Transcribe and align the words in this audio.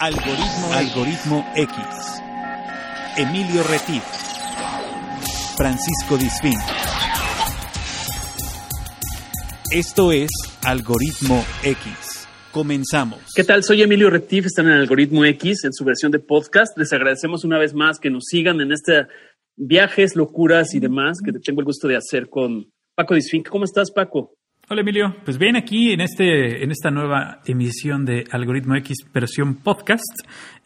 Algoritmo, 0.00 0.72
Algoritmo 0.74 1.52
X. 1.56 1.76
Emilio 3.16 3.64
Retif. 3.64 4.04
Francisco 5.56 6.16
Disfín. 6.16 6.54
Esto 9.72 10.12
es 10.12 10.30
Algoritmo 10.64 11.44
X. 11.64 12.28
Comenzamos. 12.52 13.18
¿Qué 13.34 13.42
tal? 13.42 13.64
Soy 13.64 13.82
Emilio 13.82 14.08
Retif, 14.08 14.46
están 14.46 14.68
en 14.68 14.74
Algoritmo 14.74 15.24
X 15.24 15.64
en 15.64 15.72
su 15.72 15.84
versión 15.84 16.12
de 16.12 16.20
podcast. 16.20 16.78
Les 16.78 16.92
agradecemos 16.92 17.42
una 17.42 17.58
vez 17.58 17.74
más 17.74 17.98
que 17.98 18.08
nos 18.08 18.26
sigan 18.26 18.60
en 18.60 18.70
este 18.70 19.08
viajes, 19.56 20.14
locuras 20.14 20.74
y 20.74 20.78
demás 20.78 21.18
que 21.24 21.32
tengo 21.32 21.60
el 21.60 21.66
gusto 21.66 21.88
de 21.88 21.96
hacer 21.96 22.28
con 22.28 22.70
Paco 22.94 23.16
Disfín. 23.16 23.42
¿Cómo 23.42 23.64
estás, 23.64 23.90
Paco? 23.90 24.37
Hola 24.70 24.82
Emilio, 24.82 25.16
pues 25.24 25.38
bien 25.38 25.56
aquí 25.56 25.92
en 25.92 26.02
este 26.02 26.62
en 26.62 26.70
esta 26.70 26.90
nueva 26.90 27.40
emisión 27.46 28.04
de 28.04 28.24
Algoritmo 28.30 28.76
X 28.76 28.98
versión 29.14 29.54
podcast 29.54 30.04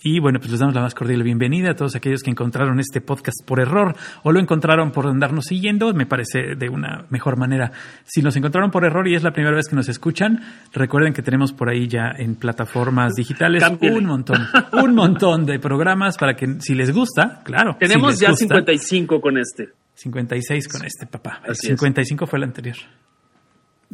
y 0.03 0.19
bueno 0.19 0.41
pues 0.41 0.51
les 0.51 0.59
damos 0.59 0.75
la 0.75 0.81
más 0.81 0.93
cordial 0.93 1.23
bienvenida 1.23 1.71
a 1.71 1.77
todos 1.77 1.95
aquellos 1.95 2.25
que 2.25 2.31
encontraron 2.31 2.81
este 2.81 3.01
podcast 3.01 3.47
por 3.47 3.61
error 3.61 3.95
o 4.25 4.33
lo 4.33 4.41
encontraron 4.41 4.91
por 4.91 5.07
andarnos 5.07 5.45
siguiendo, 5.45 5.95
me 5.95 6.07
parece 6.07 6.57
de 6.57 6.69
una 6.69 7.07
mejor 7.11 7.39
manera. 7.39 7.71
Si 8.03 8.23
nos 8.23 8.35
encontraron 8.35 8.73
por 8.73 8.85
error 8.85 9.07
y 9.07 9.15
es 9.15 9.23
la 9.23 9.31
primera 9.31 9.55
vez 9.55 9.69
que 9.69 9.77
nos 9.77 9.89
escuchan, 9.89 10.41
recuerden 10.73 11.13
que 11.13 11.23
tenemos 11.23 11.53
por 11.53 11.69
ahí 11.69 11.87
ya 11.87 12.11
en 12.19 12.35
plataformas 12.35 13.13
digitales 13.15 13.63
un 13.81 14.05
montón, 14.05 14.49
un 14.83 14.97
montón 14.97 15.47
de 15.47 15.61
programas 15.61 16.19
para 16.19 16.35
que 16.35 16.57
si 16.59 16.75
les 16.75 16.93
gusta, 16.93 17.41
claro. 17.45 17.77
Tenemos 17.79 18.19
ya 18.19 18.35
55 18.35 19.21
con 19.21 19.39
este. 19.39 19.69
56 19.95 20.67
con 20.67 20.85
este, 20.85 21.07
papá. 21.07 21.41
El 21.47 21.55
55 21.55 22.27
fue 22.27 22.41
el 22.41 22.43
anterior. 22.43 22.77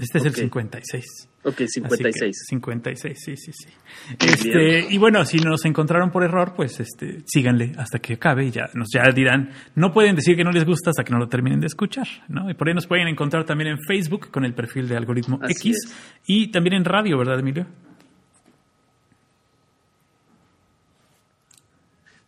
Este 0.01 0.19
es 0.19 0.25
el 0.27 0.35
56. 0.35 1.29
Ok, 1.45 1.63
56. 1.67 2.45
56, 2.49 3.19
sí, 3.19 3.37
sí, 3.37 3.53
sí. 3.53 3.69
Este, 4.21 4.87
y 4.91 4.99
bueno, 4.99 5.25
si 5.25 5.39
nos 5.39 5.65
encontraron 5.65 6.11
por 6.11 6.23
error, 6.23 6.55
pues 6.55 6.79
este, 6.79 7.19
síganle 7.27 7.73
hasta 7.77 7.99
que 7.99 8.15
acabe 8.15 8.47
y 8.47 8.51
ya 8.51 8.71
nos 8.75 8.89
ya 8.95 9.11
dirán, 9.13 9.51
no 9.75 9.93
pueden 9.93 10.15
decir 10.15 10.37
que 10.37 10.45
no 10.45 10.53
les 10.53 10.65
gusta 10.65 10.91
hasta 10.91 11.03
que 11.03 11.13
no 11.13 11.19
lo 11.19 11.29
terminen 11.29 11.61
de 11.61 11.67
escuchar, 11.67 12.07
¿no? 12.29 12.49
Y 12.49 12.55
por 12.55 12.69
ahí 12.69 12.75
nos 12.75 12.87
pueden 12.87 13.09
encontrar 13.09 13.45
también 13.45 13.71
en 13.71 13.79
Facebook 13.81 14.31
con 14.31 14.45
el 14.45 14.55
perfil 14.55 14.89
de 14.89 14.97
Algoritmo 14.97 15.41
X 15.49 15.77
y 16.27 16.49
también 16.53 16.75
en 16.75 16.85
radio, 16.85 17.19
¿verdad, 17.19 17.41
Emilio? 17.41 17.67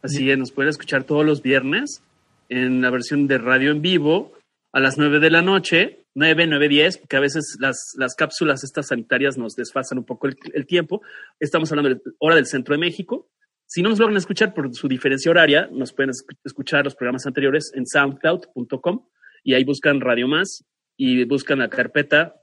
Así 0.02 0.30
es, 0.30 0.38
nos 0.38 0.50
pueden 0.50 0.70
escuchar 0.70 1.04
todos 1.04 1.24
los 1.24 1.42
viernes 1.42 2.02
en 2.48 2.80
la 2.80 2.90
versión 2.90 3.26
de 3.26 3.38
radio 3.38 3.70
en 3.70 3.82
vivo 3.82 4.32
a 4.72 4.80
las 4.80 4.98
9 4.98 5.20
de 5.20 5.30
la 5.30 5.42
noche 5.42 5.99
9, 6.14 6.46
9, 6.46 6.68
10, 6.68 6.98
porque 6.98 7.16
a 7.16 7.20
veces 7.20 7.56
las, 7.60 7.92
las 7.96 8.14
cápsulas 8.14 8.64
estas 8.64 8.88
sanitarias 8.88 9.38
nos 9.38 9.54
desfasan 9.54 9.98
un 9.98 10.04
poco 10.04 10.28
el, 10.28 10.66
tiempo. 10.66 11.02
Estamos 11.38 11.70
hablando 11.70 11.90
de 11.90 12.00
hora 12.18 12.34
del 12.34 12.46
centro 12.46 12.74
de 12.74 12.80
México. 12.80 13.30
Si 13.66 13.82
no 13.82 13.90
nos 13.90 14.00
logran 14.00 14.16
escuchar 14.16 14.52
por 14.52 14.74
su 14.74 14.88
diferencia 14.88 15.30
horaria, 15.30 15.68
nos 15.70 15.92
pueden 15.92 16.10
escuchar 16.44 16.84
los 16.84 16.96
programas 16.96 17.26
anteriores 17.26 17.70
en 17.74 17.86
soundcloud.com 17.86 19.06
y 19.44 19.54
ahí 19.54 19.64
buscan 19.64 20.00
Radio 20.00 20.26
Más 20.26 20.64
y 20.96 21.24
buscan 21.24 21.60
la 21.60 21.70
carpeta 21.70 22.34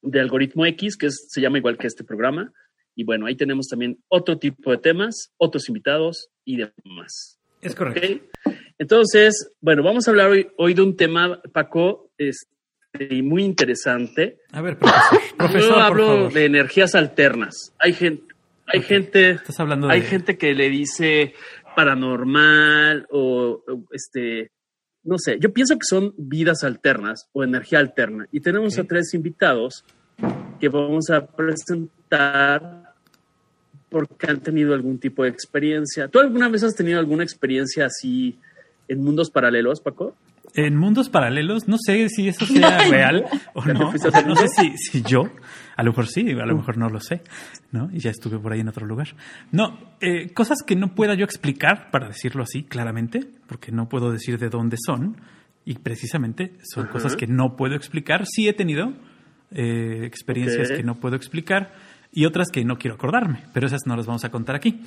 de 0.00 0.20
algoritmo 0.20 0.64
X, 0.66 0.96
que 0.96 1.10
se 1.10 1.40
llama 1.40 1.58
igual 1.58 1.76
que 1.76 1.86
este 1.86 2.04
programa. 2.04 2.52
Y 2.94 3.04
bueno, 3.04 3.26
ahí 3.26 3.36
tenemos 3.36 3.68
también 3.68 4.02
otro 4.08 4.38
tipo 4.38 4.70
de 4.70 4.78
temas, 4.78 5.32
otros 5.36 5.68
invitados 5.68 6.30
y 6.44 6.56
demás. 6.56 7.38
Es 7.60 7.74
correcto. 7.74 8.24
Entonces, 8.78 9.52
bueno, 9.60 9.82
vamos 9.82 10.06
a 10.06 10.10
hablar 10.10 10.30
hoy, 10.30 10.48
hoy 10.56 10.74
de 10.74 10.82
un 10.82 10.96
tema, 10.96 11.40
Paco, 11.52 12.10
este, 12.18 12.54
y 12.98 13.22
muy 13.22 13.44
interesante. 13.44 14.38
A 14.52 14.62
ver, 14.62 14.78
profesor. 14.78 15.20
Yo 15.60 15.76
hablo 15.76 16.28
de 16.30 16.44
energías 16.44 16.94
alternas. 16.94 17.74
Hay 17.78 17.92
gente, 17.92 18.34
hay 18.66 18.82
gente, 18.82 19.30
Estás 19.30 19.58
hablando 19.60 19.88
hay 19.88 20.02
gente 20.02 20.38
que 20.38 20.54
le 20.54 20.70
dice 20.70 21.34
paranormal 21.74 23.06
o, 23.10 23.62
este, 23.90 24.50
no 25.02 25.18
sé. 25.18 25.38
Yo 25.40 25.52
pienso 25.52 25.74
que 25.74 25.86
son 25.88 26.14
vidas 26.16 26.62
alternas 26.62 27.28
o 27.32 27.42
energía 27.42 27.80
alterna. 27.80 28.26
Y 28.30 28.40
tenemos 28.40 28.78
a 28.78 28.84
tres 28.84 29.12
invitados 29.14 29.84
que 30.60 30.68
vamos 30.68 31.10
a 31.10 31.26
presentar 31.26 32.94
porque 33.88 34.26
han 34.28 34.40
tenido 34.40 34.74
algún 34.74 34.98
tipo 34.98 35.24
de 35.24 35.30
experiencia. 35.30 36.08
¿Tú 36.08 36.20
alguna 36.20 36.48
vez 36.48 36.62
has 36.62 36.74
tenido 36.74 36.98
alguna 36.98 37.24
experiencia 37.24 37.86
así 37.86 38.38
en 38.88 39.02
mundos 39.02 39.30
paralelos, 39.30 39.80
Paco? 39.80 40.16
En 40.54 40.76
mundos 40.76 41.08
paralelos, 41.08 41.66
no 41.68 41.76
sé 41.78 42.08
si 42.08 42.28
eso 42.28 42.46
sea 42.46 42.88
real 42.88 43.24
o 43.54 43.64
no. 43.64 43.92
No 43.92 44.36
sé 44.36 44.48
si, 44.48 44.76
si, 44.76 45.02
yo, 45.02 45.24
a 45.76 45.82
lo 45.82 45.90
mejor 45.90 46.06
sí, 46.06 46.30
a 46.30 46.46
lo 46.46 46.56
mejor 46.56 46.78
no 46.78 46.88
lo 46.88 47.00
sé, 47.00 47.22
¿no? 47.72 47.90
Y 47.92 47.98
ya 47.98 48.10
estuve 48.10 48.38
por 48.38 48.52
ahí 48.52 48.60
en 48.60 48.68
otro 48.68 48.86
lugar. 48.86 49.08
No, 49.50 49.78
eh, 50.00 50.32
cosas 50.32 50.58
que 50.64 50.76
no 50.76 50.94
pueda 50.94 51.14
yo 51.14 51.24
explicar, 51.24 51.90
para 51.90 52.08
decirlo 52.08 52.44
así 52.44 52.62
claramente, 52.62 53.20
porque 53.46 53.72
no 53.72 53.88
puedo 53.88 54.12
decir 54.12 54.38
de 54.38 54.48
dónde 54.48 54.76
son, 54.84 55.16
y 55.64 55.74
precisamente 55.78 56.52
son 56.62 56.86
cosas 56.88 57.16
que 57.16 57.26
no 57.26 57.56
puedo 57.56 57.74
explicar. 57.74 58.26
Sí 58.26 58.48
he 58.48 58.52
tenido 58.52 58.92
eh, 59.50 60.02
experiencias 60.04 60.70
que 60.70 60.82
no 60.82 60.96
puedo 60.96 61.16
explicar 61.16 61.72
y 62.12 62.26
otras 62.26 62.50
que 62.50 62.64
no 62.64 62.76
quiero 62.76 62.94
acordarme, 62.94 63.40
pero 63.52 63.66
esas 63.66 63.86
no 63.86 63.96
las 63.96 64.06
vamos 64.06 64.24
a 64.24 64.30
contar 64.30 64.56
aquí. 64.56 64.80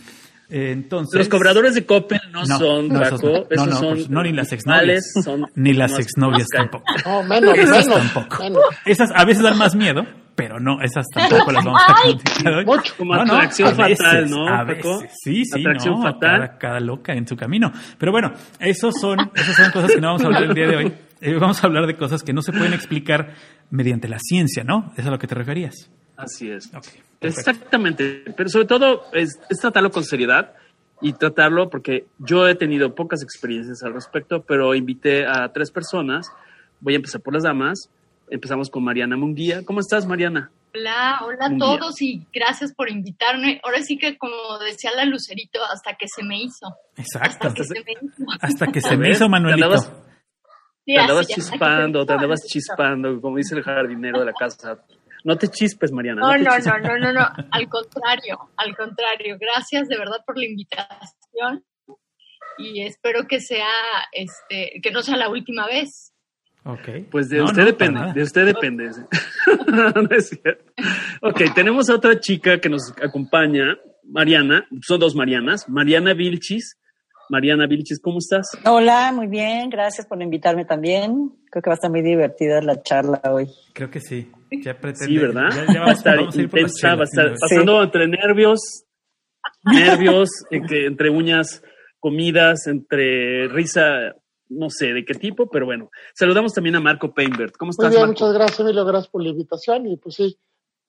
Entonces, 0.50 1.20
los 1.20 1.30
cobradores 1.30 1.76
de 1.76 1.86
Coppel 1.86 2.22
no, 2.32 2.46
son, 2.46 2.88
no, 2.88 3.02
esos, 3.02 3.22
no, 3.22 3.66
no, 3.66 3.76
son 3.76 3.96
pues, 3.96 4.10
no, 4.10 4.24
ni 4.24 4.32
las 4.32 4.54
exnovias, 4.54 5.12
son 5.24 5.46
ni 5.56 5.74
las 5.74 6.00
exnovias 6.00 6.48
tampoco. 6.48 6.86
No, 7.06 7.24
menos, 7.24 7.58
esas 7.58 7.86
menos, 7.86 8.14
tampoco. 8.14 8.62
Esas 8.86 9.10
a 9.14 9.26
veces 9.26 9.44
dan 9.44 9.58
más 9.58 9.76
miedo, 9.76 10.04
pero 10.36 10.58
no, 10.60 10.82
esas 10.82 11.06
tampoco 11.14 11.52
las 11.52 11.66
vamos 11.66 11.82
a 11.86 12.02
contar 12.02 12.54
hoy. 12.54 12.66
Mucho, 12.66 12.94
como 12.98 13.14
atracción 13.16 13.76
fatal, 13.76 14.30
¿no? 14.30 14.48
A 14.48 14.64
veces, 14.64 15.12
sí, 15.22 15.44
sí, 15.44 15.60
atracción 15.60 16.02
fatal. 16.02 16.40
Cada, 16.40 16.58
cada, 16.58 16.80
loca 16.80 17.14
en 17.14 17.28
su 17.28 17.36
camino. 17.36 17.72
Pero 17.98 18.14
bueno, 18.14 18.32
esos 18.60 18.94
son, 19.02 19.32
esas 19.36 19.56
son 19.56 19.72
cosas 19.72 19.92
que 19.92 20.00
no 20.00 20.08
vamos 20.08 20.24
a 20.24 20.28
hablar 20.28 20.44
el 20.44 20.54
día 20.54 20.68
de 20.68 20.76
hoy. 20.78 20.94
Eh, 21.20 21.34
vamos 21.34 21.62
a 21.64 21.68
hablar 21.68 21.88
de 21.88 21.98
cosas 21.98 22.24
que 22.24 22.32
no 22.32 22.42
se 22.42 22.52
pueden 22.52 22.74
explicar 22.74 23.34
mediante 23.70 24.08
la 24.08 24.20
ciencia, 24.20 24.64
¿no? 24.64 24.94
¿Es 24.96 25.06
a 25.06 25.10
lo 25.10 25.20
que 25.20 25.28
te 25.28 25.36
referías? 25.36 25.90
Así 26.16 26.50
es. 26.50 26.72
Exactamente. 27.22 28.24
Pero 28.36 28.50
sobre 28.50 28.66
todo 28.66 29.04
es, 29.14 29.40
tratarlo 29.60 29.92
con 29.92 30.04
seriedad 30.04 30.54
y 31.02 31.14
tratarlo 31.14 31.70
porque 31.70 32.06
yo 32.20 32.48
he 32.48 32.56
tenido 32.56 32.96
pocas 32.96 33.22
experiencias 33.24 33.84
al 33.84 33.94
respecto, 33.94 34.44
pero 34.44 34.76
invité 34.76 35.26
a 35.26 35.52
tres 35.52 35.72
personas. 35.72 36.28
Voy 36.80 36.94
a 36.94 36.98
empezar 36.98 37.22
por 37.22 37.34
las 37.34 37.44
damas. 37.44 37.90
Empezamos 38.30 38.70
con 38.70 38.84
Mariana 38.84 39.16
Munguía. 39.16 39.64
¿Cómo 39.64 39.80
estás, 39.80 40.06
Mariana? 40.06 40.52
Hola, 40.76 41.22
hola 41.26 41.46
a 41.46 41.58
todos 41.58 42.02
y 42.02 42.28
gracias 42.32 42.74
por 42.74 42.90
invitarme. 42.90 43.60
Ahora 43.64 43.82
sí 43.82 43.98
que 43.98 44.18
como 44.18 44.60
decía 44.60 44.92
la 44.96 45.06
Lucerito, 45.06 45.60
hasta 45.64 45.96
que 45.96 46.08
se 46.08 46.24
me 46.24 46.38
hizo. 46.44 46.68
Exacto. 46.98 47.48
Hasta 47.48 47.54
que 47.54 47.64
se 47.64 47.84
me 47.84 47.92
hizo, 47.94 48.24
hasta 48.42 48.68
que 48.68 48.82
se 48.82 48.98
me 48.98 49.10
hizo 49.10 49.30
Manuelito. 49.30 50.04
Te 50.86 50.98
andabas, 50.98 51.28
chispando, 51.28 52.06
te 52.06 52.14
andabas 52.14 52.40
chispando, 52.48 53.20
como 53.20 53.38
dice 53.38 53.56
el 53.56 53.64
jardinero 53.64 54.20
de 54.20 54.26
la 54.26 54.34
casa. 54.34 54.78
No 55.28 55.38
te 55.38 55.50
chispes, 55.50 55.92
Mariana. 55.92 56.22
No, 56.22 56.38
no, 56.38 56.58
no, 56.58 56.80
no, 56.80 56.98
no, 57.00 57.12
no, 57.12 57.28
al 57.52 57.68
contrario, 57.68 58.50
al 58.56 58.74
contrario. 58.78 59.36
Gracias 59.38 59.90
de 59.90 59.98
verdad 59.98 60.24
por 60.26 60.38
la 60.38 60.46
invitación 60.46 61.66
y 62.58 62.84
espero 62.84 63.28
que 63.28 63.42
sea, 63.42 63.68
este, 64.14 64.80
que 64.82 64.90
no 64.90 65.02
sea 65.02 65.18
la 65.18 65.28
última 65.28 65.68
vez. 65.68 66.14
Ok. 66.64 67.10
Pues 67.12 67.28
de 67.28 67.42
usted 67.42 67.66
depende, 67.66 68.14
de 68.14 68.24
usted 68.24 68.46
depende. 68.46 68.86
no 69.68 70.16
es 70.16 70.30
cierto. 70.30 70.64
Ok, 71.22 71.54
tenemos 71.54 71.90
a 71.90 71.96
otra 71.96 72.18
chica 72.22 72.62
que 72.62 72.70
nos 72.70 72.94
acompaña, 73.04 73.78
Mariana, 74.06 74.66
son 74.82 74.98
dos 74.98 75.14
Marianas, 75.14 75.68
Mariana 75.68 76.14
Vilchis. 76.14 76.78
Mariana 77.30 77.68
Vilchis, 77.68 78.00
¿cómo 78.00 78.20
estás? 78.20 78.48
Hola, 78.64 79.12
muy 79.12 79.28
bien, 79.28 79.70
gracias 79.70 80.08
por 80.08 80.22
invitarme 80.22 80.64
también. 80.64 81.34
Creo 81.52 81.62
que 81.62 81.70
va 81.70 81.74
a 81.74 81.76
estar 81.76 81.92
muy 81.92 82.02
divertida 82.02 82.62
la 82.62 82.82
charla 82.82 83.22
hoy. 83.30 83.50
Creo 83.74 83.92
que 83.92 84.00
sí. 84.00 84.32
Ya 84.52 84.80
pretende, 84.80 85.06
sí, 85.06 85.18
¿verdad? 85.18 85.50
Ya, 85.74 85.82
va 85.82 85.88
a 85.88 85.94
estar 85.94 86.20
intensa, 86.20 86.96
va 86.96 87.02
a 87.02 87.04
estar 87.04 87.34
pasando 87.40 87.84
entre 87.84 88.08
nervios, 88.08 88.84
nervios, 89.64 90.30
entre 90.52 91.10
uñas, 91.10 91.62
comidas, 92.00 92.68
entre 92.68 93.48
risa, 93.50 94.16
no 94.50 94.70
sé 94.70 94.94
de 94.94 95.04
qué 95.04 95.14
tipo, 95.14 95.50
pero 95.50 95.66
bueno. 95.66 95.90
Saludamos 96.14 96.54
también 96.54 96.76
a 96.76 96.80
Marco 96.80 97.14
Peinbert. 97.14 97.56
¿Cómo 97.58 97.72
estás, 97.72 97.88
Muy 97.88 97.96
bien, 97.96 98.08
Marco? 98.08 98.24
muchas 98.24 98.34
gracias, 98.34 98.60
Emilio. 98.62 98.86
Gracias 98.86 99.12
por 99.12 99.24
la 99.24 99.30
invitación. 99.30 99.88
Y 99.88 99.98
pues 99.98 100.16
sí, 100.16 100.38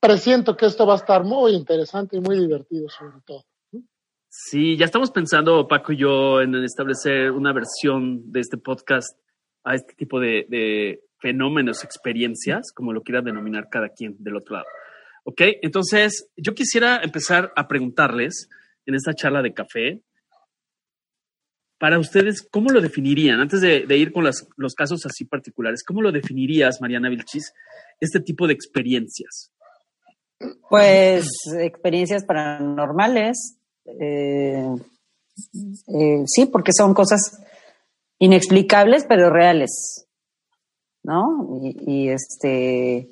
presiento 0.01 0.57
que 0.57 0.67
esto 0.67 0.87
va 0.87 0.95
a 0.95 0.99
estar 0.99 1.25
muy 1.25 1.53
interesante 1.53 2.17
y 2.17 2.21
muy 2.21 2.39
divertido, 2.39 2.89
sobre 2.89 3.21
todo. 3.27 3.45
Sí, 4.31 4.77
ya 4.77 4.85
estamos 4.85 5.11
pensando, 5.11 5.67
Paco 5.67 5.93
y 5.93 5.97
yo, 5.97 6.41
en 6.41 6.55
establecer 6.57 7.33
una 7.33 7.53
versión 7.53 8.31
de 8.31 8.41
este 8.41 8.59
podcast 8.59 9.19
a 9.65 9.75
este 9.75 9.95
tipo 9.95 10.21
de, 10.21 10.47
de 10.49 11.03
fenómenos, 11.21 11.85
experiencias, 11.85 12.73
como 12.75 12.93
lo 12.93 13.03
quiera 13.03 13.23
denominar 13.23 13.69
cada 13.71 13.89
quien 13.91 14.17
del 14.19 14.37
otro 14.37 14.57
lado. 14.57 14.67
¿Ok? 15.25 15.43
Entonces, 15.63 16.31
yo 16.37 16.55
quisiera 16.55 17.01
empezar 17.03 17.53
a 17.57 17.69
preguntarles 17.69 18.49
en 18.87 18.95
esta 18.95 19.13
charla 19.15 19.43
de 19.43 19.53
café, 19.53 20.03
para 21.79 21.99
ustedes, 21.99 22.43
¿cómo 22.43 22.71
lo 22.71 22.81
definirían? 22.81 23.41
Antes 23.41 23.61
de, 23.61 23.97
ir 23.97 24.13
con 24.13 24.25
las, 24.25 24.49
los 24.57 24.75
casos 24.75 25.07
así 25.07 25.25
particulares, 25.25 25.85
¿cómo 25.85 26.03
lo 26.03 26.11
definirías, 26.11 26.81
Mariana 26.81 27.09
Vilchis, 27.09 27.55
este 28.01 28.21
tipo 28.21 28.47
de 28.47 28.55
experiencias? 28.55 29.53
Pues 30.69 31.27
experiencias 31.59 32.25
paranormales, 32.25 33.59
eh, 34.01 34.67
eh, 35.89 36.23
sí, 36.27 36.47
porque 36.47 36.73
son 36.77 36.95
cosas 36.95 37.41
inexplicables 38.19 39.05
pero 39.09 39.31
reales, 39.31 40.08
¿no? 41.03 41.59
Y, 41.63 42.09
este 42.11 43.09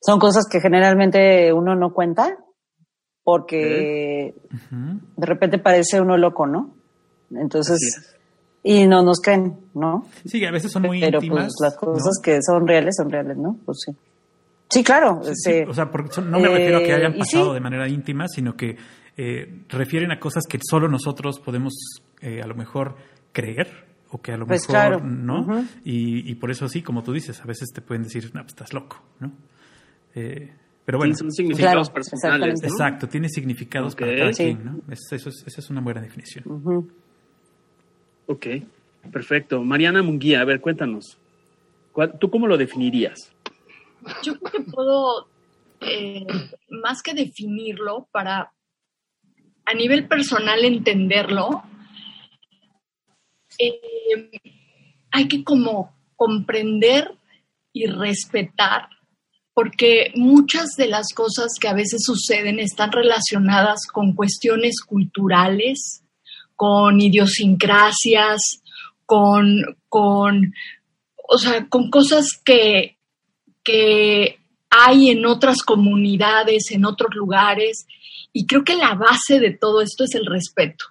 son 0.00 0.18
cosas 0.18 0.44
que 0.50 0.60
generalmente 0.60 1.52
uno 1.52 1.76
no 1.76 1.92
cuenta 1.92 2.36
porque 3.22 4.34
de 5.16 5.26
repente 5.26 5.58
parece 5.58 6.00
uno 6.00 6.16
loco, 6.16 6.46
¿no? 6.46 6.74
Entonces, 7.30 8.16
y 8.64 8.86
no 8.86 9.02
nos 9.02 9.20
creen, 9.20 9.58
¿no? 9.74 10.06
Sí, 10.24 10.44
a 10.44 10.50
veces 10.50 10.72
son 10.72 10.82
muy 10.82 11.00
Pero 11.00 11.18
íntimas. 11.18 11.44
pues 11.44 11.54
las 11.60 11.76
cosas 11.76 12.20
que 12.22 12.38
son 12.42 12.66
reales 12.66 12.96
son 12.96 13.10
reales, 13.10 13.36
¿no? 13.36 13.56
Pues 13.64 13.78
sí. 13.86 13.92
Sí, 14.70 14.82
claro. 14.82 15.20
Sí, 15.22 15.30
este, 15.30 15.70
o 15.70 15.74
sea, 15.74 15.90
porque 15.90 16.12
son- 16.12 16.30
no 16.30 16.40
me 16.40 16.48
refiero 16.48 16.78
a 16.78 16.82
que 16.82 16.90
eh, 16.90 16.94
hayan 16.94 17.14
y 17.14 17.18
pasado 17.18 17.48
sí. 17.48 17.54
de 17.54 17.60
manera 17.60 17.88
íntima, 17.88 18.26
sino 18.26 18.56
que 18.56 18.76
eh, 19.16 19.64
refieren 19.68 20.10
a 20.10 20.18
cosas 20.18 20.44
que 20.48 20.58
solo 20.62 20.88
nosotros 20.88 21.38
podemos 21.40 21.74
eh, 22.22 22.40
a 22.42 22.46
lo 22.46 22.54
mejor 22.54 22.96
creer 23.32 23.91
o 24.14 24.20
que 24.20 24.32
a 24.32 24.36
lo 24.36 24.46
Pues 24.46 24.68
mejor 24.68 25.00
claro. 25.00 25.00
no. 25.04 25.64
Y, 25.84 26.30
y 26.30 26.34
por 26.36 26.50
eso 26.50 26.68
sí, 26.68 26.82
como 26.82 27.02
tú 27.02 27.12
dices, 27.12 27.40
a 27.40 27.44
veces 27.44 27.70
te 27.72 27.80
pueden 27.80 28.02
decir, 28.04 28.24
no, 28.34 28.42
pues 28.42 28.52
estás 28.52 28.72
loco, 28.72 29.02
¿no? 29.20 29.32
Eh, 30.14 30.52
pero 30.84 30.98
bueno, 30.98 31.14
Sí, 31.14 31.20
son 31.20 31.32
significados 31.32 31.88
Claro, 31.90 31.94
personales. 32.10 32.60
¿no? 32.62 32.68
exacto, 32.68 33.08
tiene 33.08 33.28
significados 33.28 33.94
para 33.96 34.14
cada 34.16 34.32
Sí. 34.34 34.42
quien, 34.44 34.64
¿no? 34.64 34.80
Es- 34.92 35.10
eso 35.12 35.28
es- 35.30 35.44
esa 35.46 35.60
es 35.60 35.70
una 35.70 35.80
buena 35.80 36.00
definición. 36.00 36.44
ujú. 36.46 36.90
Ok, 38.26 38.46
perfecto. 39.10 39.62
Mariana 39.62 40.02
Munguía, 40.02 40.40
a 40.40 40.44
ver, 40.44 40.60
cuéntanos. 40.60 41.18
¿Cuál- 41.92 42.18
¿Tú 42.18 42.30
cómo 42.30 42.46
lo 42.46 42.56
definirías? 42.56 43.32
Yo 44.22 44.38
creo 44.38 44.52
que 44.64 44.70
puedo, 44.70 45.28
eh, 45.80 46.26
más 46.70 47.02
que 47.02 47.14
definirlo, 47.14 48.08
para 48.12 48.52
a 49.64 49.74
nivel 49.74 50.06
personal 50.08 50.64
entenderlo, 50.64 51.62
eh, 53.66 54.30
hay 55.10 55.28
que 55.28 55.44
como 55.44 55.94
comprender 56.16 57.10
y 57.72 57.86
respetar, 57.86 58.88
porque 59.54 60.12
muchas 60.14 60.76
de 60.76 60.86
las 60.86 61.12
cosas 61.14 61.52
que 61.60 61.68
a 61.68 61.74
veces 61.74 62.02
suceden 62.04 62.58
están 62.58 62.92
relacionadas 62.92 63.86
con 63.92 64.14
cuestiones 64.14 64.80
culturales, 64.80 66.02
con 66.56 67.00
idiosincrasias, 67.00 68.62
con, 69.04 69.76
con, 69.88 70.54
o 71.28 71.38
sea, 71.38 71.66
con 71.68 71.90
cosas 71.90 72.40
que, 72.44 72.96
que 73.62 74.38
hay 74.70 75.10
en 75.10 75.26
otras 75.26 75.62
comunidades, 75.62 76.70
en 76.70 76.86
otros 76.86 77.14
lugares. 77.14 77.86
Y 78.32 78.46
creo 78.46 78.64
que 78.64 78.76
la 78.76 78.94
base 78.94 79.38
de 79.38 79.50
todo 79.50 79.82
esto 79.82 80.04
es 80.04 80.14
el 80.14 80.24
respeto. 80.24 80.86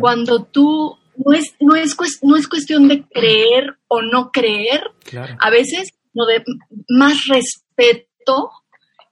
Cuando 0.00 0.42
tú, 0.42 0.98
no 1.24 1.32
es, 1.32 1.54
no, 1.60 1.74
es, 1.76 1.96
no 2.22 2.36
es 2.36 2.48
cuestión 2.48 2.88
de 2.88 3.04
creer 3.08 3.76
o 3.88 4.02
no 4.02 4.30
creer, 4.30 4.82
Claro. 5.04 5.36
a 5.40 5.50
veces 5.50 5.90
lo 6.14 6.24
de 6.26 6.42
más 6.88 7.16
respeto 7.28 8.50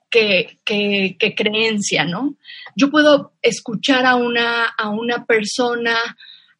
que, 0.09 0.59
que- 0.63 1.15
que 1.19 1.35
creencia, 1.35 2.05
¿no? 2.05 2.35
Yo 2.75 2.89
puedo 2.89 3.33
escuchar 3.41 4.05
a 4.05 4.15
una, 4.15 4.65
a 4.65 4.89
una 4.89 5.25
persona 5.25 5.95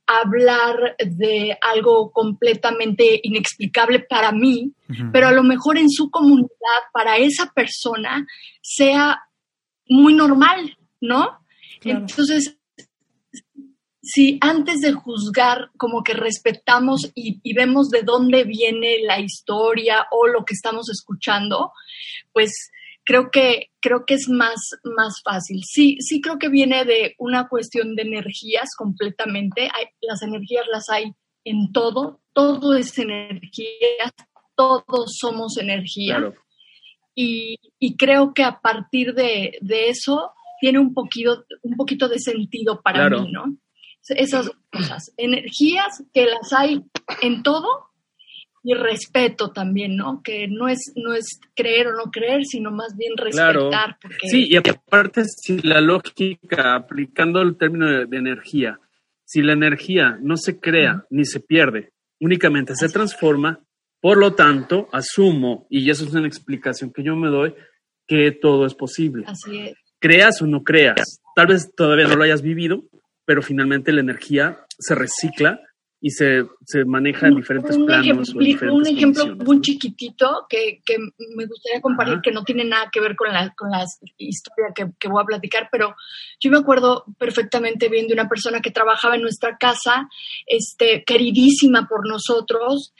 hablar 0.07 0.95
de 1.03 1.57
algo 1.61 2.11
completamente 2.11 3.19
inexplicable 3.23 3.99
para 4.01 4.31
mí, 4.31 4.71
pero 5.11 5.27
a 5.27 5.31
lo 5.31 5.41
mejor 5.43 5.77
en 5.79 5.89
su 5.89 6.11
comunidad, 6.11 6.49
para 6.93 7.17
esa 7.17 7.51
persona, 7.55 8.25
sea 8.61 9.19
muy 9.89 10.13
normal, 10.13 10.77
¿no? 11.01 11.39
Claro. 11.79 11.99
Entonces, 12.01 12.55
si 14.05 14.37
antes 14.41 14.81
de 14.81 14.93
juzgar 14.93 15.71
como 15.77 16.03
que 16.03 16.13
respetamos 16.13 17.11
y, 17.15 17.39
y 17.43 17.53
vemos 17.53 17.89
de 17.89 18.03
dónde 18.03 18.43
viene 18.43 18.99
la 19.03 19.19
historia 19.19 20.05
o 20.11 20.27
lo 20.27 20.45
que 20.45 20.53
estamos 20.53 20.89
escuchando, 20.91 21.71
pues 22.31 22.51
creo 23.03 23.29
que 23.31 23.71
creo 23.81 24.05
que 24.05 24.13
es 24.13 24.29
más 24.29 24.59
más 24.95 25.21
fácil. 25.23 25.61
Sí, 25.63 25.97
sí 26.01 26.21
creo 26.21 26.37
que 26.37 26.49
viene 26.49 26.85
de 26.85 27.15
una 27.17 27.47
cuestión 27.47 27.95
de 27.95 28.03
energías 28.03 28.69
completamente. 28.77 29.63
Hay- 29.73 29.87
las 30.01 30.21
energías 30.21 30.65
las 30.71 30.89
hay 30.89 31.13
en 31.43 31.71
todo, 31.71 32.21
todo 32.33 32.75
es 32.75 32.97
energía, 32.99 34.11
todos 34.55 35.15
somos 35.19 35.57
energía 35.57 36.17
Claro. 36.17 36.33
y, 37.15 37.57
y 37.79 37.95
creo 37.97 38.33
que 38.33 38.43
a 38.43 38.59
partir 38.61 39.13
de, 39.13 39.57
de 39.61 39.89
eso 39.89 40.31
tiene 40.59 40.79
un 40.79 40.93
poquito, 40.93 41.43
un 41.63 41.75
poquito 41.75 42.07
de 42.07 42.19
sentido 42.19 42.81
para 42.81 42.99
Claro. 43.07 43.21
mí, 43.23 43.31
¿no? 43.31 43.45
Esas 44.09 44.51
cosas, 44.71 45.11
energías 45.17 46.03
que 46.13 46.25
las 46.25 46.53
hay 46.53 46.83
en 47.21 47.43
todo 47.43 47.67
y 48.63 48.73
respeto 48.73 49.51
también, 49.51 49.95
¿no? 49.95 50.21
Que 50.23 50.47
no 50.47 50.67
es, 50.67 50.91
no 50.95 51.13
es 51.13 51.39
creer 51.55 51.87
o 51.87 51.91
no 51.95 52.11
creer, 52.11 52.45
sino 52.45 52.71
más 52.71 52.95
bien 52.97 53.13
Claro. 53.15 53.69
respetar. 53.69 53.97
Porque, 54.01 54.27
Sí, 54.27 54.47
y 54.49 54.57
aparte, 54.57 55.23
si 55.25 55.59
la 55.59 55.81
lógica, 55.81 56.75
aplicando 56.75 57.41
el 57.41 57.57
término 57.57 57.87
de, 57.87 58.05
de 58.07 58.17
energía, 58.17 58.79
si 59.23 59.41
la 59.41 59.53
energía 59.53 60.17
no 60.21 60.35
se 60.37 60.59
crea 60.59 61.05
ni 61.09 61.25
se 61.25 61.39
pierde, 61.39 61.91
únicamente 62.19 62.75
se 62.75 62.89
transforma, 62.89 63.59
por 64.01 64.17
lo 64.17 64.33
tanto, 64.33 64.87
asumo, 64.91 65.67
y 65.69 65.89
eso 65.89 66.05
es 66.05 66.13
una 66.13 66.27
explicación 66.27 66.91
que 66.91 67.03
yo 67.03 67.15
me 67.15 67.29
doy, 67.29 67.53
que 68.07 68.31
todo 68.31 68.65
es 68.65 68.73
posible. 68.75 69.25
Así 69.27 69.59
es. 69.59 69.75
Creas 69.99 70.41
o 70.41 70.47
no 70.47 70.63
creas, 70.63 71.21
tal 71.35 71.47
vez 71.47 71.71
todavía 71.75 72.07
no 72.07 72.15
lo 72.15 72.23
hayas 72.23 72.41
vivido, 72.41 72.83
pero 73.25 73.41
finalmente 73.41 73.91
la 73.91 74.01
energía 74.01 74.65
se 74.77 74.95
recicla 74.95 75.59
y 76.01 76.11
se, 76.11 76.45
se 76.65 76.85
maneja 76.85 77.27
en 77.27 77.35
diferentes 77.35 77.75
un 77.75 77.87
planos. 77.87 78.05
ejemplo, 78.05 78.33
o 78.35 78.41
en 78.41 78.45
diferentes 78.45 78.91
un 78.91 78.95
ejemplo 78.95 79.35
muy 79.37 79.61
chiquitito 79.61 80.45
que, 80.47 80.81
que 80.85 80.97
me 80.99 81.47
gustaría 81.47 81.81
compartir, 81.81 82.15
Ajá. 82.15 82.21
que 82.21 82.31
no 82.31 82.43
tiene 82.43 82.63
nada 82.63 82.89
que 82.91 82.99
ver 82.99 83.15
con 83.15 83.33
la, 83.33 83.51
con 83.57 83.71
la 83.71 83.83
historia 84.17 84.67
que, 84.75 84.87
que 84.99 85.07
voy 85.07 85.23
a 85.23 85.25
platicar, 85.25 85.67
pero 85.71 85.95
yo 86.39 86.51
me 86.51 86.59
acuerdo 86.59 87.05
perfectamente 87.17 87.89
bien 87.89 88.07
de 88.07 88.13
una 88.13 88.29
persona 88.29 88.61
que 88.61 88.69
trabajaba 88.69 89.15
en 89.15 89.23
nuestra 89.23 89.57
casa, 89.57 90.07
este, 90.45 91.03
queridísima 91.05 91.87
por 91.87 92.07
nosotros, 92.07 92.93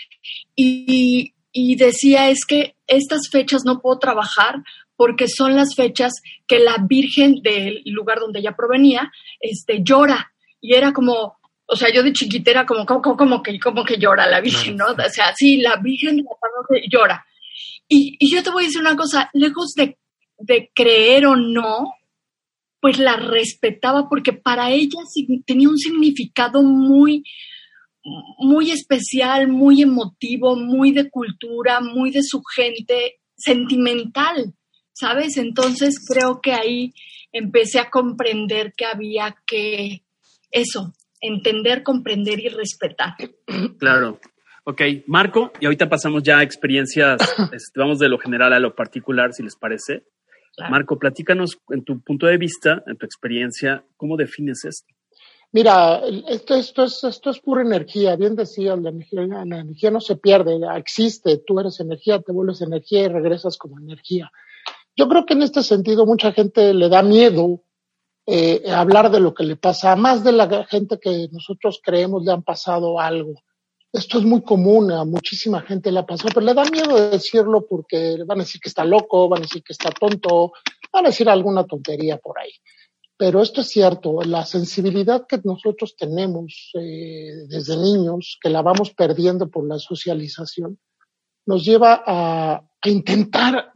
y, 0.56 1.36
y 1.52 1.76
decía 1.76 2.30
es 2.30 2.44
que 2.48 2.76
estas 2.88 3.30
fechas 3.30 3.64
no 3.66 3.82
puedo 3.82 4.00
trabajar 4.00 4.64
porque 4.96 5.28
son 5.28 5.56
las 5.56 5.76
fechas 5.76 6.14
que 6.48 6.60
la 6.60 6.78
Virgen 6.88 7.42
del 7.44 7.82
lugar 7.86 8.20
donde 8.20 8.40
ella 8.40 8.56
provenía 8.56 9.12
este, 9.40 9.82
llora. 9.84 10.32
Y 10.62 10.74
era 10.74 10.94
como, 10.94 11.38
o 11.68 11.76
sea, 11.76 11.92
yo 11.94 12.02
de 12.04 12.14
chiquita 12.14 12.52
era 12.52 12.66
como, 12.66 12.86
como, 12.86 13.02
como- 13.02 13.18
como 13.18 13.44
que, 13.44 13.60
como 13.60 13.84
que 13.84 13.98
llora 13.98 14.28
la 14.28 14.42
Virgen, 14.42 14.76
¿no? 14.78 14.86
O 14.88 15.10
sea, 15.10 15.34
sí, 15.36 15.58
la 15.58 15.78
Virgen 15.78 16.18
de 16.18 16.24
la 16.24 16.30
parroquia 16.40 16.88
llora. 16.90 17.26
Y, 17.88 18.16
y 18.20 18.32
yo 18.34 18.42
te 18.42 18.50
voy 18.50 18.64
a 18.64 18.68
decir 18.68 18.82
una 18.82 18.96
cosa, 18.96 19.30
lejos 19.34 19.74
de, 19.76 19.98
de 20.40 20.72
creer 20.74 21.28
o 21.28 21.36
no, 21.36 21.94
pues 22.80 22.98
la 23.00 23.16
respetaba 23.16 24.08
porque 24.10 24.34
para 24.34 24.70
ella 24.72 25.00
tenía 25.46 25.70
un 25.70 25.78
significado 25.78 26.62
muy, 26.62 27.24
muy 28.38 28.72
especial, 28.72 29.48
muy 29.48 29.82
emotivo, 29.82 30.56
muy 30.56 30.92
de 30.92 31.10
cultura, 31.10 31.80
muy 31.80 32.12
de 32.12 32.22
su 32.24 32.42
gente, 32.56 33.16
sentimental, 33.36 34.54
¿sabes? 34.96 35.38
Entonces 35.38 36.00
creo 36.08 36.42
que 36.42 36.54
ahí 36.54 36.94
empecé 37.32 37.80
a 37.80 37.90
comprender 37.90 38.74
que 38.76 38.86
había 38.86 39.36
que 39.46 40.04
eso, 40.50 40.94
entender, 41.20 41.84
comprender 41.84 42.40
y 42.40 42.50
respetar. 42.50 43.14
Claro. 43.78 44.20
Ok, 44.64 44.82
Marco, 45.06 45.52
y 45.60 45.66
ahorita 45.66 45.88
pasamos 45.90 46.24
ya 46.24 46.40
a 46.40 46.44
experiencias, 46.44 47.20
este, 47.54 47.80
vamos 47.80 48.00
de 48.00 48.10
lo 48.10 48.18
general 48.18 48.54
a 48.54 48.60
lo 48.60 48.74
particular, 48.74 49.34
si 49.34 49.44
les 49.44 49.56
parece. 49.56 50.06
Claro. 50.56 50.72
Marco, 50.72 50.98
platícanos 50.98 51.60
en 51.70 51.84
tu 51.84 52.00
punto 52.02 52.26
de 52.26 52.38
vista, 52.38 52.82
en 52.88 52.98
tu 52.98 53.06
experiencia, 53.06 53.84
¿cómo 53.98 54.16
defines 54.16 54.64
esto? 54.64 54.88
Mira, 55.52 56.02
esto, 56.30 56.56
esto, 56.56 56.86
es, 56.86 57.04
esto 57.04 57.30
es 57.30 57.40
pura 57.40 57.62
energía, 57.62 58.16
bien 58.16 58.36
decía, 58.36 58.76
la 58.76 58.90
energía, 58.90 59.22
la 59.46 59.60
energía 59.60 59.92
no 59.92 60.02
se 60.02 60.16
pierde, 60.16 60.58
existe, 60.78 61.38
tú 61.46 61.60
eres 61.60 61.80
energía, 61.80 62.22
te 62.22 62.32
vuelves 62.32 62.62
energía 62.62 63.04
y 63.04 63.08
regresas 63.10 63.58
como 63.58 63.78
energía. 63.78 64.32
Yo 64.96 65.10
creo 65.10 65.26
que 65.26 65.34
en 65.34 65.42
este 65.44 65.62
sentido 65.62 66.06
mucha 66.06 66.32
gente 66.32 66.74
le 66.74 66.90
da 66.90 67.02
miedo 67.02 67.62
eh, 68.28 68.64
hablar 68.72 69.12
de 69.12 69.20
lo 69.20 69.34
que 69.34 69.44
le 69.44 69.56
pasa, 69.56 69.96
más 69.96 70.24
de 70.24 70.32
la 70.32 70.66
gente 70.66 71.00
que 71.00 71.28
nosotros 71.32 71.80
creemos 71.84 72.24
le 72.24 72.32
han 72.32 72.44
pasado 72.44 73.00
algo. 73.00 73.36
Esto 73.92 74.18
es 74.18 74.26
muy 74.26 74.42
común, 74.42 74.92
a 74.92 75.06
muchísima 75.06 75.62
gente 75.62 75.92
le 75.92 76.00
ha 76.00 76.06
pasado, 76.06 76.30
pero 76.34 76.46
le 76.46 76.54
da 76.54 76.66
miedo 76.66 77.10
decirlo 77.10 77.66
porque 77.68 78.18
van 78.26 78.40
a 78.40 78.44
decir 78.44 78.60
que 78.60 78.70
está 78.70 78.84
loco, 78.84 79.30
van 79.30 79.40
a 79.40 79.42
decir 79.44 79.64
que 79.64 79.74
está 79.74 79.90
tonto, 79.92 80.54
van 80.92 81.06
a 81.06 81.10
decir 81.10 81.30
alguna 81.30 81.66
tontería 81.66 82.18
por 82.18 82.40
ahí. 82.40 82.52
Pero 83.18 83.42
esto 83.42 83.62
es 83.62 83.68
cierto, 83.68 84.22
la 84.24 84.46
sensibilidad 84.46 85.26
que 85.28 85.40
nosotros 85.44 85.96
tenemos 85.96 86.72
eh, 86.74 87.46
desde 87.48 87.78
niños, 87.78 88.38
que 88.42 88.50
la 88.50 88.62
vamos 88.62 88.92
perdiendo 88.92 89.50
por 89.50 89.66
la 89.66 89.80
socialización, 89.80 90.80
nos 91.46 91.64
lleva 91.64 92.04
a, 92.06 92.56
a 92.82 92.90
intentar 92.90 93.72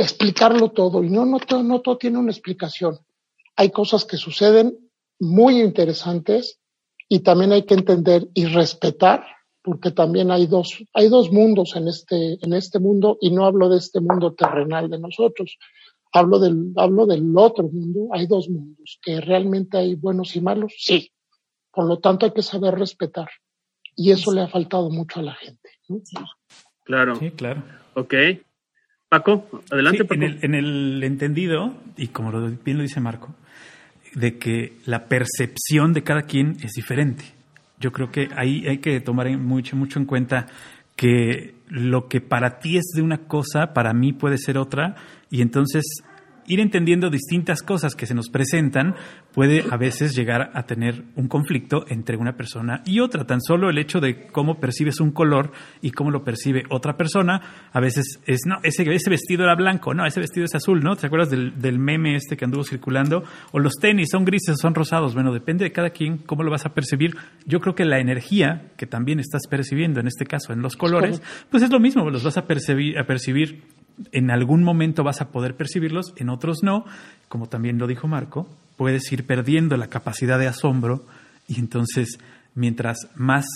explicarlo 0.00 0.70
todo. 0.70 1.04
Y 1.04 1.10
no, 1.10 1.24
no, 1.24 1.38
todo, 1.38 1.62
no 1.62 1.80
todo 1.80 1.98
tiene 1.98 2.18
una 2.18 2.30
explicación. 2.30 2.98
Hay 3.56 3.70
cosas 3.70 4.04
que 4.04 4.16
suceden 4.16 4.78
muy 5.18 5.60
interesantes 5.60 6.60
y 7.08 7.20
también 7.20 7.52
hay 7.52 7.64
que 7.64 7.74
entender 7.74 8.28
y 8.34 8.46
respetar 8.46 9.24
porque 9.62 9.90
también 9.90 10.30
hay 10.30 10.46
dos, 10.46 10.82
hay 10.94 11.08
dos 11.08 11.30
mundos 11.30 11.76
en 11.76 11.88
este, 11.88 12.38
en 12.40 12.54
este 12.54 12.78
mundo 12.78 13.18
y 13.20 13.30
no 13.30 13.44
hablo 13.44 13.68
de 13.68 13.78
este 13.78 14.00
mundo 14.00 14.32
terrenal 14.32 14.88
de 14.88 14.98
nosotros. 14.98 15.58
Hablo 16.12 16.38
del, 16.38 16.72
hablo 16.76 17.06
del 17.06 17.36
otro 17.36 17.64
mundo. 17.64 18.08
Hay 18.12 18.26
dos 18.26 18.48
mundos, 18.48 18.98
que 19.02 19.20
realmente 19.20 19.78
hay 19.78 19.94
buenos 19.94 20.34
y 20.34 20.40
malos, 20.40 20.74
sí. 20.78 21.12
Por 21.72 21.86
lo 21.86 22.00
tanto, 22.00 22.26
hay 22.26 22.32
que 22.32 22.42
saber 22.42 22.74
respetar. 22.74 23.28
Y 23.94 24.10
eso 24.10 24.32
le 24.32 24.40
ha 24.40 24.48
faltado 24.48 24.90
mucho 24.90 25.20
a 25.20 25.22
la 25.22 25.34
gente. 25.34 25.70
Claro. 26.84 27.14
Sí, 27.16 27.30
claro. 27.30 27.62
Ok. 27.94 28.14
Paco, 29.10 29.44
adelante. 29.72 30.06
En, 30.08 30.22
el, 30.22 30.38
en, 30.42 30.54
el, 30.54 31.02
entendido, 31.02 31.74
y 31.96 32.08
como 32.08 32.30
lo, 32.30 32.48
bien 32.48 32.76
lo 32.76 32.84
dice 32.84 33.00
Marco, 33.00 33.34
de 34.14 34.38
que 34.38 34.74
la 34.86 35.06
percepción 35.08 35.92
de 35.92 36.04
cada 36.04 36.22
quien 36.22 36.56
es 36.62 36.70
diferente. 36.74 37.24
Yo 37.80 37.90
creo 37.90 38.12
que 38.12 38.28
ahí 38.36 38.68
hay 38.68 38.78
que 38.78 39.00
tomar 39.00 39.28
mucho, 39.36 39.74
mucho 39.74 39.98
en 39.98 40.04
cuenta 40.04 40.46
que 40.94 41.54
lo 41.68 42.06
que 42.06 42.20
para 42.20 42.60
ti 42.60 42.76
es 42.76 42.92
de 42.94 43.02
una 43.02 43.18
cosa, 43.26 43.72
para 43.74 43.92
mí 43.92 44.12
puede 44.12 44.38
ser 44.38 44.56
otra, 44.56 44.94
y 45.28 45.42
entonces 45.42 45.82
ir 46.50 46.60
entendiendo 46.60 47.10
distintas 47.10 47.62
cosas 47.62 47.94
que 47.94 48.06
se 48.06 48.14
nos 48.14 48.28
presentan 48.28 48.96
puede 49.32 49.64
a 49.70 49.76
veces 49.76 50.16
llegar 50.16 50.50
a 50.54 50.64
tener 50.64 51.04
un 51.14 51.28
conflicto 51.28 51.84
entre 51.88 52.16
una 52.16 52.36
persona 52.36 52.82
y 52.84 52.98
otra. 52.98 53.24
Tan 53.24 53.40
solo 53.40 53.70
el 53.70 53.78
hecho 53.78 54.00
de 54.00 54.26
cómo 54.26 54.58
percibes 54.58 55.00
un 55.00 55.12
color 55.12 55.52
y 55.80 55.92
cómo 55.92 56.10
lo 56.10 56.24
percibe 56.24 56.64
otra 56.68 56.96
persona, 56.96 57.70
a 57.72 57.80
veces 57.80 58.20
es, 58.26 58.40
no, 58.46 58.56
ese, 58.64 58.82
ese 58.92 59.10
vestido 59.10 59.44
era 59.44 59.54
blanco, 59.54 59.94
no, 59.94 60.04
ese 60.04 60.18
vestido 60.18 60.44
es 60.44 60.54
azul, 60.54 60.80
¿no? 60.80 60.96
¿Te 60.96 61.06
acuerdas 61.06 61.30
del, 61.30 61.60
del 61.60 61.78
meme 61.78 62.16
este 62.16 62.36
que 62.36 62.44
anduvo 62.44 62.64
circulando? 62.64 63.22
O 63.52 63.60
los 63.60 63.74
tenis 63.76 64.08
son 64.10 64.24
grises 64.24 64.54
o 64.54 64.56
son 64.56 64.74
rosados. 64.74 65.14
Bueno, 65.14 65.32
depende 65.32 65.64
de 65.64 65.72
cada 65.72 65.90
quien 65.90 66.18
cómo 66.18 66.42
lo 66.42 66.50
vas 66.50 66.66
a 66.66 66.74
percibir. 66.74 67.16
Yo 67.46 67.60
creo 67.60 67.76
que 67.76 67.84
la 67.84 68.00
energía 68.00 68.72
que 68.76 68.86
también 68.86 69.20
estás 69.20 69.46
percibiendo, 69.48 70.00
en 70.00 70.08
este 70.08 70.26
caso 70.26 70.52
en 70.52 70.62
los 70.62 70.76
colores, 70.76 71.22
pues 71.48 71.62
es 71.62 71.70
lo 71.70 71.78
mismo, 71.78 72.10
los 72.10 72.24
vas 72.24 72.36
a 72.36 72.46
percibir, 72.46 72.98
a 72.98 73.06
percibir 73.06 73.62
en 74.12 74.30
algún 74.30 74.62
momento 74.62 75.04
vas 75.04 75.20
a 75.20 75.28
poder 75.28 75.56
percibirlos, 75.56 76.12
en 76.16 76.28
otros 76.28 76.58
no. 76.62 76.84
Como 77.28 77.48
también 77.48 77.78
lo 77.78 77.86
dijo 77.86 78.08
Marco, 78.08 78.48
puedes 78.76 79.10
ir 79.12 79.26
perdiendo 79.26 79.76
la 79.76 79.88
capacidad 79.88 80.38
de 80.38 80.48
asombro 80.48 81.04
y 81.46 81.58
entonces 81.58 82.18
mientras 82.54 83.08
más 83.14 83.46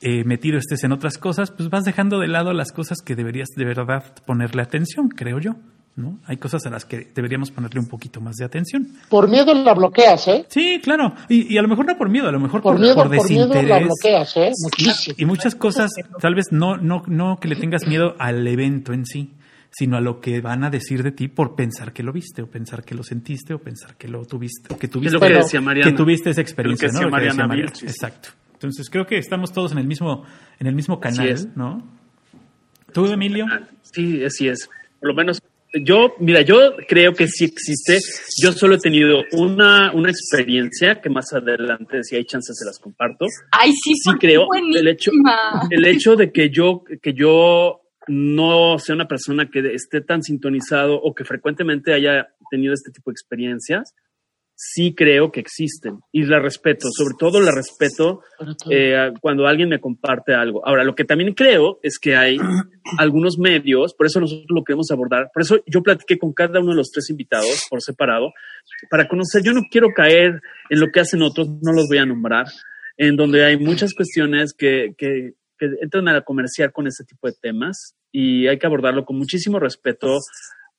eh, 0.00 0.24
metido 0.24 0.58
estés 0.58 0.84
en 0.84 0.92
otras 0.92 1.18
cosas, 1.18 1.50
pues 1.50 1.68
vas 1.70 1.84
dejando 1.84 2.20
de 2.20 2.28
lado 2.28 2.52
las 2.52 2.72
cosas 2.72 2.98
que 3.04 3.16
deberías 3.16 3.48
de 3.56 3.64
verdad 3.64 4.04
ponerle 4.26 4.62
atención, 4.62 5.08
creo 5.08 5.40
yo. 5.40 5.56
¿no? 5.96 6.16
Hay 6.26 6.36
cosas 6.36 6.64
a 6.64 6.70
las 6.70 6.84
que 6.84 7.08
deberíamos 7.12 7.50
ponerle 7.50 7.80
un 7.80 7.88
poquito 7.88 8.20
más 8.20 8.36
de 8.36 8.44
atención. 8.44 8.86
Por 9.08 9.28
miedo 9.28 9.52
la 9.52 9.74
bloqueas, 9.74 10.28
¿eh? 10.28 10.46
Sí, 10.48 10.80
claro. 10.80 11.12
Y, 11.28 11.58
a 11.58 11.62
lo 11.62 11.66
mejor 11.66 11.86
no 11.86 11.98
por 11.98 12.08
miedo, 12.08 12.28
a 12.28 12.32
lo 12.32 12.38
mejor 12.38 12.62
por, 12.62 12.74
por, 12.74 12.80
miedo, 12.80 12.94
por 12.94 13.08
desinterés. 13.08 13.48
Por 13.48 13.56
miedo 13.56 13.68
la 13.68 13.80
bloqueas, 13.80 14.36
¿eh? 14.36 14.52
Muchísimo. 14.62 15.16
Y 15.18 15.24
muchas 15.24 15.56
cosas, 15.56 15.90
tal 16.20 16.36
vez 16.36 16.46
no, 16.52 16.76
no, 16.76 17.02
no 17.08 17.38
que 17.40 17.48
le 17.48 17.56
tengas 17.56 17.84
miedo 17.88 18.14
al 18.20 18.46
evento 18.46 18.92
en 18.92 19.06
sí, 19.06 19.32
sino 19.70 19.96
a 19.96 20.00
lo 20.00 20.20
que 20.20 20.40
van 20.40 20.64
a 20.64 20.70
decir 20.70 21.02
de 21.02 21.12
ti 21.12 21.28
por 21.28 21.54
pensar 21.54 21.92
que 21.92 22.02
lo 22.02 22.12
viste, 22.12 22.42
o 22.42 22.46
pensar 22.46 22.84
que 22.84 22.94
lo 22.94 23.02
sentiste, 23.02 23.54
o 23.54 23.58
pensar 23.58 23.96
que 23.96 24.08
lo 24.08 24.24
tuviste, 24.24 24.76
que 24.76 24.88
tuviste, 24.88 25.14
lo 25.14 25.20
que, 25.20 25.34
decía 25.34 25.60
Mariana, 25.60 25.90
que 25.90 25.96
tuviste 25.96 26.30
esa 26.30 26.40
experiencia, 26.40 26.88
¿no? 26.88 27.08
Mariana 27.10 27.46
Mariana. 27.46 27.72
Exacto. 27.82 28.30
Entonces 28.54 28.90
creo 28.90 29.06
que 29.06 29.18
estamos 29.18 29.52
todos 29.52 29.72
en 29.72 29.78
el 29.78 29.86
mismo, 29.86 30.24
en 30.58 30.66
el 30.66 30.74
mismo 30.74 30.98
canal, 30.98 31.52
¿no? 31.54 31.86
¿Tú, 32.92 33.06
Emilio? 33.06 33.46
Sí, 33.82 34.24
así 34.24 34.48
es. 34.48 34.68
Por 34.98 35.10
lo 35.10 35.14
menos 35.14 35.40
yo, 35.74 36.14
mira, 36.18 36.40
yo 36.42 36.74
creo 36.88 37.12
que 37.12 37.28
sí 37.28 37.44
existe. 37.44 37.98
Yo 38.42 38.52
solo 38.52 38.76
he 38.76 38.78
tenido 38.78 39.22
una, 39.32 39.92
una 39.92 40.10
experiencia 40.10 41.00
que 41.00 41.10
más 41.10 41.32
adelante, 41.32 42.02
si 42.02 42.16
hay 42.16 42.24
chances, 42.24 42.56
se 42.58 42.64
las 42.64 42.78
comparto. 42.78 43.26
Ay, 43.50 43.72
sí, 43.72 43.92
sí 43.94 44.10
creo. 44.18 44.46
El 44.74 44.88
hecho, 44.88 45.10
el 45.70 45.86
hecho 45.86 46.16
de 46.16 46.32
que 46.32 46.50
yo, 46.50 46.82
que 47.02 47.12
yo 47.12 47.82
no 48.08 48.78
sea 48.78 48.94
una 48.94 49.08
persona 49.08 49.48
que 49.50 49.60
esté 49.74 50.00
tan 50.00 50.22
sintonizado 50.22 51.00
o 51.00 51.14
que 51.14 51.24
frecuentemente 51.24 51.92
haya 51.92 52.28
tenido 52.50 52.74
este 52.74 52.90
tipo 52.90 53.10
de 53.10 53.12
experiencias, 53.12 53.94
sí 54.60 54.92
creo 54.92 55.30
que 55.30 55.38
existen 55.38 56.00
y 56.10 56.24
la 56.24 56.40
respeto, 56.40 56.88
sobre 56.90 57.14
todo 57.16 57.40
la 57.40 57.52
respeto 57.52 58.22
eh, 58.68 59.12
cuando 59.20 59.46
alguien 59.46 59.68
me 59.68 59.80
comparte 59.80 60.34
algo. 60.34 60.66
Ahora, 60.66 60.82
lo 60.82 60.96
que 60.96 61.04
también 61.04 61.32
creo 61.32 61.78
es 61.80 62.00
que 62.00 62.16
hay 62.16 62.38
algunos 62.98 63.38
medios, 63.38 63.94
por 63.94 64.06
eso 64.06 64.20
nosotros 64.20 64.46
lo 64.48 64.64
queremos 64.64 64.90
abordar, 64.90 65.30
por 65.32 65.42
eso 65.42 65.60
yo 65.64 65.80
platiqué 65.80 66.18
con 66.18 66.32
cada 66.32 66.58
uno 66.58 66.70
de 66.70 66.78
los 66.78 66.90
tres 66.90 67.08
invitados 67.08 67.66
por 67.70 67.80
separado, 67.82 68.32
para 68.90 69.06
conocer, 69.06 69.42
yo 69.44 69.52
no 69.52 69.62
quiero 69.70 69.90
caer 69.94 70.40
en 70.70 70.80
lo 70.80 70.88
que 70.92 71.00
hacen 71.00 71.22
otros, 71.22 71.48
no 71.62 71.72
los 71.72 71.86
voy 71.88 71.98
a 71.98 72.06
nombrar, 72.06 72.46
en 72.96 73.14
donde 73.14 73.44
hay 73.44 73.56
muchas 73.58 73.94
cuestiones 73.94 74.54
que, 74.54 74.92
que, 74.98 75.34
que 75.56 75.66
entran 75.82 76.08
a 76.08 76.22
comerciar 76.22 76.72
con 76.72 76.88
este 76.88 77.04
tipo 77.04 77.28
de 77.28 77.34
temas 77.40 77.94
y 78.12 78.46
hay 78.46 78.58
que 78.58 78.66
abordarlo 78.66 79.04
con 79.04 79.16
muchísimo 79.16 79.58
respeto 79.58 80.18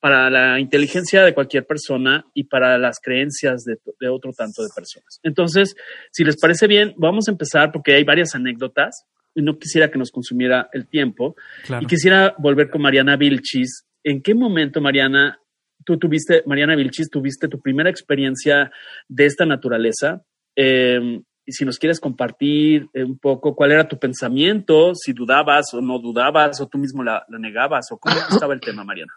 para 0.00 0.30
la 0.30 0.58
inteligencia 0.58 1.22
de 1.24 1.34
cualquier 1.34 1.66
persona 1.66 2.24
y 2.32 2.44
para 2.44 2.78
las 2.78 2.98
creencias 3.00 3.64
de, 3.64 4.08
otro 4.08 4.32
tanto 4.32 4.62
de 4.62 4.70
personas. 4.74 5.20
Entonces, 5.22 5.76
si 6.10 6.24
les 6.24 6.40
parece 6.40 6.66
bien, 6.66 6.94
vamos 6.96 7.28
a 7.28 7.32
empezar 7.32 7.70
porque 7.70 7.94
hay 7.94 8.04
varias 8.04 8.34
anécdotas 8.34 9.04
y 9.34 9.42
no 9.42 9.58
quisiera 9.58 9.90
que 9.90 9.98
nos 9.98 10.10
consumiera 10.10 10.68
el 10.72 10.88
tiempo. 10.88 11.36
Y 11.80 11.86
quisiera 11.86 12.34
volver 12.38 12.70
con 12.70 12.80
Mariana 12.80 13.16
Vilchis. 13.16 13.84
¿En 14.02 14.22
qué 14.22 14.34
momento, 14.34 14.80
Mariana, 14.80 15.38
tú 15.84 15.98
tuviste, 15.98 16.42
Mariana 16.46 16.74
Vilchis, 16.76 17.10
tuviste 17.10 17.46
tu 17.48 17.60
primera 17.60 17.90
experiencia 17.90 18.72
de 19.06 19.26
esta 19.26 19.44
naturaleza? 19.44 20.24
Eh, 20.56 21.20
si 21.52 21.64
nos 21.64 21.78
quieres 21.78 22.00
compartir 22.00 22.88
eh, 22.92 23.04
un 23.04 23.18
poco 23.18 23.54
cuál 23.54 23.72
era 23.72 23.88
tu 23.88 23.98
pensamiento, 23.98 24.94
si 24.94 25.12
dudabas 25.12 25.72
o 25.74 25.80
no 25.80 25.98
dudabas, 25.98 26.60
o 26.60 26.66
tú 26.66 26.78
mismo 26.78 27.02
la, 27.02 27.24
negabas, 27.28 27.90
o 27.92 27.98
cómo 27.98 28.16
estaba 28.30 28.54
el 28.54 28.60
tema, 28.60 28.84
Mariana. 28.84 29.12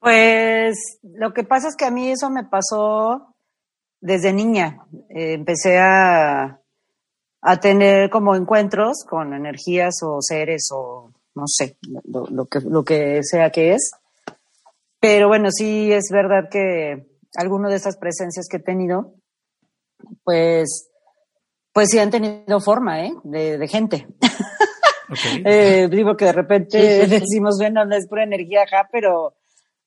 Pues 0.00 0.98
lo 1.02 1.32
que 1.34 1.44
pasa 1.44 1.68
es 1.68 1.76
que 1.76 1.84
a 1.84 1.90
mí 1.90 2.10
eso 2.10 2.30
me 2.30 2.44
pasó 2.44 3.34
desde 4.00 4.32
niña. 4.32 4.78
Eh, 5.10 5.34
empecé 5.34 5.78
a, 5.78 6.60
a 7.42 7.60
tener 7.60 8.08
como 8.10 8.34
encuentros 8.34 9.04
con 9.08 9.34
energías 9.34 9.96
o 10.02 10.20
seres 10.20 10.68
o 10.72 11.12
no 11.34 11.44
sé, 11.46 11.76
lo, 12.04 12.46
que, 12.46 12.60
lo 12.60 12.84
que 12.84 13.22
sea 13.22 13.50
que 13.50 13.74
es. 13.74 13.92
Pero 15.00 15.28
bueno, 15.28 15.50
sí 15.50 15.92
es 15.92 16.08
verdad 16.10 16.48
que 16.50 17.06
alguno 17.36 17.68
de 17.68 17.76
estas 17.76 17.96
presencias 17.96 18.46
que 18.48 18.58
he 18.58 18.60
tenido 18.60 19.14
pues, 20.24 20.90
pues 21.72 21.88
sí 21.90 21.98
han 21.98 22.10
tenido 22.10 22.60
forma, 22.60 23.04
¿eh? 23.04 23.14
De, 23.24 23.68
gente. 23.68 24.06
eh, 25.44 25.88
digo 25.90 26.16
que 26.16 26.26
de 26.26 26.32
repente 26.32 27.06
decimos, 27.06 27.56
bueno, 27.58 27.84
no 27.84 27.96
es 27.96 28.06
pura 28.08 28.24
energía 28.24 28.62
acá, 28.62 28.88
pero, 28.90 29.34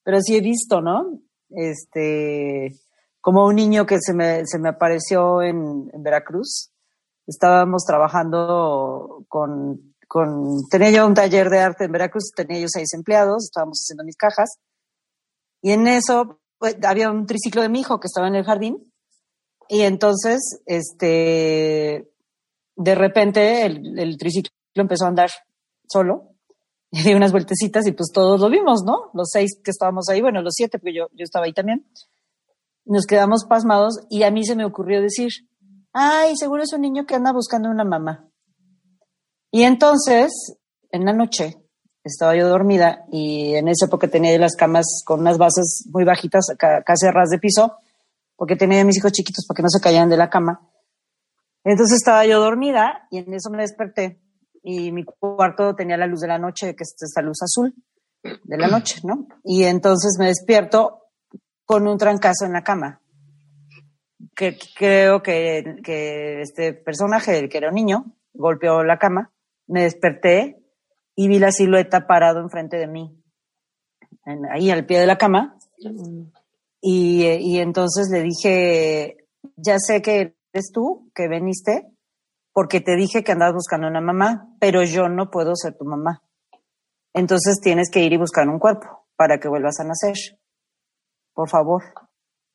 pero 0.03 0.19
sí 0.21 0.35
he 0.35 0.41
visto, 0.41 0.81
¿no? 0.81 1.19
Este, 1.49 2.73
como 3.21 3.45
un 3.45 3.55
niño 3.55 3.85
que 3.85 3.99
se 4.01 4.13
me, 4.13 4.45
se 4.45 4.59
me 4.59 4.69
apareció 4.69 5.41
en, 5.41 5.89
Veracruz. 6.03 6.71
Estábamos 7.25 7.85
trabajando 7.85 9.25
con, 9.29 9.95
con, 10.07 10.67
tenía 10.69 10.91
yo 10.91 11.07
un 11.07 11.13
taller 11.13 11.49
de 11.49 11.59
arte 11.59 11.85
en 11.85 11.91
Veracruz, 11.93 12.31
tenía 12.35 12.59
yo 12.59 12.67
seis 12.67 12.93
empleados, 12.93 13.45
estábamos 13.45 13.79
haciendo 13.81 14.03
mis 14.03 14.17
cajas. 14.17 14.57
Y 15.61 15.71
en 15.71 15.87
eso 15.87 16.41
pues, 16.57 16.77
había 16.83 17.11
un 17.11 17.25
triciclo 17.25 17.61
de 17.61 17.69
mi 17.69 17.79
hijo 17.79 17.99
que 17.99 18.07
estaba 18.07 18.27
en 18.27 18.35
el 18.35 18.43
jardín 18.43 18.92
y 19.69 19.81
entonces, 19.81 20.61
este, 20.65 22.09
de 22.75 22.95
repente 22.95 23.65
el, 23.65 24.17
triciclo 24.17 24.51
empezó 24.75 25.05
a 25.05 25.09
andar 25.09 25.29
solo, 25.87 26.29
y 26.91 27.01
dio 27.01 27.17
unas 27.17 27.31
vueltecitas 27.31 27.87
y 27.87 27.91
pues 27.91 28.11
todos 28.13 28.39
lo 28.39 28.49
vimos, 28.49 28.83
¿no? 28.85 29.09
Los 29.13 29.29
seis 29.31 29.59
que 29.63 29.71
estábamos 29.71 30.09
ahí, 30.09 30.21
bueno, 30.21 30.41
los 30.41 30.53
siete, 30.55 30.77
porque 30.79 30.93
yo, 30.93 31.07
yo 31.13 31.23
estaba 31.23 31.45
ahí 31.45 31.53
también. 31.53 31.87
Nos 32.85 33.05
quedamos 33.05 33.45
pasmados 33.45 33.99
y 34.09 34.23
a 34.23 34.31
mí 34.31 34.45
se 34.45 34.55
me 34.55 34.65
ocurrió 34.65 35.01
decir, 35.01 35.31
ay, 35.93 36.35
seguro 36.35 36.63
es 36.63 36.73
un 36.73 36.81
niño 36.81 37.05
que 37.05 37.15
anda 37.15 37.31
buscando 37.31 37.69
una 37.69 37.83
mamá. 37.83 38.27
Y 39.51 39.63
entonces, 39.63 40.57
en 40.91 41.05
la 41.05 41.13
noche, 41.13 41.55
estaba 42.03 42.35
yo 42.35 42.47
dormida 42.47 43.05
y 43.11 43.55
en 43.55 43.67
esa 43.69 43.85
época 43.85 44.07
tenía 44.07 44.37
las 44.37 44.55
camas 44.55 44.85
con 45.05 45.21
unas 45.21 45.37
bases 45.37 45.87
muy 45.91 46.03
bajitas, 46.03 46.45
casi 46.57 47.07
a 47.07 47.11
ras 47.11 47.29
de 47.29 47.39
piso, 47.39 47.77
porque 48.35 48.55
tenía 48.55 48.81
a 48.81 48.85
mis 48.85 48.97
hijos 48.97 49.11
chiquitos 49.11 49.45
para 49.47 49.57
que 49.57 49.63
no 49.63 49.69
se 49.69 49.81
cayeran 49.81 50.09
de 50.09 50.17
la 50.17 50.29
cama. 50.29 50.69
Entonces 51.63 51.97
estaba 51.97 52.25
yo 52.25 52.39
dormida 52.39 53.07
y 53.09 53.19
en 53.19 53.33
eso 53.33 53.49
me 53.49 53.61
desperté 53.61 54.21
y 54.63 54.91
mi 54.91 55.03
cuarto 55.03 55.75
tenía 55.75 55.97
la 55.97 56.07
luz 56.07 56.21
de 56.21 56.27
la 56.27 56.39
noche, 56.39 56.75
que 56.75 56.83
es 56.83 56.95
esta 56.99 57.21
luz 57.21 57.41
azul 57.43 57.73
de 58.23 58.57
la 58.57 58.67
noche, 58.67 59.01
¿no? 59.03 59.27
Y 59.43 59.63
entonces 59.63 60.15
me 60.17 60.27
despierto 60.27 61.03
con 61.65 61.87
un 61.87 61.97
trancazo 61.97 62.45
en 62.45 62.53
la 62.53 62.63
cama. 62.63 63.01
Que 64.35 64.57
creo 64.75 65.21
que, 65.21 65.81
que 65.83 66.41
este 66.41 66.73
personaje, 66.73 67.49
que 67.49 67.57
era 67.57 67.69
un 67.69 67.75
niño, 67.75 68.05
golpeó 68.33 68.83
la 68.83 68.97
cama, 68.97 69.31
me 69.67 69.83
desperté 69.83 70.63
y 71.15 71.27
vi 71.27 71.39
la 71.39 71.51
silueta 71.51 72.07
parado 72.07 72.39
enfrente 72.39 72.77
de 72.77 72.87
mí, 72.87 73.21
ahí 74.49 74.71
al 74.71 74.85
pie 74.85 74.99
de 74.99 75.07
la 75.07 75.17
cama. 75.17 75.57
Y, 76.85 77.23
y 77.25 77.59
entonces 77.59 78.09
le 78.11 78.23
dije, 78.23 79.15
ya 79.55 79.77
sé 79.79 80.01
que 80.01 80.35
eres 80.51 80.69
tú, 80.73 81.09
que 81.15 81.29
veniste, 81.29 81.87
porque 82.51 82.81
te 82.81 82.97
dije 82.97 83.23
que 83.23 83.31
andabas 83.31 83.53
buscando 83.53 83.87
una 83.87 84.01
mamá, 84.01 84.49
pero 84.59 84.83
yo 84.83 85.07
no 85.07 85.31
puedo 85.31 85.55
ser 85.55 85.77
tu 85.77 85.85
mamá. 85.85 86.21
Entonces 87.13 87.61
tienes 87.63 87.89
que 87.89 88.01
ir 88.03 88.11
y 88.11 88.17
buscar 88.17 88.49
un 88.49 88.59
cuerpo 88.59 89.07
para 89.15 89.39
que 89.39 89.47
vuelvas 89.47 89.79
a 89.79 89.85
nacer. 89.85 90.37
Por 91.33 91.49
favor. 91.49 91.83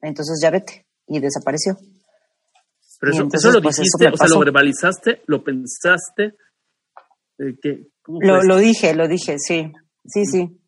Entonces 0.02 0.38
ya 0.42 0.50
vete. 0.50 0.86
Y 1.06 1.20
desapareció. 1.20 1.78
Pero 3.00 3.12
eso, 3.12 3.28
eso 3.32 3.50
lo 3.50 3.62
pues, 3.62 3.76
dijiste, 3.76 4.08
o 4.08 4.16
sea, 4.18 4.28
lo 4.28 4.40
verbalizaste, 4.40 5.22
lo 5.26 5.42
pensaste. 5.42 6.34
Eh, 7.38 7.56
¿qué? 7.62 7.86
Lo, 8.08 8.42
lo, 8.42 8.58
dije, 8.58 8.94
lo 8.94 9.08
dije, 9.08 9.38
sí. 9.38 9.72
Sí, 10.04 10.26
sí. 10.26 10.60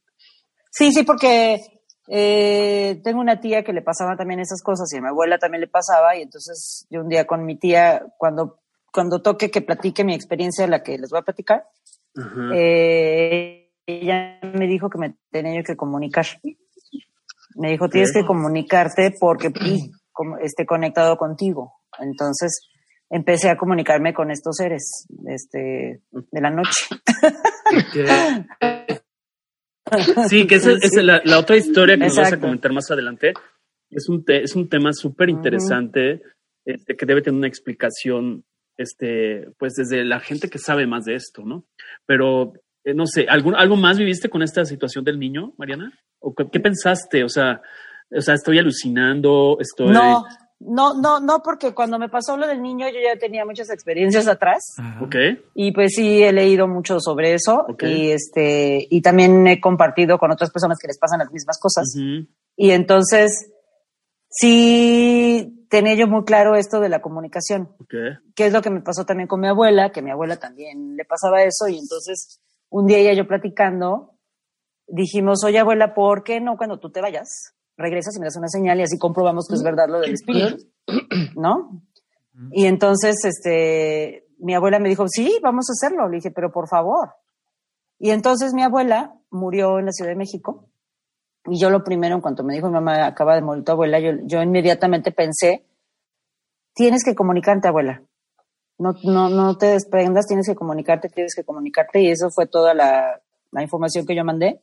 Sí, 0.71 0.93
sí, 0.93 1.03
porque 1.03 1.80
eh, 2.13 3.01
tengo 3.05 3.21
una 3.21 3.41
tía 3.41 3.63
que 3.63 3.73
le 3.73 3.83
pasaba 3.83 4.17
también 4.17 4.41
esas 4.41 4.63
cosas 4.63 4.93
y 4.93 4.99
a 4.99 5.01
mi 5.01 5.07
abuela 5.07 5.39
también 5.39 5.61
le 5.61 5.69
pasaba 5.69 6.17
y 6.17 6.23
entonces 6.23 6.85
yo 6.91 7.03
un 7.03 7.09
día 7.09 7.25
con 7.25 7.45
mi 7.47 7.57
tía, 7.57 8.05
cuando, 8.19 8.59
cuando 8.93 9.23
toque 9.23 9.49
que 9.49 9.61
platique 9.63 10.03
mi 10.03 10.13
experiencia, 10.13 10.67
la 10.67 10.83
que 10.83 10.99
les 10.99 11.09
voy 11.11 11.21
a 11.21 11.23
platicar, 11.23 11.69
eh, 12.53 13.71
ella 13.87 14.41
me 14.43 14.67
dijo 14.67 14.91
que 14.91 14.99
me 14.99 15.15
tenía 15.31 15.63
que 15.63 15.77
comunicar. 15.77 16.27
Me 17.55 17.71
dijo, 17.71 17.89
tienes 17.89 18.13
que 18.13 18.27
comunicarte 18.27 19.15
porque 19.19 19.53
esté 20.43 20.67
conectado 20.67 21.17
contigo. 21.17 21.75
Entonces 22.01 22.69
empecé 23.09 23.51
a 23.51 23.57
comunicarme 23.57 24.15
con 24.15 24.33
estos 24.33 24.57
seres 24.57 25.07
este, 25.27 26.03
de 26.11 26.41
la 26.41 26.51
noche. 26.51 26.87
Sí, 30.29 30.47
que 30.47 30.57
esa 30.57 30.73
es 30.73 30.93
la, 31.03 31.39
otra 31.39 31.57
historia 31.57 31.97
que 31.97 32.05
nos 32.05 32.17
vas 32.17 32.33
a 32.33 32.41
comentar 32.41 32.73
más 32.73 32.91
adelante. 32.91 33.33
Es 33.91 34.09
un, 34.09 34.25
es 34.27 34.55
un 34.55 34.69
tema 34.69 34.93
súper 34.93 35.29
interesante 35.29 36.23
este, 36.65 36.97
que 36.97 37.07
debe 37.07 37.23
tener 37.23 37.39
una 37.39 37.49
explicación, 37.49 38.45
este, 38.77 39.49
pues 39.59 39.75
desde 39.75 40.05
la 40.05 40.21
gente 40.21 40.49
que 40.49 40.59
sabe 40.59 40.87
más 40.87 41.05
de 41.05 41.15
esto, 41.15 41.43
¿no? 41.45 41.65
Pero, 42.07 42.53
eh, 42.85 42.95
no 42.95 43.07
sé, 43.07 43.27
¿algún, 43.29 43.55
¿algo 43.55 43.77
más 43.77 43.99
viviste 43.99 44.29
con 44.29 44.43
esta 44.43 44.65
situación 44.65 45.05
del 45.05 45.19
niño, 45.19 45.55
Mariana? 45.59 45.93
¿O 46.21 46.35
qué, 46.35 46.61
pensaste? 46.61 47.25
O 47.25 47.29
sea, 47.29 47.63
o 48.11 48.21
sea, 48.21 48.35
estoy 48.35 48.59
alucinando, 48.59 49.59
estoy... 49.61 49.93
No, 49.93 50.25
no, 50.61 50.93
no, 50.93 51.21
no, 51.21 51.43
porque 51.43 51.73
cuando 51.75 51.99
me 51.99 52.11
pasó 52.11 52.37
lo 52.37 52.47
del 52.47 52.61
niño 52.61 52.87
yo 52.89 53.01
ya 53.03 53.19
tenía 53.19 53.47
muchas 53.47 53.71
experiencias 53.71 54.29
atrás. 54.29 54.63
Ok. 55.01 55.17
Y 55.55 55.73
pues 55.73 55.93
sí 55.95 56.23
he 56.23 56.33
leído 56.33 56.69
mucho 56.69 57.01
sobre 57.01 57.33
eso 57.33 57.67
y 57.81 58.11
este 58.11 58.87
y 58.91 59.01
también 59.01 59.47
he 59.47 59.59
compartido 59.59 60.19
con 60.19 60.31
otras 60.31 60.51
personas 60.51 60.79
que 60.79 60.87
les 60.87 60.99
pasan 60.99 61.21
las 61.21 61.33
mismas 61.33 61.59
cosas. 61.59 61.95
Y 62.57 62.71
entonces 62.73 63.51
sí 64.29 65.67
tenía 65.71 65.95
yo 65.95 66.07
muy 66.07 66.25
claro 66.25 66.55
esto 66.55 66.79
de 66.79 66.91
la 66.91 67.01
comunicación. 67.01 67.75
Okay. 67.81 68.19
Que 68.35 68.47
es 68.47 68.53
lo 68.53 68.61
que 68.61 68.71
me 68.71 68.83
pasó 68.83 69.07
también 69.07 69.29
con 69.29 69.41
mi 69.41 69.49
abuela, 69.49 69.93
que 69.93 70.03
mi 70.03 70.11
abuela 70.11 70.37
también 70.37 70.95
le 70.95 71.07
pasaba 71.07 71.43
eso 71.43 71.69
y 71.69 71.79
entonces 71.79 72.39
un 72.69 72.87
día 72.87 72.99
ella 72.99 73.13
y 73.13 73.17
yo 73.17 73.27
platicando 73.27 74.19
dijimos, 74.87 75.43
"Oye, 75.43 75.59
abuela, 75.59 75.95
¿por 75.95 76.23
qué 76.23 76.39
no 76.39 76.59
cuando 76.59 76.79
tú 76.79 76.91
te 76.91 77.01
vayas?" 77.01 77.55
Regresas 77.81 78.17
y 78.17 78.21
me 78.21 78.27
das 78.27 78.37
una 78.37 78.49
señal 78.49 78.79
y 78.79 78.83
así 78.83 78.99
comprobamos 78.99 79.47
que 79.49 79.55
es 79.55 79.63
verdad 79.63 79.89
lo 79.89 80.01
del 80.01 80.15
espíritu, 80.15 80.65
¿no? 81.37 81.83
Y 82.53 82.67
entonces, 82.67 83.17
este, 83.25 84.27
mi 84.39 84.55
abuela 84.55 84.79
me 84.79 84.89
dijo, 84.89 85.07
sí, 85.09 85.39
vamos 85.43 85.67
a 85.69 85.73
hacerlo. 85.73 86.09
Le 86.09 86.17
dije, 86.17 86.31
pero 86.31 86.51
por 86.51 86.69
favor. 86.69 87.11
Y 87.99 88.11
entonces 88.11 88.55
mi 88.55 88.63
abuela 88.63 89.15
murió 89.31 89.79
en 89.79 89.87
la 89.87 89.93
Ciudad 89.93 90.11
de 90.11 90.17
México. 90.17 90.69
Y 91.47 91.59
yo 91.59 91.71
lo 91.71 91.85
primero, 91.85 92.15
en 92.15 92.21
cuanto 92.21 92.45
me 92.45 92.55
dijo 92.55 92.69
mi 92.69 92.75
mamá, 92.75 93.07
acaba 93.07 93.35
de 93.35 93.43
morir 93.43 93.65
tu 93.65 93.73
abuela, 93.73 93.99
yo, 93.99 94.13
yo 94.25 94.43
inmediatamente 94.43 95.11
pensé, 95.11 95.67
tienes 96.75 97.05
que 97.05 97.15
comunicarte, 97.15 97.69
abuela. 97.69 98.03
No, 98.79 98.95
no, 99.05 99.29
no 99.29 99.57
te 99.59 99.67
desprendas, 99.67 100.27
tienes 100.27 100.47
que 100.47 100.55
comunicarte, 100.55 101.09
tienes 101.09 101.35
que 101.35 101.45
comunicarte. 101.45 102.01
Y 102.01 102.11
eso 102.11 102.31
fue 102.31 102.47
toda 102.47 102.73
la, 102.73 103.21
la 103.51 103.63
información 103.63 104.07
que 104.07 104.17
yo 104.17 104.25
mandé. 104.25 104.63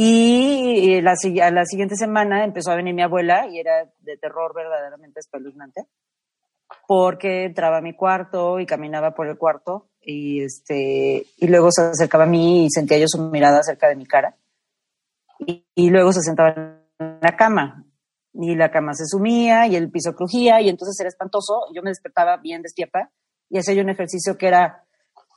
Y 0.00 1.00
la, 1.00 1.14
a 1.42 1.50
la 1.50 1.64
siguiente 1.64 1.96
semana 1.96 2.44
empezó 2.44 2.70
a 2.70 2.76
venir 2.76 2.94
mi 2.94 3.02
abuela 3.02 3.48
y 3.48 3.58
era 3.58 3.90
de 3.98 4.16
terror 4.16 4.54
verdaderamente 4.54 5.18
espeluznante, 5.18 5.86
porque 6.86 7.46
entraba 7.46 7.78
a 7.78 7.80
mi 7.80 7.94
cuarto 7.94 8.60
y 8.60 8.66
caminaba 8.66 9.16
por 9.16 9.26
el 9.26 9.36
cuarto 9.36 9.88
y, 10.00 10.44
este, 10.44 11.26
y 11.36 11.48
luego 11.48 11.72
se 11.72 11.82
acercaba 11.82 12.24
a 12.24 12.28
mí 12.28 12.66
y 12.66 12.70
sentía 12.70 12.96
yo 12.96 13.06
su 13.08 13.20
mirada 13.22 13.60
cerca 13.64 13.88
de 13.88 13.96
mi 13.96 14.06
cara. 14.06 14.36
Y, 15.40 15.90
luego 15.90 16.12
se 16.12 16.20
sentaba 16.20 16.50
en 16.50 17.18
la 17.20 17.36
cama 17.36 17.84
y 18.34 18.54
la 18.54 18.70
cama 18.70 18.94
se 18.94 19.04
sumía 19.04 19.66
y 19.66 19.74
el 19.74 19.90
piso 19.90 20.14
crujía 20.14 20.60
y 20.60 20.68
entonces 20.68 20.96
era 21.00 21.08
espantoso. 21.08 21.62
Yo 21.74 21.82
me 21.82 21.90
despertaba 21.90 22.36
bien 22.36 22.62
despierta 22.62 23.10
y 23.50 23.58
hacía 23.58 23.74
yo 23.74 23.82
un 23.82 23.90
ejercicio 23.90 24.38
que 24.38 24.46
era 24.46 24.84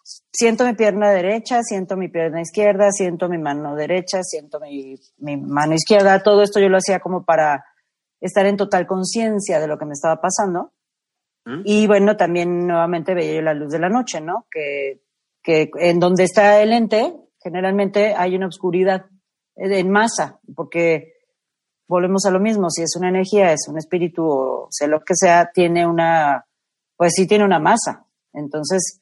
siento 0.03 0.65
mi 0.65 0.73
pierna 0.73 1.11
derecha, 1.11 1.61
siento 1.63 1.97
mi 1.97 2.07
pierna 2.07 2.41
izquierda, 2.41 2.91
siento 2.91 3.29
mi 3.29 3.37
mano 3.37 3.75
derecha, 3.75 4.23
siento 4.23 4.59
mi, 4.59 4.97
mano 5.19 5.73
izquierda. 5.73 6.23
Todo 6.23 6.41
esto 6.41 6.59
yo 6.59 6.69
lo 6.69 6.77
hacía 6.77 6.99
como 6.99 7.23
para 7.23 7.65
estar 8.19 8.45
en 8.45 8.57
total 8.57 8.87
conciencia 8.87 9.59
de 9.59 9.67
lo 9.67 9.77
que 9.77 9.85
me 9.85 9.93
estaba 9.93 10.21
pasando. 10.21 10.71
¿Mm? 11.45 11.61
Y 11.65 11.87
bueno, 11.87 12.17
también 12.17 12.67
nuevamente 12.67 13.13
veía 13.13 13.35
yo 13.35 13.41
la 13.41 13.53
luz 13.53 13.71
de 13.71 13.79
la 13.79 13.89
noche, 13.89 14.21
¿no? 14.21 14.45
Que, 14.51 15.01
que 15.41 15.71
en 15.75 15.99
donde 15.99 16.23
está 16.23 16.61
el 16.61 16.71
ente, 16.73 17.15
generalmente 17.39 18.13
hay 18.15 18.35
una 18.35 18.47
oscuridad 18.47 19.05
en 19.55 19.89
masa, 19.89 20.39
porque 20.55 21.13
volvemos 21.87 22.25
a 22.25 22.31
lo 22.31 22.39
mismo, 22.39 22.69
si 22.69 22.83
es 22.83 22.95
una 22.95 23.09
energía, 23.09 23.51
es 23.51 23.67
un 23.67 23.77
espíritu 23.77 24.25
o 24.25 24.67
sea 24.71 24.87
lo 24.87 25.01
que 25.01 25.13
sea, 25.13 25.51
tiene 25.53 25.85
una, 25.85 26.45
pues 26.95 27.13
sí 27.15 27.27
tiene 27.27 27.43
una 27.43 27.59
masa. 27.59 28.05
Entonces, 28.33 29.00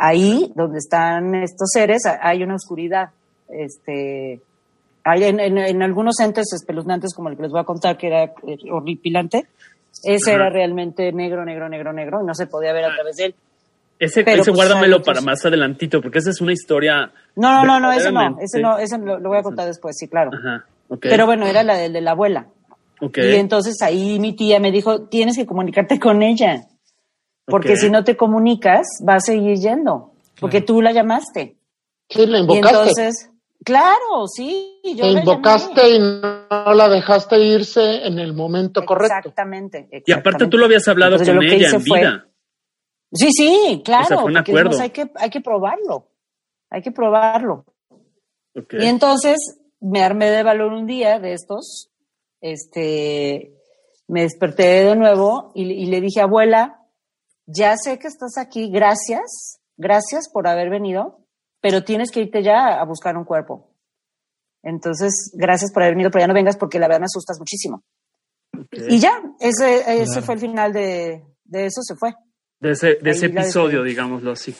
ahí 0.00 0.50
donde 0.54 0.78
están 0.78 1.34
estos 1.36 1.68
seres 1.72 2.02
hay 2.20 2.42
una 2.42 2.54
oscuridad. 2.54 3.10
Este, 3.48 4.40
hay 5.04 5.24
en, 5.24 5.82
algunos 5.82 6.18
entes 6.20 6.52
espeluznantes, 6.52 7.14
como 7.14 7.28
el 7.28 7.36
que 7.36 7.42
les 7.42 7.52
voy 7.52 7.60
a 7.60 7.64
contar, 7.64 7.96
que 7.96 8.06
era 8.06 8.24
eh, 8.24 8.58
horripilante, 8.70 9.46
ese 10.04 10.32
era 10.32 10.50
realmente 10.50 11.12
negro, 11.12 11.44
negro, 11.44 11.68
negro, 11.68 11.92
negro, 11.92 12.20
y 12.22 12.26
no 12.26 12.34
se 12.34 12.46
podía 12.46 12.72
ver 12.72 12.84
a 12.84 12.94
través 12.94 13.16
de 13.16 13.24
él. 13.26 13.34
Ese, 13.98 14.20
ese 14.20 14.36
pues, 14.36 14.48
guárdamelo 14.48 15.02
para 15.02 15.20
más 15.20 15.44
adelantito, 15.44 16.00
porque 16.00 16.20
esa 16.20 16.30
es 16.30 16.40
una 16.40 16.52
historia. 16.52 17.12
No, 17.36 17.52
no, 17.52 17.64
no, 17.64 17.80
no, 17.80 17.92
ese 17.92 18.10
no, 18.10 18.38
ese 18.40 18.60
no, 18.60 18.78
ese 18.78 18.96
lo, 18.98 19.20
voy 19.20 19.38
a 19.38 19.42
contar 19.42 19.66
después, 19.66 19.96
sí, 19.98 20.08
claro. 20.08 20.30
Pero 21.00 21.26
bueno, 21.26 21.46
era 21.46 21.62
la 21.62 21.76
de, 21.76 21.90
de 21.90 22.00
la 22.00 22.12
abuela. 22.12 22.46
Y 23.00 23.34
entonces 23.36 23.80
ahí 23.82 24.18
mi 24.18 24.34
tía 24.34 24.60
me 24.60 24.70
dijo, 24.70 25.02
tienes 25.02 25.36
que 25.36 25.46
comunicarte 25.46 25.98
con 25.98 26.22
ella. 26.22 26.66
Porque 27.46 27.76
si 27.76 27.90
no 27.90 28.04
te 28.04 28.16
comunicas, 28.16 28.86
va 29.06 29.16
a 29.16 29.20
seguir 29.20 29.58
yendo, 29.58 30.12
porque 30.38 30.60
tú 30.60 30.80
la 30.80 30.92
llamaste. 30.92 31.56
Sí, 32.08 32.26
la 32.26 32.38
invocaste. 32.38 32.68
entonces, 32.68 33.30
claro, 33.64 34.26
sí. 34.26 34.80
Yo 34.96 35.06
la 35.06 35.20
invocaste 35.20 35.90
y 35.90 35.98
no 35.98 36.74
la 36.74 36.88
dejaste 36.88 37.38
irse 37.38 38.06
en 38.06 38.18
el 38.18 38.34
momento 38.34 38.84
correcto. 38.84 39.14
Exactamente, 39.18 39.88
Y 40.06 40.12
aparte 40.12 40.46
tú 40.46 40.58
lo 40.58 40.66
habías 40.66 40.86
hablado 40.88 41.18
con 41.18 41.42
ella 41.42 41.68
en 41.70 41.82
vida. 41.82 42.26
Sí, 43.12 43.30
sí, 43.32 43.82
claro. 43.84 44.26
hay 44.28 44.90
que, 44.90 45.10
hay 45.16 45.30
que 45.30 45.40
probarlo. 45.40 46.06
Hay 46.70 46.82
que 46.82 46.92
probarlo. 46.92 47.64
Y 48.54 48.86
entonces 48.86 49.36
me 49.80 50.02
armé 50.02 50.30
de 50.30 50.42
valor 50.42 50.72
un 50.72 50.86
día 50.86 51.18
de 51.18 51.32
estos. 51.32 51.90
Este, 52.40 53.52
me 54.08 54.22
desperté 54.22 54.84
de 54.84 54.96
nuevo 54.96 55.52
y 55.54 55.86
le 55.86 56.00
dije, 56.00 56.20
abuela, 56.20 56.79
ya 57.52 57.76
sé 57.76 57.98
que 57.98 58.08
estás 58.08 58.38
aquí, 58.38 58.70
gracias, 58.70 59.60
gracias 59.76 60.28
por 60.32 60.46
haber 60.46 60.70
venido, 60.70 61.26
pero 61.60 61.84
tienes 61.84 62.10
que 62.10 62.20
irte 62.20 62.42
ya 62.42 62.80
a 62.80 62.84
buscar 62.84 63.16
un 63.16 63.24
cuerpo. 63.24 63.74
Entonces, 64.62 65.32
gracias 65.34 65.72
por 65.72 65.82
haber 65.82 65.94
venido, 65.94 66.10
pero 66.10 66.22
ya 66.22 66.28
no 66.28 66.34
vengas 66.34 66.56
porque 66.56 66.78
la 66.78 66.86
verdad 66.86 67.00
me 67.00 67.06
asustas 67.06 67.38
muchísimo. 67.38 67.82
Y 68.72 68.98
ya, 68.98 69.22
ese, 69.40 70.02
ese 70.02 70.22
fue 70.22 70.34
el 70.34 70.40
final 70.40 70.72
de, 70.72 71.24
de, 71.44 71.66
eso, 71.66 71.82
se 71.82 71.94
fue. 71.96 72.14
De 72.60 72.72
ese, 72.72 72.96
de 72.96 73.10
ese 73.10 73.26
episodio, 73.26 73.82
digámoslo 73.82 74.32
así. 74.32 74.54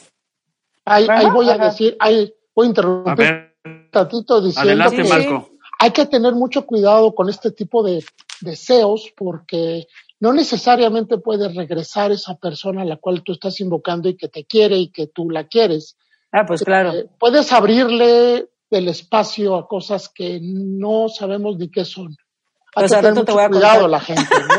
Ahí, 0.85 1.07
voy 1.31 1.49
a 1.49 1.57
decir, 1.57 1.95
ahí 1.99 2.33
voy 2.55 2.65
a 2.65 2.69
interrumpir 2.69 3.53
un 3.63 3.89
ratito 3.91 4.41
diciendo 4.41 4.89
que 4.89 5.51
hay 5.79 5.91
que 5.91 6.05
tener 6.07 6.33
mucho 6.33 6.65
cuidado 6.65 7.13
con 7.13 7.29
este 7.29 7.51
tipo 7.51 7.83
de 7.83 8.03
deseos 8.41 9.11
porque 9.15 9.85
no 10.21 10.33
necesariamente 10.33 11.17
puedes 11.17 11.55
regresar 11.55 12.11
esa 12.11 12.35
persona 12.35 12.83
a 12.83 12.85
la 12.85 12.97
cual 12.97 13.23
tú 13.23 13.33
estás 13.33 13.59
invocando 13.59 14.07
y 14.07 14.15
que 14.15 14.27
te 14.27 14.45
quiere 14.45 14.77
y 14.77 14.91
que 14.91 15.07
tú 15.07 15.31
la 15.31 15.47
quieres. 15.47 15.97
Ah, 16.31 16.45
pues 16.45 16.63
claro. 16.63 16.93
Eh, 16.93 17.09
puedes 17.19 17.51
abrirle 17.51 18.47
el 18.69 18.87
espacio 18.87 19.55
a 19.55 19.67
cosas 19.67 20.09
que 20.09 20.39
no 20.39 21.09
sabemos 21.09 21.57
ni 21.57 21.71
qué 21.71 21.85
son. 21.85 22.15
Hay 22.75 22.87
pues 22.87 22.91
que 22.91 22.97
tener 22.97 23.15
mucho 23.15 23.33
cuidado 23.33 23.87
la 23.87 23.99
gente, 23.99 24.23
¿no? 24.47 24.55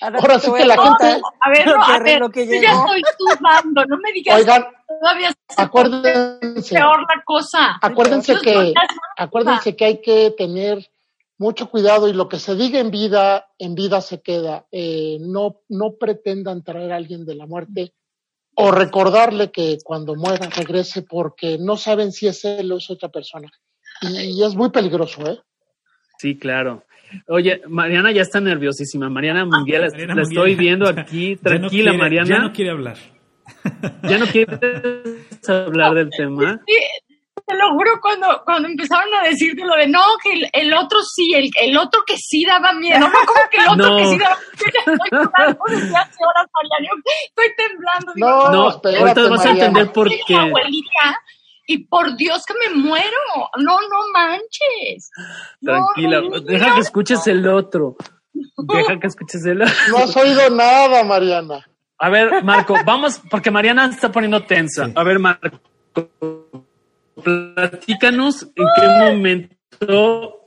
Ahora 0.18 0.38
sí 0.38 0.50
que 0.50 0.64
la 0.64 0.76
gente. 0.76 1.20
A 1.40 1.50
ver, 1.50 1.66
no, 1.66 1.82
a 1.82 1.98
ver, 1.98 2.22
que 2.32 2.46
yo 2.46 2.62
ya 2.62 2.72
estoy 2.72 3.02
sudando, 3.18 3.84
no 3.86 3.96
me 3.98 4.12
digas. 4.12 4.36
Oigan, 4.36 4.66
todavía 4.86 5.34
acuérdense. 5.56 6.74
Peor 6.74 7.00
la 7.00 7.22
cosa. 7.24 7.78
Acuérdense 7.82 8.38
que, 8.40 8.72
acuérdense 9.18 9.76
que 9.76 9.84
hay 9.84 10.00
que 10.00 10.34
tener 10.36 10.86
mucho 11.38 11.68
cuidado 11.68 12.08
y 12.08 12.12
lo 12.12 12.28
que 12.28 12.38
se 12.38 12.54
diga 12.54 12.80
en 12.80 12.90
vida, 12.90 13.46
en 13.58 13.74
vida 13.74 14.00
se 14.00 14.20
queda. 14.20 14.66
Eh, 14.72 15.18
no, 15.20 15.60
no 15.68 15.96
pretendan 15.96 16.62
traer 16.62 16.92
a 16.92 16.96
alguien 16.96 17.26
de 17.26 17.34
la 17.34 17.46
muerte 17.46 17.92
o 18.54 18.70
recordarle 18.70 19.50
que 19.50 19.78
cuando 19.84 20.14
muera 20.14 20.48
regrese 20.48 21.02
porque 21.02 21.58
no 21.58 21.76
saben 21.76 22.12
si 22.12 22.26
es 22.26 22.44
él 22.44 22.72
o 22.72 22.78
es 22.78 22.90
otra 22.90 23.10
persona. 23.10 23.50
Y, 24.02 24.42
es 24.42 24.54
muy 24.54 24.70
peligroso, 24.70 25.26
¿eh? 25.26 25.38
Sí, 26.18 26.38
claro. 26.38 26.84
Oye, 27.28 27.62
Mariana 27.68 28.12
ya 28.12 28.22
está 28.22 28.40
nerviosísima. 28.40 29.08
Mariana 29.10 29.44
Munguía, 29.44 29.80
la, 29.80 30.22
estoy 30.22 30.54
viendo 30.54 30.88
aquí. 30.88 31.36
Tranquila, 31.36 31.92
Mariana. 31.92 32.28
Ya 32.28 32.38
no 32.38 32.52
quiere 32.52 32.70
hablar. 32.70 32.96
¿Ya 34.02 34.18
no 34.18 34.26
quieres 34.26 34.58
hablar 35.48 35.94
del 35.94 36.10
tema? 36.10 36.60
Sí, 36.66 36.74
te 37.46 37.56
lo 37.56 37.70
juro, 37.74 38.00
cuando, 38.02 38.42
cuando 38.44 38.68
empezaron 38.68 39.14
a 39.14 39.28
decirte 39.28 39.64
lo 39.64 39.76
de 39.76 39.86
no, 39.86 40.02
que 40.22 40.48
el, 40.52 40.74
otro 40.74 40.98
sí, 41.02 41.32
el, 41.32 41.48
el, 41.60 41.76
otro 41.76 42.02
que 42.04 42.16
sí 42.16 42.44
daba 42.44 42.72
miedo. 42.72 42.98
No, 42.98 43.06
como 43.06 43.48
que 43.48 43.56
el 43.58 43.68
otro 43.68 43.96
que 43.96 44.06
sí 44.06 44.18
daba 44.18 44.36
miedo. 44.36 45.30
Ya 45.92 46.02
estoy 46.02 46.26
horas, 46.26 46.46
Mariana. 46.52 47.02
Estoy 47.28 47.54
temblando. 47.56 48.12
No, 48.16 48.50
no, 48.50 48.98
ahorita 48.98 49.28
vas 49.28 49.46
a 49.46 49.50
entender 49.50 49.92
por 49.92 50.08
qué. 50.26 50.34
Abuelita, 50.34 51.20
y 51.68 51.84
por 51.84 52.16
Dios 52.16 52.42
que 52.46 52.54
me 52.54 52.82
muero. 52.82 53.16
No, 53.58 53.80
no 53.80 53.96
manches. 54.12 55.10
Tranquila, 55.62 56.22
deja 56.44 56.74
que 56.74 56.80
escuches 56.80 57.26
el 57.28 57.46
otro. 57.46 57.96
Deja 58.32 58.98
que 58.98 59.06
escuches 59.06 59.44
el 59.46 59.62
otro. 59.62 59.74
No 59.90 59.98
has 59.98 60.16
oído 60.16 60.50
nada, 60.50 61.04
Mariana. 61.04 61.64
A 61.98 62.10
ver, 62.10 62.42
Marco, 62.42 62.76
vamos, 62.84 63.20
porque 63.30 63.50
Mariana 63.50 63.86
está 63.86 64.10
poniendo 64.10 64.42
tensa. 64.44 64.90
A 64.94 65.02
ver, 65.02 65.18
Marco, 65.18 65.60
platícanos 67.22 68.42
en 68.54 68.66
qué 68.76 68.88
momento 68.98 70.46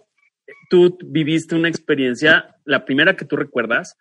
tú 0.70 0.98
viviste 1.04 1.56
una 1.56 1.68
experiencia, 1.68 2.56
la 2.64 2.86
primera 2.86 3.16
que 3.16 3.26
tú 3.26 3.36
recuerdas, 3.36 3.98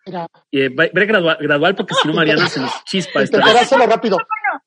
y 0.51 0.61
eh, 0.61 0.69
ve 0.69 1.05
gradual, 1.05 1.37
gradual, 1.41 1.75
porque 1.75 1.95
si 1.95 2.07
no 2.07 2.13
Mariana 2.13 2.47
se 2.47 2.59
nos 2.59 2.83
chispa. 2.85 3.25
Te 3.25 3.37
hacerlo 3.37 3.87
rápido. 3.87 4.17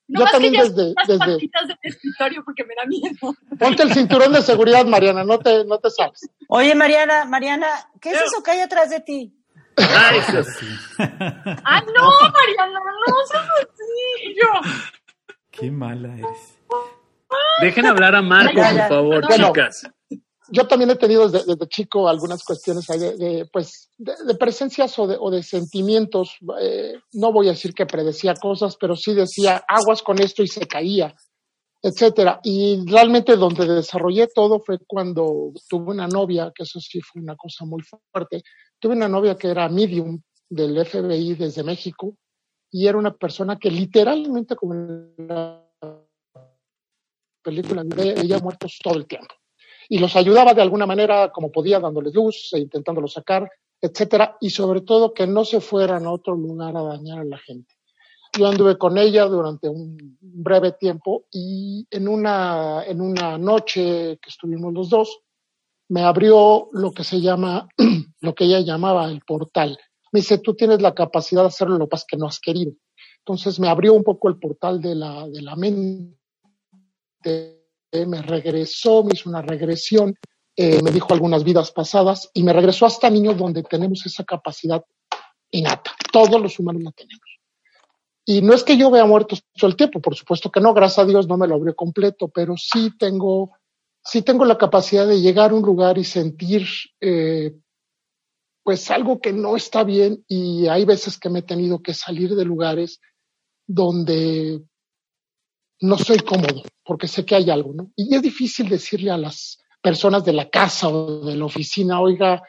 Yo 0.09 0.25
también 0.27 0.53
desde, 0.53 0.95
desde... 1.07 1.49
escritorio 1.83 2.45
porque 2.45 2.65
me 2.65 2.75
da 2.75 2.85
miedo. 2.87 3.35
Ponte 3.59 3.83
el 3.85 3.93
cinturón 3.93 4.33
de 4.33 4.43
seguridad, 4.43 4.85
Mariana, 4.85 5.25
no 5.25 5.39
te, 5.39 5.65
no 5.65 5.79
te 5.79 5.91
sabes. 5.91 6.29
Oye, 6.49 6.75
Mariana, 6.75 7.25
Mariana, 7.25 7.69
¿qué 8.01 8.11
es 8.11 8.21
eso 8.23 8.43
que 8.43 8.51
hay 8.51 8.61
atrás 8.61 8.91
de 8.91 9.01
ti? 9.01 9.35
Ay, 9.77 10.21
ah, 10.99 11.83
no, 11.97 12.11
Mariana, 12.31 12.81
no 13.07 13.15
seas 13.27 13.49
así. 13.63 14.35
Yo. 14.35 14.71
Qué 15.51 15.71
mala 15.71 16.15
eres. 16.15 16.59
Dejen 17.61 17.87
hablar 17.87 18.15
a 18.15 18.23
Marco, 18.23 18.61
por 18.61 18.89
favor, 18.89 19.29
chicas. 19.29 19.83
Yo 20.49 20.67
también 20.67 20.91
he 20.91 20.97
tenido 20.97 21.29
desde, 21.29 21.57
chico 21.69 22.09
algunas 22.09 22.45
cuestiones 22.45 22.87
de, 22.87 23.49
pues, 23.51 23.91
de, 23.97 24.35
presencias 24.35 24.99
o 24.99 25.07
de, 25.07 25.17
o 25.19 25.31
de 25.31 25.43
sentimientos. 25.43 26.37
Eh, 26.61 26.95
no 27.13 27.33
voy 27.33 27.49
a 27.49 27.53
decir 27.53 27.73
que 27.73 27.87
predecía 27.87 28.35
cosas, 28.35 28.77
pero 28.79 28.95
sí 28.95 29.15
decía 29.15 29.65
aguas 29.67 30.03
con 30.03 30.21
esto 30.21 30.43
y 30.43 30.49
se 30.49 30.67
caía, 30.67 31.15
etcétera. 31.81 32.41
Y 32.43 32.85
realmente 32.87 33.37
donde 33.37 33.67
desarrollé 33.67 34.27
todo 34.27 34.61
fue 34.61 34.79
cuando 34.87 35.53
tuve 35.69 35.93
una 35.93 36.07
novia, 36.07 36.53
que 36.55 36.65
eso 36.65 36.81
sí 36.81 37.01
fue 37.01 37.23
una 37.23 37.37
cosa 37.37 37.65
muy 37.65 37.83
fuerte. 37.83 38.43
Tuve 38.79 38.95
una 38.95 39.09
novia 39.09 39.37
que 39.37 39.49
era 39.49 39.69
medium 39.69 40.21
del 40.51 40.85
FBI 40.85 41.35
desde 41.35 41.63
México 41.63 42.15
y 42.71 42.87
era 42.87 42.99
una 42.99 43.15
persona 43.15 43.59
que 43.59 43.71
literalmente 43.71 44.57
como 44.57 44.75
película 47.43 47.83
de 47.85 48.21
ella 48.21 48.39
muertos 48.39 48.79
todo 48.83 48.95
el 48.95 49.07
tiempo. 49.07 49.35
Y 49.89 49.99
los 49.99 50.17
ayudaba 50.17 50.55
de 50.55 50.63
alguna 50.63 50.87
manera 50.87 51.31
como 51.31 51.51
podía, 51.51 51.81
dándoles 51.81 52.15
luz 52.15 52.51
e 52.53 52.61
intentándolos 52.61 53.13
sacar, 53.13 53.51
etcétera, 53.81 54.37
y 54.41 54.51
sobre 54.51 54.83
todo 54.83 55.13
que 55.13 55.27
no 55.27 55.45
se 55.45 55.61
fueran 55.61 56.07
a 56.07 56.13
otro 56.13 56.35
lugar 56.35 56.77
a 56.77 56.83
dañar 56.83 57.19
a 57.19 57.25
la 57.25 57.39
gente. 57.39 57.75
Yo 58.39 58.47
anduve 58.47 58.79
con 58.79 58.97
ella 58.97 59.27
durante 59.27 59.69
un 59.69 60.17
breve 60.21 60.73
tiempo 60.73 61.27
y 61.31 61.87
en 61.91 62.09
una, 62.09 62.83
en 62.87 63.01
una 63.03 63.37
noche 63.37 64.19
que 64.23 64.31
estuvimos 64.31 64.73
los 64.73 64.89
dos, 64.89 65.21
me 65.89 66.03
abrió 66.03 66.69
lo 66.73 66.93
que 66.93 67.05
se 67.05 67.21
llama, 67.21 67.69
lo 68.21 68.35
que 68.35 68.45
ella 68.45 68.61
llamaba 68.61 69.05
el 69.11 69.21
portal. 69.21 69.79
Me 70.13 70.21
dice, 70.21 70.39
tú 70.39 70.55
tienes 70.55 70.81
la 70.81 70.95
capacidad 70.95 71.43
de 71.43 71.49
hacerlo, 71.49 71.77
lo 71.77 71.89
que 71.89 71.99
que 72.09 72.17
no 72.17 72.27
has 72.27 72.41
querido. 72.41 72.73
Entonces 73.19 73.61
me 73.61 73.69
abrió 73.69 73.93
un 73.93 74.03
poco 74.03 74.29
el 74.31 74.39
portal 74.39 74.81
de 74.81 74.95
la, 74.95 75.29
de 75.29 75.43
la 75.43 75.55
mente 75.55 76.22
me 77.93 78.23
regresó, 78.23 79.05
me 79.05 79.13
hizo 79.15 79.29
una 79.29 79.43
regresión, 79.43 80.15
eh, 80.57 80.83
me 80.83 80.91
dijo 80.91 81.13
algunas 81.13 81.45
vidas 81.45 81.71
pasadas 81.71 82.31
y 82.35 82.43
me 82.43 82.53
regresó 82.53 82.87
hasta 82.87 83.09
niños 83.11 83.37
donde 83.37 83.63
tenemos 83.63 84.05
esa 84.05 84.25
capacidad 84.25 84.85
innata. 85.51 85.93
Todos 86.13 86.41
los 86.41 86.59
humanos 86.59 86.83
la 86.83 86.93
tenemos. 86.93 87.21
Y 88.25 88.43
no 88.43 88.55
es 88.55 88.63
que 88.63 88.77
yo 88.77 88.91
vea 88.91 89.05
muertos 89.05 89.43
todo 89.59 89.69
el 89.69 89.77
tiempo, 89.77 90.01
por 90.01 90.15
supuesto 90.15 90.51
que 90.51 90.61
no, 90.61 90.75
gracias 90.75 91.01
a 91.01 91.05
Dios 91.07 91.27
no 91.27 91.37
me 91.37 91.49
lo 91.49 91.57
abrió 91.57 91.75
completo, 91.75 92.29
pero 92.29 92.57
sí 92.57 92.91
tengo, 92.97 93.51
sí 94.05 94.23
tengo 94.23 94.45
la 94.45 94.59
capacidad 94.59 95.07
de 95.07 95.21
llegar 95.21 95.51
a 95.51 95.55
un 95.55 95.63
lugar 95.63 95.99
y 95.99 96.05
sentir 96.05 96.67
eh, 97.01 97.57
pues 98.63 98.91
algo 98.91 99.21
que 99.21 99.33
no 99.33 99.57
está 99.57 99.83
bien 99.83 100.25
y 100.29 100.69
hay 100.69 100.85
veces 100.85 101.19
que 101.19 101.31
me 101.31 101.41
he 101.41 101.43
tenido 101.43 101.83
que 101.83 101.95
salir 101.95 102.37
de 102.37 102.45
lugares 102.45 103.01
donde 103.67 104.63
no 105.83 105.99
soy 105.99 106.19
cómodo 106.19 106.63
porque 106.85 107.09
sé 107.09 107.25
que 107.25 107.35
hay 107.35 107.51
algo, 107.51 107.73
¿no? 107.75 107.93
Y 107.97 108.15
es 108.15 108.23
difícil 108.23 108.69
decirle 108.69 109.11
a 109.11 109.19
las 109.19 109.59
personas 109.83 110.25
de 110.25 110.33
la 110.33 110.49
casa 110.49 110.89
o 110.89 111.25
de 111.25 111.37
la 111.37 111.45
oficina, 111.45 112.01
oiga, 112.01 112.43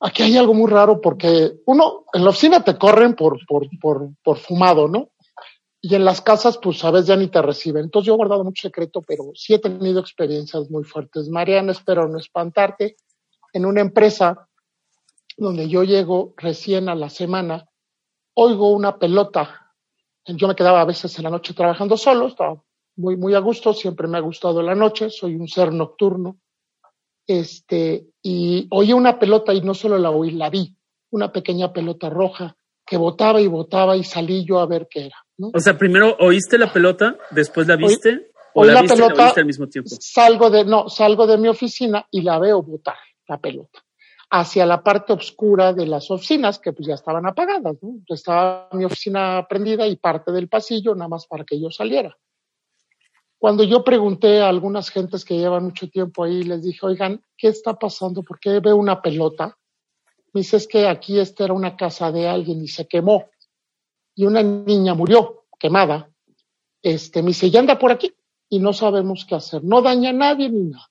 aquí 0.00 0.24
hay 0.24 0.36
algo 0.36 0.52
muy 0.52 0.70
raro 0.70 1.00
porque 1.00 1.52
uno, 1.66 2.04
en 2.12 2.24
la 2.24 2.30
oficina 2.30 2.62
te 2.62 2.76
corren 2.76 3.14
por, 3.14 3.38
por, 3.46 3.68
por, 3.80 4.10
por 4.22 4.38
fumado, 4.38 4.88
¿no? 4.88 5.10
Y 5.80 5.94
en 5.94 6.04
las 6.04 6.20
casas, 6.20 6.58
pues 6.60 6.84
a 6.84 6.90
veces 6.90 7.06
ya 7.06 7.16
ni 7.16 7.28
te 7.28 7.40
reciben. 7.40 7.84
Entonces 7.84 8.08
yo 8.08 8.14
he 8.14 8.16
guardado 8.16 8.42
mucho 8.42 8.62
secreto, 8.62 9.00
pero 9.06 9.30
sí 9.34 9.54
he 9.54 9.60
tenido 9.60 10.00
experiencias 10.00 10.68
muy 10.70 10.82
fuertes. 10.82 11.28
Mariana, 11.28 11.70
espero 11.70 12.08
no 12.08 12.18
espantarte. 12.18 12.96
En 13.52 13.64
una 13.64 13.80
empresa 13.80 14.48
donde 15.36 15.68
yo 15.68 15.84
llego 15.84 16.34
recién 16.36 16.88
a 16.88 16.96
la 16.96 17.10
semana, 17.10 17.68
oigo 18.34 18.72
una 18.72 18.98
pelota 18.98 19.67
yo 20.36 20.48
me 20.48 20.54
quedaba 20.54 20.80
a 20.80 20.84
veces 20.84 21.16
en 21.18 21.24
la 21.24 21.30
noche 21.30 21.54
trabajando 21.54 21.96
solo, 21.96 22.26
estaba 22.26 22.62
muy, 22.96 23.16
muy 23.16 23.34
a 23.34 23.38
gusto, 23.38 23.72
siempre 23.72 24.08
me 24.08 24.18
ha 24.18 24.20
gustado 24.20 24.62
la 24.62 24.74
noche, 24.74 25.10
soy 25.10 25.36
un 25.36 25.48
ser 25.48 25.72
nocturno. 25.72 26.38
Este, 27.26 28.06
y 28.22 28.66
oí 28.70 28.92
una 28.92 29.18
pelota 29.18 29.52
y 29.52 29.60
no 29.60 29.74
solo 29.74 29.98
la 29.98 30.10
oí, 30.10 30.30
la 30.30 30.50
vi, 30.50 30.74
una 31.10 31.30
pequeña 31.30 31.72
pelota 31.72 32.08
roja 32.08 32.56
que 32.86 32.96
botaba 32.96 33.40
y 33.40 33.46
botaba 33.46 33.96
y 33.96 34.04
salí 34.04 34.44
yo 34.46 34.60
a 34.60 34.66
ver 34.66 34.88
qué 34.90 35.06
era. 35.06 35.16
O 35.38 35.60
sea, 35.60 35.76
primero 35.76 36.16
oíste 36.20 36.58
la 36.58 36.72
pelota, 36.72 37.16
después 37.30 37.66
la 37.66 37.76
viste 37.76 38.32
o 38.54 38.64
la, 38.64 38.80
viste, 38.80 38.96
pelota, 38.96 39.14
la 39.14 39.24
viste 39.24 39.40
al 39.40 39.46
mismo 39.46 39.68
tiempo. 39.68 39.90
Salgo 40.00 40.50
de, 40.50 40.64
no, 40.64 40.88
salgo 40.88 41.26
de 41.26 41.36
mi 41.36 41.48
oficina 41.48 42.06
y 42.10 42.22
la 42.22 42.38
veo 42.38 42.62
botar, 42.62 42.96
la 43.28 43.38
pelota 43.38 43.80
hacia 44.30 44.66
la 44.66 44.82
parte 44.82 45.12
oscura 45.12 45.72
de 45.72 45.86
las 45.86 46.10
oficinas, 46.10 46.58
que 46.58 46.72
pues 46.72 46.86
ya 46.86 46.94
estaban 46.94 47.26
apagadas. 47.26 47.76
Estaba 48.06 48.68
mi 48.72 48.84
oficina 48.84 49.46
prendida 49.48 49.86
y 49.86 49.96
parte 49.96 50.32
del 50.32 50.48
pasillo 50.48 50.94
nada 50.94 51.08
más 51.08 51.26
para 51.26 51.44
que 51.44 51.58
yo 51.60 51.70
saliera. 51.70 52.16
Cuando 53.38 53.62
yo 53.62 53.84
pregunté 53.84 54.42
a 54.42 54.48
algunas 54.48 54.90
gentes 54.90 55.24
que 55.24 55.38
llevan 55.38 55.64
mucho 55.64 55.88
tiempo 55.88 56.24
ahí, 56.24 56.42
les 56.42 56.62
dije, 56.62 56.84
oigan, 56.84 57.22
¿qué 57.36 57.48
está 57.48 57.78
pasando? 57.78 58.22
¿Por 58.22 58.40
qué 58.40 58.58
veo 58.58 58.76
una 58.76 59.00
pelota? 59.00 59.56
Me 60.32 60.40
dice, 60.40 60.56
es 60.56 60.66
que 60.66 60.88
aquí 60.88 61.18
esta 61.18 61.44
era 61.44 61.54
una 61.54 61.76
casa 61.76 62.10
de 62.10 62.28
alguien 62.28 62.62
y 62.62 62.68
se 62.68 62.86
quemó. 62.86 63.26
Y 64.14 64.26
una 64.26 64.42
niña 64.42 64.94
murió 64.94 65.44
quemada. 65.58 66.10
Este, 66.82 67.22
me 67.22 67.28
dice, 67.28 67.48
ya 67.50 67.60
anda 67.60 67.78
por 67.78 67.92
aquí 67.92 68.12
y 68.48 68.58
no 68.58 68.72
sabemos 68.72 69.24
qué 69.24 69.36
hacer. 69.36 69.62
No 69.62 69.82
daña 69.82 70.10
a 70.10 70.14
nadie 70.14 70.50
ni 70.50 70.64
nada. 70.70 70.90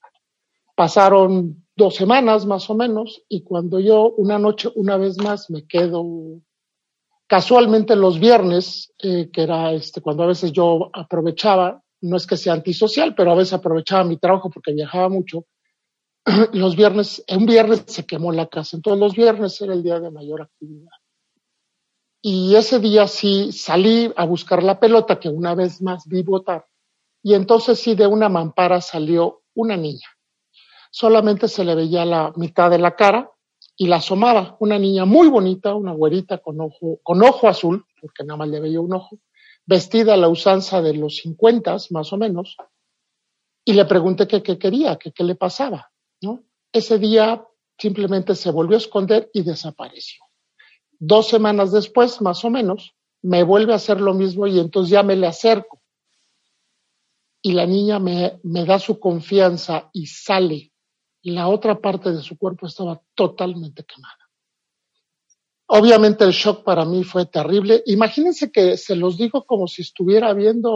Pasaron 0.74 1.67
dos 1.78 1.96
semanas 1.96 2.46
más 2.46 2.70
o 2.70 2.76
menos 2.76 3.24
y 3.30 3.44
cuando 3.44 3.80
yo 3.80 4.10
una 4.18 4.40
noche, 4.40 4.70
una 4.76 4.98
vez 4.98 5.18
más, 5.20 5.50
me 5.52 5.66
quedo 5.68 6.42
casualmente 7.28 7.96
los 7.96 8.20
viernes, 8.20 8.94
eh, 8.98 9.30
que 9.32 9.44
era 9.44 9.72
este, 9.74 10.02
cuando 10.02 10.24
a 10.24 10.28
veces 10.28 10.52
yo 10.52 10.90
aprovechaba, 10.92 11.84
no 12.02 12.18
es 12.18 12.26
que 12.26 12.36
sea 12.36 12.54
antisocial, 12.54 13.14
pero 13.16 13.32
a 13.32 13.36
veces 13.36 13.54
aprovechaba 13.54 14.04
mi 14.04 14.18
trabajo 14.18 14.50
porque 14.50 14.74
viajaba 14.74 15.08
mucho. 15.08 15.46
Los 16.54 16.76
viernes, 16.76 17.24
un 17.30 17.46
viernes 17.46 17.84
se 17.88 18.06
quemó 18.06 18.32
la 18.32 18.48
casa, 18.48 18.76
entonces 18.76 19.00
los 19.00 19.16
viernes 19.16 19.62
era 19.62 19.74
el 19.74 19.82
día 19.82 20.00
de 20.00 20.12
mayor 20.12 20.42
actividad. 20.42 20.92
Y 22.22 22.56
ese 22.56 22.80
día 22.80 23.08
sí 23.08 23.52
salí 23.54 24.12
a 24.16 24.26
buscar 24.26 24.62
la 24.62 24.80
pelota 24.80 25.20
que 25.20 25.30
una 25.30 25.56
vez 25.56 25.82
más 25.82 26.06
vi 26.08 26.24
botar. 26.24 26.66
Y 27.24 27.34
entonces 27.34 27.80
sí 27.80 27.96
de 27.96 28.08
una 28.08 28.28
mampara 28.28 28.82
salió 28.82 29.44
una 29.54 29.78
niña 29.78 30.08
solamente 30.92 31.48
se 31.48 31.64
le 31.64 31.76
veía 31.76 32.06
la 32.06 32.34
mitad 32.36 32.70
de 32.70 32.80
la 32.80 32.96
cara 32.96 33.32
y 33.76 33.88
la 33.88 33.98
asomaba. 33.98 34.58
Una 34.60 34.80
niña 34.80 35.06
muy 35.06 35.28
bonita, 35.28 35.76
una 35.76 35.94
güerita 35.94 36.40
con 36.40 36.60
ojo, 36.60 37.00
con 37.04 37.22
ojo 37.24 37.48
azul, 37.48 37.86
porque 38.02 38.24
nada 38.24 38.38
más 38.38 38.50
le 38.50 38.60
veía 38.60 38.82
un 38.82 38.94
ojo, 38.94 39.20
vestida 39.66 40.14
a 40.14 40.18
la 40.18 40.30
usanza 40.30 40.82
de 40.82 40.94
los 40.94 41.18
cincuentas, 41.18 41.92
más 41.92 42.12
o 42.14 42.18
menos, 42.18 42.58
y 43.66 43.74
le 43.74 43.86
pregunté 43.86 44.28
qué 44.28 44.42
quería, 44.42 44.98
qué 44.98 45.24
le 45.24 45.36
pasaba, 45.36 45.92
¿no? 46.22 46.44
Ese 46.72 46.98
día 46.98 47.46
simplemente 47.78 48.36
se 48.36 48.52
volvió 48.52 48.76
a 48.76 48.80
esconder 48.80 49.30
y 49.34 49.44
desapareció. 49.44 50.24
Dos 51.00 51.28
semanas 51.28 51.72
después, 51.72 52.22
más 52.22 52.44
o 52.44 52.50
menos, 52.50 52.96
me 53.22 53.44
vuelve 53.44 53.74
a 53.74 53.78
hacer 53.78 54.02
lo 54.02 54.14
mismo 54.14 54.48
y 54.48 54.60
entonces 54.60 54.92
ya 54.92 55.04
me 55.04 55.16
le 55.16 55.28
acerco. 55.28 55.82
Y 57.42 57.54
la 57.54 57.66
niña 57.66 58.00
me, 58.00 58.40
me 58.44 58.66
da 58.66 58.80
su 58.80 59.00
confianza 59.00 59.90
y 59.94 60.08
sale. 60.08 60.72
La 61.24 61.48
otra 61.48 61.80
parte 61.80 62.12
de 62.12 62.22
su 62.22 62.38
cuerpo 62.38 62.68
estaba 62.68 63.02
totalmente 63.16 63.84
quemada. 63.84 64.28
Obviamente 65.70 66.24
el 66.24 66.32
shock 66.32 66.64
para 66.64 66.86
mí 66.86 67.04
fue 67.04 67.26
terrible. 67.26 67.84
Imagínense 67.88 68.52
que 68.54 68.78
se 68.78 68.96
los 68.96 69.18
digo 69.18 69.44
como 69.46 69.68
si 69.68 69.82
estuviera 69.82 70.34
viendo 70.34 70.70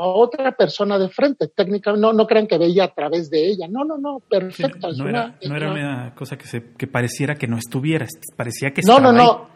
a 0.00 0.06
otra 0.08 0.50
persona 0.56 0.98
de 0.98 1.08
frente. 1.10 1.46
Técnicamente, 1.46 2.00
no, 2.00 2.12
no 2.12 2.26
crean 2.26 2.48
que 2.48 2.58
veía 2.58 2.84
a 2.84 2.92
través 2.92 3.30
de 3.30 3.46
ella. 3.46 3.68
No, 3.68 3.84
no, 3.84 3.98
no, 3.98 4.18
perfecto. 4.18 4.90
no, 4.94 5.08
era, 5.08 5.38
no 5.46 5.56
era, 5.56 5.70
una 5.70 6.14
cosa 6.16 6.36
que, 6.36 6.48
se, 6.48 6.72
que 6.72 6.88
pareciera 6.88 7.36
que 7.36 7.46
no 7.46 7.56
estuviera, 7.56 8.04
parecía 8.36 8.72
que 8.72 8.82
No, 8.82 8.98
no, 8.98 9.12
no. 9.12 9.48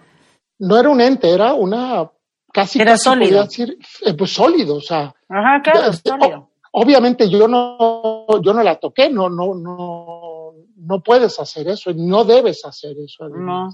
No 0.61 0.79
era 0.79 0.88
un 0.88 1.01
ente, 1.01 1.31
era 1.31 1.53
una 1.55 2.09
casi. 2.53 2.81
Era 2.81 2.96
sólido. 2.96 3.42
Decir, 3.42 3.77
eh, 4.05 4.14
pues 4.14 4.33
sólido, 4.33 4.77
o 4.77 4.81
sea. 4.81 5.12
Ajá, 5.29 5.62
claro, 5.64 5.92
sólido. 5.92 6.51
Obviamente 6.79 7.29
yo 7.29 7.49
no, 7.49 8.27
yo 8.42 8.53
no 8.53 8.62
la 8.62 8.77
toqué, 8.77 9.09
no, 9.09 9.31
no, 9.31 9.55
no, 9.55 10.15
no 10.76 11.02
puedes 11.02 11.40
hacer 11.40 11.68
eso, 11.68 11.92
no 11.94 12.24
debes 12.24 12.64
hacer 12.64 12.96
eso. 12.98 13.28
no 13.28 13.68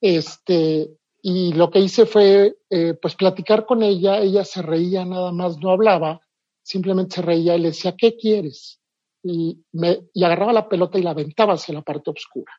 este, 0.00 0.90
y 1.22 1.52
lo 1.52 1.70
que 1.70 1.78
hice 1.78 2.06
fue, 2.06 2.56
eh, 2.68 2.94
pues, 3.00 3.14
platicar 3.14 3.64
con 3.64 3.82
ella. 3.82 4.18
Ella 4.18 4.44
se 4.44 4.60
reía 4.60 5.04
nada 5.04 5.30
más, 5.30 5.58
no 5.58 5.70
hablaba, 5.70 6.20
simplemente 6.62 7.16
se 7.16 7.22
reía 7.22 7.54
y 7.54 7.60
le 7.60 7.68
decía, 7.68 7.94
¿qué 7.96 8.16
quieres? 8.16 8.80
Y, 9.22 9.62
me, 9.70 10.00
y 10.12 10.24
agarraba 10.24 10.52
la 10.52 10.68
pelota 10.68 10.98
y 10.98 11.02
la 11.02 11.10
aventaba 11.10 11.54
hacia 11.54 11.74
la 11.74 11.82
parte 11.82 12.10
oscura. 12.10 12.52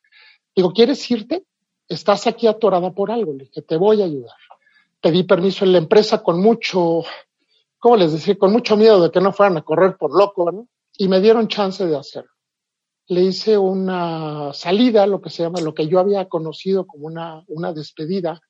Digo, 0.56 0.72
¿quieres 0.72 1.10
irte? 1.10 1.44
Estás 1.86 2.26
aquí 2.26 2.46
atorada 2.46 2.90
por 2.92 3.10
algo. 3.10 3.34
Le 3.34 3.44
dije, 3.44 3.60
te 3.60 3.76
voy 3.76 4.00
a 4.00 4.06
ayudar. 4.06 4.36
Pedí 5.02 5.24
permiso 5.24 5.66
en 5.66 5.72
la 5.72 5.78
empresa 5.78 6.22
con 6.22 6.40
mucho, 6.40 7.02
¿cómo 7.78 7.96
les 7.96 8.12
decía? 8.12 8.38
Con 8.38 8.52
mucho 8.52 8.78
miedo 8.78 9.02
de 9.02 9.10
que 9.10 9.20
no 9.20 9.34
fueran 9.34 9.58
a 9.58 9.62
correr 9.62 9.98
por 9.98 10.16
loco, 10.16 10.50
¿no? 10.50 10.68
Y 10.96 11.08
me 11.08 11.20
dieron 11.20 11.48
chance 11.48 11.84
de 11.84 11.96
hacerlo 11.96 12.33
le 13.08 13.22
hice 13.22 13.58
una 13.58 14.52
salida, 14.52 15.06
lo 15.06 15.20
que 15.20 15.30
se 15.30 15.42
llama, 15.42 15.60
lo 15.60 15.74
que 15.74 15.88
yo 15.88 15.98
había 15.98 16.28
conocido 16.28 16.86
como 16.86 17.06
una, 17.06 17.44
una 17.48 17.72
despedida, 17.72 18.40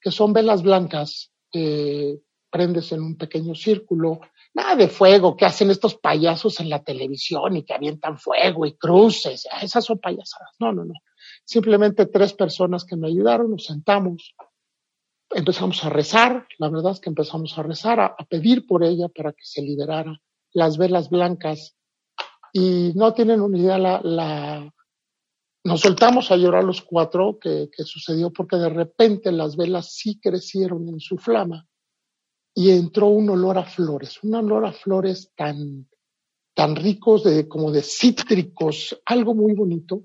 que 0.00 0.10
son 0.10 0.32
velas 0.32 0.62
blancas 0.62 1.32
que 1.50 2.18
prendes 2.50 2.92
en 2.92 3.02
un 3.02 3.16
pequeño 3.16 3.54
círculo, 3.54 4.20
nada 4.52 4.76
de 4.76 4.88
fuego 4.88 5.36
que 5.36 5.46
hacen 5.46 5.70
estos 5.70 5.94
payasos 5.94 6.60
en 6.60 6.68
la 6.68 6.84
televisión 6.84 7.56
y 7.56 7.64
que 7.64 7.72
avientan 7.72 8.18
fuego 8.18 8.66
y 8.66 8.74
cruces, 8.74 9.46
esas 9.62 9.84
son 9.84 9.98
payasadas, 9.98 10.50
no, 10.58 10.72
no, 10.72 10.84
no. 10.84 10.94
Simplemente 11.44 12.06
tres 12.06 12.34
personas 12.34 12.84
que 12.84 12.96
me 12.96 13.08
ayudaron, 13.08 13.50
nos 13.50 13.64
sentamos, 13.64 14.34
empezamos 15.30 15.82
a 15.84 15.88
rezar, 15.88 16.46
la 16.58 16.68
verdad 16.68 16.92
es 16.92 17.00
que 17.00 17.08
empezamos 17.08 17.56
a 17.56 17.62
rezar, 17.62 18.00
a, 18.00 18.06
a 18.18 18.24
pedir 18.26 18.66
por 18.66 18.84
ella 18.84 19.08
para 19.08 19.32
que 19.32 19.44
se 19.44 19.62
liberara. 19.62 20.20
Las 20.52 20.76
velas 20.76 21.08
blancas 21.08 21.74
y 22.52 22.92
no 22.94 23.14
tienen 23.14 23.40
una 23.40 23.58
idea 23.58 23.78
la, 23.78 24.00
la, 24.02 24.74
nos 25.64 25.80
soltamos 25.80 26.30
a 26.30 26.36
llorar 26.36 26.64
los 26.64 26.82
cuatro 26.82 27.38
que, 27.38 27.70
que, 27.74 27.84
sucedió 27.84 28.30
porque 28.32 28.56
de 28.56 28.68
repente 28.68 29.32
las 29.32 29.56
velas 29.56 29.94
sí 29.94 30.20
crecieron 30.20 30.88
en 30.88 31.00
su 31.00 31.16
flama 31.16 31.66
y 32.54 32.70
entró 32.70 33.06
un 33.06 33.30
olor 33.30 33.58
a 33.58 33.64
flores, 33.64 34.22
un 34.22 34.34
olor 34.34 34.66
a 34.66 34.72
flores 34.72 35.32
tan, 35.34 35.88
tan 36.54 36.76
ricos 36.76 37.24
de, 37.24 37.48
como 37.48 37.70
de 37.70 37.82
cítricos, 37.82 39.00
algo 39.06 39.34
muy 39.34 39.54
bonito. 39.54 40.04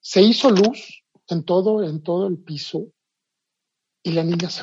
Se 0.00 0.20
hizo 0.20 0.50
luz 0.50 1.02
en 1.28 1.44
todo, 1.44 1.82
en 1.82 2.02
todo 2.02 2.26
el 2.26 2.38
piso 2.38 2.92
y 4.02 4.12
la 4.12 4.22
niña 4.22 4.50
se 4.50 4.62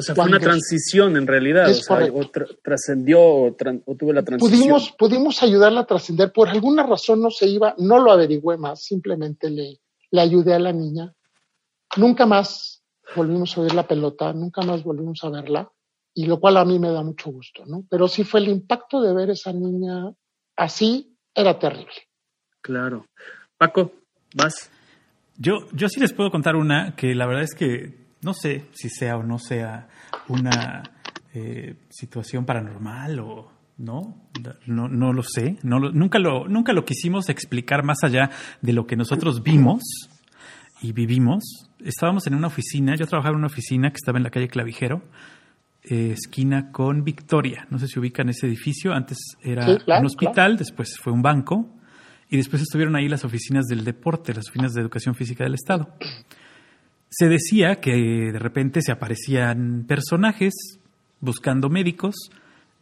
o 0.00 0.02
sea, 0.02 0.14
fue 0.14 0.24
una 0.24 0.40
transición 0.40 1.16
en 1.16 1.26
realidad, 1.26 1.70
o, 2.12 2.30
trascendió 2.62 3.20
o, 3.20 3.54
tuvo 3.54 4.12
la 4.12 4.22
transición. 4.22 4.58
Pudimos, 4.58 4.92
pudimos 4.98 5.42
ayudarla 5.42 5.80
a 5.80 5.86
trascender, 5.86 6.32
por 6.32 6.48
alguna 6.48 6.84
razón 6.84 7.20
no 7.20 7.30
se 7.30 7.46
iba, 7.46 7.74
no 7.78 7.98
lo 7.98 8.10
averigüé 8.10 8.56
más, 8.56 8.82
simplemente 8.82 9.50
le, 9.50 9.80
le 10.10 10.20
ayudé 10.20 10.54
a 10.54 10.58
la 10.58 10.72
niña. 10.72 11.14
Nunca 11.96 12.26
más 12.26 12.82
volvimos 13.14 13.56
a 13.56 13.60
oír 13.60 13.74
la 13.74 13.86
pelota, 13.86 14.32
nunca 14.32 14.62
más 14.62 14.82
volvimos 14.82 15.22
a 15.22 15.28
verla, 15.30 15.70
y 16.14 16.26
lo 16.26 16.40
cual 16.40 16.56
a 16.56 16.64
mí 16.64 16.78
me 16.78 16.90
da 16.90 17.02
mucho 17.02 17.30
gusto, 17.30 17.64
¿no? 17.66 17.84
Pero 17.90 18.08
sí 18.08 18.24
fue 18.24 18.40
el 18.40 18.48
impacto 18.48 19.00
de 19.02 19.14
ver 19.14 19.30
esa 19.30 19.52
niña 19.52 20.12
así, 20.56 21.16
era 21.34 21.58
terrible. 21.58 22.08
Claro. 22.62 23.06
Paco, 23.58 23.92
vas. 24.34 24.70
Yo, 25.36 25.52
yo 25.72 25.88
sí 25.88 26.00
les 26.00 26.12
puedo 26.12 26.30
contar 26.30 26.56
una 26.56 26.94
que 26.96 27.14
la 27.14 27.26
verdad 27.26 27.44
es 27.44 27.54
que 27.54 27.99
no 28.22 28.34
sé 28.34 28.66
si 28.72 28.88
sea 28.88 29.16
o 29.16 29.22
no 29.22 29.38
sea 29.38 29.88
una 30.28 30.82
eh, 31.34 31.76
situación 31.88 32.44
paranormal 32.44 33.20
o 33.20 33.52
no, 33.78 34.14
no, 34.66 34.88
no 34.88 35.12
lo 35.12 35.22
sé, 35.22 35.56
no 35.62 35.78
nunca, 35.78 36.18
lo, 36.18 36.46
nunca 36.48 36.72
lo 36.72 36.84
quisimos 36.84 37.30
explicar 37.30 37.82
más 37.82 37.98
allá 38.02 38.30
de 38.60 38.74
lo 38.74 38.86
que 38.86 38.96
nosotros 38.96 39.42
vimos 39.42 39.82
y 40.82 40.92
vivimos. 40.92 41.68
Estábamos 41.82 42.26
en 42.26 42.34
una 42.34 42.48
oficina, 42.48 42.94
yo 42.94 43.06
trabajaba 43.06 43.32
en 43.32 43.38
una 43.38 43.46
oficina 43.46 43.90
que 43.90 43.96
estaba 43.96 44.18
en 44.18 44.24
la 44.24 44.30
calle 44.30 44.48
Clavijero, 44.48 45.02
eh, 45.84 46.12
esquina 46.12 46.72
con 46.72 47.04
Victoria. 47.04 47.66
No 47.70 47.78
sé 47.78 47.86
si 47.86 47.98
ubican 47.98 48.28
ese 48.28 48.46
edificio, 48.46 48.92
antes 48.92 49.16
era 49.40 49.66
un 49.66 50.04
hospital, 50.04 50.58
después 50.58 50.98
fue 50.98 51.14
un 51.14 51.22
banco 51.22 51.74
y 52.28 52.36
después 52.36 52.60
estuvieron 52.60 52.96
ahí 52.96 53.08
las 53.08 53.24
oficinas 53.24 53.64
del 53.64 53.82
deporte, 53.82 54.34
las 54.34 54.48
oficinas 54.50 54.74
de 54.74 54.82
educación 54.82 55.14
física 55.14 55.44
del 55.44 55.54
Estado 55.54 55.96
se 57.10 57.28
decía 57.28 57.80
que 57.80 57.92
de 58.32 58.38
repente 58.38 58.82
se 58.82 58.92
aparecían 58.92 59.84
personajes 59.86 60.54
buscando 61.20 61.68
médicos 61.68 62.14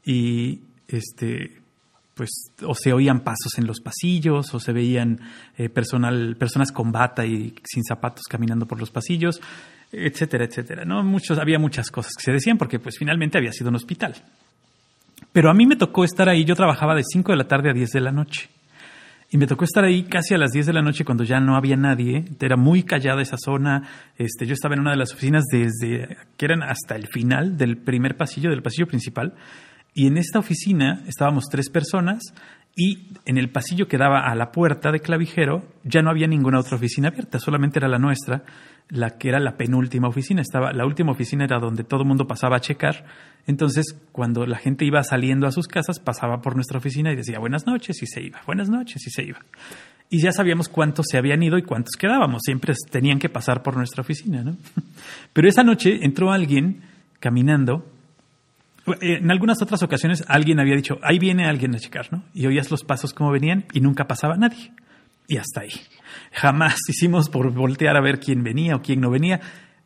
y 0.05 0.61
este 0.87 1.63
pues 2.15 2.31
o 2.67 2.75
se 2.75 2.93
oían 2.93 3.21
pasos 3.21 3.59
en 3.59 3.67
los 3.67 3.81
pasillos 3.81 4.53
o 4.53 4.61
se 4.61 4.73
veían 4.73 5.21
eh, 5.57 5.69
personal 5.69 6.37
personas 6.37 6.73
con 6.73 6.93
bata 6.93 7.25
y 7.25 7.55
sin 7.65 7.85
zapatos 7.85 8.25
caminando 8.29 8.67
por 8.67 8.79
los 8.79 8.91
pasillos 8.91 9.41
etcétera 9.93 10.45
etcétera 10.45 10.85
no 10.85 11.03
muchos 11.05 11.39
había 11.39 11.59
muchas 11.59 11.91
cosas 11.91 12.13
que 12.15 12.25
se 12.25 12.33
decían 12.33 12.59
porque 12.59 12.79
pues 12.79 12.97
finalmente 12.99 13.39
había 13.39 13.53
sido 13.53 13.71
un 13.71 13.77
hospital. 13.77 14.15
Pero 15.33 15.51
a 15.51 15.55
mí 15.55 15.67
me 15.67 15.77
tocó 15.77 16.05
estar 16.05 16.29
ahí 16.29 16.45
yo 16.45 16.55
trabajaba 16.55 16.95
de 16.95 17.03
5 17.05 17.33
de 17.33 17.39
la 17.39 17.49
tarde 17.49 17.71
a 17.71 17.73
10 17.73 17.91
de 17.91 18.01
la 18.01 18.13
noche 18.13 18.51
y 19.31 19.37
me 19.37 19.47
tocó 19.47 19.65
estar 19.65 19.85
ahí 19.85 20.05
casi 20.05 20.35
a 20.35 20.39
las 20.39 20.53
10 20.53 20.67
de 20.67 20.73
la 20.73 20.81
noche 20.81 21.05
cuando 21.05 21.23
ya 21.23 21.39
no 21.39 21.55
había 21.55 21.77
nadie. 21.77 22.25
Era 22.41 22.57
muy 22.57 22.83
callada 22.83 23.21
esa 23.21 23.37
zona. 23.37 23.83
Este, 24.17 24.47
yo 24.47 24.55
estaba 24.55 24.75
en 24.75 24.81
una 24.81 24.93
de 24.93 24.97
las 24.97 25.13
oficinas 25.13 25.45
desde 25.53 26.17
que 26.39 26.47
eran 26.47 26.63
hasta 26.63 26.97
el 26.97 27.09
final 27.09 27.59
del 27.59 27.77
primer 27.77 28.17
pasillo, 28.17 28.49
del 28.49 28.63
pasillo 28.63 28.87
principal. 28.87 29.35
Y 29.93 30.07
en 30.07 30.17
esta 30.17 30.39
oficina 30.39 31.03
estábamos 31.07 31.45
tres 31.51 31.69
personas 31.69 32.23
y 32.79 33.09
en 33.25 33.39
el 33.39 33.51
pasillo 33.51 33.89
que 33.89 33.99
daba 33.99 34.21
a 34.21 34.35
la 34.37 34.53
puerta 34.53 34.93
de 34.93 35.01
clavijero 35.01 35.65
ya 35.83 36.01
no 36.01 36.11
había 36.11 36.29
ninguna 36.29 36.61
otra 36.61 36.77
oficina 36.77 37.09
abierta, 37.09 37.41
solamente 37.41 37.81
era 37.81 37.89
la 37.89 37.99
nuestra 37.99 38.45
la 38.91 39.19
que 39.19 39.29
era 39.29 39.41
la 39.41 39.57
penúltima 39.57 40.09
oficina. 40.09 40.41
Estaba, 40.41 40.73
la 40.73 40.87
última 40.87 41.13
oficina 41.13 41.45
era 41.45 41.59
donde 41.59 41.85
todo 41.85 42.03
el 42.03 42.09
mundo 42.09 42.27
pasaba 42.27 42.57
a 42.57 42.61
checar. 42.61 43.05
Entonces, 43.47 43.97
cuando 44.13 44.47
la 44.47 44.59
gente 44.59 44.85
iba 44.85 45.03
saliendo 45.03 45.47
a 45.47 45.53
sus 45.53 45.67
casas, 45.67 45.99
pasaba 45.99 46.41
por 46.41 46.55
nuestra 46.55 46.79
oficina 46.79 47.13
y 47.13 47.17
decía 47.17 47.39
buenas 47.39 47.67
noches 47.67 48.03
y 48.03 48.07
se 48.07 48.23
iba, 48.23 48.41
buenas 48.47 48.69
noches 48.69 49.07
y 49.07 49.11
se 49.11 49.25
iba. 49.25 49.41
Y 50.11 50.21
ya 50.21 50.33
sabíamos 50.33 50.69
cuántos 50.69 51.07
se 51.11 51.19
habían 51.19 51.43
ido 51.43 51.59
y 51.59 51.63
cuántos 51.63 51.97
quedábamos. 51.97 52.43
Siempre 52.45 52.75
tenían 52.91 53.19
que 53.19 53.29
pasar 53.29 53.63
por 53.63 53.77
nuestra 53.77 54.01
oficina, 54.01 54.43
¿no? 54.43 54.57
Pero 55.33 55.49
esa 55.49 55.63
noche 55.63 55.99
entró 56.03 56.31
alguien 56.31 56.83
caminando. 57.21 57.85
En 59.01 59.31
algunas 59.31 59.61
otras 59.63 59.83
ocasiones 59.83 60.25
alguien 60.29 60.61
había 60.61 60.77
dicho, 60.77 60.99
ahí 61.03 61.19
viene 61.19 61.47
alguien 61.47 61.75
a 61.75 61.79
checar, 61.79 62.13
¿no? 62.13 62.25
Y 62.35 62.47
oías 62.47 62.71
los 62.71 62.85
pasos 62.85 63.13
como 63.15 63.31
venían 63.31 63.67
y 63.73 63.81
nunca 63.81 64.07
pasaba 64.07 64.37
nadie. 64.37 64.73
Y 65.27 65.37
hasta 65.37 65.61
ahí. 65.61 65.73
Jamás 66.33 66.79
hicimos 66.89 67.29
por 67.29 67.53
voltear 67.53 67.97
a 67.97 68.01
ver 68.01 68.19
quién 68.19 68.43
venía 68.43 68.77
o 68.77 68.83
quién 68.83 69.01
no 69.01 69.11
venía. 69.11 69.41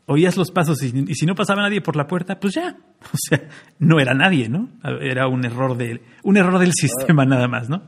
Oías 0.07 0.37
los 0.37 0.51
pasos 0.51 0.83
y, 0.83 1.15
si 1.15 1.27
no 1.27 1.35
pasaba 1.35 1.62
nadie 1.62 1.81
por 1.81 1.97
la 1.97 2.07
puerta, 2.07 2.38
pues 2.38 2.55
ya. 2.55 2.77
O 3.03 3.17
sea, 3.17 3.49
no 3.81 3.99
era 3.99 4.15
nadie, 4.15 4.49
¿no? 4.49 4.69
Era 5.01 5.27
un 5.27 5.45
error, 5.45 5.77
de, 5.77 6.01
un 6.23 6.37
error 6.37 6.61
del 6.61 6.73
sistema 6.73 7.25
nada 7.25 7.49
más, 7.49 7.69
¿no? 7.69 7.83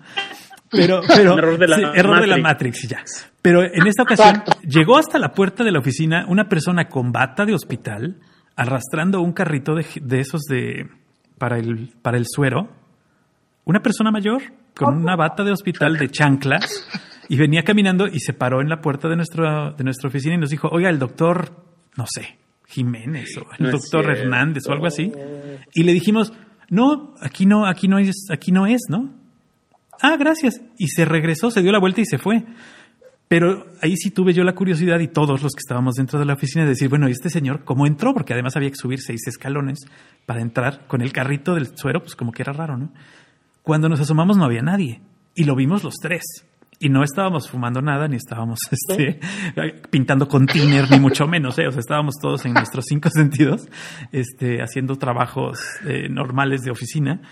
Pero, 0.70 1.00
pero 1.06 1.38
error 1.38 1.56
de 1.56 1.68
la, 1.68 1.92
error 1.94 2.20
de 2.20 2.26
la 2.26 2.38
Matrix, 2.38 2.88
ya. 2.88 3.04
Pero 3.40 3.62
en 3.62 3.86
esta 3.86 4.02
ocasión 4.02 4.42
llegó 4.66 4.98
hasta 4.98 5.18
la 5.20 5.32
puerta 5.32 5.62
de 5.62 5.70
la 5.70 5.78
oficina 5.78 6.26
una 6.28 6.48
persona 6.48 6.88
con 6.88 7.12
bata 7.12 7.44
de 7.46 7.54
hospital 7.54 8.20
arrastrando 8.56 9.20
un 9.20 9.32
carrito 9.32 9.74
de, 9.74 9.86
de 10.00 10.20
esos 10.20 10.42
de 10.42 10.88
para 11.38 11.58
el 11.58 11.94
para 12.02 12.16
el 12.16 12.24
suero. 12.26 12.68
Una 13.64 13.80
persona 13.80 14.10
mayor 14.10 14.42
con 14.74 14.98
una 14.98 15.16
bata 15.16 15.44
de 15.44 15.52
hospital 15.52 15.96
de 15.96 16.08
chanclas 16.10 16.86
y 17.28 17.36
venía 17.36 17.62
caminando 17.62 18.06
y 18.06 18.20
se 18.20 18.32
paró 18.32 18.60
en 18.60 18.68
la 18.68 18.80
puerta 18.80 19.08
de, 19.08 19.16
nuestro, 19.16 19.72
de 19.72 19.84
nuestra 19.84 20.08
oficina 20.08 20.34
y 20.34 20.38
nos 20.38 20.50
dijo, 20.50 20.68
oiga, 20.68 20.90
el 20.90 20.98
doctor, 20.98 21.52
no 21.96 22.04
sé, 22.06 22.38
Jiménez 22.66 23.36
o 23.38 23.46
el 23.58 23.70
doctor 23.70 24.10
Hernández 24.10 24.64
o 24.68 24.72
algo 24.72 24.86
así. 24.86 25.12
Y 25.72 25.84
le 25.84 25.92
dijimos, 25.92 26.32
no, 26.68 27.14
aquí 27.20 27.46
no, 27.46 27.66
aquí 27.66 27.88
no 27.88 27.98
es, 27.98 28.26
aquí 28.30 28.52
no 28.52 28.66
es, 28.66 28.82
¿no? 28.88 29.10
Ah, 30.02 30.16
gracias. 30.16 30.60
Y 30.76 30.88
se 30.88 31.04
regresó, 31.04 31.50
se 31.50 31.62
dio 31.62 31.72
la 31.72 31.78
vuelta 31.78 32.00
y 32.00 32.04
se 32.04 32.18
fue. 32.18 32.44
Pero 33.28 33.66
ahí 33.80 33.96
sí 33.96 34.10
tuve 34.10 34.32
yo 34.34 34.44
la 34.44 34.54
curiosidad 34.54 35.00
y 35.00 35.08
todos 35.08 35.42
los 35.42 35.52
que 35.52 35.60
estábamos 35.60 35.94
dentro 35.94 36.18
de 36.18 36.26
la 36.26 36.34
oficina 36.34 36.64
de 36.64 36.70
decir, 36.70 36.88
bueno, 36.88 37.08
¿y 37.08 37.12
este 37.12 37.30
señor 37.30 37.64
cómo 37.64 37.86
entró? 37.86 38.12
Porque 38.12 38.34
además 38.34 38.56
había 38.56 38.70
que 38.70 38.76
subir 38.76 39.00
seis 39.00 39.26
escalones 39.26 39.80
para 40.26 40.42
entrar 40.42 40.86
con 40.86 41.00
el 41.00 41.12
carrito 41.12 41.54
del 41.54 41.76
suero, 41.76 42.00
pues 42.00 42.16
como 42.16 42.32
que 42.32 42.42
era 42.42 42.52
raro, 42.52 42.76
¿no? 42.76 42.92
Cuando 43.62 43.88
nos 43.88 44.00
asomamos 44.00 44.36
no 44.36 44.44
había 44.44 44.60
nadie 44.60 45.00
y 45.34 45.44
lo 45.44 45.56
vimos 45.56 45.84
los 45.84 45.94
tres. 45.94 46.22
Y 46.80 46.88
no 46.88 47.02
estábamos 47.02 47.48
fumando 47.48 47.80
nada, 47.80 48.08
ni 48.08 48.16
estábamos 48.16 48.58
este, 48.70 49.20
pintando 49.90 50.28
con 50.28 50.46
tiner, 50.46 50.90
ni 50.90 50.98
mucho 50.98 51.26
menos. 51.26 51.58
¿eh? 51.58 51.66
O 51.66 51.70
sea, 51.70 51.80
estábamos 51.80 52.16
todos 52.20 52.44
en 52.44 52.52
nuestros 52.52 52.84
cinco 52.86 53.08
sentidos, 53.14 53.68
este, 54.12 54.60
haciendo 54.60 54.96
trabajos 54.96 55.60
eh, 55.86 56.08
normales 56.10 56.62
de 56.62 56.70
oficina. 56.70 57.22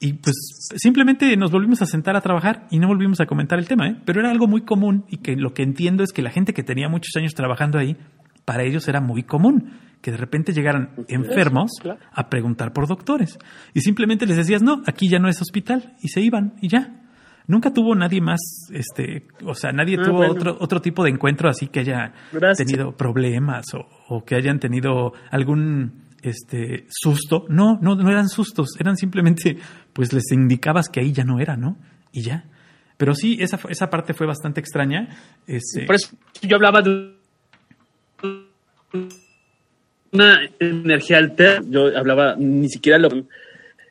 Y 0.00 0.14
pues 0.14 0.34
simplemente 0.76 1.36
nos 1.36 1.50
volvimos 1.50 1.80
a 1.82 1.86
sentar 1.86 2.16
a 2.16 2.20
trabajar 2.20 2.66
y 2.70 2.78
no 2.78 2.88
volvimos 2.88 3.20
a 3.20 3.26
comentar 3.26 3.58
el 3.58 3.68
tema, 3.68 3.88
¿eh? 3.88 3.96
pero 4.04 4.20
era 4.20 4.30
algo 4.30 4.46
muy 4.46 4.62
común 4.62 5.04
y 5.08 5.18
que 5.18 5.36
lo 5.36 5.54
que 5.54 5.62
entiendo 5.62 6.02
es 6.02 6.12
que 6.12 6.20
la 6.20 6.30
gente 6.30 6.52
que 6.52 6.62
tenía 6.62 6.88
muchos 6.88 7.14
años 7.16 7.34
trabajando 7.34 7.78
ahí, 7.78 7.96
para 8.44 8.64
ellos 8.64 8.86
era 8.88 9.00
muy 9.00 9.22
común 9.22 9.72
que 10.04 10.10
de 10.10 10.18
repente 10.18 10.52
llegaran 10.52 10.90
enfermos 11.08 11.70
a 12.12 12.28
preguntar 12.28 12.74
por 12.74 12.86
doctores. 12.86 13.38
Y 13.72 13.80
simplemente 13.80 14.26
les 14.26 14.36
decías, 14.36 14.60
no, 14.60 14.82
aquí 14.86 15.08
ya 15.08 15.18
no 15.18 15.30
es 15.30 15.40
hospital, 15.40 15.94
y 16.02 16.08
se 16.08 16.20
iban, 16.20 16.52
y 16.60 16.68
ya. 16.68 17.00
Nunca 17.46 17.72
tuvo 17.72 17.94
nadie 17.94 18.20
más, 18.20 18.40
este, 18.70 19.26
o 19.46 19.54
sea, 19.54 19.72
nadie 19.72 19.96
ah, 19.98 20.04
tuvo 20.04 20.30
otro, 20.30 20.58
otro 20.60 20.82
tipo 20.82 21.04
de 21.04 21.10
encuentro 21.10 21.48
así 21.48 21.68
que 21.68 21.80
haya 21.80 22.12
tenido 22.54 22.96
problemas 22.96 23.64
o, 23.72 23.86
o, 24.08 24.24
que 24.24 24.34
hayan 24.34 24.60
tenido 24.60 25.12
algún 25.30 26.03
este 26.24 26.86
susto. 26.88 27.44
No, 27.48 27.78
no, 27.80 27.94
no 27.94 28.10
eran 28.10 28.28
sustos, 28.28 28.80
eran 28.80 28.96
simplemente, 28.96 29.56
pues 29.92 30.12
les 30.12 30.30
indicabas 30.32 30.88
que 30.88 31.00
ahí 31.00 31.12
ya 31.12 31.24
no 31.24 31.38
era, 31.40 31.56
¿no? 31.56 31.76
Y 32.12 32.22
ya. 32.22 32.44
Pero 32.96 33.14
sí, 33.14 33.38
esa, 33.40 33.58
esa 33.68 33.90
parte 33.90 34.14
fue 34.14 34.26
bastante 34.26 34.60
extraña. 34.60 35.08
Este, 35.46 35.84
Por 35.84 35.96
eso 35.96 36.16
yo 36.42 36.56
hablaba 36.56 36.80
de 36.80 37.14
una 40.12 40.40
energía 40.58 41.18
alterna. 41.18 41.66
Yo 41.68 41.96
hablaba 41.96 42.36
ni 42.36 42.68
siquiera 42.68 42.98
lo 42.98 43.08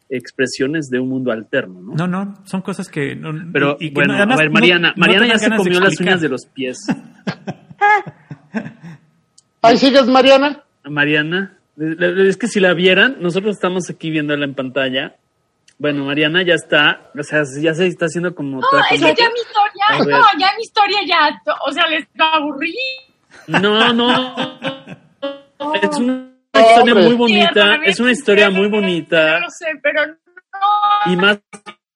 expresiones 0.10 0.90
de 0.90 1.00
un 1.00 1.10
mundo 1.10 1.32
alterno, 1.32 1.82
¿no? 1.82 1.96
No, 1.96 2.08
no, 2.08 2.36
son 2.46 2.62
cosas 2.62 2.88
que... 2.88 3.20
Pero 3.52 3.78
bueno, 3.94 4.14
a 4.14 4.38
ver, 4.38 4.52
Mariana, 4.52 4.94
Mariana 4.96 5.28
ya 5.28 5.40
se 5.40 5.50
comió 5.50 5.80
las 5.80 6.00
uñas 6.00 6.22
de 6.22 6.30
los 6.30 6.46
pies. 6.46 6.78
¿Ahí 9.62 9.78
sigues, 9.78 10.08
Mariana? 10.08 10.64
Mariana, 10.86 11.58
es 11.78 12.38
que 12.38 12.48
si 12.48 12.60
la 12.60 12.74
vieran, 12.74 13.18
nosotros 13.20 13.56
estamos 13.56 13.90
aquí 13.90 14.10
viéndola 14.10 14.46
en 14.46 14.56
pantalla. 14.56 15.16
Bueno, 15.80 16.06
Mariana 16.06 16.44
ya 16.44 16.54
está, 16.54 17.12
o 17.18 17.24
sea, 17.24 17.44
ya 17.60 17.74
se 17.74 17.88
está 17.88 18.06
haciendo 18.06 18.36
como... 18.36 18.60
No, 18.60 18.68
es 18.92 19.02
que 19.02 19.16
ya 19.16 19.30
mi 19.30 19.40
historia, 19.40 20.18
no, 20.18 20.40
ya 20.40 20.52
mi 20.56 20.64
historia 20.64 21.00
ya, 21.08 21.42
o 21.66 21.72
sea, 21.72 21.88
les 21.88 22.08
aburrí. 22.18 22.76
No, 23.48 23.92
no, 23.92 24.36
es 25.82 25.98
una 25.98 26.32
historia 26.54 26.96
muy 26.96 27.16
bonita, 27.16 27.76
es 27.84 28.00
una 28.00 28.12
historia 28.12 28.50
muy 28.50 28.68
bonita. 28.68 29.40
No 29.40 29.50
sé, 29.50 29.68
pero 29.82 30.06
no. 30.08 31.12
Y 31.12 31.16
más 31.16 31.40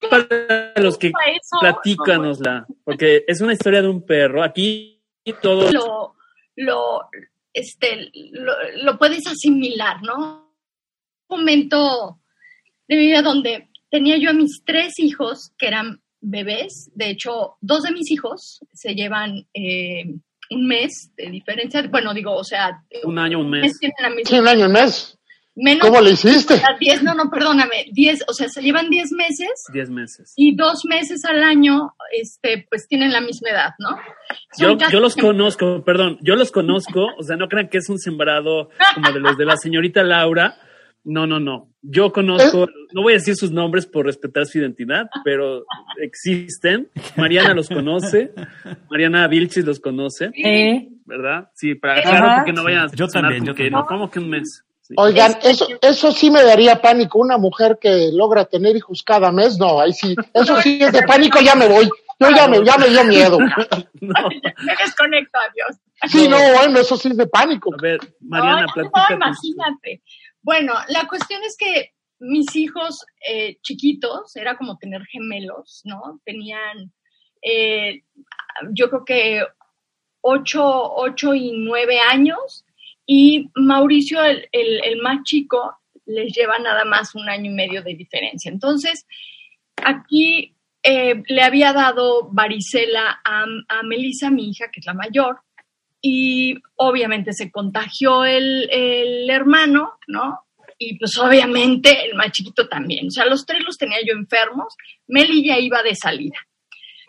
para 0.09 0.73
los 0.77 0.97
que 0.97 1.11
platícanosla, 1.59 2.65
porque 2.83 3.23
es 3.27 3.41
una 3.41 3.53
historia 3.53 3.81
de 3.81 3.89
un 3.89 4.05
perro. 4.05 4.43
Aquí 4.43 5.01
todo 5.41 5.71
lo, 5.71 6.15
lo, 6.55 7.09
este, 7.57 8.11
lo, 8.33 8.97
puedes 8.97 9.25
asimilar, 9.25 10.01
¿no? 10.03 10.53
Un 11.27 11.39
momento 11.39 12.19
de 12.87 12.95
mi 12.95 13.07
vida 13.07 13.21
donde 13.21 13.69
tenía 13.89 14.17
yo 14.17 14.29
a 14.29 14.33
mis 14.33 14.63
tres 14.63 14.99
hijos 14.99 15.51
que 15.57 15.67
eran 15.67 16.01
bebés. 16.21 16.91
De 16.93 17.09
hecho, 17.09 17.57
dos 17.61 17.83
de 17.83 17.91
mis 17.91 18.11
hijos 18.11 18.59
se 18.73 18.93
llevan 18.93 19.47
eh, 19.53 20.05
un 20.51 20.67
mes 20.67 21.11
de 21.17 21.31
diferencia. 21.31 21.81
Bueno, 21.89 22.13
digo, 22.13 22.35
o 22.35 22.43
sea, 22.43 22.83
un 23.03 23.17
año, 23.17 23.39
un 23.39 23.49
mes. 23.49 23.77
un 24.31 24.47
año, 24.47 24.67
un 24.67 24.71
mes. 24.71 25.16
¿Cómo 25.81 26.01
le 26.01 26.11
hiciste? 26.11 26.61
Diez, 26.79 27.01
no, 27.01 27.15
no, 27.15 27.29
perdóname, 27.31 27.87
diez, 27.91 28.23
o 28.27 28.33
sea, 28.33 28.47
se 28.47 28.61
llevan 28.61 28.89
diez 28.89 29.11
meses. 29.11 29.63
Diez 29.73 29.89
meses. 29.89 30.33
Y 30.35 30.55
dos 30.55 30.85
meses 30.85 31.25
al 31.25 31.43
año, 31.43 31.95
este, 32.11 32.67
pues 32.69 32.87
tienen 32.87 33.11
la 33.11 33.21
misma 33.21 33.49
edad, 33.49 33.69
¿no? 33.79 33.97
Yo, 34.59 34.77
yo, 34.91 34.99
los 34.99 35.15
conozco, 35.15 35.83
perdón, 35.83 36.19
yo 36.21 36.35
los 36.35 36.51
conozco, 36.51 37.07
o 37.17 37.23
sea, 37.23 37.37
no 37.37 37.47
crean 37.47 37.69
que 37.69 37.79
es 37.79 37.89
un 37.89 37.97
sembrado 37.97 38.69
como 38.93 39.11
de 39.11 39.19
los 39.19 39.37
de 39.37 39.45
la 39.45 39.57
señorita 39.57 40.03
Laura. 40.03 40.55
No, 41.03 41.25
no, 41.25 41.39
no. 41.39 41.69
Yo 41.81 42.11
conozco, 42.11 42.65
¿Eh? 42.65 42.73
no 42.93 43.01
voy 43.01 43.13
a 43.13 43.15
decir 43.15 43.35
sus 43.35 43.49
nombres 43.49 43.85
por 43.85 44.05
respetar 44.05 44.45
su 44.45 44.59
identidad, 44.59 45.09
pero 45.23 45.63
existen. 46.01 46.89
Mariana 47.15 47.53
los 47.53 47.69
conoce, 47.69 48.31
Mariana 48.89 49.27
Vilchis 49.27 49.63
los 49.63 49.79
conoce, 49.79 50.31
¿verdad? 51.05 51.49
Sí, 51.55 51.75
para 51.75 52.01
claro, 52.01 52.27
porque 52.35 52.51
no 52.51 52.63
vayan 52.63 52.89
a 52.89 52.91
Yo 52.91 53.07
también, 53.07 53.45
yo 53.45 53.55
también. 53.55 53.73
¿Cómo 53.87 54.11
que 54.11 54.19
un 54.19 54.29
mes? 54.29 54.66
Oigan, 54.95 55.37
eso, 55.43 55.67
eso 55.81 56.11
sí 56.11 56.31
me 56.31 56.43
daría 56.43 56.81
pánico. 56.81 57.19
Una 57.19 57.37
mujer 57.37 57.77
que 57.81 58.09
logra 58.13 58.45
tener 58.45 58.75
hijos 58.75 59.03
cada 59.03 59.31
mes, 59.31 59.57
no, 59.57 59.81
ahí 59.81 59.93
sí, 59.93 60.15
eso 60.33 60.61
sí 60.61 60.79
es 60.81 60.91
de 60.91 61.03
pánico, 61.03 61.39
ya 61.41 61.55
me 61.55 61.67
voy. 61.67 61.89
Yo 62.19 62.31
ya 62.31 62.47
me, 62.47 62.63
ya 62.63 62.77
me 62.77 62.89
dio 62.89 63.03
miedo. 63.03 63.37
Me 64.01 64.75
desconecto, 64.79 65.37
adiós. 65.37 65.77
Sí, 66.07 66.27
no, 66.27 66.37
bueno, 66.55 66.79
eso 66.79 66.97
sí 66.97 67.09
es 67.09 67.17
de 67.17 67.27
pánico. 67.27 67.71
A 67.73 67.77
ver, 67.79 67.99
Mariana, 68.21 68.65
no, 68.75 69.15
imagínate. 69.15 70.01
Bueno, 70.41 70.73
la 70.87 71.07
cuestión 71.07 71.43
es 71.43 71.55
que 71.57 71.93
mis 72.19 72.55
hijos 72.55 73.05
eh, 73.27 73.57
chiquitos, 73.61 74.35
era 74.35 74.57
como 74.57 74.77
tener 74.77 75.03
gemelos, 75.05 75.81
¿no? 75.85 76.19
Tenían, 76.25 76.91
eh, 77.41 78.03
yo 78.71 78.89
creo 78.89 79.05
que 79.05 79.43
ocho, 80.21 80.93
ocho 80.95 81.35
y 81.35 81.51
nueve 81.55 81.99
años 81.99 82.65
y 83.09 83.49
Mauricio, 83.55 84.21
el, 84.21 84.47
el, 84.51 85.01
más 85.01 85.23
chico, 85.23 85.77
les 86.05 86.35
lleva 86.35 86.59
nada 86.59 86.83
más 86.83 87.15
un 87.15 87.27
año 87.29 87.49
y 87.49 87.53
medio 87.53 87.81
de 87.81 87.95
diferencia. 87.95 88.51
Entonces, 88.51 89.07
aquí 89.77 90.53
eh, 90.83 91.23
le 91.25 91.41
había 91.41 91.71
dado 91.71 92.29
varicela 92.29 93.21
a, 93.23 93.45
a 93.69 93.83
Melissa, 93.83 94.29
mi 94.29 94.49
hija, 94.49 94.65
que 94.71 94.81
es 94.81 94.85
la 94.85 94.93
mayor, 94.93 95.39
y 96.01 96.55
obviamente 96.75 97.31
se 97.31 97.49
contagió 97.49 98.25
el, 98.25 98.69
el, 98.69 99.29
hermano, 99.29 99.93
¿no? 100.07 100.41
Y 100.77 100.99
pues 100.99 101.17
obviamente 101.17 102.05
el 102.05 102.15
más 102.15 102.31
chiquito 102.33 102.67
también. 102.67 103.07
O 103.07 103.11
sea, 103.11 103.25
los 103.25 103.45
tres 103.45 103.63
los 103.65 103.77
tenía 103.77 103.97
yo 104.05 104.13
enfermos. 104.13 104.75
Meli 105.07 105.47
ya 105.47 105.57
iba 105.57 105.81
de 105.81 105.95
salida. 105.95 106.37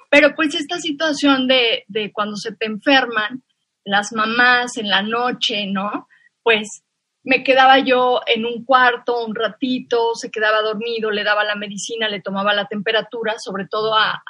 Pero 0.09 0.35
pues 0.35 0.55
esta 0.55 0.79
situación 0.79 1.49
de, 1.49 1.85
de 1.89 2.13
cuando 2.13 2.37
se 2.37 2.55
te 2.55 2.65
enferman, 2.67 3.43
las 3.89 4.13
mamás 4.13 4.77
en 4.77 4.89
la 4.89 5.03
noche, 5.03 5.67
¿no? 5.67 6.09
Pues 6.43 6.83
me 7.25 7.43
quedaba 7.43 7.79
yo 7.79 8.21
en 8.27 8.47
un 8.47 8.65
cuarto 8.65 9.25
un 9.25 9.35
ratito, 9.35 10.15
se 10.15 10.31
quedaba 10.31 10.63
dormido, 10.63 11.11
le 11.11 11.25
daba 11.25 11.45
la 11.45 11.57
medicina, 11.57 12.09
le 12.09 12.23
tomaba 12.23 12.55
la 12.55 12.67
temperatura, 12.67 13.35
sobre 13.39 13.67
todo 13.67 13.95
a, 13.95 14.23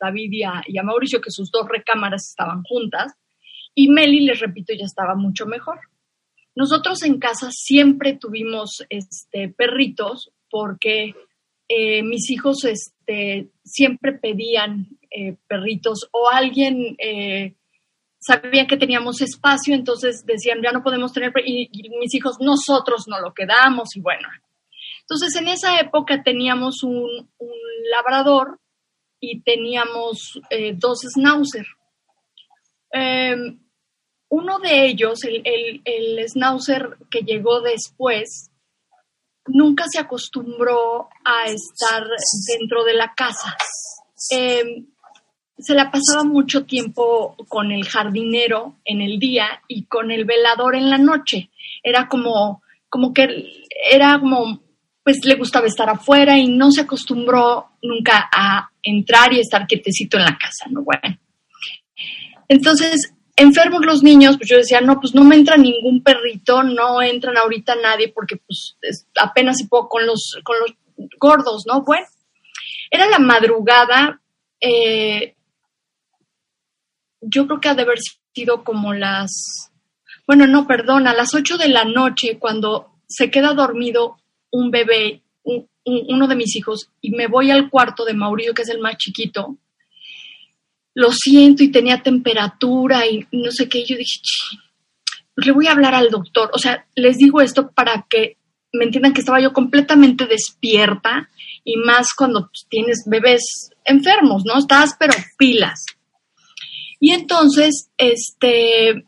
David 0.00 0.30
y 0.66 0.78
a, 0.78 0.82
Mauricio, 0.82 1.20
que 1.20 1.30
sus 1.30 1.50
dos 1.50 1.68
recámaras 1.68 2.28
estaban 2.28 2.62
juntas, 2.62 3.14
y 3.74 3.88
Meli, 3.88 4.20
les 4.20 4.40
repito, 4.40 4.72
ya 4.74 4.84
estaba 4.84 5.14
mucho 5.14 5.46
mejor. 5.46 5.78
Nosotros 6.56 7.02
en 7.04 7.20
casa 7.20 7.50
siempre 7.52 8.16
tuvimos 8.16 8.84
este, 8.88 9.48
perritos 9.48 10.32
porque 10.50 11.14
eh, 11.68 12.02
mis 12.02 12.28
hijos 12.30 12.64
este, 12.64 13.50
siempre 13.62 14.14
pedían 14.14 14.88
eh, 15.10 15.36
perritos 15.46 16.08
o 16.10 16.28
alguien 16.28 16.96
eh, 16.98 17.54
sabían 18.20 18.66
que 18.66 18.76
teníamos 18.76 19.20
espacio, 19.22 19.74
entonces 19.74 20.24
decían, 20.26 20.60
ya 20.62 20.72
no 20.72 20.82
podemos 20.82 21.12
tener, 21.12 21.32
y, 21.44 21.68
mis 21.98 22.14
hijos, 22.14 22.36
nosotros 22.40 23.04
no 23.08 23.18
lo 23.20 23.32
quedamos, 23.32 23.96
y 23.96 24.00
bueno. 24.00 24.28
Entonces, 25.00 25.34
en 25.40 25.48
esa 25.48 25.80
época 25.80 26.22
teníamos 26.22 26.82
un, 26.82 27.30
labrador 27.90 28.60
y 29.18 29.42
teníamos 29.42 30.40
eh, 30.50 30.74
dos 30.76 31.00
schnauzer. 31.00 31.66
Em, 32.92 33.58
uno 34.28 34.58
de 34.60 34.86
ellos, 34.86 35.24
el, 35.24 35.82
el, 35.84 36.28
schnauzer 36.28 36.98
que 37.10 37.22
llegó 37.22 37.60
después, 37.60 38.50
nunca 39.46 39.84
se 39.90 39.98
acostumbró 39.98 41.08
a 41.24 41.46
estar 41.46 42.04
dentro 42.46 42.84
de 42.84 42.94
la 42.94 43.12
casa. 43.16 43.56
Eh, 44.30 44.84
se 45.60 45.74
la 45.74 45.90
pasaba 45.90 46.24
mucho 46.24 46.64
tiempo 46.64 47.36
con 47.48 47.70
el 47.72 47.86
jardinero 47.86 48.76
en 48.84 49.00
el 49.00 49.18
día 49.18 49.62
y 49.68 49.84
con 49.84 50.10
el 50.10 50.24
velador 50.24 50.74
en 50.74 50.90
la 50.90 50.98
noche. 50.98 51.50
Era 51.82 52.08
como, 52.08 52.62
como 52.88 53.12
que 53.12 53.64
era 53.90 54.18
como, 54.20 54.60
pues 55.02 55.24
le 55.24 55.36
gustaba 55.36 55.66
estar 55.66 55.88
afuera 55.88 56.36
y 56.38 56.48
no 56.48 56.70
se 56.70 56.82
acostumbró 56.82 57.70
nunca 57.82 58.28
a 58.32 58.70
entrar 58.82 59.32
y 59.32 59.40
estar 59.40 59.66
quietecito 59.66 60.18
en 60.18 60.24
la 60.24 60.38
casa, 60.38 60.66
¿no? 60.70 60.82
Bueno. 60.82 61.18
Entonces, 62.48 63.14
enfermos 63.36 63.86
los 63.86 64.02
niños, 64.02 64.36
pues 64.36 64.48
yo 64.50 64.56
decía, 64.56 64.80
no, 64.80 65.00
pues 65.00 65.14
no 65.14 65.24
me 65.24 65.36
entra 65.36 65.56
ningún 65.56 66.02
perrito, 66.02 66.62
no 66.62 67.00
entran 67.00 67.36
ahorita 67.36 67.74
nadie 67.76 68.12
porque 68.14 68.36
pues 68.36 68.76
apenas 69.16 69.58
se 69.58 69.68
puedo 69.68 69.88
con 69.88 70.06
los, 70.06 70.38
con 70.42 70.56
los 70.58 70.74
gordos, 71.18 71.64
¿no? 71.66 71.82
Bueno, 71.82 72.06
era 72.90 73.06
la 73.08 73.18
madrugada, 73.18 74.20
eh, 74.60 75.36
yo 77.20 77.46
creo 77.46 77.60
que 77.60 77.68
ha 77.68 77.74
de 77.74 77.82
haber 77.82 77.98
sido 78.34 78.64
como 78.64 78.92
las, 78.94 79.70
bueno, 80.26 80.46
no, 80.46 80.66
perdón, 80.66 81.06
a 81.06 81.14
las 81.14 81.34
8 81.34 81.58
de 81.58 81.68
la 81.68 81.84
noche 81.84 82.38
cuando 82.38 82.90
se 83.08 83.30
queda 83.30 83.54
dormido 83.54 84.18
un 84.50 84.70
bebé, 84.70 85.22
uno 85.84 86.28
de 86.28 86.36
mis 86.36 86.54
hijos, 86.56 86.90
y 87.00 87.10
me 87.10 87.26
voy 87.26 87.50
al 87.50 87.70
cuarto 87.70 88.04
de 88.04 88.14
Mauricio, 88.14 88.54
que 88.54 88.62
es 88.62 88.68
el 88.68 88.80
más 88.80 88.96
chiquito, 88.96 89.56
lo 90.94 91.12
siento 91.12 91.62
y 91.62 91.70
tenía 91.70 92.02
temperatura 92.02 93.06
y 93.06 93.26
no 93.32 93.50
sé 93.50 93.68
qué, 93.68 93.84
yo 93.84 93.96
dije, 93.96 94.20
pues 95.34 95.46
le 95.46 95.52
voy 95.52 95.66
a 95.66 95.72
hablar 95.72 95.94
al 95.94 96.10
doctor. 96.10 96.50
O 96.52 96.58
sea, 96.58 96.86
les 96.94 97.16
digo 97.16 97.40
esto 97.40 97.70
para 97.70 98.06
que 98.08 98.36
me 98.72 98.84
entiendan 98.84 99.12
que 99.12 99.20
estaba 99.20 99.40
yo 99.40 99.52
completamente 99.52 100.26
despierta 100.26 101.30
y 101.64 101.76
más 101.76 102.08
cuando 102.16 102.50
tienes 102.68 103.04
bebés 103.06 103.70
enfermos, 103.84 104.44
¿no? 104.44 104.58
Estás 104.58 104.94
pero 104.98 105.14
pilas. 105.38 105.84
Y 107.00 107.12
entonces, 107.12 107.90
este, 107.96 109.06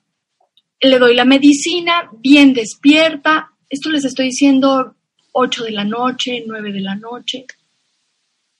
le 0.80 0.99
doy 0.99 1.14
la 1.14 1.26
medicina, 1.26 2.11
bien 2.18 2.55
despierta. 2.55 3.53
Esto 3.68 3.90
les 3.90 4.05
estoy 4.05 4.26
diciendo 4.26 4.97
8 5.32 5.64
de 5.64 5.70
la 5.70 5.84
noche, 5.84 6.43
9 6.47 6.72
de 6.72 6.80
la 6.80 6.97
noche. 6.97 7.47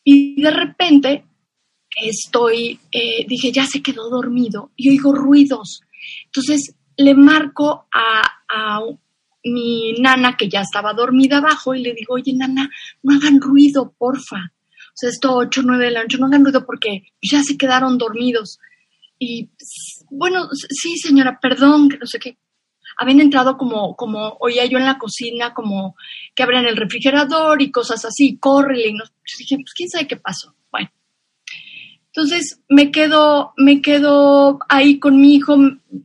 Y 0.05 0.41
de 0.41 0.51
repente 0.51 1.25
estoy, 1.97 2.79
eh, 2.91 3.25
dije, 3.27 3.51
ya 3.51 3.67
se 3.67 3.83
quedó 3.83 4.09
dormido 4.11 4.71
y 4.77 4.91
oigo 4.91 5.15
ruidos. 5.15 5.81
Entonces 6.27 6.75
le 6.97 7.15
marco 7.15 7.87
a, 7.93 8.23
a 8.49 8.81
mi 9.45 9.95
nana 9.95 10.37
que 10.37 10.49
ya 10.49 10.61
estaba 10.61 10.93
dormida 10.93 11.39
abajo 11.39 11.75
y 11.75 11.83
le 11.83 11.95
digo, 11.95 12.15
oye, 12.15 12.33
nana, 12.35 12.71
no 13.03 13.17
hagan 13.17 13.41
ruido, 13.41 13.95
porfa. 13.97 14.53
O 14.89 14.95
sea, 14.95 15.09
esto 15.09 15.35
8, 15.35 15.63
9 15.65 15.85
de 15.87 15.91
la 15.91 16.03
noche, 16.03 16.19
no 16.19 16.27
hagan 16.27 16.45
ruido 16.45 16.65
porque 16.67 17.03
ya 17.23 17.43
se 17.43 17.57
quedaron 17.57 17.99
dormidos. 17.99 18.59
Y 19.25 19.51
bueno, 20.11 20.49
sí, 20.53 20.97
señora, 20.97 21.39
perdón, 21.41 21.89
que 21.89 21.97
no 21.97 22.07
sé 22.07 22.19
qué. 22.19 22.39
Habían 22.99 23.21
entrado 23.21 23.57
como, 23.57 23.95
como 23.95 24.37
oía 24.41 24.67
yo 24.67 24.79
en 24.79 24.85
la 24.85 24.99
cocina, 24.99 25.55
como 25.55 25.95
que 26.35 26.43
abren 26.43 26.67
el 26.67 26.77
refrigerador 26.77 27.63
y 27.63 27.71
cosas 27.71 28.05
así, 28.05 28.37
corre 28.39 28.89
y 28.89 28.95
no. 28.95 29.05
Dije, 29.39 29.59
pues 29.59 29.75
quién 29.75 29.89
sabe 29.89 30.09
qué 30.09 30.17
pasó. 30.17 30.57
Bueno. 30.73 30.91
Entonces 32.07 32.61
me 32.69 32.91
quedo, 32.91 33.53
me 33.57 33.81
quedo 33.81 34.59
ahí 34.69 34.99
con 34.99 35.21
mi 35.21 35.37
hijo, 35.37 35.57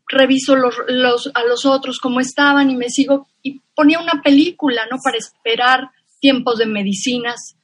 reviso 0.07 0.55
los, 0.55 0.75
los, 0.87 1.31
a 1.33 1.43
los 1.43 1.65
otros 1.65 1.97
cómo 1.97 2.19
estaban 2.19 2.69
y 2.69 2.75
me 2.75 2.89
sigo 2.89 3.27
y 3.41 3.61
ponía 3.73 3.99
una 3.99 4.21
película, 4.21 4.83
¿no? 4.91 4.97
Para 5.03 5.17
esperar 5.17 5.89
tiempos 6.19 6.59
de 6.59 6.67
medicinas. 6.67 7.55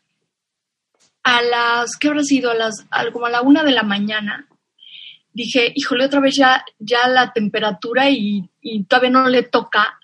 A 1.21 1.43
las, 1.43 1.95
¿qué 1.97 2.07
habrá 2.07 2.23
sido? 2.23 2.49
A 2.49 2.55
las, 2.55 2.87
como 3.13 3.27
a 3.27 3.29
la 3.29 3.43
una 3.43 3.63
de 3.63 3.71
la 3.71 3.83
mañana, 3.83 4.47
dije, 5.33 5.71
híjole, 5.75 6.05
otra 6.05 6.19
vez 6.21 6.35
ya, 6.35 6.63
ya 6.79 7.07
la 7.07 7.33
temperatura 7.33 8.09
y, 8.09 8.49
y 8.61 8.83
todavía 8.85 9.09
no 9.11 9.27
le 9.29 9.43
toca. 9.43 9.99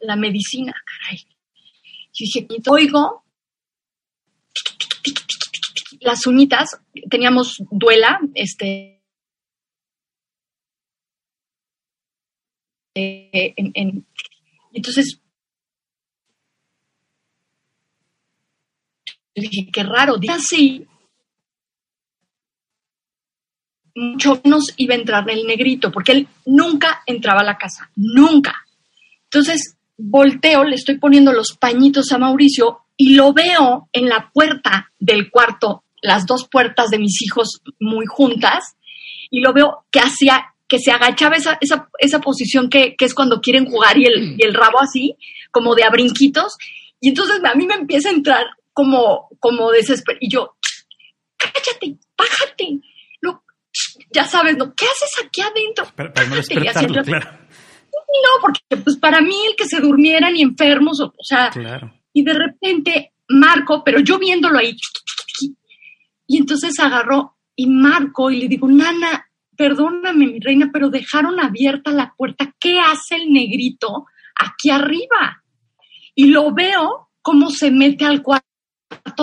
La 0.00 0.16
medicina, 0.16 0.74
caray. 0.84 1.26
Y 2.12 2.24
dije, 2.24 2.46
oigo, 2.68 3.24
las 6.00 6.26
uñitas, 6.26 6.78
teníamos 7.10 7.62
duela, 7.70 8.20
este, 8.34 9.02
eh, 12.94 13.54
en, 13.56 13.72
en, 13.74 14.06
entonces 14.72 15.23
dije, 19.42 19.68
qué 19.72 19.82
raro, 19.82 20.16
dije 20.16 20.34
así, 20.34 20.86
mucho 23.94 24.40
menos 24.42 24.72
iba 24.76 24.94
a 24.94 24.98
entrar 24.98 25.28
el 25.30 25.46
negrito, 25.46 25.90
porque 25.92 26.12
él 26.12 26.28
nunca 26.46 27.02
entraba 27.06 27.40
a 27.40 27.44
la 27.44 27.58
casa, 27.58 27.90
nunca. 27.96 28.54
Entonces, 29.24 29.76
volteo, 29.96 30.64
le 30.64 30.74
estoy 30.74 30.98
poniendo 30.98 31.32
los 31.32 31.56
pañitos 31.58 32.10
a 32.12 32.18
Mauricio 32.18 32.80
y 32.96 33.14
lo 33.14 33.32
veo 33.32 33.88
en 33.92 34.08
la 34.08 34.30
puerta 34.32 34.92
del 34.98 35.30
cuarto, 35.30 35.84
las 36.02 36.26
dos 36.26 36.48
puertas 36.50 36.90
de 36.90 36.98
mis 36.98 37.22
hijos 37.22 37.60
muy 37.80 38.06
juntas, 38.06 38.76
y 39.30 39.40
lo 39.40 39.52
veo 39.52 39.84
que 39.90 40.00
hacía, 40.00 40.54
que 40.68 40.78
se 40.78 40.90
agachaba 40.90 41.36
esa, 41.36 41.58
esa, 41.60 41.88
esa 41.98 42.20
posición 42.20 42.68
que, 42.68 42.94
que, 42.96 43.04
es 43.04 43.14
cuando 43.14 43.40
quieren 43.40 43.66
jugar 43.66 43.98
y 43.98 44.06
el, 44.06 44.36
y 44.38 44.44
el 44.44 44.54
rabo 44.54 44.80
así, 44.80 45.16
como 45.50 45.74
de 45.74 45.84
a 45.84 45.90
brinquitos, 45.90 46.56
y 47.00 47.08
entonces 47.10 47.40
a 47.44 47.54
mí 47.54 47.66
me 47.66 47.74
empieza 47.74 48.08
a 48.08 48.12
entrar 48.12 48.44
como, 48.74 49.28
como 49.40 49.70
desesperado. 49.70 50.18
Y 50.20 50.30
yo, 50.30 50.56
cállate, 51.38 51.96
bájate. 52.18 52.80
ya 54.12 54.24
sabes, 54.24 54.56
¿no? 54.58 54.74
¿Qué 54.74 54.84
haces 54.84 55.24
aquí 55.24 55.40
adentro? 55.40 55.86
No 56.28 56.36
despertarlo, 56.36 57.02
claro. 57.02 57.38
No, 57.92 58.40
porque 58.42 58.60
pues 58.82 58.96
para 58.98 59.20
mí 59.20 59.34
el 59.48 59.56
que 59.56 59.66
se 59.66 59.80
durmieran 59.80 60.36
y 60.36 60.42
enfermos, 60.42 61.00
o, 61.00 61.06
o 61.06 61.24
sea, 61.24 61.50
Claro. 61.50 61.92
y 62.12 62.22
de 62.22 62.34
repente 62.34 63.12
marco, 63.28 63.82
pero 63.82 63.98
yo 64.00 64.18
viéndolo 64.18 64.58
ahí, 64.58 64.76
y 66.26 66.38
entonces 66.38 66.78
agarró 66.78 67.36
y 67.56 67.66
marco 67.66 68.30
y 68.30 68.40
le 68.40 68.48
digo, 68.48 68.68
Nana, 68.68 69.28
perdóname, 69.56 70.26
mi 70.26 70.40
reina, 70.40 70.70
pero 70.72 70.90
dejaron 70.90 71.40
abierta 71.40 71.90
la 71.90 72.14
puerta. 72.16 72.54
¿Qué 72.58 72.78
hace 72.80 73.16
el 73.16 73.30
negrito 73.32 74.06
aquí 74.36 74.70
arriba? 74.70 75.42
Y 76.14 76.26
lo 76.28 76.52
veo 76.52 77.10
cómo 77.20 77.50
se 77.50 77.70
mete 77.70 78.04
al 78.04 78.22
cuarto 78.22 78.46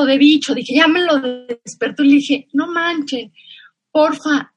de 0.06 0.18
bicho. 0.18 0.54
Dije, 0.54 0.76
ya 0.76 0.88
me 0.88 1.02
lo 1.02 1.20
despertó 1.20 2.04
y 2.04 2.08
le 2.08 2.16
dije, 2.16 2.48
no 2.54 2.68
manches, 2.68 3.32
porfa. 3.92 4.54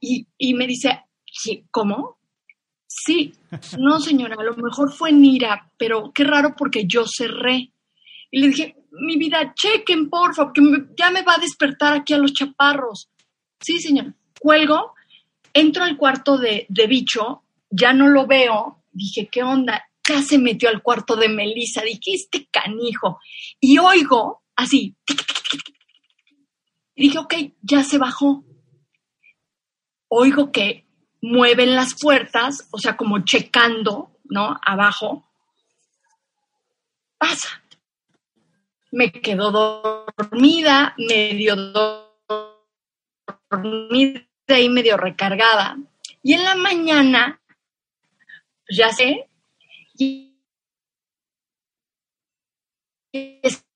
Y, 0.00 0.26
y 0.38 0.54
me 0.54 0.66
dice, 0.66 1.00
"¿Sí? 1.26 1.64
¿cómo? 1.70 2.18
Sí, 2.86 3.34
no 3.78 3.98
señora, 3.98 4.36
a 4.38 4.44
lo 4.44 4.54
mejor 4.54 4.92
fue 4.92 5.10
Nira, 5.10 5.72
pero 5.76 6.12
qué 6.14 6.22
raro 6.22 6.54
porque 6.56 6.86
yo 6.86 7.04
cerré. 7.06 7.72
Y 8.30 8.40
le 8.40 8.48
dije, 8.48 8.76
mi 8.92 9.16
vida, 9.16 9.52
chequen, 9.54 10.08
porfa, 10.08 10.44
porque 10.44 10.62
ya 10.96 11.10
me 11.10 11.22
va 11.22 11.34
a 11.34 11.40
despertar 11.40 11.94
aquí 11.94 12.12
a 12.14 12.18
los 12.18 12.32
chaparros. 12.32 13.10
Sí, 13.60 13.80
señora. 13.80 14.14
Cuelgo, 14.38 14.94
entro 15.52 15.82
al 15.82 15.96
cuarto 15.96 16.38
de, 16.38 16.66
de 16.68 16.86
bicho, 16.86 17.42
ya 17.70 17.92
no 17.92 18.08
lo 18.08 18.26
veo. 18.26 18.84
Dije, 18.92 19.28
¿qué 19.30 19.42
onda? 19.42 19.84
Ya 20.08 20.22
se 20.22 20.38
metió 20.38 20.68
al 20.68 20.82
cuarto 20.82 21.16
de 21.16 21.28
Melissa. 21.28 21.82
Dije, 21.82 22.12
este 22.14 22.46
canijo. 22.50 23.18
Y 23.58 23.78
oigo 23.78 24.43
así. 24.56 24.96
Y 26.94 27.08
dije, 27.08 27.18
ok, 27.18 27.34
ya 27.62 27.82
se 27.82 27.98
bajó. 27.98 28.44
Oigo 30.08 30.52
que 30.52 30.86
mueven 31.20 31.74
las 31.74 31.98
puertas, 32.00 32.68
o 32.70 32.78
sea, 32.78 32.96
como 32.96 33.24
checando, 33.24 34.18
¿no? 34.24 34.58
Abajo. 34.62 35.28
Pasa. 37.18 37.62
Me 38.92 39.10
quedo 39.10 39.50
dormida, 39.50 40.94
medio 40.98 41.56
dormida 43.50 44.60
y 44.60 44.68
medio 44.68 44.96
recargada. 44.96 45.76
Y 46.22 46.34
en 46.34 46.44
la 46.44 46.54
mañana, 46.54 47.40
pues 48.66 48.78
ya 48.78 48.92
sé, 48.92 49.28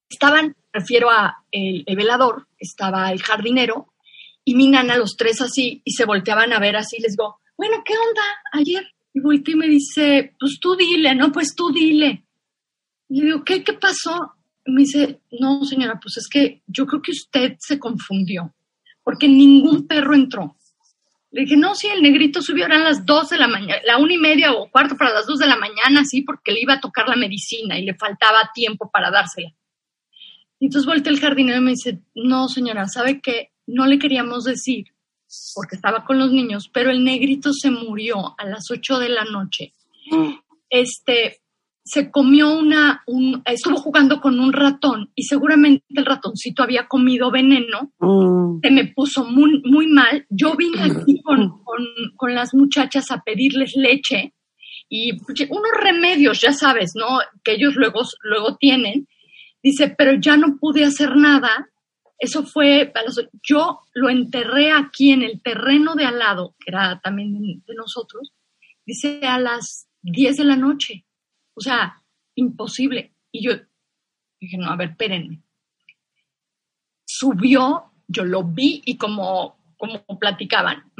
estaban, 0.08 0.56
refiero 0.78 1.10
a 1.10 1.44
el, 1.50 1.84
el 1.86 1.96
velador, 1.96 2.46
estaba 2.58 3.10
el 3.12 3.22
jardinero 3.22 3.92
y 4.44 4.54
mi 4.54 4.68
nana, 4.68 4.96
los 4.96 5.16
tres 5.16 5.42
así, 5.42 5.82
y 5.84 5.92
se 5.92 6.06
volteaban 6.06 6.52
a 6.54 6.58
ver 6.58 6.74
así, 6.76 6.98
les 7.00 7.12
digo, 7.12 7.38
bueno, 7.56 7.82
¿qué 7.84 7.92
onda 7.92 8.22
ayer? 8.52 8.86
Y 9.12 9.20
volteé 9.20 9.52
y 9.52 9.56
me 9.58 9.68
dice, 9.68 10.34
pues 10.40 10.58
tú 10.58 10.74
dile, 10.74 11.14
no, 11.14 11.30
pues 11.30 11.54
tú 11.54 11.70
dile. 11.70 12.24
Y 13.10 13.20
le 13.20 13.26
digo, 13.26 13.44
¿qué, 13.44 13.62
qué 13.62 13.74
pasó? 13.74 14.32
Y 14.64 14.72
me 14.72 14.82
dice, 14.82 15.20
no, 15.38 15.64
señora, 15.64 15.98
pues 16.00 16.16
es 16.16 16.28
que 16.28 16.62
yo 16.66 16.86
creo 16.86 17.02
que 17.02 17.12
usted 17.12 17.56
se 17.58 17.78
confundió, 17.78 18.54
porque 19.02 19.28
ningún 19.28 19.86
perro 19.86 20.14
entró. 20.14 20.56
Le 21.30 21.42
dije, 21.42 21.58
no, 21.58 21.74
sí, 21.74 21.88
el 21.88 22.00
negrito 22.00 22.40
subió, 22.40 22.64
eran 22.64 22.84
las 22.84 23.04
dos 23.04 23.28
de 23.28 23.36
la 23.36 23.48
mañana, 23.48 23.82
la 23.84 23.98
una 23.98 24.14
y 24.14 24.18
media 24.18 24.52
o 24.52 24.70
cuarto 24.70 24.96
para 24.96 25.12
las 25.12 25.26
dos 25.26 25.38
de 25.38 25.46
la 25.46 25.56
mañana, 25.56 26.04
sí, 26.06 26.22
porque 26.22 26.52
le 26.52 26.62
iba 26.62 26.74
a 26.74 26.80
tocar 26.80 27.06
la 27.06 27.16
medicina 27.16 27.78
y 27.78 27.84
le 27.84 27.94
faltaba 27.94 28.50
tiempo 28.54 28.90
para 28.90 29.10
dársela. 29.10 29.52
Y 30.60 30.66
entonces 30.66 30.86
volteé 30.86 31.12
el 31.12 31.20
jardinero 31.20 31.58
y 31.58 31.64
me 31.64 31.70
dice, 31.70 32.00
no, 32.14 32.48
señora, 32.48 32.86
¿sabe 32.88 33.20
qué? 33.20 33.50
No 33.66 33.86
le 33.86 33.98
queríamos 33.98 34.44
decir, 34.44 34.86
porque 35.54 35.76
estaba 35.76 36.04
con 36.04 36.18
los 36.18 36.32
niños, 36.32 36.68
pero 36.72 36.90
el 36.90 37.04
negrito 37.04 37.52
se 37.52 37.70
murió 37.70 38.34
a 38.38 38.44
las 38.46 38.70
ocho 38.70 38.98
de 38.98 39.08
la 39.10 39.24
noche. 39.24 39.72
Este, 40.70 41.40
se 41.84 42.10
comió 42.10 42.50
una, 42.58 43.02
un, 43.06 43.42
estuvo 43.46 43.76
jugando 43.76 44.20
con 44.20 44.40
un 44.40 44.52
ratón 44.52 45.10
y 45.14 45.22
seguramente 45.24 45.84
el 45.90 46.04
ratoncito 46.04 46.62
había 46.62 46.86
comido 46.86 47.30
veneno 47.30 47.92
Mm. 48.00 48.60
se 48.62 48.70
me 48.70 48.86
puso 48.86 49.24
muy, 49.24 49.62
muy 49.64 49.86
mal. 49.86 50.26
Yo 50.28 50.54
vine 50.56 50.82
aquí 50.82 51.20
con, 51.22 51.62
con, 51.62 51.86
con 52.16 52.34
las 52.34 52.54
muchachas 52.54 53.10
a 53.10 53.22
pedirles 53.22 53.74
leche 53.76 54.34
y 54.90 55.12
unos 55.12 55.72
remedios, 55.82 56.40
ya 56.40 56.52
sabes, 56.52 56.92
¿no? 56.94 57.06
Que 57.44 57.52
ellos 57.52 57.74
luego, 57.76 58.00
luego 58.22 58.56
tienen. 58.56 59.06
Dice, 59.62 59.94
pero 59.96 60.14
ya 60.20 60.36
no 60.36 60.56
pude 60.56 60.84
hacer 60.84 61.16
nada. 61.16 61.68
Eso 62.18 62.44
fue, 62.44 62.92
yo 63.42 63.80
lo 63.94 64.08
enterré 64.08 64.72
aquí 64.72 65.12
en 65.12 65.22
el 65.22 65.40
terreno 65.42 65.94
de 65.94 66.04
al 66.04 66.18
lado, 66.18 66.54
que 66.58 66.70
era 66.70 67.00
también 67.00 67.62
de 67.66 67.74
nosotros, 67.74 68.32
dice 68.84 69.20
a 69.22 69.38
las 69.38 69.88
10 70.02 70.36
de 70.36 70.44
la 70.44 70.56
noche. 70.56 71.04
O 71.54 71.60
sea, 71.60 72.02
imposible. 72.34 73.14
Y 73.30 73.44
yo 73.44 73.52
dije, 74.40 74.56
no, 74.58 74.70
a 74.70 74.76
ver, 74.76 74.90
espérenme. 74.90 75.42
Subió, 77.04 77.92
yo 78.06 78.24
lo 78.24 78.44
vi 78.44 78.82
y 78.84 78.96
como 78.96 79.58
como 79.78 80.04
platicaban, 80.18 80.90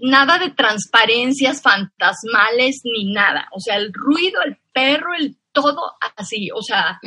nada 0.00 0.38
de 0.38 0.50
transparencias 0.50 1.60
fantasmales 1.60 2.80
ni 2.84 3.12
nada, 3.12 3.48
o 3.52 3.60
sea, 3.60 3.76
el 3.76 3.92
ruido, 3.92 4.40
el 4.42 4.56
perro, 4.72 5.14
el 5.14 5.36
todo 5.54 5.80
así, 6.16 6.50
o 6.54 6.60
sea, 6.60 7.00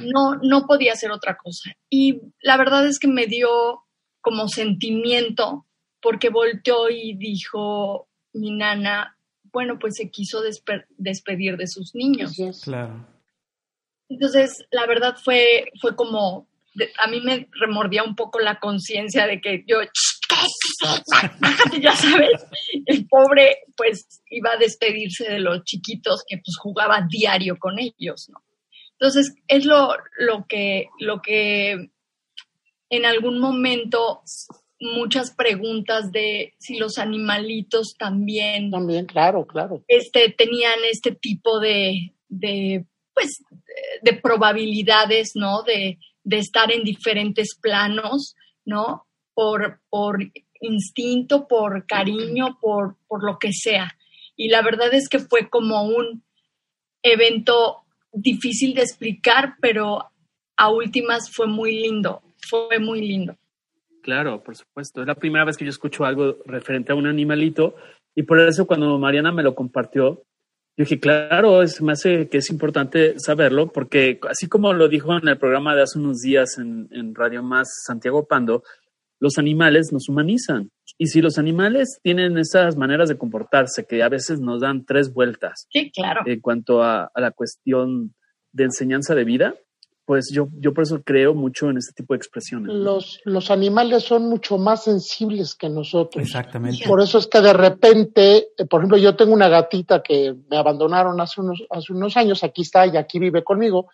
no, 0.00 0.36
no 0.42 0.66
podía 0.66 0.94
ser 0.94 1.10
otra 1.10 1.36
cosa. 1.36 1.72
Y 1.90 2.22
la 2.40 2.56
verdad 2.56 2.86
es 2.86 2.98
que 2.98 3.08
me 3.08 3.26
dio 3.26 3.84
como 4.22 4.48
sentimiento 4.48 5.66
porque 6.00 6.30
volteó 6.30 6.88
y 6.88 7.16
dijo 7.16 8.08
mi 8.32 8.52
nana, 8.52 9.18
bueno, 9.52 9.78
pues 9.78 9.94
se 9.96 10.10
quiso 10.10 10.40
despedir 10.96 11.56
de 11.56 11.66
sus 11.66 11.94
niños. 11.94 12.32
Claro. 12.62 13.06
Entonces, 14.08 14.64
la 14.70 14.86
verdad 14.86 15.16
fue, 15.22 15.66
fue 15.80 15.96
como, 15.96 16.48
a 16.98 17.08
mí 17.08 17.20
me 17.20 17.48
remordía 17.60 18.02
un 18.02 18.16
poco 18.16 18.40
la 18.40 18.58
conciencia 18.60 19.26
de 19.26 19.40
que 19.40 19.64
yo, 19.66 19.78
ya 21.80 21.94
sabes, 21.94 22.46
el 22.86 23.06
pobre 23.06 23.58
pues 23.76 24.22
iba 24.30 24.52
a 24.52 24.56
despedirse 24.56 25.24
de 25.24 25.40
los 25.40 25.64
chiquitos 25.64 26.24
que 26.26 26.36
pues 26.36 26.56
jugaba 26.58 27.06
diario 27.08 27.56
con 27.58 27.78
ellos, 27.78 28.28
¿no? 28.30 28.42
Entonces, 28.98 29.34
es 29.48 29.64
lo, 29.64 29.94
lo, 30.18 30.46
que, 30.46 30.88
lo 30.98 31.20
que 31.20 31.90
en 32.90 33.04
algún 33.04 33.38
momento 33.38 34.22
muchas 34.80 35.34
preguntas 35.34 36.12
de 36.12 36.54
si 36.58 36.78
los 36.78 36.98
animalitos 36.98 37.96
también. 37.98 38.70
También, 38.70 39.06
claro, 39.06 39.46
claro. 39.46 39.82
Este, 39.88 40.30
tenían 40.30 40.78
este 40.90 41.12
tipo 41.12 41.58
de, 41.60 42.14
de 42.28 42.86
pues, 43.12 43.42
de 44.02 44.12
probabilidades, 44.14 45.32
¿no? 45.34 45.62
De, 45.62 45.98
de 46.22 46.38
estar 46.38 46.72
en 46.72 46.82
diferentes 46.82 47.58
planos, 47.60 48.36
¿no? 48.64 49.03
Por, 49.34 49.80
por 49.90 50.18
instinto, 50.60 51.46
por 51.46 51.86
cariño, 51.86 52.58
por, 52.60 52.96
por 53.06 53.24
lo 53.24 53.38
que 53.38 53.52
sea. 53.52 53.96
Y 54.36 54.48
la 54.48 54.62
verdad 54.62 54.92
es 54.92 55.08
que 55.08 55.18
fue 55.18 55.48
como 55.48 55.84
un 55.84 56.22
evento 57.02 57.84
difícil 58.12 58.74
de 58.74 58.82
explicar, 58.82 59.56
pero 59.60 60.10
a 60.56 60.70
últimas 60.70 61.30
fue 61.30 61.46
muy 61.46 61.72
lindo, 61.80 62.22
fue 62.48 62.78
muy 62.78 63.00
lindo. 63.00 63.36
Claro, 64.02 64.42
por 64.42 64.56
supuesto. 64.56 65.00
Es 65.00 65.06
la 65.06 65.14
primera 65.14 65.44
vez 65.44 65.56
que 65.56 65.64
yo 65.64 65.70
escucho 65.70 66.04
algo 66.04 66.38
referente 66.44 66.92
a 66.92 66.94
un 66.94 67.06
animalito 67.06 67.74
y 68.14 68.22
por 68.22 68.40
eso 68.40 68.66
cuando 68.66 68.98
Mariana 68.98 69.32
me 69.32 69.42
lo 69.42 69.54
compartió, 69.54 70.22
dije, 70.76 71.00
claro, 71.00 71.62
es, 71.62 71.80
me 71.80 71.92
hace 71.92 72.28
que 72.28 72.38
es 72.38 72.50
importante 72.50 73.18
saberlo 73.18 73.68
porque 73.68 74.20
así 74.28 74.46
como 74.46 74.72
lo 74.72 74.88
dijo 74.88 75.16
en 75.16 75.26
el 75.26 75.38
programa 75.38 75.74
de 75.74 75.82
hace 75.82 75.98
unos 75.98 76.20
días 76.20 76.58
en 76.58 77.14
Radio 77.14 77.42
Más 77.42 77.68
Santiago 77.86 78.26
Pando, 78.26 78.62
los 79.24 79.38
animales 79.38 79.90
nos 79.90 80.10
humanizan. 80.10 80.70
Y 80.98 81.06
si 81.06 81.22
los 81.22 81.38
animales 81.38 81.98
tienen 82.02 82.36
esas 82.36 82.76
maneras 82.76 83.08
de 83.08 83.16
comportarse 83.16 83.86
que 83.86 84.02
a 84.02 84.10
veces 84.10 84.38
nos 84.38 84.60
dan 84.60 84.84
tres 84.84 85.14
vueltas 85.14 85.66
sí, 85.72 85.90
claro. 85.90 86.20
en 86.26 86.40
cuanto 86.40 86.82
a, 86.82 87.10
la 87.16 87.30
cuestión 87.30 88.14
de 88.52 88.64
enseñanza 88.64 89.14
de 89.14 89.24
vida, 89.24 89.54
pues 90.04 90.30
yo, 90.30 90.48
yo 90.60 90.74
por 90.74 90.84
eso 90.84 91.02
creo 91.02 91.32
mucho 91.34 91.70
en 91.70 91.78
este 91.78 91.94
tipo 91.94 92.12
de 92.12 92.18
expresiones. 92.18 92.74
Los, 92.74 93.22
los 93.24 93.50
animales 93.50 94.04
son 94.04 94.28
mucho 94.28 94.58
más 94.58 94.84
sensibles 94.84 95.54
que 95.54 95.70
nosotros. 95.70 96.22
Exactamente. 96.22 96.86
Por 96.86 97.00
eso 97.00 97.16
es 97.16 97.26
que 97.26 97.40
de 97.40 97.54
repente, 97.54 98.48
eh, 98.58 98.66
por 98.68 98.80
ejemplo, 98.80 98.98
yo 98.98 99.16
tengo 99.16 99.32
una 99.32 99.48
gatita 99.48 100.02
que 100.02 100.36
me 100.50 100.58
abandonaron 100.58 101.18
hace 101.18 101.40
unos, 101.40 101.64
hace 101.70 101.94
unos 101.94 102.14
años, 102.18 102.44
aquí 102.44 102.60
está 102.60 102.86
y 102.86 102.98
aquí 102.98 103.18
vive 103.18 103.42
conmigo. 103.42 103.88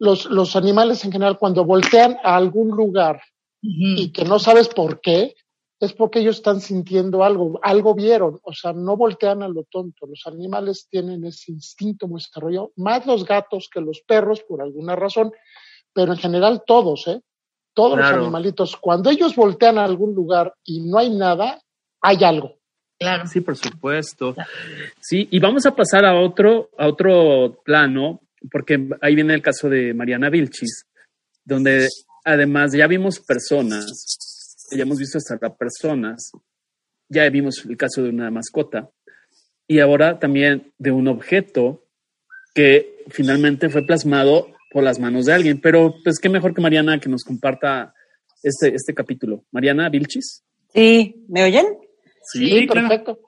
Los, 0.00 0.26
los 0.26 0.56
animales 0.56 1.04
en 1.04 1.12
general, 1.12 1.38
cuando 1.38 1.64
voltean 1.64 2.16
a 2.24 2.34
algún 2.34 2.70
lugar 2.70 3.20
y 3.70 4.12
que 4.12 4.24
no 4.24 4.38
sabes 4.38 4.68
por 4.68 5.00
qué, 5.00 5.34
es 5.80 5.92
porque 5.92 6.20
ellos 6.20 6.36
están 6.36 6.60
sintiendo 6.60 7.22
algo, 7.22 7.60
algo 7.62 7.94
vieron, 7.94 8.40
o 8.42 8.52
sea, 8.52 8.72
no 8.72 8.96
voltean 8.96 9.42
a 9.42 9.48
lo 9.48 9.64
tonto. 9.64 10.06
Los 10.06 10.26
animales 10.26 10.88
tienen 10.90 11.24
ese 11.24 11.52
instinto 11.52 12.08
muy 12.08 12.20
desarrollado, 12.20 12.72
más 12.76 13.06
los 13.06 13.24
gatos 13.24 13.68
que 13.72 13.80
los 13.80 14.00
perros 14.00 14.42
por 14.42 14.60
alguna 14.60 14.96
razón, 14.96 15.32
pero 15.92 16.12
en 16.12 16.18
general 16.18 16.62
todos, 16.66 17.06
¿eh? 17.06 17.20
Todos 17.74 17.96
los 17.96 18.08
animalitos, 18.08 18.76
cuando 18.76 19.08
ellos 19.08 19.36
voltean 19.36 19.78
a 19.78 19.84
algún 19.84 20.12
lugar 20.12 20.52
y 20.64 20.80
no 20.80 20.98
hay 20.98 21.10
nada, 21.10 21.62
hay 22.00 22.24
algo. 22.24 22.58
Claro. 22.98 23.28
Sí, 23.28 23.40
por 23.40 23.56
supuesto. 23.56 24.34
Sí, 25.00 25.28
y 25.30 25.38
vamos 25.38 25.64
a 25.66 25.76
pasar 25.76 26.04
a 26.04 26.18
otro, 26.18 26.70
a 26.76 26.88
otro 26.88 27.62
plano, 27.64 28.22
porque 28.50 28.88
ahí 29.00 29.14
viene 29.14 29.34
el 29.34 29.42
caso 29.42 29.68
de 29.68 29.94
Mariana 29.94 30.28
Vilchis, 30.28 30.86
donde 31.44 31.88
además 32.28 32.72
ya 32.72 32.86
vimos 32.86 33.20
personas, 33.20 34.66
ya 34.70 34.82
hemos 34.82 34.98
visto 34.98 35.18
hasta 35.18 35.38
personas, 35.56 36.30
ya 37.08 37.28
vimos 37.30 37.64
el 37.64 37.76
caso 37.76 38.02
de 38.02 38.10
una 38.10 38.30
mascota 38.30 38.90
y 39.66 39.80
ahora 39.80 40.18
también 40.18 40.72
de 40.78 40.90
un 40.90 41.08
objeto 41.08 41.84
que 42.54 43.04
finalmente 43.08 43.68
fue 43.70 43.86
plasmado 43.86 44.48
por 44.70 44.82
las 44.82 44.98
manos 44.98 45.26
de 45.26 45.34
alguien. 45.34 45.60
Pero 45.60 45.94
pues 46.04 46.18
qué 46.18 46.28
mejor 46.28 46.54
que 46.54 46.60
Mariana 46.60 47.00
que 47.00 47.08
nos 47.08 47.24
comparta 47.24 47.94
este, 48.42 48.74
este 48.74 48.94
capítulo. 48.94 49.44
Mariana 49.50 49.88
Vilchis. 49.88 50.44
Sí, 50.72 51.24
¿me 51.28 51.44
oyen? 51.44 51.78
Sí, 52.22 52.66
perfecto. 52.66 53.18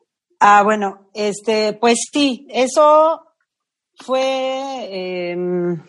Ah, 0.40 0.62
bueno, 0.62 1.10
este, 1.14 1.74
pues 1.74 1.96
sí, 2.12 2.46
eso 2.50 3.22
fue 3.94 5.30
em, 5.30 5.80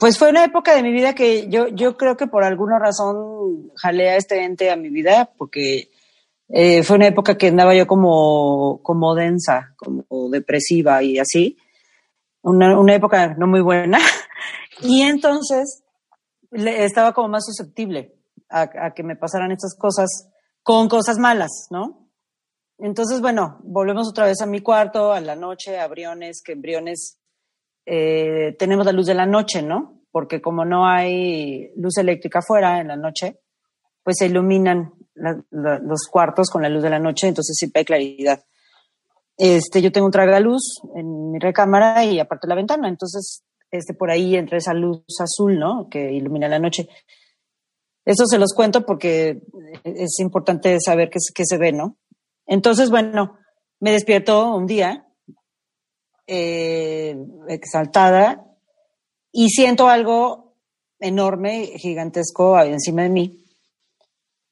pues 0.00 0.18
fue 0.18 0.30
una 0.30 0.44
época 0.44 0.74
de 0.74 0.82
mi 0.82 0.92
vida 0.92 1.14
que 1.14 1.48
yo, 1.48 1.68
yo 1.68 1.98
creo 1.98 2.16
que 2.16 2.26
por 2.26 2.42
alguna 2.42 2.78
razón 2.78 3.70
jalé 3.76 4.08
a 4.08 4.16
este 4.16 4.44
ente 4.44 4.70
a 4.70 4.76
mi 4.76 4.88
vida, 4.88 5.30
porque 5.36 5.90
eh, 6.48 6.82
fue 6.82 6.96
una 6.96 7.08
época 7.08 7.36
que 7.36 7.48
andaba 7.48 7.74
yo 7.74 7.86
como, 7.86 8.80
como 8.82 9.14
densa, 9.14 9.74
como 9.76 10.30
depresiva 10.30 11.02
y 11.02 11.18
así. 11.18 11.58
Una, 12.40 12.80
una 12.80 12.94
época 12.94 13.34
no 13.34 13.46
muy 13.46 13.60
buena. 13.60 13.98
y 14.80 15.02
entonces 15.02 15.84
estaba 16.50 17.12
como 17.12 17.28
más 17.28 17.44
susceptible 17.44 18.16
a, 18.48 18.70
a, 18.86 18.94
que 18.94 19.02
me 19.02 19.16
pasaran 19.16 19.52
estas 19.52 19.76
cosas 19.78 20.30
con 20.62 20.88
cosas 20.88 21.18
malas, 21.18 21.68
¿no? 21.70 22.08
Entonces, 22.78 23.20
bueno, 23.20 23.60
volvemos 23.62 24.08
otra 24.08 24.24
vez 24.24 24.40
a 24.40 24.46
mi 24.46 24.62
cuarto, 24.62 25.12
a 25.12 25.20
la 25.20 25.36
noche, 25.36 25.78
a 25.78 25.86
Briones, 25.88 26.40
que 26.42 26.54
Briones 26.54 27.19
eh, 27.86 28.54
tenemos 28.58 28.86
la 28.86 28.92
luz 28.92 29.06
de 29.06 29.14
la 29.14 29.26
noche, 29.26 29.62
¿no? 29.62 30.02
Porque 30.10 30.40
como 30.40 30.64
no 30.64 30.86
hay 30.86 31.72
luz 31.76 31.96
eléctrica 31.98 32.40
afuera 32.40 32.80
en 32.80 32.88
la 32.88 32.96
noche, 32.96 33.40
pues 34.02 34.16
se 34.18 34.26
iluminan 34.26 34.92
los 35.50 36.08
cuartos 36.10 36.48
con 36.50 36.62
la 36.62 36.68
luz 36.68 36.82
de 36.82 36.90
la 36.90 36.98
noche, 36.98 37.28
entonces 37.28 37.56
siempre 37.56 37.80
hay 37.80 37.84
claridad. 37.84 38.44
Este, 39.36 39.82
yo 39.82 39.92
tengo 39.92 40.06
un 40.06 40.12
tragaluz 40.12 40.80
en 40.94 41.30
mi 41.30 41.38
recámara 41.38 42.04
y 42.04 42.18
aparte 42.18 42.46
la 42.46 42.54
ventana, 42.54 42.88
entonces 42.88 43.44
este, 43.70 43.94
por 43.94 44.10
ahí 44.10 44.36
entra 44.36 44.58
esa 44.58 44.74
luz 44.74 45.04
azul, 45.20 45.58
¿no? 45.58 45.88
Que 45.88 46.12
ilumina 46.12 46.48
la 46.48 46.58
noche. 46.58 46.88
Eso 48.04 48.26
se 48.26 48.38
los 48.38 48.52
cuento 48.54 48.84
porque 48.84 49.42
es 49.84 50.18
importante 50.18 50.78
saber 50.80 51.10
qué, 51.10 51.18
qué 51.34 51.44
se 51.44 51.58
ve, 51.58 51.72
¿no? 51.72 51.98
Entonces, 52.46 52.90
bueno, 52.90 53.38
me 53.78 53.92
despierto 53.92 54.54
un 54.54 54.66
día 54.66 55.06
eh, 56.32 57.16
exaltada 57.48 58.46
y 59.32 59.48
siento 59.48 59.88
algo 59.88 60.54
enorme, 61.00 61.72
gigantesco 61.76 62.56
encima 62.60 63.02
de 63.02 63.08
mí. 63.08 63.44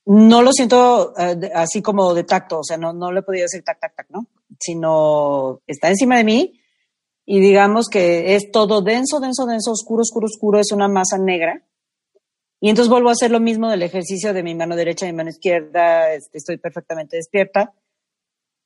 No 0.06 0.42
lo 0.42 0.52
siento 0.52 1.14
eh, 1.16 1.52
así 1.54 1.80
como 1.80 2.14
de 2.14 2.24
tacto, 2.24 2.58
o 2.60 2.64
sea, 2.64 2.76
no, 2.78 2.92
no 2.92 3.12
le 3.12 3.22
podía 3.22 3.42
decir 3.42 3.62
tac, 3.62 3.78
tac, 3.78 3.94
tac, 3.94 4.10
¿no? 4.10 4.26
Sino 4.58 5.60
está 5.68 5.88
encima 5.88 6.16
de 6.16 6.24
mí 6.24 6.60
y 7.24 7.38
digamos 7.38 7.86
que 7.88 8.34
es 8.34 8.50
todo 8.50 8.82
denso, 8.82 9.20
denso, 9.20 9.46
denso, 9.46 9.70
oscuro, 9.70 10.02
oscuro, 10.02 10.26
oscuro, 10.26 10.58
es 10.58 10.72
una 10.72 10.88
masa 10.88 11.16
negra. 11.16 11.62
Y 12.60 12.70
entonces 12.70 12.90
vuelvo 12.90 13.10
a 13.10 13.12
hacer 13.12 13.30
lo 13.30 13.38
mismo 13.38 13.70
del 13.70 13.84
ejercicio 13.84 14.32
de 14.32 14.42
mi 14.42 14.56
mano 14.56 14.74
derecha 14.74 15.06
y 15.06 15.12
mi 15.12 15.18
mano 15.18 15.30
izquierda, 15.30 16.12
este, 16.12 16.38
estoy 16.38 16.56
perfectamente 16.56 17.16
despierta. 17.16 17.72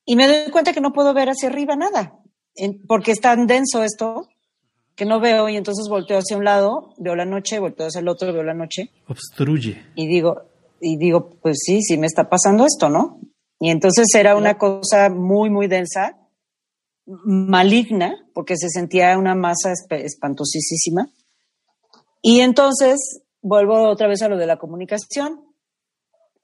Y 0.06 0.16
me 0.16 0.28
doy 0.28 0.50
cuenta 0.50 0.72
que 0.72 0.80
no 0.80 0.94
puedo 0.94 1.12
ver 1.12 1.28
hacia 1.28 1.50
arriba 1.50 1.76
nada 1.76 2.21
porque 2.86 3.12
es 3.12 3.20
tan 3.20 3.46
denso 3.46 3.82
esto 3.82 4.28
que 4.94 5.04
no 5.04 5.20
veo 5.20 5.48
y 5.48 5.56
entonces 5.56 5.88
volteo 5.88 6.18
hacia 6.18 6.36
un 6.36 6.44
lado, 6.44 6.94
veo 6.98 7.16
la 7.16 7.24
noche, 7.24 7.58
volteo 7.58 7.86
hacia 7.86 8.00
el 8.00 8.08
otro, 8.08 8.32
veo 8.32 8.42
la 8.42 8.54
noche. 8.54 8.90
Obstruye. 9.08 9.82
Y 9.94 10.06
digo, 10.06 10.42
y 10.80 10.96
digo, 10.96 11.30
pues 11.40 11.58
sí, 11.64 11.80
sí 11.82 11.96
me 11.96 12.06
está 12.06 12.28
pasando 12.28 12.66
esto, 12.66 12.88
¿no? 12.88 13.20
Y 13.58 13.70
entonces 13.70 14.06
era 14.14 14.36
una 14.36 14.58
cosa 14.58 15.08
muy, 15.08 15.48
muy 15.48 15.68
densa, 15.68 16.18
maligna, 17.06 18.26
porque 18.34 18.56
se 18.56 18.68
sentía 18.68 19.16
una 19.16 19.34
masa 19.34 19.72
espantosísima. 19.90 21.08
Y 22.20 22.40
entonces 22.40 23.22
vuelvo 23.40 23.88
otra 23.88 24.08
vez 24.08 24.22
a 24.22 24.28
lo 24.28 24.36
de 24.36 24.46
la 24.46 24.58
comunicación. 24.58 25.40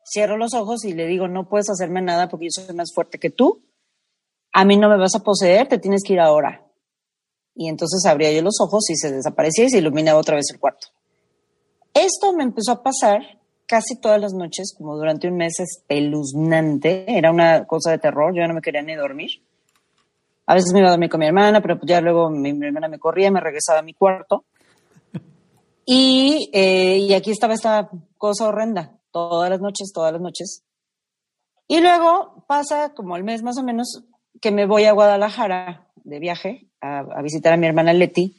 Cierro 0.04 0.36
los 0.36 0.54
ojos 0.54 0.84
y 0.84 0.92
le 0.92 1.06
digo, 1.06 1.28
no 1.28 1.48
puedes 1.48 1.68
hacerme 1.70 2.02
nada 2.02 2.28
porque 2.28 2.46
yo 2.46 2.62
soy 2.64 2.74
más 2.74 2.92
fuerte 2.94 3.18
que 3.18 3.30
tú. 3.30 3.62
A 4.52 4.64
mí 4.64 4.76
no 4.76 4.88
me 4.88 4.96
vas 4.96 5.14
a 5.14 5.22
poseer, 5.22 5.68
te 5.68 5.78
tienes 5.78 6.02
que 6.04 6.14
ir 6.14 6.20
ahora. 6.20 6.64
Y 7.54 7.68
entonces 7.68 8.04
abría 8.06 8.32
yo 8.32 8.42
los 8.42 8.60
ojos 8.60 8.88
y 8.90 8.96
se 8.96 9.12
desaparecía 9.12 9.64
y 9.64 9.70
se 9.70 9.78
iluminaba 9.78 10.20
otra 10.20 10.36
vez 10.36 10.46
el 10.52 10.60
cuarto. 10.60 10.88
Esto 11.92 12.32
me 12.32 12.44
empezó 12.44 12.72
a 12.72 12.82
pasar 12.82 13.38
casi 13.66 14.00
todas 14.00 14.20
las 14.20 14.32
noches, 14.32 14.74
como 14.76 14.96
durante 14.96 15.28
un 15.28 15.36
mes 15.36 15.60
espeluznante. 15.60 17.04
Era 17.06 17.30
una 17.30 17.66
cosa 17.66 17.90
de 17.90 17.98
terror, 17.98 18.34
yo 18.34 18.46
no 18.46 18.54
me 18.54 18.62
quería 18.62 18.82
ni 18.82 18.94
dormir. 18.94 19.30
A 20.46 20.54
veces 20.54 20.72
me 20.72 20.78
iba 20.78 20.88
a 20.88 20.92
dormir 20.92 21.10
con 21.10 21.20
mi 21.20 21.26
hermana, 21.26 21.60
pero 21.60 21.78
ya 21.82 22.00
luego 22.00 22.30
mi, 22.30 22.50
hermana 22.50 22.88
me 22.88 22.98
corría, 22.98 23.30
me 23.30 23.40
regresaba 23.40 23.80
a 23.80 23.82
mi 23.82 23.94
cuarto. 23.94 24.44
Y, 25.90 26.50
eh, 26.52 26.98
y 26.98 27.14
aquí 27.14 27.30
estaba 27.30 27.54
esta 27.54 27.88
cosa 28.18 28.48
horrenda, 28.48 28.98
todas 29.10 29.48
las 29.48 29.58
noches, 29.58 29.90
todas 29.94 30.12
las 30.12 30.20
noches. 30.20 30.62
Y 31.66 31.80
luego 31.80 32.44
pasa 32.46 32.92
como 32.92 33.16
el 33.16 33.24
mes 33.24 33.42
más 33.42 33.56
o 33.56 33.62
menos 33.62 34.04
que 34.40 34.50
me 34.50 34.66
voy 34.66 34.84
a 34.84 34.92
Guadalajara 34.92 35.86
de 36.04 36.18
viaje 36.18 36.66
a, 36.80 37.22
visitar 37.22 37.52
a 37.52 37.56
mi 37.56 37.66
hermana 37.66 37.92
Leti. 37.92 38.36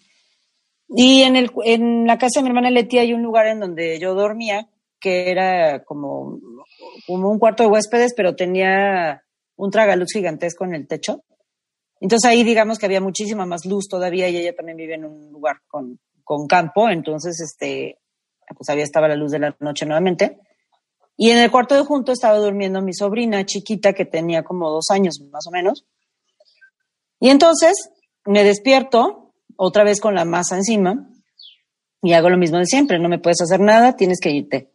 Y 0.87 1.21
en, 1.21 1.35
el, 1.35 1.51
en 1.65 2.07
la 2.07 2.17
casa 2.17 2.39
de 2.39 2.43
mi 2.43 2.49
hermana 2.49 2.71
Leti 2.71 2.97
hay 2.97 3.13
un 3.13 3.21
lugar 3.21 3.47
en 3.47 3.59
donde 3.59 3.99
yo 3.99 4.15
dormía, 4.15 4.67
que 4.99 5.29
era 5.29 5.83
como, 5.83 6.39
como 7.05 7.29
un 7.29 7.39
cuarto 7.39 7.63
de 7.63 7.69
huéspedes, 7.69 8.13
pero 8.15 8.35
tenía 8.35 9.23
un 9.55 9.71
tragaluz 9.71 10.11
gigantesco 10.11 10.65
en 10.65 10.73
el 10.73 10.87
techo. 10.87 11.23
Entonces 12.01 12.29
ahí 12.29 12.43
digamos 12.43 12.79
que 12.79 12.85
había 12.85 13.01
muchísima 13.01 13.45
más 13.45 13.65
luz 13.65 13.87
todavía 13.87 14.29
y 14.29 14.37
ella 14.37 14.55
también 14.55 14.77
vive 14.77 14.95
en 14.95 15.05
un 15.05 15.31
lugar 15.31 15.57
con, 15.67 15.99
con 16.23 16.47
campo, 16.47 16.89
entonces 16.89 17.39
este, 17.41 17.99
pues 18.55 18.69
había 18.69 18.83
estaba 18.83 19.07
la 19.07 19.15
luz 19.15 19.31
de 19.31 19.39
la 19.39 19.55
noche 19.59 19.85
nuevamente. 19.85 20.39
Y 21.17 21.31
en 21.31 21.39
el 21.39 21.51
cuarto 21.51 21.75
de 21.75 21.81
junto 21.81 22.13
estaba 22.13 22.37
durmiendo 22.37 22.81
mi 22.81 22.93
sobrina 22.93 23.45
chiquita 23.45 23.91
que 23.91 24.05
tenía 24.05 24.43
como 24.43 24.69
dos 24.69 24.85
años 24.89 25.19
más 25.31 25.45
o 25.47 25.51
menos. 25.51 25.85
Y 27.19 27.29
entonces 27.29 27.89
me 28.25 28.43
despierto 28.43 29.33
otra 29.57 29.83
vez 29.83 29.99
con 29.99 30.15
la 30.15 30.25
masa 30.25 30.55
encima 30.55 31.09
y 32.01 32.13
hago 32.13 32.29
lo 32.29 32.37
mismo 32.37 32.57
de 32.57 32.65
siempre, 32.65 32.99
no 32.99 33.09
me 33.09 33.19
puedes 33.19 33.41
hacer 33.41 33.59
nada, 33.59 33.95
tienes 33.95 34.19
que 34.21 34.31
irte. 34.31 34.71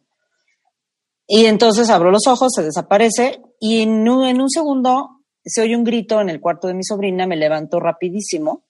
Y 1.27 1.45
entonces 1.45 1.89
abro 1.89 2.11
los 2.11 2.27
ojos, 2.27 2.51
se 2.55 2.61
desaparece 2.61 3.41
y 3.59 3.81
en 3.81 4.07
un, 4.07 4.27
en 4.27 4.41
un 4.41 4.49
segundo 4.49 5.23
se 5.43 5.61
oye 5.61 5.75
un 5.75 5.83
grito 5.83 6.21
en 6.21 6.29
el 6.29 6.39
cuarto 6.39 6.67
de 6.67 6.75
mi 6.75 6.83
sobrina, 6.83 7.25
me 7.25 7.35
levanto 7.35 7.79
rapidísimo, 7.79 8.65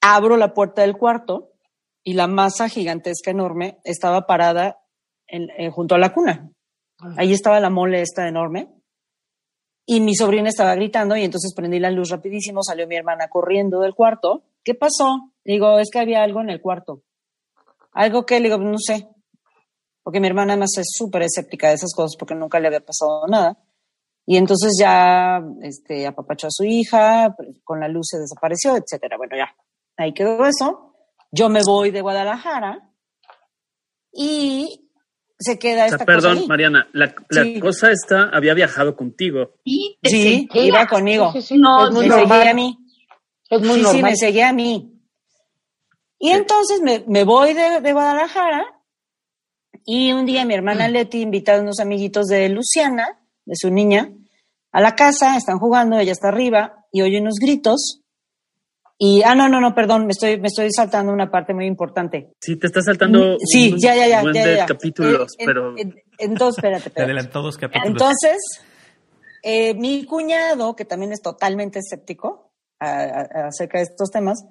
abro 0.00 0.36
la 0.36 0.52
puerta 0.52 0.82
del 0.82 0.96
cuarto 0.96 1.52
y 2.02 2.14
la 2.14 2.26
masa 2.26 2.68
gigantesca 2.68 3.30
enorme 3.30 3.78
estaba 3.84 4.26
parada 4.26 4.78
en, 5.26 5.50
eh, 5.56 5.70
junto 5.70 5.94
a 5.94 5.98
la 5.98 6.12
cuna. 6.12 6.50
Ah. 7.00 7.14
Ahí 7.18 7.32
estaba 7.32 7.60
la 7.60 7.70
mole 7.70 8.02
esta 8.02 8.28
enorme. 8.28 8.68
Y 9.90 10.02
mi 10.02 10.14
sobrina 10.14 10.50
estaba 10.50 10.74
gritando 10.74 11.16
y 11.16 11.24
entonces 11.24 11.54
prendí 11.54 11.78
la 11.78 11.90
luz 11.90 12.10
rapidísimo, 12.10 12.62
salió 12.62 12.86
mi 12.86 12.94
hermana 12.94 13.28
corriendo 13.30 13.80
del 13.80 13.94
cuarto. 13.94 14.42
¿Qué 14.62 14.74
pasó? 14.74 15.32
Digo, 15.42 15.78
es 15.78 15.88
que 15.90 15.98
había 15.98 16.22
algo 16.22 16.42
en 16.42 16.50
el 16.50 16.60
cuarto. 16.60 17.04
Algo 17.92 18.26
que, 18.26 18.38
le 18.38 18.50
digo, 18.50 18.58
no 18.58 18.76
sé. 18.76 19.08
Porque 20.02 20.20
mi 20.20 20.26
hermana 20.26 20.52
además 20.52 20.76
es 20.76 20.88
súper 20.94 21.22
escéptica 21.22 21.68
de 21.68 21.76
esas 21.76 21.94
cosas 21.94 22.16
porque 22.18 22.34
nunca 22.34 22.60
le 22.60 22.66
había 22.66 22.84
pasado 22.84 23.26
nada. 23.28 23.56
Y 24.26 24.36
entonces 24.36 24.76
ya 24.78 25.42
este, 25.62 26.06
apapachó 26.06 26.48
a 26.48 26.50
su 26.50 26.64
hija, 26.64 27.34
con 27.64 27.80
la 27.80 27.88
luz 27.88 28.08
se 28.10 28.18
desapareció, 28.18 28.76
etcétera. 28.76 29.16
Bueno, 29.16 29.38
ya, 29.38 29.56
ahí 29.96 30.12
quedó 30.12 30.44
eso. 30.44 30.92
Yo 31.30 31.48
me 31.48 31.62
voy 31.64 31.92
de 31.92 32.02
Guadalajara 32.02 32.90
y 34.12 34.87
se 35.38 35.58
queda 35.58 35.86
esta 35.86 36.04
Perdón, 36.04 36.46
Mariana, 36.48 36.88
la, 36.92 37.14
cosa 37.60 37.90
esta 37.92 38.30
había 38.32 38.54
viajado 38.54 38.96
contigo. 38.96 39.54
Sí, 39.64 40.48
iba 40.52 40.86
conmigo. 40.86 41.32
no, 41.56 41.90
me 41.92 42.08
seguía 42.08 42.50
a 42.50 42.54
mí. 42.54 42.78
Es 43.50 43.62
muy 43.62 43.80
sí, 43.80 43.86
sí, 43.92 44.02
me 44.02 44.16
seguía 44.16 44.48
a 44.50 44.52
mí. 44.52 44.94
Y 46.18 46.30
entonces 46.30 46.80
me, 46.82 47.04
me 47.06 47.24
voy 47.24 47.54
de, 47.54 47.80
de, 47.80 47.92
Guadalajara 47.92 48.66
y 49.84 50.12
un 50.12 50.26
día 50.26 50.44
mi 50.44 50.54
hermana 50.54 50.88
mm. 50.88 50.92
Leti 50.92 51.20
invita 51.20 51.54
a 51.54 51.60
unos 51.60 51.78
amiguitos 51.78 52.26
de 52.26 52.48
Luciana 52.48 53.20
de 53.46 53.54
su 53.56 53.70
niña 53.70 54.12
a 54.72 54.80
la 54.80 54.94
casa, 54.94 55.36
están 55.36 55.58
jugando, 55.58 55.98
ella 55.98 56.12
está 56.12 56.28
arriba 56.28 56.84
y 56.92 57.02
oye 57.02 57.20
unos 57.20 57.36
gritos. 57.40 58.02
Y, 59.00 59.22
ah, 59.22 59.36
no, 59.36 59.48
no, 59.48 59.60
no, 59.60 59.74
perdón, 59.76 60.06
me 60.06 60.10
estoy, 60.10 60.40
me 60.40 60.48
estoy 60.48 60.70
saltando 60.72 61.12
una 61.12 61.30
parte 61.30 61.54
muy 61.54 61.66
importante. 61.66 62.32
Sí, 62.40 62.56
te 62.56 62.66
está 62.66 62.82
saltando. 62.82 63.34
Mm, 63.34 63.36
sí, 63.46 63.74
ya, 63.78 63.94
ya, 63.94 64.08
ya, 64.08 64.22
ya, 64.32 64.56
ya, 64.56 64.66
capítulos, 64.66 65.36
pero. 65.38 65.74
entonces, 66.18 66.58
espérate, 66.58 66.90
adelantó 67.02 67.40
dos 67.40 67.56
capítulos. 67.56 67.88
Entonces, 67.88 68.38
eh, 69.44 69.74
mi 69.74 70.04
cuñado, 70.04 70.74
que 70.74 70.84
también 70.84 71.12
es 71.12 71.22
totalmente 71.22 71.78
escéptico 71.78 72.52
acerca 72.80 73.78
de 73.78 73.84
estos 73.84 74.10
temas, 74.10 74.44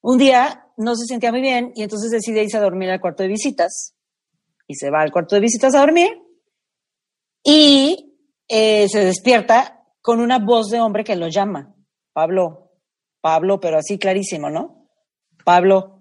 un 0.00 0.18
día 0.18 0.66
no 0.76 0.94
se 0.94 1.06
sentía 1.06 1.32
muy 1.32 1.40
bien 1.40 1.72
y 1.74 1.82
entonces 1.82 2.10
decide 2.10 2.42
irse 2.42 2.56
a 2.56 2.60
dormir 2.60 2.90
al 2.90 3.00
cuarto 3.00 3.24
de 3.24 3.28
visitas. 3.28 3.94
Y 4.68 4.74
se 4.74 4.90
va 4.90 5.02
al 5.02 5.12
cuarto 5.12 5.34
de 5.34 5.40
visitas 5.40 5.74
a 5.74 5.80
dormir 5.80 6.10
y 7.42 8.18
eh, 8.48 8.88
se 8.88 9.04
despierta 9.04 9.84
con 10.00 10.20
una 10.20 10.38
voz 10.38 10.70
de 10.70 10.80
hombre 10.80 11.04
que 11.04 11.16
lo 11.16 11.28
llama. 11.28 11.74
Pablo, 12.12 12.65
Pablo, 13.26 13.58
pero 13.58 13.78
así 13.78 13.98
clarísimo, 13.98 14.50
¿no? 14.50 14.88
Pablo. 15.44 15.98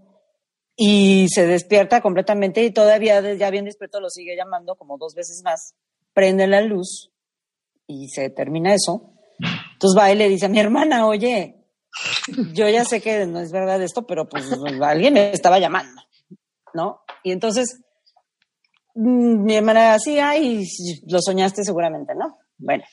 Y 0.75 1.27
se 1.29 1.47
despierta 1.47 2.01
completamente 2.01 2.63
y 2.63 2.71
todavía 2.71 3.33
ya 3.35 3.49
bien 3.49 3.65
despierto 3.65 3.99
lo 3.99 4.09
sigue 4.09 4.35
llamando 4.35 4.75
como 4.75 4.97
dos 4.97 5.15
veces 5.15 5.41
más. 5.43 5.73
Prende 6.13 6.45
la 6.45 6.61
luz 6.61 7.11
y 7.87 8.09
se 8.09 8.29
termina 8.29 8.75
eso. 8.75 9.13
Entonces 9.73 9.99
va 9.99 10.11
y 10.11 10.15
le 10.15 10.29
dice 10.29 10.45
a 10.45 10.49
mi 10.49 10.59
hermana, 10.59 11.07
oye, 11.07 11.65
yo 12.53 12.69
ya 12.69 12.85
sé 12.85 13.01
que 13.01 13.25
no 13.25 13.39
es 13.39 13.51
verdad 13.51 13.81
esto, 13.81 14.05
pero 14.05 14.29
pues 14.29 14.45
alguien 14.83 15.15
me 15.15 15.31
estaba 15.31 15.57
llamando, 15.57 16.01
¿no? 16.73 16.99
Y 17.23 17.31
entonces 17.31 17.79
Mm, 18.95 19.43
mi 19.43 19.55
hermana 19.55 19.93
así, 19.93 20.19
ay, 20.19 20.65
lo 21.07 21.21
soñaste 21.21 21.63
seguramente, 21.63 22.15
¿no? 22.15 22.37
Bueno, 22.57 22.85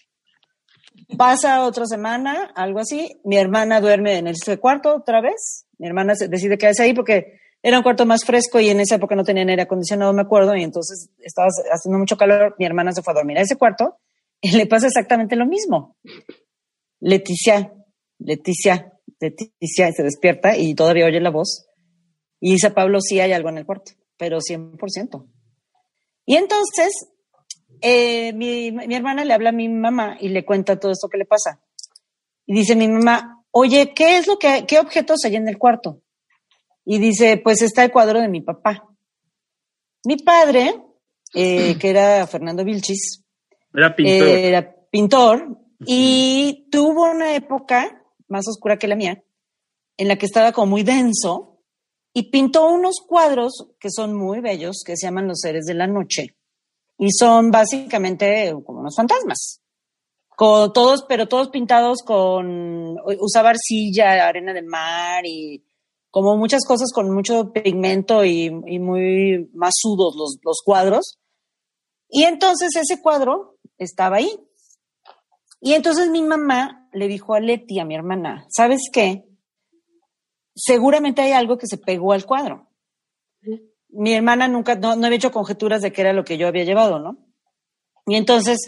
pasa 1.17 1.65
otra 1.65 1.87
semana, 1.87 2.53
algo 2.55 2.81
así, 2.81 3.21
mi 3.25 3.37
hermana 3.37 3.81
duerme 3.81 4.19
en 4.19 4.27
el 4.27 4.37
cuarto 4.61 4.97
otra 4.97 5.21
vez, 5.21 5.67
mi 5.79 5.87
hermana 5.87 6.15
decide 6.29 6.59
quedarse 6.59 6.83
ahí 6.83 6.95
porque 6.95 7.41
era 7.63 7.79
un 7.79 7.83
cuarto 7.83 8.05
más 8.07 8.25
fresco 8.25 8.59
y 8.61 8.69
en 8.71 8.81
esa 8.81 8.97
época 8.97 9.15
no 9.15 9.25
tenían 9.25 9.49
aire 9.49 9.63
acondicionado, 9.63 10.13
me 10.13 10.23
acuerdo, 10.23 10.57
y 10.57 10.63
entonces 10.63 11.11
estaba 11.19 11.49
haciendo 11.73 11.99
mucho 11.99 12.17
calor, 12.17 12.57
mi 12.59 12.67
hermana 12.67 12.93
se 12.93 13.03
fue 13.03 13.13
a 13.13 13.17
dormir 13.17 13.39
a 13.39 13.43
ese 13.43 13.57
cuarto 13.57 13.99
y 14.41 14.57
le 14.57 14.67
pasa 14.67 14.89
exactamente 14.89 15.37
lo 15.37 15.47
mismo. 15.47 15.97
Leticia, 17.01 17.73
Leticia, 18.19 18.93
Leticia, 19.21 19.93
se 19.93 20.03
despierta 20.03 20.57
y 20.57 20.75
todavía 20.75 21.07
oye 21.07 21.21
la 21.21 21.31
voz 21.31 21.69
y 22.41 22.53
dice 22.53 22.71
Pablo, 22.71 23.01
sí 23.01 23.21
hay 23.21 23.33
algo 23.33 23.49
en 23.51 23.59
el 23.59 23.67
cuarto, 23.67 23.93
pero 24.17 24.39
100%. 24.39 25.29
Y 26.27 26.37
entonces, 26.37 27.09
eh, 27.83 28.33
mi, 28.33 28.69
hermana 28.95 29.25
le 29.25 29.35
habla 29.35 29.51
a 29.51 29.53
mi 29.53 29.69
mamá 29.69 30.17
y 30.21 30.29
le 30.29 30.45
cuenta 30.45 30.79
todo 30.79 30.93
esto 30.93 31.09
que 31.09 31.19
le 31.19 31.25
pasa. 31.25 31.61
Y 32.47 32.55
dice 32.55 32.77
mi 32.77 32.89
mamá, 32.89 33.45
oye, 33.51 33.93
¿qué 33.95 34.19
es 34.19 34.27
lo 34.27 34.39
que, 34.39 34.65
qué 34.67 34.79
objetos 34.79 35.25
hay 35.25 35.37
en 35.37 35.49
el 35.49 35.59
cuarto? 35.59 36.01
Y 36.85 36.99
dice, 36.99 37.37
pues 37.37 37.63
está 37.63 37.85
el 37.85 37.93
cuadro 37.93 38.21
de 38.21 38.29
mi 38.29 38.41
papá. 38.41 38.89
Mi 40.05 40.17
padre, 40.17 40.75
eh, 41.35 41.77
que 41.81 41.91
era 41.91 42.27
Fernando 42.27 42.65
Vilchis, 42.65 43.23
era 43.75 43.95
pintor. 43.95 44.29
era 44.29 44.77
pintor 44.91 45.59
y 45.87 46.69
tuvo 46.71 47.11
una 47.11 47.35
época 47.35 48.05
más 48.29 48.47
oscura 48.49 48.79
que 48.79 48.89
la 48.89 48.97
mía, 48.97 49.23
en 49.97 50.09
la 50.09 50.17
que 50.17 50.27
estaba 50.27 50.53
como 50.53 50.69
muy 50.69 50.83
denso 50.83 51.53
y 52.13 52.31
pintó 52.31 52.69
unos 52.69 52.97
cuadros 53.07 53.69
que 53.81 53.89
son 53.91 54.15
muy 54.15 54.41
bellos, 54.41 54.83
que 54.85 54.97
se 54.97 55.07
llaman 55.07 55.29
Los 55.29 55.41
seres 55.41 55.65
de 55.65 55.75
la 55.75 55.87
noche. 55.87 56.37
Y 56.99 57.09
son 57.11 57.51
básicamente 57.51 58.53
como 58.65 58.81
unos 58.81 58.97
fantasmas. 58.97 59.61
Todos, 60.37 61.05
pero 61.09 61.29
todos 61.29 61.51
pintados 61.51 62.03
con, 62.05 62.97
usaba 63.21 63.51
arcilla, 63.51 64.27
arena 64.27 64.53
de 64.53 64.63
mar 64.63 65.25
y 65.25 65.65
como 66.11 66.37
muchas 66.37 66.65
cosas 66.67 66.93
con 66.93 67.15
mucho 67.15 67.53
pigmento 67.53 68.25
y, 68.25 68.51
muy 68.51 69.49
masudos 69.55 70.17
los, 70.17 70.39
los 70.45 70.61
cuadros. 70.65 71.19
Y 72.09 72.25
entonces 72.25 72.75
ese 72.75 73.01
cuadro 73.01 73.59
estaba 73.79 74.17
ahí. 74.17 74.37
Y 75.61 75.75
entonces 75.75 76.11
mi 76.11 76.23
mamá 76.23 76.89
le 76.93 77.07
dijo 77.07 77.35
a 77.35 77.41
Leti, 77.41 77.79
a 77.79 77.85
mi 77.85 77.95
hermana, 77.95 78.47
¿sabes 78.51 78.81
qué? 78.93 79.25
seguramente 80.55 81.23
hay 81.23 81.33
algo 81.33 81.59
que 81.59 81.67
se 81.67 81.79
pegó 81.79 82.13
al 82.13 82.27
cuadro. 82.27 82.69
Mi 83.93 84.15
hermana 84.15 84.49
nunca, 84.49 84.75
no, 84.75 84.93
había 84.93 85.17
hecho 85.17 85.31
conjeturas 85.31 85.83
de 85.83 85.93
qué 85.93 86.01
era 86.01 86.13
lo 86.13 86.25
que 86.25 86.39
yo 86.39 86.49
había 86.49 86.65
llevado, 86.65 86.99
¿no? 86.99 87.19
Y 88.07 88.17
entonces 88.17 88.59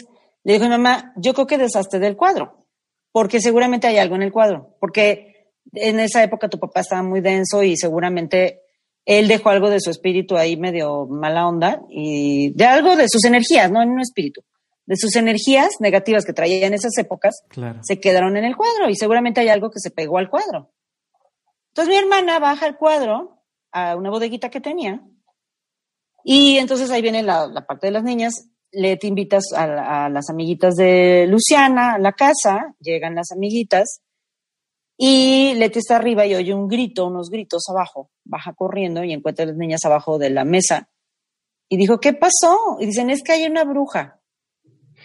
le 0.43 0.53
dijo 0.53 0.65
a 0.65 0.69
mi 0.69 0.73
mamá, 0.73 1.13
yo 1.17 1.33
creo 1.33 1.47
que 1.47 1.57
deshazte 1.57 1.99
del 1.99 2.15
cuadro, 2.15 2.67
porque 3.11 3.41
seguramente 3.41 3.87
hay 3.87 3.97
algo 3.97 4.15
en 4.15 4.21
el 4.21 4.31
cuadro, 4.31 4.77
porque 4.79 5.51
en 5.73 5.99
esa 5.99 6.23
época 6.23 6.47
tu 6.47 6.59
papá 6.59 6.81
estaba 6.81 7.03
muy 7.03 7.21
denso 7.21 7.63
y 7.63 7.75
seguramente 7.75 8.61
él 9.05 9.27
dejó 9.27 9.49
algo 9.49 9.69
de 9.69 9.79
su 9.79 9.89
espíritu 9.89 10.37
ahí 10.37 10.57
medio 10.57 11.05
mala 11.07 11.47
onda 11.47 11.81
y 11.89 12.51
de 12.53 12.65
algo 12.65 12.95
de 12.95 13.07
sus 13.09 13.23
energías, 13.25 13.71
no 13.71 13.81
en 13.81 13.89
un 13.89 14.01
espíritu, 14.01 14.41
de 14.85 14.95
sus 14.95 15.15
energías 15.15 15.69
negativas 15.79 16.25
que 16.25 16.33
traía 16.33 16.65
en 16.65 16.73
esas 16.73 16.97
épocas, 16.97 17.43
se 17.81 17.99
quedaron 17.99 18.37
en 18.37 18.45
el 18.45 18.55
cuadro 18.55 18.89
y 18.89 18.95
seguramente 18.95 19.41
hay 19.41 19.49
algo 19.49 19.69
que 19.71 19.79
se 19.79 19.91
pegó 19.91 20.17
al 20.17 20.29
cuadro. 20.29 20.71
Entonces 21.69 21.89
mi 21.89 21.97
hermana 21.97 22.39
baja 22.39 22.67
el 22.67 22.77
cuadro 22.77 23.41
a 23.71 23.95
una 23.95 24.09
bodeguita 24.09 24.49
que 24.49 24.61
tenía 24.61 25.01
y 26.27 26.57
entonces 26.57 26.89
ahí 26.89 27.03
viene 27.03 27.21
la, 27.21 27.65
parte 27.67 27.87
de 27.87 27.91
las 27.91 28.03
niñas. 28.03 28.49
Le 28.71 28.97
te 28.97 29.07
invitas 29.07 29.53
a, 29.55 30.05
a, 30.05 30.09
las 30.09 30.29
amiguitas 30.29 30.75
de 30.75 31.27
Luciana 31.27 31.93
a 31.93 31.99
la 31.99 32.13
casa, 32.13 32.75
llegan 32.79 33.15
las 33.15 33.31
amiguitas 33.31 34.01
y 34.97 35.53
Leti 35.55 35.79
está 35.79 35.97
arriba 35.97 36.25
y 36.25 36.35
oye 36.35 36.53
un 36.53 36.67
grito, 36.67 37.07
unos 37.07 37.29
gritos 37.29 37.63
abajo, 37.69 38.11
baja 38.23 38.53
corriendo 38.53 39.03
y 39.03 39.11
encuentra 39.11 39.43
a 39.43 39.47
las 39.47 39.57
niñas 39.57 39.83
abajo 39.83 40.17
de 40.17 40.29
la 40.29 40.45
mesa. 40.45 40.89
Y 41.67 41.77
dijo, 41.77 41.99
¿qué 41.99 42.13
pasó? 42.13 42.77
Y 42.79 42.85
dicen, 42.85 43.09
es 43.09 43.21
que 43.21 43.33
hay 43.33 43.45
una 43.45 43.63
bruja. 43.63 44.21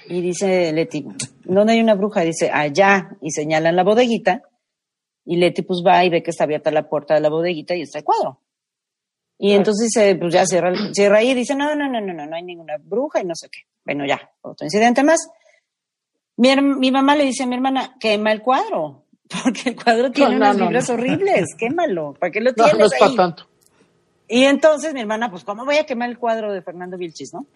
Y 0.08 0.20
dice 0.20 0.72
Leti, 0.72 1.06
¿dónde 1.44 1.72
hay 1.72 1.80
una 1.80 1.94
bruja? 1.94 2.20
Dice, 2.20 2.50
allá. 2.50 3.16
Y 3.20 3.30
señalan 3.30 3.76
la 3.76 3.82
bodeguita. 3.82 4.42
Y 5.24 5.36
Leti 5.36 5.62
pues 5.62 5.82
va 5.86 6.04
y 6.04 6.08
ve 6.08 6.22
que 6.22 6.30
está 6.30 6.44
abierta 6.44 6.70
la 6.70 6.88
puerta 6.88 7.14
de 7.14 7.20
la 7.20 7.28
bodeguita 7.28 7.74
y 7.74 7.82
está 7.82 7.98
el 7.98 8.04
cuadro. 8.04 8.40
Y 9.42 9.54
entonces 9.54 9.88
dice, 9.88 10.16
pues 10.16 10.34
ya 10.34 10.44
cierra, 10.44 10.70
cierra 10.92 11.18
ahí 11.18 11.30
y 11.30 11.34
dice, 11.34 11.54
no, 11.54 11.74
no, 11.74 11.88
no, 11.88 12.00
no, 12.00 12.12
no, 12.12 12.26
no 12.26 12.36
hay 12.36 12.42
ninguna 12.42 12.74
bruja 12.78 13.20
y 13.22 13.24
no 13.24 13.34
sé 13.34 13.48
qué. 13.48 13.60
Bueno, 13.84 14.04
ya, 14.06 14.20
otro 14.42 14.66
incidente 14.66 15.02
más. 15.02 15.18
Mi, 16.36 16.54
mi 16.56 16.90
mamá 16.90 17.16
le 17.16 17.24
dice 17.24 17.44
a 17.44 17.46
mi 17.46 17.54
hermana, 17.54 17.96
quema 17.98 18.32
el 18.32 18.42
cuadro. 18.42 19.06
porque 19.44 19.70
el 19.70 19.76
cuadro 19.82 20.10
tiene 20.10 20.36
unas 20.36 20.58
vibras 20.58 20.90
horribles, 20.90 21.54
quémalo, 21.58 22.14
¿para 22.18 22.30
qué 22.30 22.40
lo 22.40 22.52
tienes 22.52 22.78
no, 22.78 22.84
es 22.86 22.92
para 22.98 23.14
tanto. 23.14 23.46
Y 24.28 24.44
entonces 24.44 24.94
mi 24.94 25.00
hermana, 25.00 25.30
pues, 25.30 25.44
¿cómo 25.44 25.64
voy 25.64 25.76
a 25.76 25.84
quemar 25.84 26.10
el 26.10 26.18
cuadro 26.18 26.52
de 26.52 26.62
Fernando 26.62 26.96
Vilchis, 26.96 27.32
no? 27.32 27.46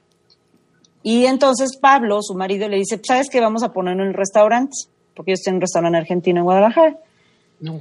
Y 1.03 1.27
entonces 1.27 1.77
Pablo, 1.77 2.21
su 2.23 2.35
marido, 2.35 2.69
le 2.69 2.79
dice, 2.79 3.01
¿sabes 3.03 3.29
qué? 3.31 3.41
Vamos 3.41 3.63
a 3.63 3.73
ponerlo 3.73 4.03
en 4.03 4.09
el 4.09 4.15
restaurante, 4.15 4.73
porque 5.15 5.33
yo 5.33 5.35
estoy 5.35 5.51
en 5.51 5.57
un 5.57 5.61
restaurante 5.61 5.99
argentino 5.99 6.41
en 6.41 6.45
Guadalajara. 6.45 6.99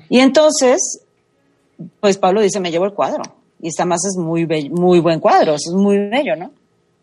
Y 0.09 0.19
entonces, 0.19 1.05
pues 1.99 2.17
Pablo 2.17 2.41
dice, 2.41 2.59
me 2.59 2.69
llevo 2.69 2.85
el 2.85 2.93
cuadro. 2.93 3.23
Y 3.64 3.70
esta 3.70 3.86
más 3.86 4.01
es 4.05 4.18
muy, 4.18 4.45
muy 4.72 4.99
buen 4.99 5.22
cuadro, 5.22 5.55
es 5.55 5.72
muy 5.74 5.97
bello, 6.09 6.36
¿no? 6.36 6.51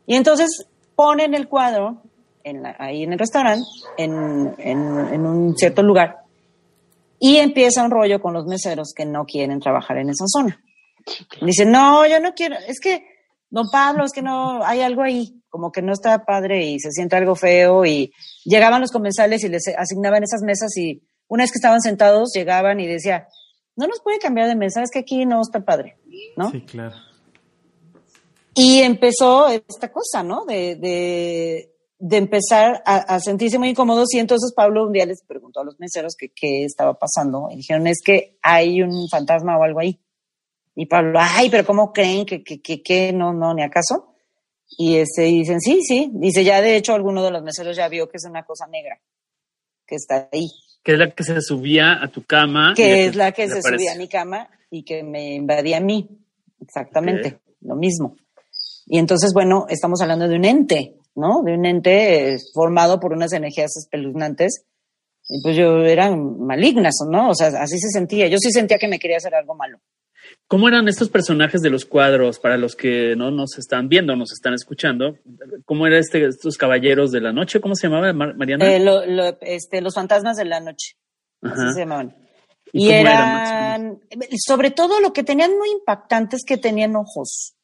Y 0.06 0.14
entonces 0.14 0.66
ponen 0.94 1.32
el 1.32 1.48
cuadro 1.48 2.02
en 2.44 2.62
ahí 2.78 3.02
en 3.02 3.14
el 3.14 3.18
restaurante, 3.18 3.64
en, 3.96 4.54
en 4.58 5.26
un 5.26 5.56
cierto 5.56 5.82
lugar, 5.82 6.18
y 7.18 7.38
empieza 7.38 7.82
un 7.82 7.90
rollo 7.90 8.20
con 8.20 8.34
los 8.34 8.44
meseros 8.44 8.92
que 8.94 9.06
no 9.06 9.24
quieren 9.24 9.58
trabajar 9.58 9.96
en 9.96 10.10
esa 10.10 10.26
zona. 10.26 10.62
Dicen, 11.40 11.70
no, 11.70 12.06
yo 12.06 12.20
no 12.20 12.34
quiero, 12.34 12.56
es 12.68 12.78
que, 12.78 13.06
don 13.48 13.70
Pablo, 13.72 14.04
es 14.04 14.12
que 14.12 14.20
no, 14.20 14.62
hay 14.62 14.82
algo 14.82 15.02
ahí, 15.02 15.42
como 15.48 15.72
que 15.72 15.80
no 15.80 15.94
está 15.94 16.26
padre 16.26 16.62
y 16.66 16.78
se 16.78 16.90
siente 16.90 17.16
algo 17.16 17.36
feo 17.36 17.86
y 17.86 18.12
llegaban 18.44 18.82
los 18.82 18.90
comensales 18.90 19.42
y 19.44 19.48
les 19.48 19.66
asignaban 19.68 20.22
esas 20.22 20.42
mesas 20.42 20.76
y 20.76 21.00
una 21.26 21.44
vez 21.44 21.52
que 21.52 21.58
estaban 21.58 21.80
sentados 21.80 22.32
llegaban 22.34 22.80
y 22.80 22.86
decía, 22.86 23.28
no 23.76 23.86
nos 23.86 24.00
puede 24.02 24.18
cambiar 24.18 24.48
de 24.48 24.56
mesa, 24.56 24.82
es 24.82 24.90
que 24.90 24.98
aquí 24.98 25.24
no 25.24 25.40
está 25.40 25.60
padre, 25.60 25.96
¿no? 26.36 26.50
Sí, 26.50 26.60
claro. 26.62 26.96
Y 28.54 28.80
empezó 28.80 29.48
esta 29.48 29.90
cosa, 29.92 30.22
¿no? 30.22 30.44
De, 30.44 30.76
de, 30.76 31.72
de 31.98 32.16
empezar 32.16 32.82
a, 32.84 33.20
sentirse 33.20 33.58
muy 33.58 33.70
incómodos 33.70 34.12
y 34.14 34.18
entonces 34.18 34.52
Pablo 34.54 34.86
un 34.86 34.92
día 34.92 35.06
les 35.06 35.22
preguntó 35.22 35.60
a 35.60 35.64
los 35.64 35.78
meseros 35.78 36.14
que 36.18 36.30
qué 36.30 36.64
estaba 36.64 36.94
pasando 36.94 37.48
y 37.50 37.56
dijeron 37.56 37.86
es 37.86 37.98
que 38.04 38.38
hay 38.42 38.82
un 38.82 39.08
fantasma 39.08 39.58
o 39.58 39.62
algo 39.62 39.80
ahí. 39.80 40.00
Y 40.74 40.86
Pablo, 40.86 41.18
ay, 41.20 41.50
pero 41.50 41.66
¿cómo 41.66 41.92
creen 41.92 42.24
que, 42.24 42.42
que, 42.42 42.82
que, 42.82 43.12
no, 43.12 43.32
no, 43.32 43.52
ni 43.52 43.62
acaso? 43.62 44.14
Y 44.78 44.96
este, 44.96 45.22
dicen, 45.22 45.60
sí, 45.60 45.80
sí. 45.82 46.10
Dice, 46.14 46.42
ya 46.42 46.62
de 46.62 46.76
hecho 46.76 46.94
alguno 46.94 47.22
de 47.22 47.30
los 47.30 47.42
meseros 47.42 47.76
ya 47.76 47.88
vio 47.88 48.08
que 48.08 48.16
es 48.16 48.24
una 48.24 48.44
cosa 48.44 48.66
negra 48.66 48.98
que 49.86 49.96
está 49.96 50.28
ahí. 50.32 50.50
Que 50.82 50.92
es 50.92 50.98
la 50.98 51.10
que 51.10 51.24
se 51.24 51.40
subía 51.42 52.02
a 52.02 52.08
tu 52.08 52.24
cama. 52.24 52.72
Que 52.74 53.06
es 53.06 53.16
la 53.16 53.32
que 53.32 53.48
se 53.48 53.60
subía 53.62 53.92
a 53.92 53.96
mi 53.96 54.08
cama 54.08 54.48
y 54.70 54.84
que 54.84 55.02
me 55.02 55.34
invadía 55.34 55.78
a 55.78 55.80
mí. 55.80 56.08
Exactamente, 56.60 57.40
lo 57.60 57.74
mismo. 57.76 58.16
Y 58.86 58.98
entonces, 58.98 59.32
bueno, 59.32 59.66
estamos 59.68 60.00
hablando 60.00 60.28
de 60.28 60.36
un 60.36 60.44
ente, 60.44 60.96
¿no? 61.14 61.42
De 61.42 61.54
un 61.54 61.64
ente 61.64 62.34
eh, 62.34 62.38
formado 62.54 63.00
por 63.00 63.12
unas 63.12 63.32
energías 63.32 63.76
espeluznantes. 63.76 64.64
Y 65.28 65.40
pues 65.42 65.56
yo 65.56 65.84
eran 65.84 66.40
malignas, 66.40 66.94
¿no? 67.08 67.30
O 67.30 67.34
sea, 67.34 67.48
así 67.60 67.78
se 67.78 67.88
sentía. 67.90 68.26
Yo 68.26 68.38
sí 68.38 68.50
sentía 68.50 68.78
que 68.78 68.88
me 68.88 68.98
quería 68.98 69.18
hacer 69.18 69.34
algo 69.34 69.54
malo. 69.54 69.78
¿Cómo 70.46 70.68
eran 70.68 70.88
estos 70.88 71.08
personajes 71.08 71.60
de 71.60 71.70
los 71.70 71.84
cuadros 71.84 72.40
para 72.40 72.56
los 72.56 72.74
que 72.74 73.14
no 73.16 73.30
nos 73.30 73.56
están 73.58 73.88
viendo, 73.88 74.16
nos 74.16 74.32
están 74.32 74.54
escuchando? 74.54 75.16
¿Cómo 75.64 75.86
eran 75.86 76.00
este, 76.00 76.26
estos 76.26 76.56
caballeros 76.56 77.12
de 77.12 77.20
la 77.20 77.32
noche? 77.32 77.60
¿Cómo 77.60 77.74
se 77.74 77.88
llamaba, 77.88 78.12
Mariana? 78.12 78.64
Eh, 78.68 79.36
este, 79.42 79.80
los 79.80 79.94
fantasmas 79.94 80.36
de 80.36 80.44
la 80.44 80.60
noche. 80.60 80.96
Así 81.42 81.74
se 81.74 81.80
llamaban. 81.80 82.16
Y, 82.72 82.90
eran, 82.90 84.00
sobre 84.46 84.70
todo 84.70 85.00
lo 85.00 85.12
que 85.12 85.24
tenían 85.24 85.56
muy 85.58 85.70
impactante 85.70 86.36
es 86.36 86.44
que 86.44 86.56
tenían 86.56 86.94
ojos. 86.96 87.54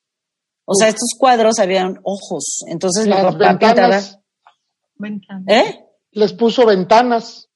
O 0.65 0.75
sea, 0.75 0.89
estos 0.89 1.11
cuadros 1.19 1.59
habían 1.59 2.01
ojos. 2.03 2.65
Entonces 2.67 3.07
Las 3.07 3.35
la 3.37 3.53
ventanas. 3.53 4.19
¿Eh? 5.47 5.81
Les 6.11 6.33
puso 6.33 6.67
ventanas. 6.67 7.49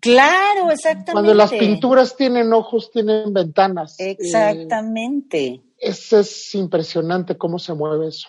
Claro, 0.00 0.70
exactamente. 0.70 1.12
Cuando 1.12 1.34
las 1.34 1.52
pinturas 1.52 2.16
tienen 2.16 2.52
ojos, 2.52 2.90
tienen 2.90 3.32
ventanas. 3.32 3.96
Exactamente. 3.98 5.62
es, 5.76 6.12
es 6.12 6.54
impresionante 6.54 7.36
cómo 7.36 7.58
se 7.58 7.74
mueve 7.74 8.08
eso. 8.08 8.28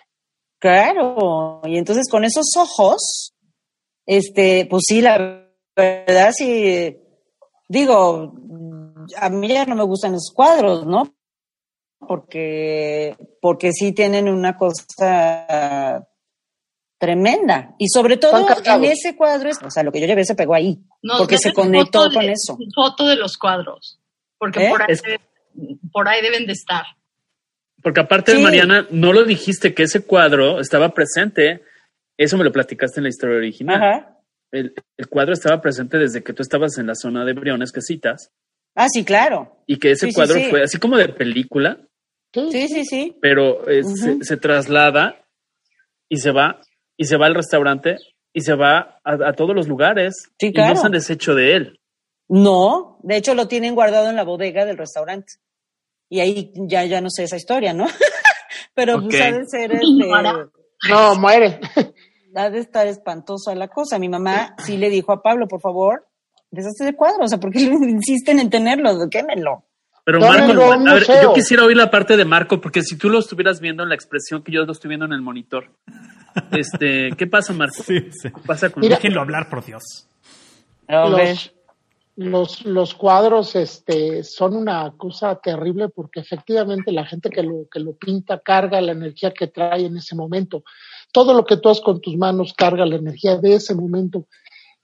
Claro, 0.59 1.61
y 1.65 1.77
entonces 1.77 2.07
con 2.07 2.23
esos 2.23 2.45
ojos, 2.55 3.33
este, 4.05 4.67
pues 4.69 4.83
sí, 4.85 5.01
la 5.01 5.47
verdad 5.75 6.31
sí, 6.37 6.97
digo, 7.71 8.33
a 9.17 9.29
mí 9.29 9.47
ya 9.47 9.65
no 9.65 9.75
me 9.75 9.83
gustan 9.83 10.13
esos 10.13 10.31
cuadros, 10.33 10.85
¿no? 10.85 11.13
porque, 12.07 13.15
porque 13.39 13.71
sí 13.71 13.93
tienen 13.93 14.27
una 14.27 14.57
cosa 14.57 16.07
tremenda. 16.97 17.75
Y 17.77 17.87
sobre 17.89 18.17
todo 18.17 18.45
en 18.65 18.83
ese 18.85 19.15
cuadro, 19.15 19.49
o 19.49 19.71
sea, 19.71 19.83
lo 19.83 19.91
que 19.91 20.01
yo 20.01 20.07
llevé 20.07 20.25
se 20.25 20.35
pegó 20.35 20.53
ahí, 20.53 20.79
porque 21.17 21.37
se 21.37 21.53
conectó 21.53 22.09
con 22.11 22.23
eso. 22.23 22.57
Foto 22.75 23.07
de 23.07 23.15
los 23.15 23.37
cuadros, 23.37 23.99
porque 24.37 24.67
¿Eh? 24.67 24.69
por, 24.69 24.81
ahí, 24.83 24.97
por, 25.91 26.07
ahí, 26.07 26.21
deben 26.21 26.45
de 26.45 26.53
estar. 26.53 26.83
Porque 27.81 28.01
aparte, 28.01 28.33
de 28.33 28.43
Mariana, 28.43 28.87
no 28.91 29.13
lo 29.13 29.23
dijiste 29.23 29.73
que 29.73 29.83
ese 29.83 30.05
cuadro 30.05 30.59
estaba 30.59 30.89
presente, 30.89 31.63
eso 32.17 32.37
me 32.37 32.43
lo 32.43 32.51
platicaste 32.51 32.99
en 32.99 33.03
la 33.03 33.09
historia 33.09 33.37
original. 33.37 34.10
El, 34.51 34.73
el, 34.97 35.07
cuadro 35.07 35.33
estaba 35.33 35.61
presente 35.61 35.97
desde 35.97 36.23
que 36.23 36.33
tú 36.33 36.41
estabas 36.41 36.77
en 36.77 36.87
la 36.87 36.95
zona 36.95 37.23
de 37.23 37.33
Briones 37.33 37.71
que 37.71 37.81
citas. 37.81 38.31
Ah, 38.75 38.87
sí, 38.89 39.03
claro. 39.03 39.63
Y 39.65 39.77
que 39.77 39.91
ese 39.91 40.13
cuadro 40.13 40.39
fue 40.49 40.63
así 40.63 40.77
como 40.77 40.97
de 40.97 41.09
película, 41.09 41.77
Sí, 42.33 42.67
sí, 42.69 42.85
sí. 42.85 43.17
Pero 43.21 43.67
eh, 43.69 43.83
se, 44.21 44.37
traslada 44.37 45.25
y 46.07 46.17
se 46.17 46.31
va, 46.31 46.61
y 46.97 47.05
se 47.05 47.17
va 47.17 47.27
al 47.27 47.35
restaurante 47.35 47.97
y 48.33 48.41
se 48.41 48.55
va 48.55 48.99
a, 49.03 49.33
todos 49.33 49.53
los 49.53 49.67
lugares. 49.67 50.29
Sí, 50.39 50.53
claro. 50.53 50.71
Y 50.71 50.75
no 50.75 50.79
se 50.79 50.85
han 50.85 50.93
deshecho 50.93 51.35
de 51.35 51.55
él. 51.55 51.79
No, 52.29 52.99
de 53.03 53.17
hecho 53.17 53.35
lo 53.35 53.49
tienen 53.49 53.75
guardado 53.75 54.09
en 54.09 54.15
la 54.15 54.23
bodega 54.23 54.65
del 54.65 54.77
restaurante. 54.77 55.33
Y 56.09 56.21
ahí 56.21 56.53
ya, 56.55 56.85
ya 56.85 57.01
no 57.01 57.09
sé 57.09 57.23
esa 57.23 57.35
historia, 57.35 57.73
¿no? 57.73 57.87
Pero 58.73 59.01
pues 59.01 59.21
ha 59.21 59.31
de 59.31 59.45
ser 59.45 59.73
este, 59.73 59.85
No, 60.89 61.15
muere. 61.15 61.59
Ha 62.35 62.49
de 62.49 62.59
estar 62.59 62.87
espantosa 62.87 63.53
la 63.55 63.67
cosa. 63.67 63.99
Mi 63.99 64.09
mamá 64.09 64.55
sí 64.59 64.77
le 64.77 64.89
dijo 64.89 65.11
a 65.11 65.21
Pablo, 65.21 65.47
por 65.47 65.61
favor, 65.61 66.07
deshazte 66.49 66.85
de 66.85 66.95
cuadro. 66.95 67.25
O 67.25 67.27
sea, 67.27 67.39
¿por 67.39 67.51
qué 67.51 67.59
insisten 67.61 68.39
en 68.39 68.49
tenerlo? 68.49 68.91
Quémelo. 69.09 69.65
Pero 70.03 70.19
Marco, 70.19 70.63
a 70.63 70.93
ver, 70.95 71.05
yo 71.21 71.33
quisiera 71.33 71.63
oír 71.63 71.77
la 71.77 71.91
parte 71.91 72.17
de 72.17 72.25
Marco, 72.25 72.59
porque 72.59 72.81
si 72.81 72.97
tú 72.97 73.07
lo 73.09 73.19
estuvieras 73.19 73.59
viendo 73.59 73.83
en 73.83 73.89
la 73.89 73.95
expresión 73.95 74.43
que 74.43 74.51
yo 74.51 74.65
lo 74.65 74.71
estoy 74.71 74.89
viendo 74.89 75.05
en 75.05 75.13
el 75.13 75.21
monitor, 75.21 75.69
este, 76.51 77.11
¿qué 77.15 77.27
pasa, 77.27 77.53
Marco? 77.53 77.83
Sí, 77.83 78.09
¿Qué 78.23 78.31
pasa 78.45 78.69
con 78.71 78.81
Déjenlo 78.81 79.21
hablar, 79.21 79.47
por 79.47 79.63
Dios. 79.63 80.09
Los, 80.87 81.53
los, 82.15 82.65
los, 82.65 82.93
cuadros 82.93 83.55
este, 83.55 84.23
son 84.23 84.55
una 84.55 84.93
cosa 84.97 85.35
terrible 85.35 85.89
porque 85.89 86.19
efectivamente 86.19 86.91
la 86.91 87.05
gente 87.05 87.29
que 87.29 87.43
lo, 87.43 87.67
que 87.71 87.79
lo 87.79 87.93
pinta 87.93 88.39
carga 88.39 88.81
la 88.81 88.91
energía 88.91 89.33
que 89.33 89.47
trae 89.47 89.85
en 89.85 89.97
ese 89.97 90.15
momento. 90.15 90.63
Todo 91.11 91.33
lo 91.33 91.45
que 91.45 91.57
tú 91.57 91.69
haces 91.69 91.83
con 91.83 92.01
tus 92.01 92.17
manos 92.17 92.53
carga 92.53 92.85
la 92.85 92.97
energía 92.97 93.37
de 93.37 93.55
ese 93.55 93.75
momento. 93.75 94.27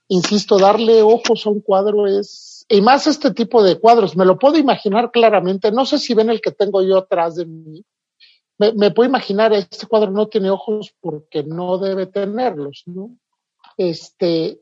Insisto, 0.08 0.58
darle 0.58 1.02
ojos 1.02 1.46
a 1.46 1.50
un 1.50 1.60
cuadro 1.60 2.06
es 2.06 2.58
y 2.68 2.82
más 2.82 3.06
este 3.06 3.32
tipo 3.32 3.62
de 3.62 3.78
cuadros, 3.80 4.14
me 4.14 4.26
lo 4.26 4.38
puedo 4.38 4.58
imaginar 4.58 5.10
claramente, 5.10 5.72
no 5.72 5.86
sé 5.86 5.98
si 5.98 6.12
ven 6.12 6.28
el 6.28 6.42
que 6.42 6.52
tengo 6.52 6.82
yo 6.82 6.98
atrás 6.98 7.36
de 7.36 7.46
mí, 7.46 7.82
me, 8.58 8.90
puedo 8.90 9.08
imaginar, 9.08 9.52
este 9.52 9.86
cuadro 9.86 10.10
no 10.10 10.26
tiene 10.26 10.50
ojos 10.50 10.92
porque 11.00 11.44
no 11.44 11.78
debe 11.78 12.06
tenerlos, 12.06 12.82
¿no? 12.86 13.16
Este, 13.76 14.60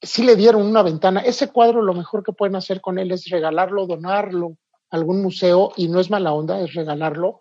si 0.00 0.24
le 0.24 0.36
dieron 0.36 0.62
una 0.62 0.82
ventana, 0.82 1.20
ese 1.20 1.48
cuadro 1.48 1.82
lo 1.82 1.94
mejor 1.94 2.22
que 2.22 2.32
pueden 2.32 2.56
hacer 2.56 2.80
con 2.80 2.98
él 2.98 3.12
es 3.12 3.28
regalarlo, 3.30 3.86
donarlo, 3.86 4.56
algún 4.90 5.22
museo 5.22 5.72
y 5.76 5.88
no 5.88 6.00
es 6.00 6.10
mala 6.10 6.32
onda, 6.32 6.60
es 6.60 6.74
regalarlo 6.74 7.40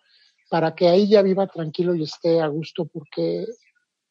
para 0.50 0.76
que 0.76 0.88
ahí 0.88 1.10
ya 1.10 1.22
viva 1.22 1.48
tranquilo 1.48 1.96
y 1.96 2.04
esté 2.04 2.42
a 2.42 2.48
gusto 2.48 2.86
porque 2.86 3.46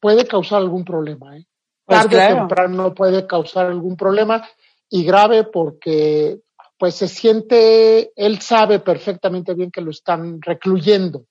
puede 0.00 0.26
causar 0.26 0.58
algún 0.58 0.84
problema. 0.84 1.36
¿eh? 1.36 1.46
Pues 1.84 2.00
Tarde 2.00 2.16
claro. 2.16 2.34
o 2.34 2.38
temprano 2.38 2.94
puede 2.94 3.26
causar 3.26 3.66
algún 3.66 3.96
problema 3.96 4.46
y 4.90 5.04
grave 5.04 5.44
porque 5.44 6.40
pues 6.78 6.96
se 6.96 7.08
siente, 7.08 8.12
él 8.16 8.40
sabe 8.40 8.80
perfectamente 8.80 9.54
bien 9.54 9.70
que 9.70 9.80
lo 9.80 9.90
están 9.90 10.40
recluyendo. 10.42 11.24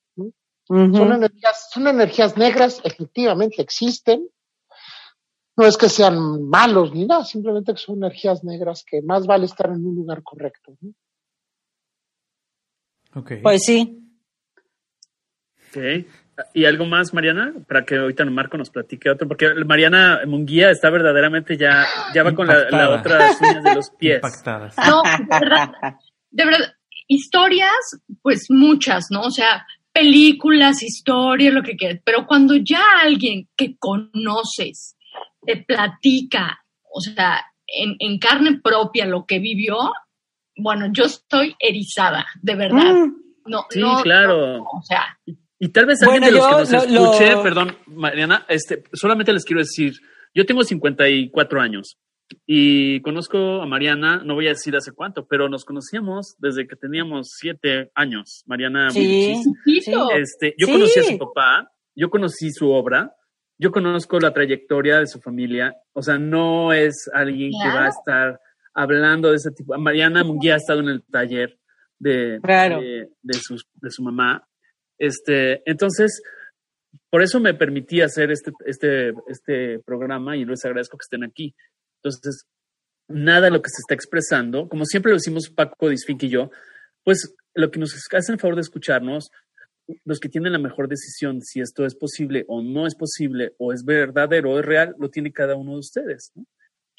Son 0.66 1.12
energías, 1.12 1.70
son 1.72 1.88
energías 1.88 2.38
negras, 2.38 2.82
efectivamente 2.86 3.62
existen. 3.62 4.28
No 5.56 5.66
es 5.66 5.78
que 5.78 5.90
sean 5.90 6.48
malos 6.48 6.94
ni 6.94 7.06
nada, 7.06 7.24
simplemente 7.24 7.74
que 7.74 7.80
son 7.80 7.98
energías 7.98 8.44
negras 8.44 8.84
que 8.90 9.02
más 9.02 9.28
vale 9.28 9.46
estar 9.46 9.68
en 9.68 9.86
un 9.86 9.96
lugar 9.96 10.24
correcto. 10.24 10.76
¿no? 10.82 10.94
Ok. 13.16 13.34
Pues 13.44 13.62
sí. 13.64 14.00
Ok. 15.70 16.06
¿Y 16.56 16.66
algo 16.66 16.86
más, 16.86 17.14
Mariana? 17.14 17.54
Para 17.68 17.86
que 17.86 17.96
ahorita 17.96 18.26
Marco 18.26 18.58
nos 18.58 18.72
platique 18.72 19.10
otro, 19.10 19.28
porque 19.28 19.54
Mariana 19.66 20.22
Munguía 20.26 20.72
está 20.72 20.90
verdaderamente 20.90 21.58
ya, 21.58 21.86
ya 22.14 22.24
va 22.24 22.34
con 22.34 22.48
la, 22.48 22.72
la 22.72 22.90
otra 22.90 23.32
uñas 23.40 23.64
de 23.64 23.76
los 23.76 23.90
pies. 23.92 24.16
Impactadas. 24.16 24.76
No, 24.88 25.04
de 25.04 25.40
verdad, 25.40 25.70
de 26.32 26.46
verdad, 26.46 26.74
historias, 27.08 28.02
pues 28.24 28.48
muchas, 28.50 29.06
¿no? 29.12 29.22
O 29.22 29.32
sea, 29.32 29.64
películas, 29.92 30.82
historias, 30.82 31.54
lo 31.54 31.62
que 31.62 31.76
quieras. 31.76 32.02
Pero 32.04 32.26
cuando 32.26 32.56
ya 32.56 32.82
alguien 33.04 33.48
que 33.56 33.78
conoces 33.78 34.96
te 35.46 35.58
platica, 35.66 36.60
o 36.94 37.00
sea, 37.02 37.42
en, 37.68 37.96
en 38.00 38.20
carne 38.20 38.60
propia 38.64 39.06
lo 39.06 39.26
que 39.26 39.40
vivió, 39.40 39.78
bueno, 40.58 40.88
yo 40.92 41.06
estoy 41.06 41.56
erizada, 41.60 42.26
de 42.42 42.56
verdad. 42.56 42.94
Mm. 42.94 43.16
No, 43.46 43.66
Sí, 43.70 43.80
no, 43.82 44.02
claro. 44.04 44.58
no, 44.58 44.64
o 44.64 44.82
sea, 44.84 45.18
Y 45.60 45.70
tal 45.70 45.86
vez 45.86 46.02
alguien 46.02 46.22
Bueno, 46.22 46.26
de 46.28 46.40
los 46.40 46.48
que 46.70 46.76
nos 46.76 46.92
lo- 46.92 47.06
escuche, 47.14 47.32
lo- 47.32 47.44
perdón, 47.44 47.78
Mariana, 47.88 48.46
este, 48.48 48.84
solamente 48.94 49.34
les 49.34 49.44
quiero 49.46 49.60
decir, 49.62 49.94
yo 50.34 50.46
tengo 50.46 50.64
54 50.64 51.60
años 51.62 51.98
y 52.46 53.02
conozco 53.02 53.62
a 53.62 53.66
Mariana, 53.66 54.22
no 54.24 54.36
voy 54.36 54.48
a 54.48 54.52
decir 54.52 54.76
hace 54.76 54.92
cuánto, 54.94 55.28
pero 55.28 55.50
nos 55.50 55.66
conocíamos 55.66 56.36
desde 56.40 56.68
que 56.68 56.76
teníamos 56.76 57.32
siete 57.38 57.92
años, 57.96 58.44
Mariana 58.46 58.90
Sí. 58.92 59.36
Poquito. 59.46 60.10
Este, 60.12 60.56
yo 60.58 60.68
Sí. 60.68 60.74
conocí 60.74 61.00
a 61.00 61.04
su 61.04 61.18
papá, 61.18 61.70
yo 61.96 62.10
conocí 62.10 62.50
su 62.52 62.72
obra, 62.72 63.12
yo 63.58 63.72
conozco 63.72 64.20
la 64.20 64.34
trayectoria 64.34 65.00
de 65.00 65.08
su 65.08 65.20
familia, 65.22 65.76
o 65.94 66.02
sea, 66.02 66.18
no 66.18 66.74
es 66.74 67.10
alguien 67.14 67.52
que 67.52 67.70
va 67.70 67.86
a 67.86 67.90
estar 67.90 68.40
hablando 68.74 69.30
de 69.30 69.38
ese 69.38 69.52
tipo. 69.52 69.78
Mariana 69.78 70.24
Munguía 70.24 70.56
ha 70.56 70.58
estado 70.58 70.80
en 70.80 70.90
el 70.90 71.04
taller 71.04 71.58
de, 72.00 72.40
Claro. 72.42 72.82
de, 72.82 73.10
de 73.22 73.34
su, 73.36 73.56
de 73.76 73.92
su 73.92 74.04
mamá. 74.04 74.48
Este, 74.98 75.62
entonces, 75.70 76.22
por 77.10 77.22
eso 77.22 77.40
me 77.40 77.54
permití 77.54 78.02
hacer 78.02 78.32
este, 78.32 78.52
este, 78.66 79.14
este 79.28 79.80
programa 79.80 80.36
y 80.36 80.46
les 80.46 80.64
agradezco 80.66 80.98
que 80.98 81.04
estén 81.04 81.24
aquí. 81.24 81.56
Entonces, 82.02 82.46
nada 83.08 83.42
de 83.42 83.52
lo 83.52 83.62
que 83.62 83.70
se 83.70 83.82
está 83.82 83.94
expresando, 83.94 84.68
como 84.68 84.86
siempre 84.86 85.12
lo 85.12 85.18
decimos 85.18 85.50
Paco 85.50 85.90
Disfink 85.90 86.24
y 86.24 86.30
yo, 86.30 86.52
pues 87.04 87.36
lo 87.54 87.70
que 87.70 87.80
nos 87.80 87.94
hacen 88.12 88.34
el 88.34 88.40
favor 88.40 88.56
de 88.56 88.62
escucharnos, 88.62 89.30
los 90.06 90.20
que 90.20 90.30
tienen 90.30 90.54
la 90.54 90.60
mejor 90.60 90.88
decisión, 90.88 91.42
si 91.42 91.60
esto 91.60 91.86
es 91.86 91.96
posible 91.96 92.46
o 92.48 92.62
no 92.62 92.88
es 92.88 92.96
posible, 92.96 93.54
o 93.58 93.74
es 93.74 93.84
verdadero 93.84 94.52
o 94.52 94.60
es 94.60 94.66
real, 94.66 94.96
lo 95.00 95.10
tiene 95.10 95.32
cada 95.32 95.56
uno 95.56 95.74
de 95.74 95.80
ustedes. 95.80 96.32
¿no? 96.36 96.46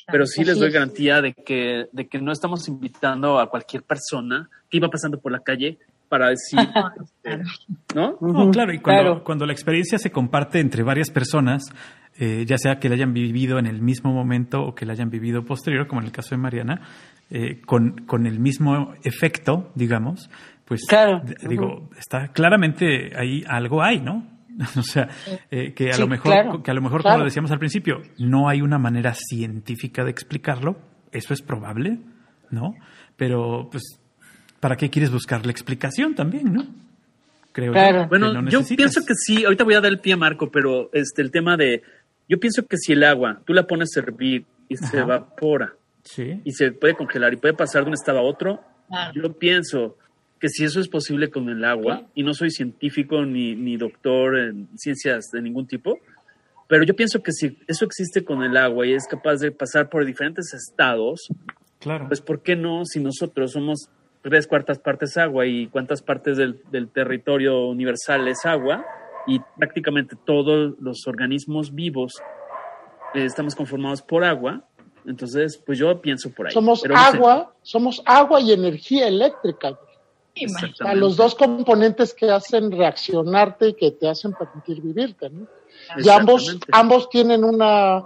Pero 0.06 0.26
sí 0.26 0.44
les 0.44 0.58
doy 0.58 0.70
garantía 0.70 1.22
de 1.22 1.32
que, 1.32 1.88
de 1.92 2.08
que 2.08 2.20
no 2.20 2.32
estamos 2.32 2.68
invitando 2.68 3.38
a 3.38 3.48
cualquier 3.48 3.82
persona 3.82 4.50
que 4.68 4.76
iba 4.76 4.88
pasando 4.88 5.18
por 5.18 5.32
la 5.32 5.40
calle 5.40 5.78
para 6.08 6.28
decir, 6.28 6.58
este, 7.24 7.42
¿no? 7.94 8.18
No, 8.20 8.50
claro, 8.50 8.72
y 8.72 8.78
cuando, 8.80 9.02
claro. 9.02 9.24
cuando 9.24 9.46
la 9.46 9.52
experiencia 9.52 9.98
se 9.98 10.10
comparte 10.10 10.60
entre 10.60 10.82
varias 10.82 11.10
personas, 11.10 11.64
eh, 12.18 12.44
ya 12.46 12.58
sea 12.58 12.78
que 12.78 12.88
la 12.88 12.96
hayan 12.96 13.14
vivido 13.14 13.58
en 13.58 13.66
el 13.66 13.80
mismo 13.80 14.12
momento 14.12 14.62
o 14.62 14.74
que 14.74 14.84
la 14.84 14.92
hayan 14.92 15.10
vivido 15.10 15.44
posterior, 15.44 15.86
como 15.86 16.02
en 16.02 16.06
el 16.06 16.12
caso 16.12 16.30
de 16.30 16.36
Mariana, 16.36 16.82
eh, 17.30 17.62
con, 17.64 18.04
con 18.06 18.26
el 18.26 18.38
mismo 18.38 18.94
efecto, 19.02 19.72
digamos, 19.74 20.30
pues 20.64 20.84
Claro. 20.86 21.22
digo, 21.48 21.90
está 21.98 22.28
claramente 22.28 23.12
ahí 23.16 23.44
algo 23.46 23.82
hay, 23.82 24.00
¿no? 24.00 24.26
o 24.78 24.82
sea, 24.82 25.08
eh, 25.50 25.72
que 25.74 25.90
a 25.90 25.94
Sí, 25.94 26.00
lo 26.00 26.08
mejor, 26.08 26.32
claro. 26.32 26.62
que 26.62 26.70
a 26.70 26.74
lo 26.74 26.80
mejor 26.82 27.02
Claro. 27.02 27.16
como 27.16 27.24
decíamos 27.24 27.50
al 27.50 27.58
principio, 27.58 28.02
no 28.18 28.48
hay 28.48 28.62
una 28.62 28.78
manera 28.78 29.12
científica 29.14 30.04
de 30.04 30.10
explicarlo, 30.10 30.76
eso 31.12 31.34
es 31.34 31.42
probable, 31.42 31.98
¿no? 32.50 32.74
Pero 33.16 33.68
pues, 33.70 33.82
¿para 34.60 34.76
qué 34.76 34.90
quieres 34.90 35.10
buscar 35.10 35.44
la 35.44 35.52
explicación 35.52 36.14
también, 36.14 36.52
no? 36.52 36.66
Creo 37.52 37.66
yo 37.68 37.72
Claro. 37.72 38.02
que 38.02 38.08
Bueno, 38.08 38.32
no 38.32 38.48
yo 38.50 38.60
pienso 38.76 39.00
que 39.04 39.14
sí, 39.14 39.44
ahorita 39.44 39.64
voy 39.64 39.74
a 39.74 39.80
dar 39.80 39.90
el 39.90 40.00
pie 40.00 40.14
a 40.14 40.16
Marco, 40.16 40.50
pero 40.50 40.90
este 40.92 41.22
el 41.22 41.30
tema 41.30 41.56
de, 41.56 41.82
yo 42.28 42.38
pienso 42.38 42.66
que 42.66 42.76
si 42.76 42.92
el 42.92 43.04
agua, 43.04 43.40
tú 43.44 43.52
la 43.54 43.66
pones 43.66 43.96
a 43.96 44.00
hervir 44.00 44.44
y 44.68 44.76
se 44.76 44.86
Ajá. 44.86 45.00
evapora 45.00 45.74
Sí. 46.04 46.40
y 46.44 46.52
se 46.52 46.72
puede 46.72 46.94
congelar 46.94 47.32
y 47.32 47.36
puede 47.36 47.54
pasar 47.54 47.82
de 47.82 47.88
un 47.88 47.94
estado 47.94 48.18
a 48.18 48.22
otro, 48.22 48.60
yo 49.14 49.32
pienso 49.38 49.96
que 50.40 50.48
si 50.48 50.64
eso 50.64 50.80
es 50.80 50.88
posible 50.88 51.30
con 51.30 51.48
el 51.48 51.64
agua, 51.64 52.02
y 52.14 52.22
no 52.22 52.34
soy 52.34 52.50
científico 52.50 53.24
ni, 53.24 53.54
ni 53.54 53.76
doctor 53.76 54.38
en 54.38 54.68
ciencias 54.76 55.30
de 55.32 55.40
ningún 55.40 55.66
tipo, 55.66 55.98
pero 56.68 56.84
yo 56.84 56.94
pienso 56.96 57.22
que 57.22 57.32
si 57.32 57.58
eso 57.66 57.84
existe 57.84 58.24
con 58.24 58.42
el 58.42 58.56
agua 58.56 58.86
y 58.86 58.92
es 58.94 59.06
capaz 59.06 59.36
de 59.36 59.50
pasar 59.52 59.88
por 59.88 60.04
diferentes 60.04 60.52
estados, 60.54 61.28
Claro. 61.78 62.08
pues 62.08 62.20
¿por 62.22 62.42
qué 62.42 62.56
no 62.56 62.84
si 62.86 63.00
nosotros 63.00 63.52
somos 63.52 63.88
tres 64.22 64.46
cuartas 64.46 64.78
partes 64.78 65.16
agua 65.18 65.44
y 65.46 65.66
cuántas 65.66 66.00
partes 66.00 66.38
del, 66.38 66.62
del 66.70 66.88
territorio 66.88 67.66
universal 67.68 68.26
es 68.28 68.46
agua 68.46 68.84
y 69.26 69.38
prácticamente 69.58 70.16
todos 70.24 70.74
los 70.80 71.06
organismos 71.06 71.74
vivos 71.74 72.14
eh, 73.14 73.24
estamos 73.26 73.54
conformados 73.54 74.00
por 74.00 74.24
agua? 74.24 74.64
Entonces, 75.06 75.58
pues 75.58 75.78
yo 75.78 76.00
pienso 76.00 76.30
por 76.32 76.46
ahí. 76.46 76.52
Somos 76.54 76.80
pero 76.80 76.94
no 76.94 77.00
sé. 77.00 77.16
agua, 77.18 77.54
somos 77.60 78.02
agua 78.06 78.40
y 78.40 78.52
energía 78.52 79.06
eléctrica. 79.06 79.78
Sea, 80.34 80.94
los 80.94 81.16
dos 81.16 81.34
componentes 81.34 82.12
que 82.12 82.30
hacen 82.30 82.72
reaccionarte 82.72 83.68
y 83.68 83.74
que 83.74 83.92
te 83.92 84.08
hacen 84.08 84.32
permitir 84.32 84.80
vivirte, 84.82 85.30
¿no? 85.30 85.46
Y 85.96 86.08
ambos, 86.08 86.58
ambos 86.72 87.08
tienen 87.08 87.44
una, 87.44 88.04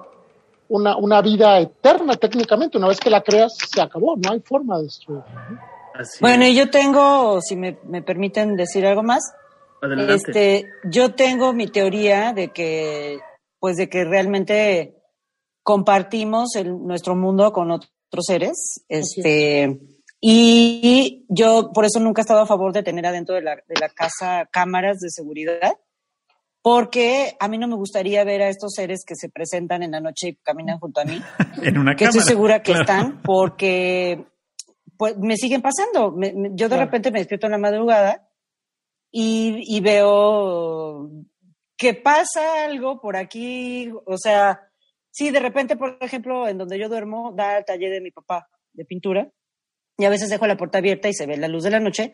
una, 0.68 0.97
una 0.97 1.22
vida 1.22 1.59
eterna 1.59 2.16
técnicamente. 2.16 2.76
Una 2.76 2.89
vez 2.89 3.01
que 3.01 3.09
la 3.11 3.22
creas, 3.22 3.57
se 3.57 3.81
acabó, 3.81 4.16
no 4.16 4.33
hay 4.33 4.41
forma 4.41 4.76
de 4.79 4.85
destruirla. 4.85 5.70
Bueno, 6.20 6.47
y 6.47 6.55
yo 6.55 6.70
tengo, 6.70 7.41
si 7.41 7.57
me, 7.57 7.79
me 7.85 8.03
permiten 8.03 8.57
decir 8.57 8.87
algo 8.87 9.03
más, 9.03 9.22
Adelante. 9.81 10.14
este, 10.14 10.70
yo 10.85 11.14
tengo 11.14 11.53
mi 11.53 11.66
teoría 11.68 12.33
de 12.35 12.49
que, 12.53 13.20
pues 13.59 13.76
de 13.76 13.89
que 13.89 14.05
realmente 14.05 14.95
compartimos 15.62 16.55
el- 16.57 16.79
nuestro 16.87 17.16
mundo 17.16 17.53
con 17.53 17.70
otros 17.70 17.91
seres, 18.20 18.85
Así 18.89 19.20
este, 19.20 19.81
y 20.21 21.25
yo 21.29 21.71
por 21.73 21.85
eso 21.85 22.01
nunca 22.01 22.21
he 22.21 22.25
estado 22.25 22.41
a 22.41 22.47
favor 22.47 22.73
de 22.73 22.83
tener 22.83 23.07
adentro 23.07 23.35
de 23.35 23.43
la, 23.43 23.57
de 23.57 23.81
la 23.81 23.89
casa 23.89 24.49
cámaras 24.53 24.99
de 24.99 25.11
seguridad, 25.11 25.75
porque 26.62 27.37
a 27.39 27.49
mí 27.49 27.57
no 27.59 27.69
me 27.69 27.77
gustaría 27.77 28.25
ver 28.25 28.43
a 28.43 28.49
estos 28.49 28.73
seres 28.75 29.05
que 29.07 29.14
se 29.16 29.29
presentan 29.29 29.83
en 29.83 29.93
la 29.93 30.01
noche 30.01 30.29
y 30.29 30.37
caminan 30.37 30.79
junto 30.81 31.01
a 31.01 31.05
mí, 31.05 31.21
En 31.62 31.79
una 31.79 31.95
que 31.95 32.05
cámara. 32.05 32.19
estoy 32.19 32.23
segura 32.35 32.62
que 32.62 32.73
claro. 32.73 32.81
están, 32.83 33.23
porque 33.23 34.25
pues 34.97 35.16
me 35.19 35.37
siguen 35.37 35.62
pasando. 35.62 36.11
Me- 36.11 36.33
me- 36.33 36.51
yo 36.55 36.66
de 36.66 36.75
Claro. 36.75 36.85
repente 36.87 37.11
me 37.12 37.21
despierto 37.21 37.47
en 37.47 37.53
la 37.53 37.59
madrugada 37.59 38.29
y, 39.12 39.62
y 39.66 39.81
veo 39.81 41.09
que 41.77 41.95
pasa 41.95 42.64
algo 42.64 43.01
por 43.01 43.16
aquí, 43.16 43.91
o 44.05 44.19
sea, 44.19 44.69
sí, 45.12 45.31
de 45.31 45.39
repente, 45.39 45.77
por 45.77 45.97
ejemplo, 46.01 46.49
en 46.49 46.59
donde 46.59 46.77
yo 46.79 46.89
duermo, 46.89 47.33
da 47.37 47.55
al 47.57 47.64
taller 47.64 47.93
de 47.93 48.01
mi 48.01 48.11
papá 48.11 48.49
de 48.73 48.85
pintura 48.85 49.31
y 49.99 50.05
a 50.05 50.11
veces 50.11 50.30
dejo 50.30 50.46
la 50.46 50.57
puerta 50.57 50.78
abierta 50.78 51.09
y 51.09 51.14
se 51.14 51.26
ve 51.26 51.36
la 51.36 51.49
luz 51.49 51.64
de 51.64 51.70
la 51.70 51.80
noche 51.80 52.12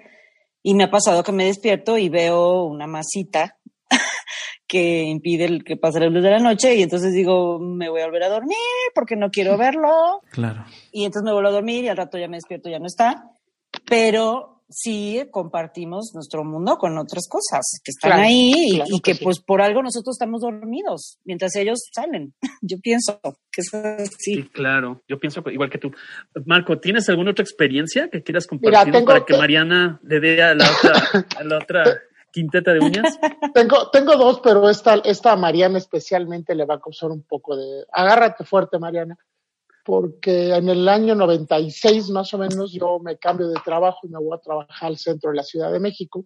y 0.62 0.74
me 0.74 0.84
ha 0.84 0.90
pasado 0.90 1.22
que 1.22 1.32
me 1.32 1.44
despierto 1.44 1.98
y 1.98 2.08
veo 2.08 2.64
una 2.64 2.86
masita 2.86 3.58
que 4.66 5.02
impide 5.02 5.44
el 5.44 5.62
que 5.64 5.76
pase 5.76 6.00
la 6.00 6.06
luz 6.08 6.22
de 6.22 6.30
la 6.30 6.38
noche 6.38 6.74
y 6.74 6.82
entonces 6.82 7.12
digo, 7.12 7.58
me 7.58 7.88
voy 7.90 8.00
a 8.00 8.06
volver 8.06 8.24
a 8.24 8.28
dormir 8.30 8.56
porque 8.94 9.14
no 9.16 9.30
quiero 9.30 9.56
verlo 9.58 10.22
Claro. 10.30 10.64
y 10.90 11.04
entonces 11.04 11.24
me 11.26 11.32
vuelvo 11.32 11.50
a 11.50 11.52
dormir 11.52 11.84
y 11.84 11.88
al 11.88 11.96
rato 11.96 12.18
ya 12.18 12.28
me 12.28 12.38
despierto, 12.38 12.68
ya 12.70 12.78
no 12.78 12.86
está. 12.86 13.30
Pero 13.86 14.53
sí 14.74 15.22
compartimos 15.30 16.10
nuestro 16.14 16.44
mundo 16.44 16.76
con 16.76 16.98
otras 16.98 17.28
cosas 17.28 17.62
que 17.84 17.90
están 17.90 18.10
Claro, 18.10 18.22
ahí 18.24 18.52
y, 18.54 18.74
claro 18.76 18.90
y 18.90 19.00
que 19.00 19.12
que 19.12 19.18
sí. 19.18 19.24
pues 19.24 19.40
por 19.40 19.62
algo 19.62 19.82
nosotros 19.82 20.16
estamos 20.16 20.40
dormidos 20.42 21.18
mientras 21.24 21.54
ellos 21.56 21.80
salen. 21.94 22.34
Yo 22.60 22.78
pienso 22.82 23.20
que 23.52 23.60
es 23.60 23.72
así. 23.74 24.08
Sí, 24.18 24.42
claro. 24.52 25.02
Yo 25.08 25.18
pienso 25.18 25.42
igual 25.50 25.70
que 25.70 25.78
tú. 25.78 25.92
Marco, 26.46 26.78
¿tienes 26.80 27.08
alguna 27.08 27.30
otra 27.30 27.42
experiencia 27.44 28.08
que 28.10 28.22
quieras 28.22 28.46
compartir 28.46 28.92
Mira, 28.92 29.04
para 29.06 29.20
que 29.24 29.32
que- 29.34 29.38
Mariana 29.38 30.00
le 30.02 30.20
dé 30.20 30.42
a 30.42 30.54
la 30.54 30.64
otra, 30.70 31.26
a 31.38 31.44
la 31.44 31.58
otra 31.58 31.84
quinteta 32.32 32.72
de 32.72 32.80
uñas? 32.80 33.18
Tengo, 33.54 33.90
tengo 33.90 34.16
dos, 34.16 34.40
pero 34.42 34.68
esta, 34.68 34.94
esta 35.04 35.32
a 35.32 35.36
Mariana 35.36 35.78
especialmente 35.78 36.54
le 36.56 36.64
va 36.64 36.74
a 36.74 36.80
causar 36.80 37.10
un 37.12 37.22
poco 37.22 37.56
de... 37.56 37.84
Agárrate 37.92 38.44
fuerte, 38.44 38.78
Mariana. 38.80 39.16
Porque 39.84 40.54
en 40.54 40.68
el 40.68 40.88
año 40.88 41.14
96 41.14 42.08
más 42.10 42.32
o 42.32 42.38
menos 42.38 42.72
yo 42.72 42.98
me 43.00 43.18
cambio 43.18 43.48
de 43.48 43.60
trabajo 43.62 44.00
y 44.04 44.08
me 44.08 44.18
voy 44.18 44.36
a 44.36 44.40
trabajar 44.40 44.88
al 44.88 44.96
centro 44.96 45.30
de 45.30 45.36
la 45.36 45.42
Ciudad 45.42 45.70
de 45.70 45.78
México, 45.78 46.24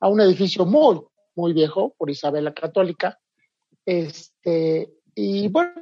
a 0.00 0.08
un 0.08 0.20
edificio 0.20 0.66
muy, 0.66 1.00
muy 1.34 1.54
viejo 1.54 1.94
por 1.96 2.10
Isabel 2.10 2.44
la 2.44 2.52
Católica. 2.52 3.18
Este, 3.84 4.92
y 5.14 5.48
bueno, 5.48 5.72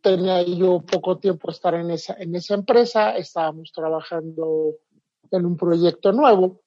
tenía 0.00 0.42
yo 0.42 0.80
poco 0.80 1.18
tiempo 1.18 1.50
estar 1.50 1.74
en 1.74 1.90
esa, 1.90 2.14
en 2.14 2.34
esa 2.36 2.54
empresa, 2.54 3.16
estábamos 3.16 3.72
trabajando 3.72 4.76
en 5.30 5.46
un 5.46 5.56
proyecto 5.56 6.12
nuevo 6.12 6.60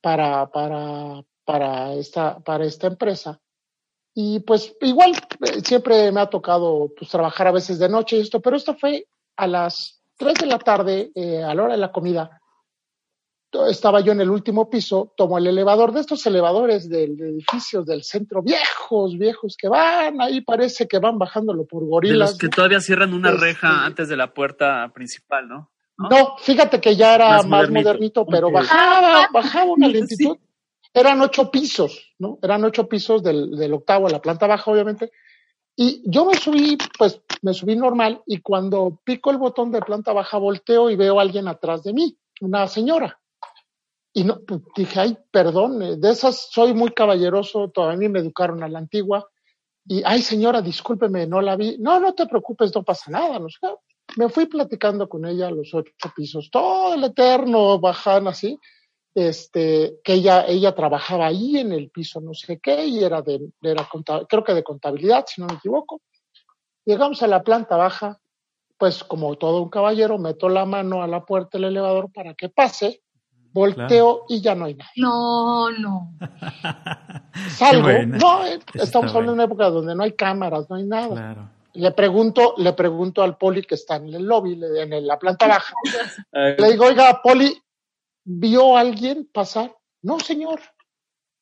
para, 0.00 0.50
para, 0.50 1.22
para, 1.44 1.92
esta, 1.94 2.40
para 2.40 2.64
esta 2.64 2.86
empresa. 2.86 3.38
Y 4.14 4.40
pues 4.40 4.74
igual 4.80 5.12
eh, 5.12 5.60
siempre 5.62 6.10
me 6.10 6.20
ha 6.20 6.30
tocado 6.30 6.90
pues, 6.96 7.10
trabajar 7.10 7.48
a 7.48 7.52
veces 7.52 7.78
de 7.78 7.88
noche 7.88 8.16
y 8.16 8.20
esto, 8.20 8.40
pero 8.40 8.56
esto 8.56 8.74
fue 8.74 9.06
a 9.36 9.46
las 9.46 10.02
3 10.16 10.34
de 10.34 10.46
la 10.46 10.58
tarde, 10.58 11.10
eh, 11.14 11.42
a 11.42 11.54
la 11.54 11.62
hora 11.62 11.72
de 11.72 11.80
la 11.80 11.92
comida, 11.92 12.42
estaba 13.68 14.00
yo 14.00 14.12
en 14.12 14.20
el 14.20 14.30
último 14.30 14.70
piso, 14.70 15.12
tomo 15.16 15.36
el 15.36 15.46
elevador 15.46 15.92
de 15.92 16.00
estos 16.00 16.24
elevadores 16.26 16.88
del 16.88 17.16
de 17.16 17.28
edificios 17.28 17.84
del 17.84 18.02
centro, 18.02 18.42
viejos, 18.42 19.18
viejos, 19.18 19.56
que 19.58 19.68
van 19.68 20.20
ahí, 20.20 20.40
parece 20.40 20.88
que 20.88 20.98
van 20.98 21.18
bajándolo 21.18 21.66
por 21.66 21.84
gorilas. 21.86 22.30
De 22.30 22.32
los 22.32 22.38
que 22.38 22.48
todavía 22.48 22.80
cierran 22.80 23.12
una 23.12 23.30
este, 23.30 23.40
reja 23.40 23.84
antes 23.84 24.08
de 24.08 24.16
la 24.16 24.32
puerta 24.32 24.90
principal, 24.94 25.48
¿no? 25.48 25.70
¿no? 25.98 26.36
fíjate 26.38 26.80
que 26.80 26.96
ya 26.96 27.14
era 27.14 27.42
más, 27.42 27.70
modernito, 27.70 28.24
pero 28.26 28.50
bajaba, 28.50 29.28
bajaba 29.32 29.72
una 29.72 29.88
lentitud. 29.88 30.38
Eran 30.94 31.20
ocho 31.22 31.50
pisos, 31.50 32.14
¿no? 32.18 32.38
Eran 32.42 32.64
ocho 32.64 32.86
pisos 32.86 33.22
del, 33.22 33.56
del 33.56 33.72
octavo 33.72 34.08
a 34.08 34.10
la 34.10 34.20
planta 34.20 34.46
baja, 34.46 34.70
obviamente. 34.70 35.10
Y 35.76 36.02
yo 36.04 36.24
me 36.24 36.34
subí, 36.36 36.76
pues 36.98 37.20
me 37.42 37.54
subí 37.54 37.76
normal 37.76 38.22
y 38.26 38.40
cuando 38.40 39.00
pico 39.04 39.30
el 39.30 39.38
botón 39.38 39.70
de 39.70 39.80
planta 39.80 40.12
baja 40.12 40.38
volteo 40.38 40.90
y 40.90 40.96
veo 40.96 41.18
a 41.18 41.22
alguien 41.22 41.48
atrás 41.48 41.82
de 41.82 41.92
mí, 41.92 42.16
una 42.40 42.68
señora. 42.68 43.18
Y 44.12 44.24
pues, 44.24 44.60
dije, 44.76 45.00
ay, 45.00 45.18
perdón, 45.30 45.82
eh, 45.82 45.96
de 45.96 46.10
esas 46.10 46.48
soy 46.50 46.74
muy 46.74 46.90
caballeroso, 46.90 47.70
todavía 47.70 48.08
me 48.10 48.18
educaron 48.18 48.62
a 48.62 48.68
la 48.68 48.78
antigua. 48.78 49.26
Y, 49.86 50.02
ay, 50.04 50.20
señora, 50.20 50.60
discúlpeme, 50.60 51.26
no 51.26 51.40
la 51.40 51.56
vi. 51.56 51.78
No, 51.78 51.98
no 51.98 52.12
te 52.12 52.26
preocupes, 52.26 52.74
no 52.74 52.82
pasa 52.82 53.10
nada. 53.10 53.38
No 53.38 53.48
Me 54.16 54.28
fui 54.28 54.46
platicando 54.46 55.08
con 55.08 55.24
ella 55.24 55.48
a 55.48 55.50
los 55.50 55.72
ocho 55.72 55.92
pisos, 56.14 56.50
todo 56.50 56.94
el 56.94 57.04
eterno 57.04 57.80
bajan 57.80 58.28
así 58.28 58.58
este, 59.14 60.00
que 60.02 60.14
ella, 60.14 60.46
ella 60.46 60.74
trabajaba 60.74 61.26
ahí 61.26 61.58
en 61.58 61.72
el 61.72 61.90
piso 61.90 62.20
no 62.20 62.32
sé 62.34 62.58
qué 62.60 62.86
y 62.86 63.04
era 63.04 63.20
de, 63.22 63.40
era 63.62 63.86
creo 64.28 64.44
que 64.44 64.54
de 64.54 64.62
contabilidad, 64.62 65.24
si 65.26 65.40
no 65.40 65.48
me 65.48 65.54
equivoco. 65.54 66.00
Llegamos 66.84 67.22
a 67.22 67.26
la 67.26 67.42
planta 67.42 67.76
baja, 67.76 68.18
pues 68.78 69.04
como 69.04 69.36
todo 69.36 69.62
un 69.62 69.70
caballero, 69.70 70.18
meto 70.18 70.48
la 70.48 70.64
mano 70.64 71.02
a 71.02 71.06
la 71.06 71.24
puerta 71.24 71.58
del 71.58 71.66
elevador 71.66 72.10
para 72.12 72.34
que 72.34 72.48
pase, 72.48 73.02
volteo 73.52 74.24
y 74.28 74.40
ya 74.40 74.54
no 74.54 74.64
hay 74.64 74.74
nadie. 74.74 74.90
No, 74.96 75.70
no. 75.70 76.14
Salgo, 77.50 77.88
no, 78.06 78.46
eh, 78.46 78.58
estamos 78.74 79.14
hablando 79.14 79.32
de 79.32 79.34
una 79.34 79.44
época 79.44 79.70
donde 79.70 79.94
no 79.94 80.02
hay 80.02 80.12
cámaras, 80.12 80.68
no 80.68 80.76
hay 80.76 80.84
nada. 80.84 81.52
Le 81.74 81.90
pregunto, 81.92 82.54
le 82.58 82.72
pregunto 82.72 83.22
al 83.22 83.36
poli 83.36 83.62
que 83.62 83.76
está 83.76 83.96
en 83.96 84.12
el 84.12 84.24
lobby, 84.24 84.60
en 84.62 85.06
la 85.06 85.18
planta 85.18 85.46
baja. 85.46 85.74
le 86.32 86.70
digo, 86.70 86.86
oiga, 86.86 87.20
poli, 87.22 87.56
¿vio 88.24 88.76
a 88.76 88.80
alguien 88.80 89.28
pasar? 89.32 89.76
No, 90.02 90.18
señor. 90.20 90.60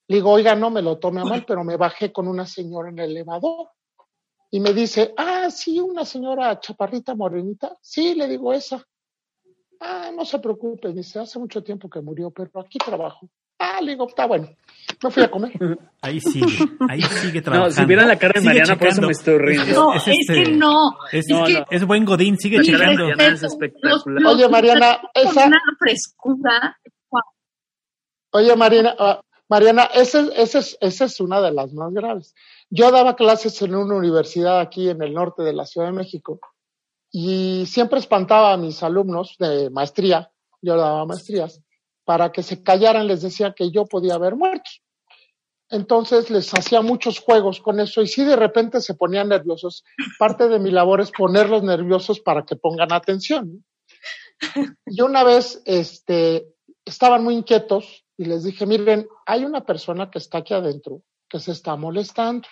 Le 0.09 0.17
digo, 0.17 0.33
oiga, 0.33 0.55
no 0.55 0.71
me 0.71 0.83
lo 0.83 0.99
tome 0.99 1.21
a 1.21 1.25
mal, 1.25 1.45
pero 1.47 1.63
me 1.65 1.77
bajé 1.77 2.13
con 2.13 2.27
una 2.27 2.47
señora 2.47 2.91
en 2.91 2.99
el 2.99 3.11
elevador. 3.13 3.71
Y 4.51 4.59
me 4.59 4.73
dice, 4.73 5.15
ah, 5.17 5.49
sí, 5.51 5.79
una 5.79 6.05
señora 6.05 6.59
chaparrita 6.59 7.15
morenita. 7.15 7.79
Sí, 7.81 8.15
le 8.15 8.27
digo 8.27 8.53
esa. 8.53 8.85
Ah, 9.79 10.11
no 10.15 10.25
se 10.25 10.39
preocupe, 10.41 10.93
dice, 10.93 11.21
hace 11.21 11.39
mucho 11.39 11.63
tiempo 11.63 11.89
que 11.89 12.01
murió, 12.01 12.31
pero 12.31 12.51
aquí 12.61 12.79
trabajo. 12.79 13.31
Ah, 13.61 13.79
le 13.83 13.93
digo, 13.93 14.09
está 14.09 14.27
bueno. 14.27 14.49
Me 15.03 15.11
fui 15.11 15.23
a 15.23 15.31
comer. 15.31 15.53
Ahí 16.03 16.19
sigue, 16.19 16.67
ahí 16.89 17.03
sigue 17.03 17.43
trabajando. 17.43 17.69
No, 17.69 17.83
si 17.83 17.85
vieran 17.85 18.09
la 18.09 18.19
cara 18.19 18.41
de 18.41 18.47
Mariana, 18.47 18.79
por 18.79 18.89
eso 18.89 19.03
me 19.03 19.13
estoy 19.13 19.37
riendo. 19.37 19.75
No, 19.75 19.93
es, 19.93 20.03
que 20.03 20.13
este, 20.13 20.53
no. 20.53 20.97
Es, 21.13 21.27
que, 21.27 21.65
es 21.71 21.87
buen 21.87 22.07
Godín, 22.07 22.39
sigue 22.39 22.63
checando. 22.63 23.11
es 23.11 23.43
espectacular. 23.43 24.35
Oye, 24.35 24.49
Mariana, 24.49 24.99
esa... 25.13 25.47
Una 25.47 25.61
frescura. 25.79 26.79
Oye, 28.33 28.57
Mariana, 28.57 28.95
uh, 28.99 29.23
Mariana, 29.51 29.91
esa, 29.95 30.21
esa, 30.35 30.61
es, 30.61 30.79
esa 30.81 31.05
es 31.05 31.21
una 31.21 31.43
de 31.43 31.53
las 31.53 31.71
más 31.75 31.93
graves. 31.93 32.35
Yo 32.71 32.91
daba 32.91 33.15
clases 33.15 33.61
en 33.61 33.75
una 33.75 33.97
universidad 33.97 34.59
aquí 34.61 34.89
en 34.89 35.03
el 35.03 35.13
norte 35.13 35.43
de 35.43 35.53
la 35.53 35.67
Ciudad 35.67 35.89
de 35.89 35.93
México 35.93 36.41
y 37.13 37.67
siempre 37.67 37.99
espantaba 37.99 38.55
a 38.55 38.57
mis 38.57 38.83
alumnos 38.83 39.37
de 39.39 39.69
maestría, 39.69 40.31
yo 40.63 40.77
daba 40.77 41.05
maestrías, 41.05 41.61
para 42.11 42.33
que 42.33 42.43
se 42.43 42.61
callaran, 42.65 43.07
les 43.07 43.23
decía 43.23 43.53
que 43.53 43.71
yo 43.71 43.87
podía 43.87 44.15
haber 44.15 44.35
muerto. 44.35 44.69
Entonces 45.69 46.29
les 46.29 46.53
hacía 46.53 46.83
muchos 46.83 47.21
juegos 47.21 47.61
con 47.61 47.79
eso 47.79 48.03
y 48.03 48.09
si 48.09 48.25
de 48.25 48.35
repente 48.35 48.81
se 48.81 48.95
ponían 48.95 49.29
nerviosos, 49.29 49.85
parte 50.19 50.49
de 50.49 50.59
mi 50.59 50.73
labor 50.73 51.01
es 51.01 51.13
ponerlos 51.13 51.63
nerviosos 51.63 52.19
para 52.19 52.45
que 52.45 52.57
pongan 52.57 52.93
atención. 52.93 53.65
Y 54.87 55.03
una 55.03 55.23
vez 55.23 55.63
este, 55.67 56.49
estaban 56.85 57.23
muy 57.23 57.37
inquietos 57.37 58.05
y 58.17 58.25
les 58.25 58.43
dije, 58.43 58.67
miren, 58.67 59.07
hay 59.25 59.45
una 59.45 59.65
persona 59.65 60.11
que 60.11 60.19
está 60.19 60.39
aquí 60.39 60.53
adentro 60.53 61.03
que 61.29 61.39
se 61.39 61.53
está 61.53 61.77
molestando 61.77 62.49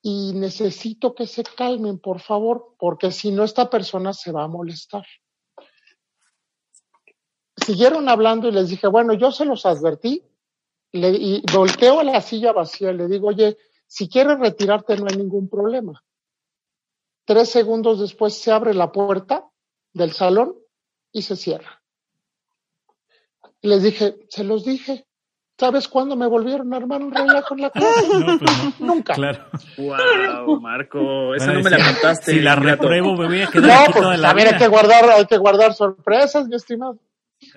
y 0.00 0.32
necesito 0.32 1.14
que 1.14 1.26
se 1.26 1.42
calmen, 1.42 1.98
por 1.98 2.20
favor, 2.20 2.74
porque 2.78 3.12
si 3.12 3.32
no 3.32 3.44
esta 3.44 3.68
persona 3.68 4.14
se 4.14 4.32
va 4.32 4.44
a 4.44 4.48
molestar. 4.48 5.04
Siguieron 7.64 8.08
hablando 8.08 8.48
y 8.48 8.52
les 8.52 8.68
dije, 8.68 8.86
bueno, 8.86 9.14
yo 9.14 9.32
se 9.32 9.44
los 9.44 9.64
advertí 9.66 10.22
le, 10.92 11.10
y 11.10 11.42
volteo 11.52 12.00
a 12.00 12.04
la 12.04 12.20
silla 12.20 12.52
vacía 12.52 12.92
y 12.92 12.96
le 12.96 13.08
digo, 13.08 13.28
oye, 13.28 13.56
si 13.86 14.08
quieres 14.08 14.38
retirarte 14.38 14.96
no 14.96 15.06
hay 15.08 15.16
ningún 15.16 15.48
problema. 15.48 16.02
Tres 17.24 17.50
segundos 17.50 18.00
después 18.00 18.34
se 18.34 18.52
abre 18.52 18.74
la 18.74 18.92
puerta 18.92 19.46
del 19.92 20.12
salón 20.12 20.56
y 21.10 21.22
se 21.22 21.36
cierra. 21.36 21.82
les 23.62 23.82
dije, 23.82 24.16
se 24.28 24.44
los 24.44 24.64
dije, 24.64 25.06
¿Sabes 25.56 25.86
cuándo 25.86 26.16
me 26.16 26.26
volvieron 26.26 26.74
a 26.74 26.78
armar 26.78 27.00
un 27.00 27.12
relajo 27.12 27.54
en 27.54 27.60
la 27.60 27.70
clase? 27.70 28.08
No, 28.18 28.38
pues 28.38 28.80
Nunca. 28.80 29.14
Claro. 29.14 29.44
Wow, 29.78 30.60
Marco, 30.60 31.34
esa 31.34 31.52
no 31.52 31.60
me 31.60 31.70
la 31.70 31.76
contaste. 31.76 32.32
Si 32.32 32.40
la 32.40 32.56
repruebo, 32.56 33.14
me 33.16 33.26
voy 33.26 33.42
a 33.42 33.46
quedar 33.46 33.70
aquí 33.70 33.92
pues, 33.92 34.02
toda 34.02 34.16
la 34.16 34.28
también 34.28 34.48
hay 34.48 34.58
que 34.58 34.68
guardar, 34.68 35.10
hay 35.10 35.26
que 35.26 35.38
guardar 35.38 35.74
sorpresas, 35.74 36.48
mi 36.48 36.56
estimado. 36.56 36.98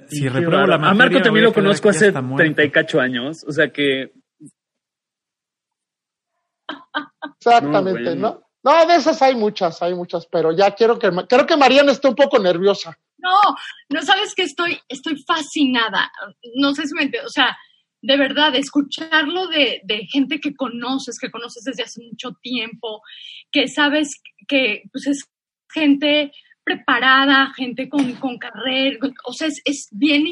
Si 0.10 0.28
repruebo 0.28 0.68
la 0.68 0.78
materia, 0.78 0.92
A 0.92 0.94
Marco 0.94 1.22
también 1.22 1.46
lo 1.46 1.54
conozco 1.54 1.90
hace 1.90 2.12
treinta 2.12 2.64
y 2.64 2.72
cacho 2.72 3.00
años, 3.00 3.44
o 3.48 3.52
sea 3.52 3.72
que... 3.72 4.12
Exactamente, 7.40 8.16
¿no? 8.16 8.44
¿no? 8.64 8.86
de 8.86 8.96
esas 8.96 9.22
hay 9.22 9.36
muchas, 9.36 9.82
hay 9.82 9.94
muchas, 9.94 10.28
pero 10.28 10.52
ya 10.52 10.72
quiero 10.72 11.00
que, 11.00 11.10
creo 11.28 11.46
que 11.46 11.58
Mariana 11.58 11.92
está 11.92 12.10
un 12.10 12.16
poco 12.16 12.40
nerviosa. 12.40 12.98
No, 13.18 13.38
no 13.90 14.02
sabes 14.02 14.36
que 14.36 14.44
estoy, 14.44 14.80
estoy 14.88 15.16
fascinada. 15.26 16.12
No 16.56 16.74
sé 16.74 16.88
si 16.88 16.94
me 16.94 17.04
entiendes, 17.04 17.30
o 17.30 17.34
sea, 17.34 17.58
de 18.02 18.18
verdad, 18.18 18.56
escucharlo 18.56 19.48
de, 19.48 19.82
gente 20.12 20.40
que 20.40 20.56
conoces, 20.56 21.18
que 21.20 21.32
conoces 21.32 21.64
desde 21.64 21.84
hace 21.84 22.02
mucho 22.04 22.32
tiempo, 22.42 23.02
que 23.52 23.68
sabes 23.68 24.22
que 24.48 24.84
pues, 24.92 25.08
es 25.08 25.26
gente 25.74 26.32
preparada, 26.68 27.54
gente 27.56 27.88
con, 27.88 28.14
con 28.16 28.38
carrera, 28.38 28.98
o 29.26 29.32
sea, 29.32 29.48
es, 29.48 29.88
bien, 29.92 30.26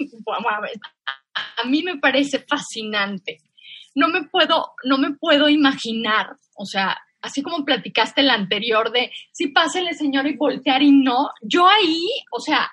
a 1.33 1.65
mí 1.65 1.81
me 1.81 1.97
parece 1.97 2.39
fascinante. 2.39 3.38
No 3.95 4.09
me 4.09 4.23
puedo, 4.23 4.73
no 4.83 4.97
me 4.97 5.13
puedo 5.13 5.47
imaginar, 5.47 6.36
o 6.57 6.65
sea, 6.65 6.97
así 7.21 7.41
como 7.41 7.63
platicaste 7.63 8.19
el 8.19 8.29
anterior 8.29 8.91
de 8.91 9.11
si 9.31 9.47
pásele 9.47 9.93
señor 9.93 10.27
y 10.27 10.36
voltear 10.36 10.83
y 10.83 10.91
no, 10.91 11.29
yo 11.41 11.65
ahí, 11.67 12.03
o 12.31 12.41
sea, 12.41 12.69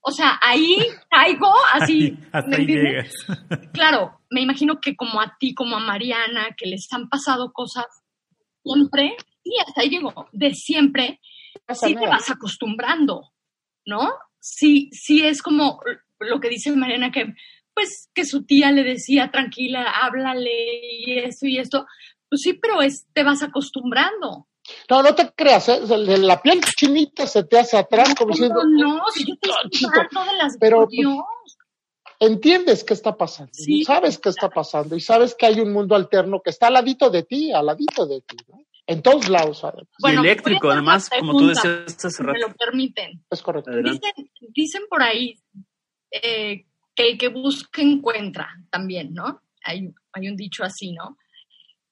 o 0.00 0.10
sea, 0.10 0.38
ahí 0.42 0.78
caigo 1.08 1.52
así. 1.72 2.18
hasta 2.32 2.56
ahí 2.56 2.66
llegas. 2.66 3.12
Claro, 3.72 4.20
me 4.28 4.40
imagino 4.40 4.80
que 4.80 4.96
como 4.96 5.20
a 5.20 5.36
ti, 5.38 5.54
como 5.54 5.76
a 5.76 5.80
Mariana, 5.80 6.48
que 6.56 6.66
les 6.66 6.92
han 6.92 7.08
pasado 7.08 7.52
cosas 7.52 7.86
siempre, 8.64 9.16
y 9.44 9.52
hasta 9.64 9.82
ahí 9.82 9.90
llego, 9.90 10.28
de 10.32 10.52
siempre, 10.52 11.20
sí 11.72 11.94
te 11.94 12.06
vas 12.06 12.30
acostumbrando, 12.30 13.32
¿no? 13.86 14.12
Sí, 14.40 14.90
sí 14.92 15.24
es 15.26 15.42
como 15.42 15.80
lo 16.18 16.40
que 16.40 16.48
dice 16.48 16.70
Mariana, 16.72 17.10
que 17.10 17.34
pues 17.74 18.08
que 18.14 18.24
su 18.24 18.44
tía 18.44 18.70
le 18.70 18.84
decía, 18.84 19.30
tranquila, 19.30 19.90
háblale 20.02 20.52
y 21.00 21.18
esto 21.18 21.46
y 21.46 21.58
esto. 21.58 21.86
Pues 22.28 22.42
sí, 22.42 22.54
pero 22.54 22.80
es, 22.80 23.06
te 23.12 23.24
vas 23.24 23.42
acostumbrando. 23.42 24.48
No, 24.88 25.02
no 25.02 25.14
te 25.14 25.30
creas, 25.34 25.68
¿eh? 25.68 25.80
la 25.86 26.40
piel 26.40 26.60
chinita 26.62 27.26
se 27.26 27.44
te 27.44 27.58
hace 27.58 27.76
atrás 27.76 28.14
como 28.14 28.30
diciendo. 28.30 28.62
No, 28.64 29.02
si 29.12 29.26
yo 29.26 29.34
te 29.36 29.50
estoy 29.50 30.26
de 30.26 30.36
las 30.38 30.56
pero, 30.58 30.86
pues, 30.86 31.58
entiendes 32.18 32.82
qué 32.82 32.94
está 32.94 33.14
pasando, 33.16 33.52
sabes 33.84 34.18
qué 34.18 34.30
está 34.30 34.48
pasando 34.48 34.96
y 34.96 35.00
sabes 35.00 35.34
que 35.34 35.46
hay 35.46 35.60
un 35.60 35.72
mundo 35.72 35.94
alterno 35.94 36.40
que 36.42 36.50
está 36.50 36.68
al 36.68 36.74
ladito 36.74 37.10
de 37.10 37.24
ti, 37.24 37.52
al 37.52 37.66
ladito 37.66 38.06
de 38.06 38.22
ti. 38.22 38.36
¿no? 38.48 38.63
En 38.86 39.02
todos 39.02 39.28
lados, 39.28 39.64
además. 39.64 39.88
Bueno, 39.98 40.22
y 40.22 40.26
eléctrico, 40.26 40.70
además, 40.70 41.08
como 41.08 41.38
tú 41.38 41.48
decías 41.48 42.04
hace 42.04 42.22
rato. 42.22 42.32
Me 42.34 42.40
lo 42.40 42.54
permiten. 42.54 43.24
Es 43.30 43.40
correcto. 43.40 43.70
Dicen, 43.70 44.30
dicen, 44.54 44.82
por 44.90 45.02
ahí 45.02 45.34
eh, 46.10 46.66
que 46.94 47.08
el 47.10 47.18
que 47.18 47.28
busca 47.28 47.82
encuentra 47.82 48.48
también, 48.70 49.14
¿no? 49.14 49.42
Hay, 49.64 49.92
hay 50.12 50.28
un 50.28 50.36
dicho 50.36 50.64
así, 50.64 50.92
¿no? 50.92 51.16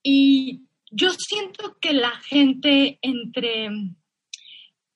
Y 0.03 0.63
yo 0.91 1.11
siento 1.11 1.79
que 1.81 1.93
la 1.95 2.11
gente 2.21 2.99
entre, 3.01 3.71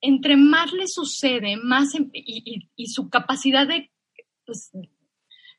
entre 0.00 0.36
más 0.36 0.72
le 0.72 0.86
sucede, 0.86 1.56
más 1.56 1.94
em, 1.94 2.10
y, 2.12 2.68
y, 2.76 2.86
su 2.86 3.08
capacidad 3.08 3.66
de, 3.66 3.90
pues, 4.44 4.70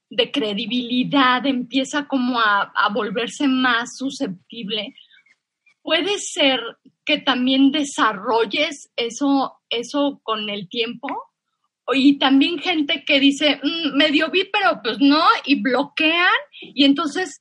de 0.09 0.31
credibilidad 0.31 1.45
empieza 1.45 2.07
como 2.07 2.39
a, 2.39 2.71
a, 2.73 2.93
volverse 2.93 3.47
más 3.47 3.97
susceptible, 3.97 4.93
puede 5.87 6.17
ser 6.19 6.59
que 7.05 7.17
también 7.17 7.71
desarrolles 7.71 8.91
eso, 8.97 9.53
eso 9.69 10.19
con 10.21 10.49
el 10.49 10.67
tiempo. 10.67 11.07
Y 11.93 12.19
también 12.19 12.59
gente 12.59 13.05
que 13.05 13.21
dice, 13.21 13.61
mm, 13.63 13.95
medio 13.95 14.29
vi, 14.29 14.43
pero 14.51 14.81
pues 14.83 14.97
no, 14.99 15.23
y 15.45 15.61
bloquean, 15.61 16.27
y 16.61 16.83
entonces 16.83 17.39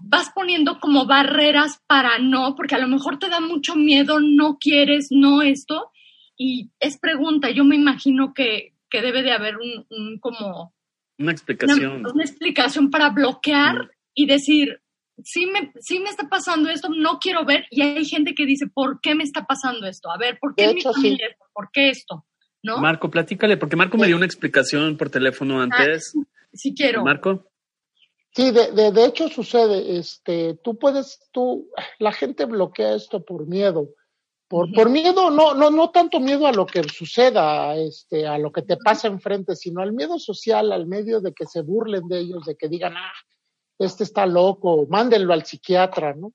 vas 0.00 0.32
poniendo 0.34 0.80
como 0.80 1.06
barreras 1.06 1.80
para 1.86 2.18
no, 2.18 2.56
porque 2.56 2.74
a 2.74 2.80
lo 2.80 2.88
mejor 2.88 3.20
te 3.20 3.28
da 3.28 3.38
mucho 3.38 3.76
miedo, 3.76 4.18
no 4.18 4.58
quieres, 4.58 5.06
no 5.12 5.42
esto, 5.42 5.92
y 6.36 6.70
es 6.80 6.98
pregunta, 6.98 7.50
yo 7.50 7.62
me 7.62 7.76
imagino 7.76 8.34
que, 8.34 8.74
que 8.90 9.02
debe 9.02 9.22
de 9.22 9.30
haber 9.30 9.54
un, 9.56 10.18
como... 10.18 10.74
Una 11.16 11.30
explicación. 11.30 12.04
Una, 12.04 12.24
explicación 12.24 12.90
para 12.90 13.10
bloquear 13.10 13.92
y 14.14 14.26
decir, 14.26 14.80
sí 15.22 15.46
me, 15.46 15.72
sí 15.80 16.00
me 16.00 16.10
está 16.10 16.28
pasando 16.28 16.70
esto, 16.70 16.88
no 16.88 17.18
quiero 17.18 17.44
ver, 17.44 17.66
y 17.70 17.82
hay 17.82 18.04
gente 18.04 18.34
que 18.34 18.46
dice, 18.46 18.66
¿por 18.66 19.00
qué 19.00 19.14
me 19.14 19.24
está 19.24 19.44
pasando 19.44 19.86
esto? 19.86 20.10
A 20.10 20.18
ver, 20.18 20.38
¿por 20.40 20.54
qué 20.54 20.74
mi 20.74 20.80
familia 20.80 21.28
esto? 21.28 21.44
¿Por 21.52 21.70
qué 21.72 21.90
esto? 21.90 22.26
¿No? 22.62 22.78
Marco, 22.78 23.10
platícale, 23.10 23.56
porque 23.56 23.76
Marco 23.76 23.98
me 23.98 24.06
dio 24.06 24.16
una 24.16 24.26
explicación 24.26 24.96
por 24.96 25.10
teléfono 25.10 25.60
ah, 25.60 25.64
antes. 25.64 26.14
sí 26.52 26.74
quiero. 26.74 27.04
Marco. 27.04 27.50
Sí, 28.34 28.50
de, 28.50 28.72
de, 28.72 28.90
de, 28.90 29.04
hecho 29.04 29.28
sucede, 29.28 29.96
este, 29.96 30.58
tú 30.64 30.76
puedes, 30.76 31.20
tú, 31.30 31.68
la 32.00 32.10
gente 32.10 32.46
bloquea 32.46 32.94
esto 32.94 33.24
por 33.24 33.46
miedo, 33.46 33.90
por, 34.48 34.72
por 34.72 34.90
miedo, 34.90 35.30
no, 35.30 35.54
no, 35.54 35.70
no 35.70 35.90
tanto 35.90 36.18
miedo 36.18 36.46
a 36.46 36.52
lo 36.52 36.66
que 36.66 36.82
suceda, 36.84 37.76
este, 37.76 38.26
a 38.26 38.38
lo 38.38 38.50
que 38.50 38.62
te 38.62 38.76
pasa 38.76 39.06
enfrente, 39.06 39.54
sino 39.54 39.82
al 39.82 39.92
miedo 39.92 40.18
social, 40.18 40.72
al 40.72 40.86
medio 40.86 41.20
de 41.20 41.32
que 41.32 41.46
se 41.46 41.62
burlen 41.62 42.08
de 42.08 42.18
ellos, 42.18 42.44
de 42.44 42.56
que 42.56 42.68
digan, 42.68 42.96
ah, 42.96 43.12
este 43.78 44.04
está 44.04 44.26
loco, 44.26 44.86
mándenlo 44.88 45.32
al 45.32 45.44
psiquiatra, 45.44 46.14
¿no? 46.14 46.32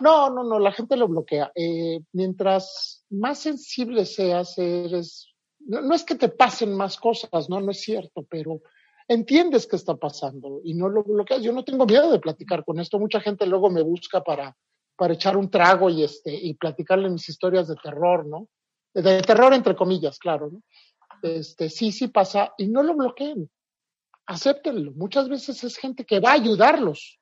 No, 0.00 0.30
no, 0.30 0.44
no, 0.44 0.58
la 0.58 0.72
gente 0.72 0.96
lo 0.96 1.08
bloquea. 1.08 1.50
Eh, 1.54 2.00
mientras 2.12 3.04
más 3.10 3.40
sensible 3.40 4.06
seas, 4.06 4.56
eres, 4.58 5.34
no, 5.60 5.82
no 5.82 5.94
es 5.94 6.04
que 6.04 6.14
te 6.14 6.28
pasen 6.28 6.72
más 6.74 6.96
cosas, 6.98 7.48
no, 7.48 7.60
no 7.60 7.70
es 7.72 7.80
cierto, 7.80 8.24
pero 8.28 8.62
entiendes 9.08 9.66
qué 9.66 9.76
está 9.76 9.96
pasando 9.96 10.60
y 10.62 10.74
no 10.74 10.88
lo 10.88 11.02
bloqueas. 11.02 11.42
Yo 11.42 11.52
no 11.52 11.64
tengo 11.64 11.86
miedo 11.86 12.12
de 12.12 12.20
platicar 12.20 12.64
con 12.64 12.78
esto. 12.78 12.98
Mucha 12.98 13.20
gente 13.20 13.46
luego 13.46 13.70
me 13.70 13.82
busca 13.82 14.22
para, 14.22 14.56
para 14.96 15.14
echar 15.14 15.36
un 15.36 15.50
trago 15.50 15.90
y, 15.90 16.04
este, 16.04 16.32
y 16.34 16.54
platicarle 16.54 17.08
mis 17.08 17.28
historias 17.28 17.68
de 17.68 17.76
terror, 17.76 18.26
¿no? 18.26 18.48
De 18.94 19.22
terror 19.22 19.52
entre 19.54 19.74
comillas, 19.74 20.18
claro, 20.18 20.50
¿no? 20.50 20.62
Este, 21.22 21.68
sí, 21.70 21.90
sí 21.90 22.08
pasa 22.08 22.52
y 22.56 22.68
no 22.68 22.82
lo 22.82 22.94
bloqueen. 22.94 23.50
Acéptenlo. 24.28 24.92
Muchas 24.92 25.28
veces 25.28 25.64
es 25.64 25.76
gente 25.76 26.04
que 26.04 26.20
va 26.20 26.30
a 26.30 26.34
ayudarlos. 26.34 27.18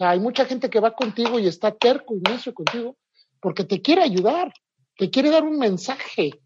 hay 0.00 0.20
mucha 0.20 0.44
gente 0.44 0.68
que 0.68 0.80
va 0.80 0.90
contigo 0.92 1.38
y 1.38 1.46
está 1.46 1.72
terco 1.72 2.14
y 2.16 2.20
necio 2.20 2.52
contigo 2.52 2.96
porque 3.40 3.64
te 3.64 3.80
quiere 3.80 4.02
ayudar, 4.02 4.52
te 4.96 5.08
quiere 5.08 5.30
dar 5.30 5.44
un 5.44 5.58
mensaje, 5.58 6.40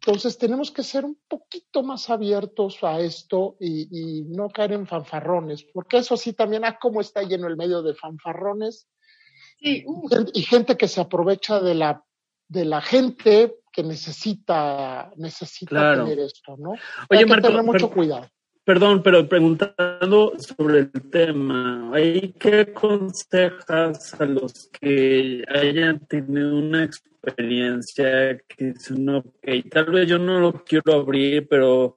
entonces 0.00 0.38
tenemos 0.38 0.70
que 0.70 0.82
ser 0.82 1.04
un 1.04 1.18
poquito 1.28 1.82
más 1.82 2.08
abiertos 2.08 2.78
a 2.82 3.00
esto 3.00 3.56
y, 3.60 4.24
no 4.28 4.48
caer 4.48 4.72
en 4.72 4.86
fanfarrones, 4.86 5.64
porque 5.74 5.98
eso 5.98 6.16
sí 6.16 6.32
también, 6.32 6.64
ah, 6.64 6.78
cómo 6.80 7.02
está 7.02 7.22
lleno 7.22 7.46
el 7.46 7.56
medio 7.56 7.82
de 7.82 7.94
fanfarrones 7.94 8.88
y 9.60 10.42
gente 10.42 10.76
que 10.76 10.88
se 10.88 11.00
aprovecha 11.00 11.60
de 11.60 11.74
la, 11.74 12.02
de 12.46 12.64
la 12.64 12.80
gente 12.80 13.56
que 13.70 13.82
necesita, 13.82 15.12
necesita 15.16 15.96
tener 15.96 16.20
esto, 16.20 16.56
¿no? 16.56 16.70
Oye, 16.70 17.20
Hay 17.20 17.24
que 17.26 17.40
tener 17.40 17.62
mucho 17.62 17.90
cuidado. 17.90 18.28
Perdón, 18.68 19.02
pero 19.02 19.26
preguntando 19.26 20.34
sobre 20.36 20.80
el 20.80 20.92
tema, 21.10 21.90
¿qué 22.38 22.66
aconsejas 22.68 24.12
a 24.20 24.26
los 24.26 24.68
que 24.78 25.42
hayan 25.48 26.00
tenido 26.00 26.58
una 26.58 26.84
experiencia 26.84 28.36
que 28.46 28.72
dicen, 28.72 29.08
ok, 29.08 29.48
tal 29.70 29.86
vez 29.86 30.06
yo 30.06 30.18
no 30.18 30.38
lo 30.38 30.52
quiero 30.64 30.92
abrir, 30.92 31.48
pero 31.48 31.96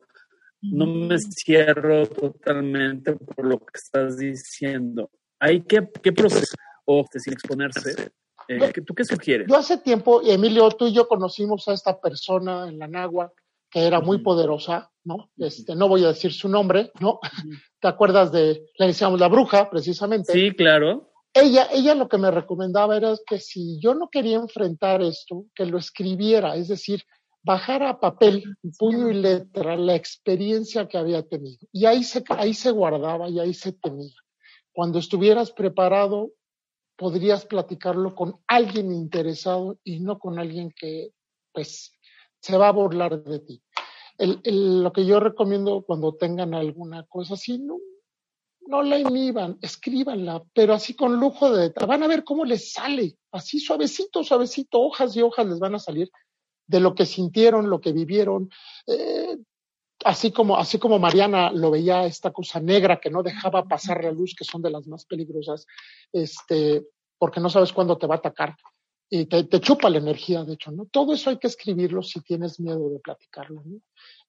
no 0.62 0.86
me 0.86 1.20
cierro 1.20 2.08
totalmente 2.08 3.18
por 3.18 3.48
lo 3.48 3.60
que 3.60 3.74
estás 3.78 4.18
diciendo? 4.18 5.10
¿Hay 5.42 5.64
qué, 5.64 5.90
qué 6.02 6.14
proceso? 6.14 6.56
O 6.86 7.06
sin 7.14 7.34
exponerse. 7.34 8.14
Eh, 8.48 8.72
¿Tú 8.86 8.96
qué 8.96 9.04
sugieres? 9.04 9.48
Yo 9.50 9.58
hace 9.58 9.78
tiempo, 9.80 10.22
Emilio, 10.24 10.70
tú 10.70 10.88
y 10.88 10.94
yo 10.94 11.06
conocimos 11.10 11.68
a 11.68 11.74
esta 11.74 12.00
persona 12.00 12.70
en 12.70 12.80
la 12.80 12.88
Náhuac 12.88 13.34
que 13.72 13.88
era 13.88 14.02
muy 14.02 14.20
poderosa, 14.20 14.91
¿no? 15.04 15.30
Este, 15.38 15.76
no 15.76 15.88
voy 15.88 16.04
a 16.04 16.10
decir 16.10 16.34
su 16.34 16.50
nombre, 16.50 16.92
¿no? 17.00 17.20
¿Te 17.80 17.88
acuerdas 17.88 18.32
de, 18.32 18.66
le 18.78 18.88
decíamos 18.88 19.20
la 19.20 19.28
bruja, 19.28 19.70
precisamente? 19.70 20.34
Sí, 20.34 20.52
claro. 20.52 21.12
Ella, 21.34 21.68
ella 21.72 21.96
lo 21.96 22.10
que 22.10 22.18
me 22.18 22.30
recomendaba 22.30 22.98
era 22.98 23.16
que 23.26 23.40
si 23.40 23.80
yo 23.80 23.96
no 23.96 24.10
quería 24.10 24.36
enfrentar 24.36 25.02
esto, 25.02 25.46
que 25.56 25.66
lo 25.66 25.78
escribiera, 25.78 26.56
es 26.56 26.68
decir, 26.68 27.04
bajara 27.44 27.90
a 27.90 28.00
papel, 28.00 28.44
puño 28.78 29.10
y 29.10 29.14
letra, 29.14 29.76
la 29.78 29.96
experiencia 29.96 30.88
que 30.88 30.98
había 30.98 31.24
tenido. 31.24 31.60
Y 31.72 31.86
ahí 31.86 32.04
se, 32.04 32.24
ahí 32.30 32.54
se 32.54 32.72
guardaba 32.72 33.30
y 33.30 33.40
ahí 33.40 33.54
se 33.54 33.72
tenía. 33.72 34.14
Cuando 34.74 35.00
estuvieras 35.00 35.52
preparado, 35.52 36.32
podrías 36.98 37.46
platicarlo 37.46 38.14
con 38.14 38.40
alguien 38.48 38.92
interesado 38.92 39.80
y 39.84 40.02
no 40.02 40.20
con 40.20 40.38
alguien 40.38 40.72
que, 40.72 41.12
pues, 41.52 41.94
se 42.40 42.58
va 42.58 42.68
a 42.68 42.74
burlar 42.74 43.24
de 43.24 43.40
ti. 43.40 43.64
El, 44.22 44.84
lo 44.84 44.94
que 44.94 45.06
yo 45.06 45.20
recomiendo 45.20 45.82
cuando 45.82 46.14
tengan 46.14 46.54
alguna 46.54 47.04
cosa 47.08 47.34
así, 47.34 47.58
no, 47.58 47.80
no 48.68 48.84
la 48.84 49.00
inhiban, 49.00 49.58
escríbanla, 49.62 50.44
pero 50.54 50.76
así 50.76 50.94
con 50.94 51.20
lujo 51.20 51.52
de 51.52 51.74
van 51.88 52.04
a 52.04 52.08
ver 52.08 52.24
cómo 52.24 52.46
les 52.46 52.72
sale, 52.72 53.18
así 53.32 53.60
suavecito, 53.60 54.24
suavecito, 54.24 54.80
hojas 54.80 55.16
y 55.16 55.24
hojas 55.24 55.48
les 55.48 55.60
van 55.60 55.74
a 55.74 55.80
salir 55.80 56.12
de 56.68 56.80
lo 56.80 56.94
que 56.94 57.08
sintieron, 57.08 57.70
lo 57.70 57.82
que 57.82 57.94
vivieron, 57.94 58.52
eh, 58.86 59.38
así 60.06 60.32
como, 60.32 60.58
así 60.58 60.78
como 60.78 61.00
Mariana 61.00 61.52
lo 61.52 61.72
veía 61.72 62.06
esta 62.06 62.32
cosa 62.32 62.60
negra 62.60 63.00
que 63.00 63.10
no 63.10 63.24
dejaba 63.24 63.68
pasar 63.68 64.04
la 64.04 64.12
luz, 64.12 64.36
que 64.38 64.46
son 64.46 64.62
de 64.62 64.70
las 64.70 64.88
más 64.88 65.06
peligrosas, 65.06 65.66
este, 66.14 66.86
porque 67.18 67.40
no 67.40 67.50
sabes 67.50 67.74
cuándo 67.74 67.98
te 67.98 68.08
va 68.08 68.16
a 68.16 68.20
atacar 68.20 68.56
y 69.14 69.26
te, 69.26 69.60
chupa 69.60 69.90
la 69.90 69.98
energía, 69.98 70.46
de 70.46 70.54
hecho, 70.54 70.72
¿no? 70.72 70.86
Todo 70.86 71.14
eso 71.14 71.30
hay 71.30 71.38
que 71.38 71.48
escribirlo 71.48 72.02
si 72.02 72.22
tienes 72.22 72.62
miedo 72.62 72.90
de 72.90 73.00
platicarlo, 73.00 73.62
¿no? 73.66 73.82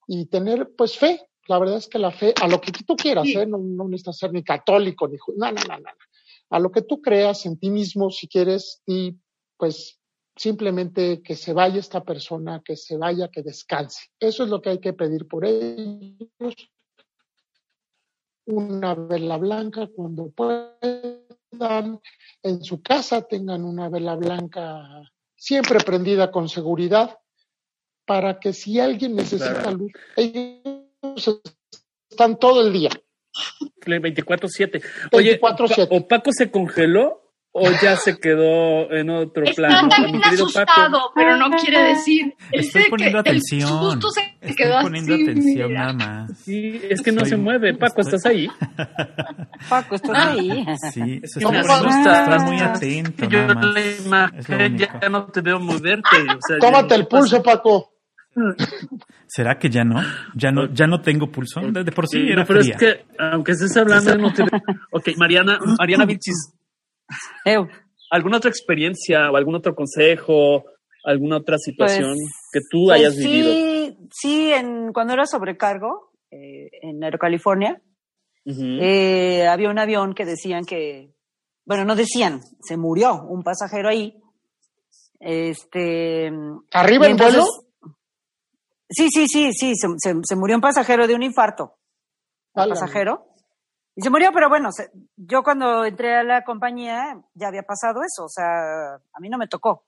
Y 0.09 0.27
tener, 0.27 0.73
pues, 0.77 0.99
fe. 0.99 1.25
La 1.47 1.61
verdad 1.61 1.77
es 1.77 1.87
que 1.87 2.01
la 2.01 2.11
fe, 2.11 2.35
a 2.43 2.49
lo 2.49 2.61
que 2.61 2.73
tú 2.73 2.97
quieras, 2.97 3.29
¿eh? 3.29 3.47
No, 3.47 3.59
no 3.59 3.85
necesitas 3.85 4.19
ser 4.19 4.33
ni 4.33 4.43
católico, 4.43 5.07
ni... 5.07 5.19
No, 5.37 5.53
no, 5.53 5.63
no, 5.69 5.79
no. 5.79 5.91
A 6.51 6.59
lo 6.59 6.73
que 6.73 6.83
tú 6.83 7.01
creas 7.01 7.47
en 7.47 7.61
ti 7.61 7.71
mismo, 7.71 8.11
si 8.11 8.27
quieres, 8.27 8.83
y 8.85 9.17
pues 9.57 10.01
simplemente 10.35 11.23
que 11.23 11.37
se 11.37 11.53
vaya 11.53 11.79
esta 11.79 12.03
persona, 12.03 12.61
que 12.65 12.77
se 12.77 12.97
vaya, 12.97 13.29
que 13.29 13.43
descanse. 13.43 14.09
Eso 14.19 14.43
es 14.43 14.51
lo 14.51 14.61
que 14.61 14.71
hay 14.71 14.81
que 14.81 14.95
pedir 14.95 15.29
por 15.29 15.45
ellos. 15.45 16.57
Una 18.47 18.97
vela 18.97 19.37
blanca 19.37 19.89
cuando 19.95 20.31
puedan, 20.31 21.22
en 22.43 22.65
su 22.65 22.83
casa 22.83 23.23
tengan 23.23 23.65
una 23.65 23.89
vela 23.89 24.17
blanca 24.17 25.03
siempre 25.37 25.81
prendida 25.81 26.31
con 26.31 26.49
seguridad 26.49 27.19
para 28.05 28.39
que 28.39 28.53
si 28.53 28.81
alguien 28.81 29.17
necesita 29.17 29.71
luz, 29.71 29.93
ellos 30.17 31.41
están 32.11 32.39
todo 32.39 32.67
el 32.67 32.73
día. 32.73 32.91
24-7. 34.01 34.83
Oye, 35.13 35.41
¿o 35.91 36.07
Paco 36.07 36.33
se 36.33 36.51
congeló 36.51 37.22
o 37.55 37.71
ya 37.83 37.97
se 37.97 38.19
quedó 38.19 38.91
en 38.91 39.11
otro 39.11 39.45
Está 39.45 39.55
plano? 39.57 39.89
Está 39.89 40.03
también 40.03 40.25
asustado, 40.25 41.11
pero 41.15 41.37
no 41.37 41.51
quiere 41.57 41.83
decir. 41.83 42.35
Estoy 42.51 42.85
poniendo 42.89 43.19
atención. 43.19 44.01
se 44.01 44.21
Estoy 44.41 44.55
quedó 44.57 44.81
poniendo 44.81 45.15
así, 45.15 45.23
atención 45.23 45.69
mira. 45.69 45.81
nada 45.81 45.93
más. 45.93 46.39
Sí, 46.39 46.81
es 46.89 47.03
que 47.03 47.13
no 47.13 47.25
se 47.25 47.37
mueve. 47.37 47.75
Paco, 47.75 48.01
¿estás 48.01 48.25
ahí? 48.27 48.49
Paco, 49.69 49.95
¿estás 49.97 50.29
ahí? 50.29 50.65
Sí, 50.93 51.21
eso 51.23 51.39
está, 51.41 51.61
asusta. 51.61 52.23
estás 52.25 52.45
muy 52.45 52.59
atento. 52.59 53.29
Yo 53.29 53.39
nada 53.47 53.55
más. 53.55 53.75
la 53.75 53.81
imagen 54.07 54.79
ya 54.79 55.09
no 55.11 55.27
te 55.27 55.41
veo 55.43 55.61
moverte. 55.61 56.17
O 56.17 56.39
sea, 56.47 56.59
Tómate 56.59 56.95
el 56.95 57.07
pulso, 57.07 57.43
Paco. 57.43 57.91
¿Será 59.27 59.59
que 59.59 59.69
ya 59.69 59.85
no? 59.85 60.01
¿Ya 60.35 60.51
no, 60.51 60.73
ya 60.73 60.87
no 60.87 61.01
tengo 61.03 61.31
pulso? 61.31 61.61
De, 61.61 61.85
de 61.85 61.93
por 61.93 62.07
sí, 62.09 62.19
Sí, 62.21 62.29
era 62.29 62.43
no, 62.43 62.47
pero 62.47 62.61
fría. 62.61 62.75
es 62.75 62.81
que, 62.81 63.05
aunque 63.19 63.53
estés 63.53 63.77
hablando, 63.77 64.17
no 64.17 64.33
te. 64.33 64.43
Ok, 64.91 65.09
Mariana, 65.17 65.59
Mariana 65.79 66.05
Vilchis, 66.07 66.55
Eu, 67.45 67.69
¿Alguna 68.13 68.37
otra 68.37 68.51
experiencia 68.51 69.31
o 69.31 69.37
algún 69.37 69.55
otro 69.55 69.75
consejo, 69.75 70.65
alguna 71.03 71.39
otra 71.39 71.57
situación 71.57 72.15
pues, 72.15 72.51
que 72.53 72.61
tú 72.71 72.85
pues 72.85 73.01
hayas 73.01 73.17
vivido? 73.17 73.53
Sí, 73.53 73.97
sí, 74.13 74.53
en, 74.53 74.93
cuando 74.93 75.15
era 75.15 75.25
sobrecargo 75.25 76.13
eh, 76.31 76.69
en 76.83 77.03
Aerocalifornia, 77.03 77.81
eh, 78.45 79.47
había 79.47 79.71
un 79.71 79.79
avión 79.79 80.15
que 80.15 80.27
decían 80.27 80.65
que, 80.67 81.15
bueno, 81.65 81.87
no 81.87 81.97
decían, 81.97 82.43
se 82.61 82.77
murió 82.77 83.23
un 83.23 83.43
pasajero 83.43 83.89
ahí. 83.89 84.21
Este. 85.19 86.31
¿Arriba 86.73 87.07
en 87.07 87.17
vuelo? 87.17 87.47
Sí, 88.91 89.09
sí, 89.11 89.27
sí, 89.27 89.53
sí, 89.55 89.73
se, 89.75 90.37
murió 90.37 90.57
un 90.57 90.61
pasajero 90.61 91.07
de 91.07 91.15
un 91.15 91.23
infarto. 91.23 91.79
Un 92.53 92.69
pasajero. 92.69 93.32
Y 93.95 94.03
se 94.03 94.11
murió, 94.11 94.31
pero 94.33 94.49
bueno, 94.49 94.71
yo 95.17 95.43
cuando 95.43 95.85
entré 95.85 96.17
a 96.17 96.23
la 96.23 96.45
compañía 96.45 97.23
ya 97.35 97.49
había 97.49 97.63
pasado 97.63 98.01
eso, 98.03 98.25
o 98.25 98.29
sea, 98.29 98.95
a 98.95 99.21
mí 99.21 99.29
no 99.29 99.37
me 99.37 99.49
tocó. 99.49 99.85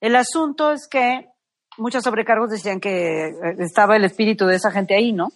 El 0.00 0.14
asunto 0.16 0.70
es 0.70 0.86
que 0.88 1.28
muchos 1.76 2.04
sobrecargos 2.04 2.50
decían 2.50 2.80
que 2.80 3.28
eh, 3.28 3.32
estaba 3.58 3.96
el 3.96 4.04
espíritu 4.04 4.46
de 4.46 4.56
esa 4.56 4.70
gente 4.70 4.94
ahí, 4.94 5.12
¿no? 5.12 5.28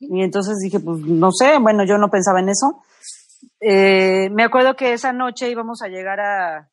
Y 0.00 0.22
entonces 0.22 0.56
dije, 0.62 0.80
pues 0.80 1.00
no 1.00 1.30
sé, 1.32 1.58
bueno, 1.58 1.84
yo 1.84 1.98
no 1.98 2.08
pensaba 2.08 2.40
en 2.40 2.48
eso. 2.48 2.82
Eh, 3.60 4.30
me 4.30 4.44
acuerdo 4.44 4.74
que 4.74 4.92
esa 4.92 5.12
noche 5.12 5.50
íbamos 5.50 5.82
a 5.82 5.88
llegar 5.88 6.20
a, 6.20 6.70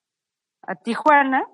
a 0.61 0.75
Tijuana 0.75 1.47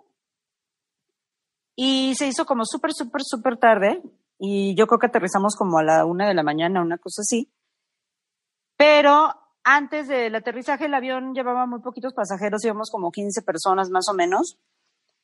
y 1.75 2.13
se 2.15 2.27
hizo 2.27 2.45
como 2.45 2.65
súper, 2.65 2.91
súper, 2.93 3.21
súper 3.23 3.57
tarde 3.57 4.01
y 4.38 4.75
yo 4.75 4.88
creo 4.88 4.99
que 4.99 5.07
aterrizamos 5.07 5.55
como 5.55 5.79
a 5.79 5.83
la 5.83 6.05
una 6.05 6.27
de 6.27 6.33
la 6.33 6.43
mañana, 6.43 6.81
una 6.81 6.97
cosa 6.97 7.21
así. 7.21 7.49
Pero 8.81 9.31
antes 9.63 10.07
del 10.07 10.33
aterrizaje 10.33 10.85
el 10.85 10.93
avión 10.95 11.35
llevaba 11.35 11.67
muy 11.67 11.81
poquitos 11.81 12.15
pasajeros, 12.15 12.65
íbamos 12.65 12.89
como 12.89 13.11
15 13.11 13.43
personas 13.43 13.91
más 13.91 14.09
o 14.09 14.15
menos. 14.15 14.57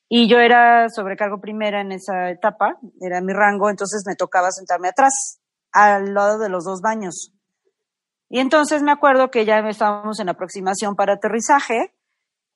Y 0.08 0.28
yo 0.28 0.38
era 0.38 0.88
sobrecargo 0.88 1.40
primera 1.40 1.80
en 1.80 1.90
esa 1.90 2.30
etapa, 2.30 2.78
era 3.00 3.20
mi 3.20 3.32
rango, 3.32 3.68
entonces 3.68 4.04
me 4.06 4.14
tocaba 4.14 4.52
sentarme 4.52 4.86
atrás, 4.86 5.40
al 5.72 6.14
lado 6.14 6.38
de 6.38 6.48
los 6.48 6.66
dos 6.66 6.80
baños. 6.80 7.32
Y 8.28 8.38
entonces 8.38 8.84
me 8.84 8.92
acuerdo 8.92 9.28
que 9.28 9.44
ya 9.44 9.58
estábamos 9.68 10.20
en 10.20 10.28
aproximación 10.28 10.94
para 10.94 11.14
aterrizaje 11.14 11.92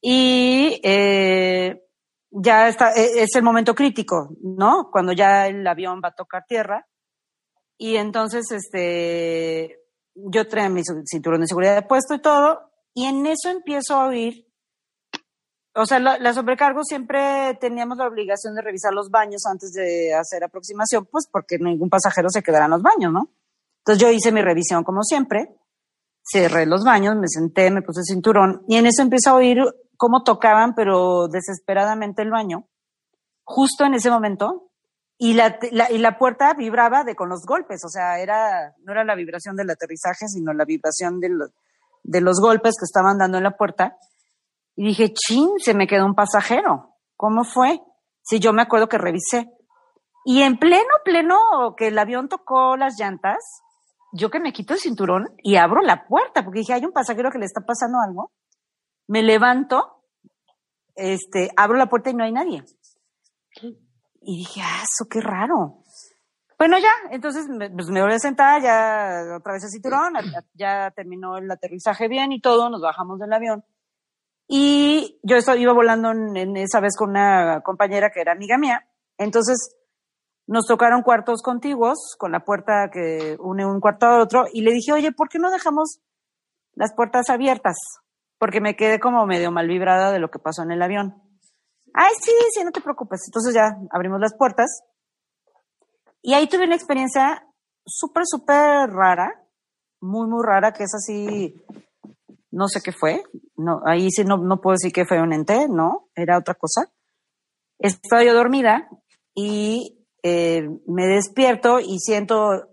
y 0.00 0.80
eh, 0.84 1.84
ya 2.30 2.68
está, 2.68 2.92
e, 2.92 3.24
es 3.24 3.34
el 3.34 3.42
momento 3.42 3.74
crítico, 3.74 4.36
¿no? 4.40 4.88
Cuando 4.92 5.12
ya 5.12 5.48
el 5.48 5.66
avión 5.66 6.00
va 6.00 6.10
a 6.10 6.14
tocar 6.14 6.44
tierra. 6.46 6.86
Y 7.76 7.96
entonces, 7.96 8.52
este, 8.52 9.81
yo 10.14 10.48
traía 10.48 10.68
mi 10.68 10.82
cinturón 11.04 11.40
de 11.40 11.46
seguridad 11.46 11.86
puesto 11.86 12.14
y 12.14 12.20
todo, 12.20 12.70
y 12.94 13.06
en 13.06 13.26
eso 13.26 13.48
empiezo 13.50 13.94
a 13.94 14.06
oír 14.06 14.46
o 15.74 15.86
sea, 15.86 15.98
la, 15.98 16.18
la, 16.18 16.34
sobrecargo 16.34 16.84
siempre 16.84 17.56
teníamos 17.60 17.96
la 17.96 18.06
obligación 18.06 18.54
de 18.54 18.62
revisar 18.62 18.92
los 18.92 19.10
baños 19.10 19.42
antes 19.50 19.72
de 19.72 20.12
hacer 20.14 20.44
aproximación, 20.44 21.08
pues 21.10 21.26
porque 21.30 21.58
ningún 21.58 21.88
pasajero 21.88 22.28
se 22.28 22.42
quedará 22.42 22.66
en 22.66 22.72
los 22.72 22.82
baños, 22.82 23.12
¿no? 23.12 23.30
Entonces 23.78 24.02
yo 24.02 24.10
hice 24.10 24.32
mi 24.32 24.42
revisión 24.42 24.84
como 24.84 25.02
siempre, 25.02 25.56
cerré 26.22 26.66
los 26.66 26.84
baños, 26.84 27.16
me 27.16 27.26
senté, 27.26 27.70
me 27.70 27.82
puse 27.82 28.00
el 28.00 28.06
cinturón 28.06 28.64
y 28.68 28.76
en 28.76 28.86
eso 28.86 29.02
empiezo 29.02 29.30
a 29.30 29.34
oír 29.34 29.58
cómo 29.96 30.22
tocaban, 30.22 30.74
pero 30.74 31.28
desesperadamente 31.28 32.22
el 32.22 32.30
baño, 32.30 32.68
justo 33.42 33.84
en 33.84 33.94
ese 33.94 34.10
momento, 34.10 34.71
y 35.24 35.34
la, 35.34 35.56
y 35.88 35.98
la 35.98 36.18
puerta 36.18 36.52
vibraba 36.52 37.04
de 37.04 37.14
con 37.14 37.28
los 37.28 37.46
golpes, 37.46 37.84
o 37.84 37.88
sea, 37.88 38.18
era, 38.18 38.74
no 38.82 38.90
era 38.90 39.04
la 39.04 39.14
vibración 39.14 39.54
del 39.54 39.70
aterrizaje, 39.70 40.26
sino 40.26 40.52
la 40.52 40.64
vibración 40.64 41.20
de 41.20 41.28
los, 41.28 41.50
de 42.02 42.20
los 42.20 42.40
golpes 42.40 42.74
que 42.76 42.84
estaban 42.84 43.18
dando 43.18 43.38
en 43.38 43.44
la 43.44 43.56
puerta 43.56 43.96
y 44.74 44.84
dije, 44.84 45.12
chin, 45.12 45.48
se 45.58 45.74
me 45.74 45.86
quedó 45.86 46.06
un 46.06 46.16
pasajero. 46.16 46.96
¿Cómo 47.14 47.44
fue? 47.44 47.80
Si 48.22 48.40
yo 48.40 48.52
me 48.52 48.62
acuerdo 48.62 48.88
que 48.88 48.98
revisé. 48.98 49.48
Y 50.24 50.42
en 50.42 50.58
pleno, 50.58 50.90
pleno, 51.04 51.38
que 51.76 51.86
el 51.86 51.98
avión 52.00 52.28
tocó 52.28 52.76
las 52.76 52.98
llantas, 52.98 53.38
yo 54.12 54.28
que 54.28 54.40
me 54.40 54.52
quito 54.52 54.74
el 54.74 54.80
cinturón 54.80 55.28
y 55.40 55.54
abro 55.54 55.82
la 55.82 56.04
puerta, 56.04 56.42
porque 56.42 56.58
dije, 56.58 56.72
hay 56.72 56.84
un 56.84 56.92
pasajero 56.92 57.30
que 57.30 57.38
le 57.38 57.46
está 57.46 57.60
pasando 57.60 57.98
algo. 58.04 58.32
Me 59.06 59.22
levanto, 59.22 60.02
este, 60.96 61.52
abro 61.56 61.78
la 61.78 61.88
puerta 61.88 62.10
y 62.10 62.14
no 62.14 62.24
hay 62.24 62.32
nadie. 62.32 62.64
Y 64.24 64.38
dije, 64.38 64.60
ah, 64.62 64.82
eso 64.82 65.08
qué 65.08 65.20
raro. 65.20 65.82
Bueno, 66.58 66.78
ya, 66.78 66.92
entonces 67.10 67.48
me, 67.48 67.70
pues 67.70 67.88
me 67.88 68.02
voy 68.02 68.12
a 68.12 68.18
sentar, 68.20 68.62
ya 68.62 69.36
otra 69.36 69.54
vez 69.54 69.64
el 69.64 69.70
cinturón, 69.70 70.12
ya 70.54 70.92
terminó 70.92 71.36
el 71.36 71.50
aterrizaje 71.50 72.06
bien 72.06 72.30
y 72.30 72.40
todo, 72.40 72.70
nos 72.70 72.80
bajamos 72.80 73.18
del 73.18 73.32
avión. 73.32 73.64
Y 74.46 75.18
yo 75.22 75.38
iba 75.56 75.72
volando 75.72 76.10
en, 76.10 76.56
esa 76.56 76.80
vez 76.80 76.94
con 76.96 77.10
una 77.10 77.62
compañera 77.62 78.10
que 78.10 78.20
era 78.20 78.32
amiga 78.32 78.58
mía. 78.58 78.86
Entonces 79.18 79.74
nos 80.46 80.66
tocaron 80.66 81.02
cuartos 81.02 81.42
contiguos 81.42 82.14
con 82.18 82.32
la 82.32 82.44
puerta 82.44 82.90
que 82.92 83.36
une 83.40 83.64
un 83.64 83.80
cuarto 83.80 84.06
a 84.06 84.20
otro 84.20 84.44
y 84.52 84.60
le 84.60 84.72
dije, 84.72 84.92
oye, 84.92 85.10
¿por 85.10 85.28
qué 85.28 85.38
no 85.38 85.50
dejamos 85.50 86.00
las 86.74 86.92
puertas 86.94 87.30
abiertas? 87.30 87.76
Porque 88.38 88.60
me 88.60 88.76
quedé 88.76 89.00
como 89.00 89.24
medio 89.26 89.50
mal 89.50 89.68
vibrada 89.68 90.12
de 90.12 90.18
lo 90.18 90.30
que 90.30 90.38
pasó 90.38 90.62
en 90.62 90.72
el 90.72 90.82
avión. 90.82 91.22
Ay, 91.94 92.12
sí, 92.20 92.32
sí, 92.52 92.64
no 92.64 92.72
te 92.72 92.80
preocupes. 92.80 93.22
Entonces 93.26 93.54
ya 93.54 93.76
abrimos 93.90 94.20
las 94.20 94.34
puertas. 94.34 94.82
Y 96.22 96.34
ahí 96.34 96.48
tuve 96.48 96.64
una 96.64 96.76
experiencia 96.76 97.46
súper, 97.84 98.24
súper 98.26 98.90
rara, 98.90 99.44
muy, 100.00 100.28
muy 100.28 100.42
rara, 100.44 100.72
que 100.72 100.84
es 100.84 100.94
así, 100.94 101.54
no 102.50 102.68
sé 102.68 102.80
qué 102.80 102.92
fue, 102.92 103.24
no, 103.56 103.80
ahí 103.84 104.08
sí 104.10 104.24
no, 104.24 104.36
no 104.36 104.60
puedo 104.60 104.74
decir 104.74 104.92
que 104.92 105.04
fue 105.04 105.20
un 105.20 105.32
ente, 105.32 105.68
no, 105.68 106.08
era 106.14 106.38
otra 106.38 106.54
cosa. 106.54 106.92
Estaba 107.78 108.22
yo 108.22 108.34
dormida 108.34 108.88
y 109.34 110.06
eh, 110.22 110.68
me 110.86 111.06
despierto 111.06 111.80
y 111.80 111.98
siento 111.98 112.68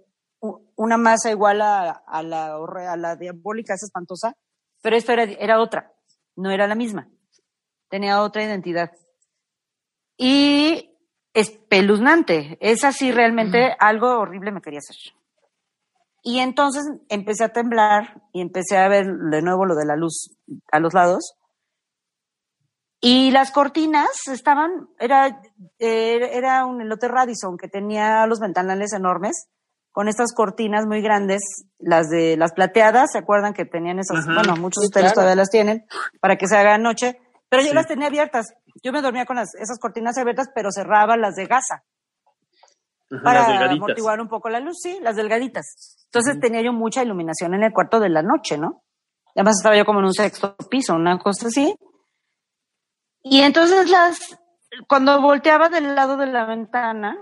una 0.76 0.98
masa 0.98 1.32
igual 1.32 1.62
a, 1.62 2.04
la, 2.24 2.54
a 2.56 2.98
la 2.98 3.16
diabólica, 3.16 3.74
esa 3.74 3.88
espantosa, 3.88 4.36
pero 4.82 4.96
esto 4.96 5.12
era, 5.12 5.24
era 5.24 5.60
otra, 5.60 5.94
no 6.36 6.52
era 6.52 6.68
la 6.68 6.76
misma, 6.76 7.10
tenía 7.90 8.22
otra 8.22 8.44
identidad. 8.44 8.92
Y 10.22 10.98
espeluznante, 11.34 12.58
es 12.60 12.84
así 12.84 13.14
realmente 13.14 13.74
algo 13.80 14.20
horrible 14.20 14.52
me 14.52 14.62
quería 14.62 14.80
hacer. 14.80 14.98
Y 16.22 16.40
entonces 16.40 16.84
empecé 17.08 17.46
a 17.46 17.54
temblar 17.54 18.22
y 18.34 18.42
empecé 18.42 18.78
a 18.78 18.90
ver 18.90 19.08
de 19.08 19.42
nuevo 19.42 19.66
lo 19.66 19.76
de 19.76 19.86
la 19.86 19.96
luz 19.96 20.36
a 20.74 20.82
los 20.82 20.94
lados. 20.94 21.36
Y 23.00 23.32
las 23.32 23.52
cortinas 23.52 24.10
estaban, 24.30 24.90
era, 25.00 25.42
era 25.80 26.66
un 26.66 26.82
elote 26.82 27.08
Radisson 27.08 27.58
que 27.58 27.70
tenía 27.70 28.28
los 28.28 28.40
ventanales 28.42 28.92
enormes, 28.92 29.48
con 29.92 30.10
estas 30.10 30.34
cortinas 30.34 30.86
muy 30.86 31.02
grandes, 31.02 31.40
las 31.80 32.10
de 32.10 32.36
las 32.36 32.52
plateadas, 32.52 33.12
¿se 33.14 33.20
acuerdan 33.20 33.54
que 33.54 33.64
tenían 33.64 34.00
esas? 34.00 34.26
bueno, 34.26 34.58
muchos 34.58 34.82
de 34.82 34.88
ustedes 34.88 35.14
todavía 35.14 35.36
las 35.36 35.50
tienen, 35.50 35.86
para 36.20 36.36
que 36.36 36.48
se 36.48 36.58
haga 36.58 36.78
noche, 36.78 37.20
pero 37.48 37.64
yo 37.64 37.74
las 37.74 37.88
tenía 37.88 38.08
abiertas. 38.08 38.54
Yo 38.84 38.92
me 38.92 39.02
dormía 39.02 39.26
con 39.26 39.36
las, 39.36 39.56
esas 39.56 39.80
cortinas 39.80 40.18
abiertas, 40.18 40.50
pero 40.54 40.72
cerraba 40.72 41.18
las 41.18 41.36
de 41.36 41.46
gasa 41.46 41.84
para 43.24 43.70
amortiguar 43.70 44.22
un 44.22 44.28
poco 44.28 44.50
la 44.50 44.60
luz, 44.60 44.78
sí, 44.82 45.00
las 45.02 45.16
delgaditas. 45.16 45.98
Entonces 46.06 46.40
tenía 46.40 46.62
yo 46.62 46.74
mucha 46.74 47.04
iluminación 47.04 47.54
en 47.56 47.64
el 47.64 47.74
cuarto 47.74 48.00
de 48.00 48.10
la 48.10 48.22
noche, 48.22 48.58
¿no? 48.58 48.84
Además 49.36 49.58
estaba 49.60 49.78
yo 49.78 49.86
como 49.86 50.00
en 50.00 50.06
un 50.06 50.14
sexto 50.14 50.56
piso, 50.70 50.96
una 50.96 51.18
cosa 51.18 51.48
así. 51.48 51.76
Y 53.24 53.42
entonces 53.42 53.90
las, 53.90 54.40
cuando 54.88 55.22
volteaba 55.22 55.70
del 55.70 55.96
lado 55.96 56.18
de 56.18 56.28
la 56.28 56.46
ventana, 56.46 57.18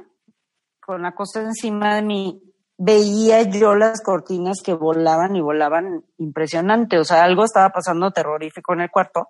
con 0.80 1.02
la 1.02 1.14
cosa 1.14 1.42
encima 1.42 1.96
de 1.96 2.02
mí, 2.02 2.42
veía 2.78 3.42
yo 3.44 3.76
las 3.76 4.02
cortinas 4.02 4.62
que 4.64 4.74
volaban 4.74 5.36
y 5.36 5.42
volaban 5.42 6.06
impresionante. 6.18 7.00
O 7.00 7.04
sea, 7.04 7.24
algo 7.24 7.44
estaba 7.44 7.70
pasando 7.70 8.12
terrorífico 8.12 8.74
en 8.74 8.82
el 8.82 8.92
cuarto. 8.92 9.30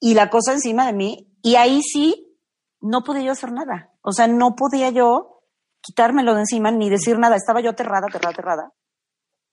Y 0.00 0.14
la 0.14 0.30
cosa 0.30 0.52
encima 0.52 0.86
de 0.86 0.92
mí, 0.92 1.32
y 1.42 1.56
ahí 1.56 1.82
sí, 1.82 2.36
no 2.80 3.02
podía 3.02 3.24
yo 3.24 3.32
hacer 3.32 3.52
nada. 3.52 3.92
O 4.02 4.12
sea, 4.12 4.28
no 4.28 4.54
podía 4.54 4.90
yo 4.90 5.42
quitármelo 5.80 6.34
de 6.34 6.40
encima 6.40 6.70
ni 6.70 6.88
decir 6.90 7.18
nada. 7.18 7.36
Estaba 7.36 7.60
yo 7.60 7.70
aterrada, 7.70 8.06
aterrada, 8.08 8.30
aterrada. 8.30 8.72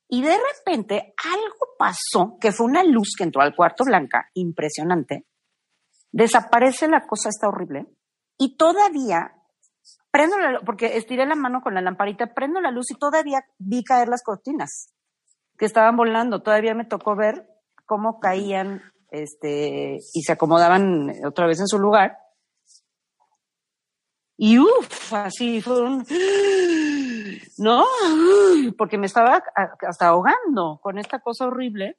Y 0.08 0.22
de 0.22 0.38
repente 0.38 1.14
algo 1.24 1.76
pasó, 1.80 2.38
que 2.40 2.52
fue 2.52 2.68
una 2.68 2.84
luz 2.84 3.16
que 3.18 3.24
entró 3.24 3.42
al 3.42 3.56
cuarto 3.56 3.84
blanca, 3.84 4.30
impresionante. 4.34 5.26
Desaparece 6.12 6.88
la 6.88 7.06
cosa, 7.08 7.30
está 7.30 7.48
horrible. 7.48 7.88
Y 8.38 8.56
todavía, 8.56 9.34
prendo 10.12 10.38
la, 10.38 10.60
porque 10.62 10.98
estiré 10.98 11.26
la 11.26 11.36
mano 11.36 11.62
con 11.62 11.74
la 11.74 11.82
lamparita, 11.82 12.34
prendo 12.34 12.62
la 12.62 12.72
luz 12.72 12.92
y 12.92 12.96
todavía 12.96 13.46
vi 13.58 13.84
caer 13.84 14.08
las 14.08 14.24
cortinas 14.24 14.94
que 15.58 15.66
estaban 15.66 15.96
volando. 15.96 16.44
Todavía 16.44 16.76
me 16.76 16.86
tocó 16.86 17.16
ver 17.16 17.48
cómo 17.86 18.20
caían 18.20 18.82
este, 19.22 20.00
y 20.14 20.22
se 20.22 20.32
acomodaban 20.32 21.12
otra 21.26 21.48
vez 21.48 21.60
en 21.60 21.68
su 21.68 21.80
lugar. 21.80 22.18
Y 24.38 24.60
uff, 24.60 25.14
así 25.14 25.62
fueron, 25.62 26.06
¿no? 27.58 27.86
Porque 28.78 28.98
me 28.98 29.06
estaba 29.06 29.44
hasta 29.88 30.08
ahogando 30.08 30.80
con 30.82 30.98
esta 30.98 31.20
cosa 31.20 31.48
horrible. 31.48 31.98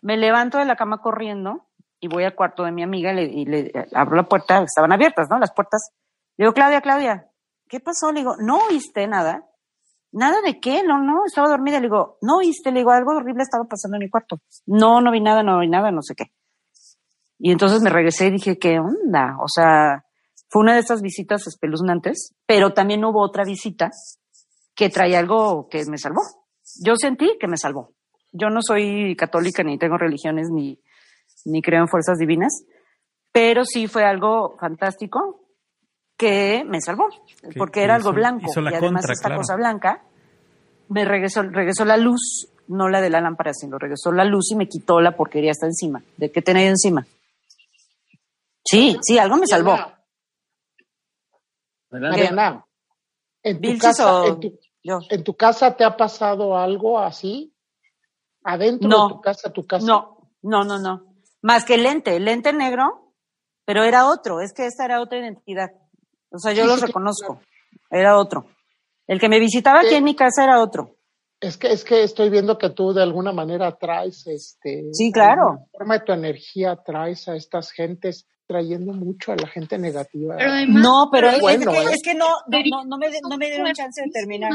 Me 0.00 0.16
levanto 0.16 0.58
de 0.58 0.64
la 0.64 0.76
cama 0.76 1.02
corriendo 1.02 1.66
y 2.00 2.08
voy 2.08 2.24
al 2.24 2.34
cuarto 2.34 2.64
de 2.64 2.72
mi 2.72 2.82
amiga 2.82 3.12
y 3.12 3.14
le, 3.14 3.22
y 3.24 3.44
le 3.44 3.88
abro 3.92 4.16
la 4.16 4.24
puerta, 4.24 4.62
estaban 4.62 4.92
abiertas, 4.92 5.28
¿no? 5.28 5.38
Las 5.38 5.52
puertas. 5.52 5.90
Le 6.36 6.44
digo, 6.44 6.54
Claudia, 6.54 6.80
Claudia, 6.80 7.30
¿qué 7.68 7.80
pasó? 7.80 8.12
Le 8.12 8.20
digo, 8.20 8.36
¿no 8.38 8.66
oíste 8.66 9.06
nada? 9.06 9.46
¿Nada 10.14 10.40
de 10.42 10.60
qué? 10.60 10.82
No, 10.82 11.02
no, 11.02 11.26
estaba 11.26 11.48
dormida. 11.48 11.78
Le 11.80 11.88
digo, 11.88 12.18
¿no 12.22 12.38
oíste? 12.38 12.70
Le 12.70 12.80
digo, 12.80 12.92
algo 12.92 13.12
horrible 13.16 13.42
estaba 13.42 13.64
pasando 13.64 13.96
en 13.96 14.04
mi 14.04 14.10
cuarto. 14.10 14.40
No, 14.66 15.00
no 15.00 15.10
vi 15.10 15.20
nada, 15.20 15.42
no 15.42 15.60
vi 15.60 15.68
nada, 15.68 15.90
no 15.90 16.02
sé 16.02 16.14
qué. 16.14 16.26
Y 17.38 17.50
entonces 17.50 17.82
me 17.82 17.90
regresé 17.90 18.28
y 18.28 18.32
dije, 18.32 18.58
¿qué 18.58 18.78
onda? 18.78 19.36
O 19.40 19.48
sea, 19.48 20.04
fue 20.48 20.62
una 20.62 20.74
de 20.74 20.80
esas 20.80 21.02
visitas 21.02 21.46
espeluznantes, 21.46 22.34
pero 22.46 22.72
también 22.72 23.04
hubo 23.04 23.20
otra 23.20 23.44
visita 23.44 23.90
que 24.74 24.88
traía 24.88 25.18
algo 25.18 25.68
que 25.68 25.84
me 25.86 25.98
salvó. 25.98 26.22
Yo 26.84 26.94
sentí 26.96 27.36
que 27.38 27.48
me 27.48 27.56
salvó. 27.56 27.92
Yo 28.32 28.50
no 28.50 28.60
soy 28.62 29.16
católica 29.16 29.62
ni 29.62 29.78
tengo 29.78 29.98
religiones 29.98 30.48
ni 30.50 30.80
ni 31.44 31.62
creo 31.62 31.80
en 31.80 31.88
fuerzas 31.88 32.18
divinas, 32.18 32.64
pero 33.32 33.64
sí 33.64 33.86
fue 33.86 34.04
algo 34.04 34.56
fantástico 34.58 35.43
que 36.16 36.64
me 36.64 36.80
salvó, 36.80 37.08
porque 37.58 37.82
era 37.82 37.96
algo 37.96 38.12
blanco 38.12 38.46
y 38.54 38.74
además 38.74 39.08
esta 39.10 39.34
cosa 39.34 39.56
blanca 39.56 40.02
me 40.88 41.04
regresó, 41.04 41.42
regresó 41.42 41.84
la 41.84 41.96
luz, 41.96 42.48
no 42.68 42.88
la 42.88 43.00
de 43.00 43.10
la 43.10 43.20
lámpara, 43.20 43.52
sino 43.52 43.78
regresó 43.78 44.12
la 44.12 44.24
luz 44.24 44.52
y 44.52 44.56
me 44.56 44.68
quitó 44.68 45.00
la 45.00 45.16
porquería 45.16 45.50
hasta 45.50 45.66
encima, 45.66 46.02
de 46.16 46.30
qué 46.30 46.42
tenía 46.42 46.68
encima. 46.68 47.06
Sí, 48.64 48.96
sí, 49.02 49.18
algo 49.18 49.36
me 49.36 49.46
salvó. 49.46 49.76
Mariana, 51.90 52.64
¿en 53.42 53.60
tu, 53.60 53.78
casa, 53.78 54.24
en, 55.10 55.24
tu, 55.24 55.36
casa 55.36 55.76
te 55.76 55.84
ha 55.84 55.96
pasado 55.96 56.56
algo 56.56 56.98
así? 56.98 57.54
¿Adentro 58.42 58.88
de 58.88 59.14
tu 59.14 59.20
casa, 59.20 59.52
tu 59.52 59.66
casa? 59.66 59.86
No, 59.86 60.30
no, 60.42 60.64
no, 60.64 60.78
no. 60.78 61.14
Más 61.42 61.64
que 61.64 61.74
el 61.74 61.84
lente, 61.84 62.16
el 62.16 62.24
lente 62.24 62.52
negro, 62.52 63.12
pero 63.64 63.84
era 63.84 64.08
otro, 64.08 64.40
es 64.40 64.52
que 64.52 64.66
esta 64.66 64.84
era 64.84 65.00
otra 65.00 65.18
identidad. 65.18 65.70
O 66.34 66.38
sea, 66.38 66.52
yo 66.52 66.66
lo 66.66 66.76
reconozco, 66.76 67.40
era 67.90 68.18
otro. 68.18 68.46
El 69.06 69.20
que 69.20 69.28
me 69.28 69.38
visitaba 69.38 69.80
aquí 69.80 69.94
en 69.94 70.04
mi 70.04 70.16
casa 70.16 70.42
era 70.42 70.60
otro. 70.60 70.96
Es 71.40 71.56
que, 71.56 71.70
es 71.70 71.84
que 71.84 72.02
estoy 72.02 72.30
viendo 72.30 72.58
que 72.58 72.70
tú 72.70 72.92
de 72.92 73.02
alguna 73.02 73.32
manera 73.32 73.76
traes, 73.76 74.26
este. 74.26 74.88
Sí, 74.92 75.12
claro. 75.12 75.66
forma 75.70 75.98
de 75.98 76.04
tu 76.04 76.12
energía 76.12 76.76
traes 76.84 77.28
a 77.28 77.36
estas 77.36 77.70
gentes, 77.70 78.26
trayendo 78.46 78.92
mucho 78.92 79.32
a 79.32 79.36
la 79.36 79.46
gente 79.46 79.78
negativa. 79.78 80.36
no, 80.68 81.08
pero 81.12 81.28
es, 81.28 81.40
que, 81.40 81.52
es, 81.92 82.02
que, 82.02 82.14
no, 82.14 82.26
no, 82.48 82.84
no, 82.84 82.98
me, 82.98 83.08
no 83.28 83.36
me 83.36 83.46
dieron 83.46 83.72
chance 83.72 84.02
de 84.02 84.10
terminar. 84.10 84.50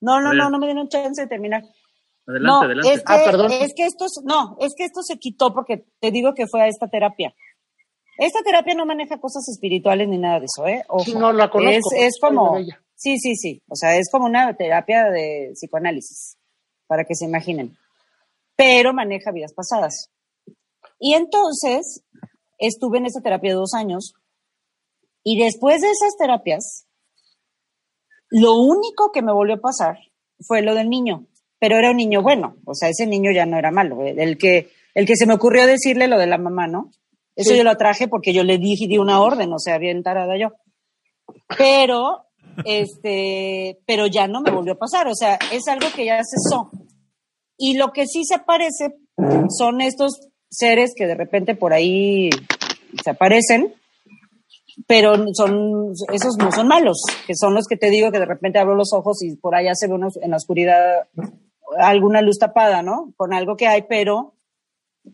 No, 0.00 0.20
no, 0.20 0.32
no, 0.32 0.50
no 0.50 0.58
me 0.58 0.66
dieron 0.66 0.88
chance 0.88 1.22
de 1.22 1.28
terminar. 1.28 1.62
Adelante, 2.26 2.46
no, 2.46 2.62
adelante. 2.62 2.92
Es 2.94 3.04
que, 3.04 3.12
ah, 3.12 3.22
perdón. 3.24 3.52
Es 3.52 3.72
que 3.76 3.84
esto, 3.84 4.06
no, 4.24 4.56
es 4.60 4.74
que 4.76 4.84
esto 4.84 5.02
se 5.02 5.18
quitó 5.18 5.52
porque 5.52 5.84
te 6.00 6.10
digo 6.10 6.32
que 6.34 6.46
fue 6.46 6.62
a 6.62 6.68
esta 6.68 6.86
terapia. 6.86 7.34
Esta 8.18 8.42
terapia 8.42 8.74
no 8.74 8.86
maneja 8.86 9.18
cosas 9.18 9.48
espirituales 9.48 10.08
ni 10.08 10.18
nada 10.18 10.40
de 10.40 10.46
eso, 10.46 10.66
¿eh? 10.66 10.84
Ojo. 10.88 11.18
no 11.18 11.32
la 11.32 11.50
conozco. 11.50 11.94
Es, 11.96 12.14
es 12.14 12.20
como, 12.20 12.58
sí, 12.94 13.18
sí, 13.18 13.34
sí. 13.36 13.62
O 13.68 13.74
sea, 13.74 13.96
es 13.96 14.10
como 14.10 14.26
una 14.26 14.54
terapia 14.56 15.04
de 15.10 15.50
psicoanálisis, 15.54 16.36
para 16.86 17.04
que 17.04 17.14
se 17.14 17.24
imaginen. 17.24 17.76
Pero 18.56 18.92
maneja 18.92 19.32
vidas 19.32 19.54
pasadas. 19.54 20.10
Y 20.98 21.14
entonces 21.14 22.04
estuve 22.58 22.98
en 22.98 23.06
esta 23.06 23.20
terapia 23.20 23.54
dos 23.54 23.74
años 23.74 24.14
y 25.24 25.42
después 25.42 25.80
de 25.80 25.90
esas 25.90 26.16
terapias, 26.16 26.86
lo 28.28 28.54
único 28.54 29.10
que 29.12 29.22
me 29.22 29.32
volvió 29.32 29.56
a 29.56 29.60
pasar 29.60 29.96
fue 30.38 30.62
lo 30.62 30.74
del 30.74 30.88
niño 30.88 31.26
pero 31.62 31.76
era 31.76 31.92
un 31.92 31.96
niño 31.96 32.22
bueno, 32.22 32.56
o 32.64 32.74
sea, 32.74 32.88
ese 32.88 33.06
niño 33.06 33.30
ya 33.30 33.46
no 33.46 33.56
era 33.56 33.70
malo, 33.70 34.02
eh, 34.02 34.16
el 34.18 34.36
que, 34.36 34.70
el 34.94 35.06
que 35.06 35.14
se 35.14 35.26
me 35.26 35.34
ocurrió 35.34 35.64
decirle 35.64 36.08
lo 36.08 36.18
de 36.18 36.26
la 36.26 36.36
mamá, 36.36 36.66
¿no? 36.66 36.90
Eso 37.34 37.54
yo 37.54 37.64
lo 37.64 37.76
traje 37.76 38.08
porque 38.08 38.32
yo 38.32 38.44
le 38.44 38.58
dije 38.58 38.86
di 38.86 38.98
una 38.98 39.20
orden, 39.20 39.52
o 39.52 39.58
sea, 39.58 39.78
bien 39.78 40.02
tarada 40.02 40.36
yo. 40.38 40.52
Pero, 41.56 42.26
este, 42.64 43.78
pero 43.86 44.06
ya 44.06 44.28
no 44.28 44.42
me 44.42 44.50
volvió 44.50 44.74
a 44.74 44.78
pasar, 44.78 45.08
o 45.08 45.14
sea, 45.14 45.38
es 45.50 45.66
algo 45.68 45.86
que 45.94 46.04
ya 46.04 46.18
cesó. 46.18 46.70
Y 47.56 47.76
lo 47.76 47.92
que 47.92 48.06
sí 48.06 48.24
se 48.24 48.34
aparece 48.34 48.94
son 49.48 49.80
estos 49.80 50.28
seres 50.50 50.92
que 50.94 51.06
de 51.06 51.14
repente 51.14 51.54
por 51.54 51.72
ahí 51.72 52.28
se 53.02 53.10
aparecen, 53.10 53.74
pero 54.86 55.14
son, 55.34 55.92
esos 56.12 56.36
no 56.38 56.50
son 56.52 56.68
malos, 56.68 57.02
que 57.26 57.34
son 57.34 57.54
los 57.54 57.66
que 57.66 57.76
te 57.76 57.90
digo 57.90 58.10
que 58.10 58.18
de 58.18 58.26
repente 58.26 58.58
abro 58.58 58.74
los 58.74 58.92
ojos 58.92 59.22
y 59.22 59.36
por 59.36 59.54
allá 59.54 59.74
se 59.74 59.88
ve 59.88 59.94
uno 59.94 60.08
en 60.20 60.30
la 60.30 60.36
oscuridad 60.36 61.06
alguna 61.78 62.20
luz 62.20 62.38
tapada, 62.38 62.82
¿no? 62.82 63.12
Con 63.16 63.32
algo 63.32 63.56
que 63.56 63.66
hay, 63.66 63.82
pero, 63.88 64.34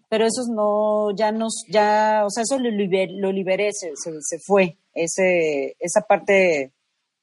pero 0.09 0.27
esos 0.27 0.48
no, 0.48 1.15
ya 1.16 1.32
nos, 1.32 1.65
ya, 1.69 2.23
o 2.27 2.31
sea, 2.31 2.43
eso 2.43 2.59
lo, 2.59 2.70
lo 2.70 3.32
liberé, 3.32 3.70
se, 3.73 3.93
se, 3.94 4.39
fue, 4.39 4.78
ese, 4.94 5.77
esa 5.78 6.02
parte 6.02 6.73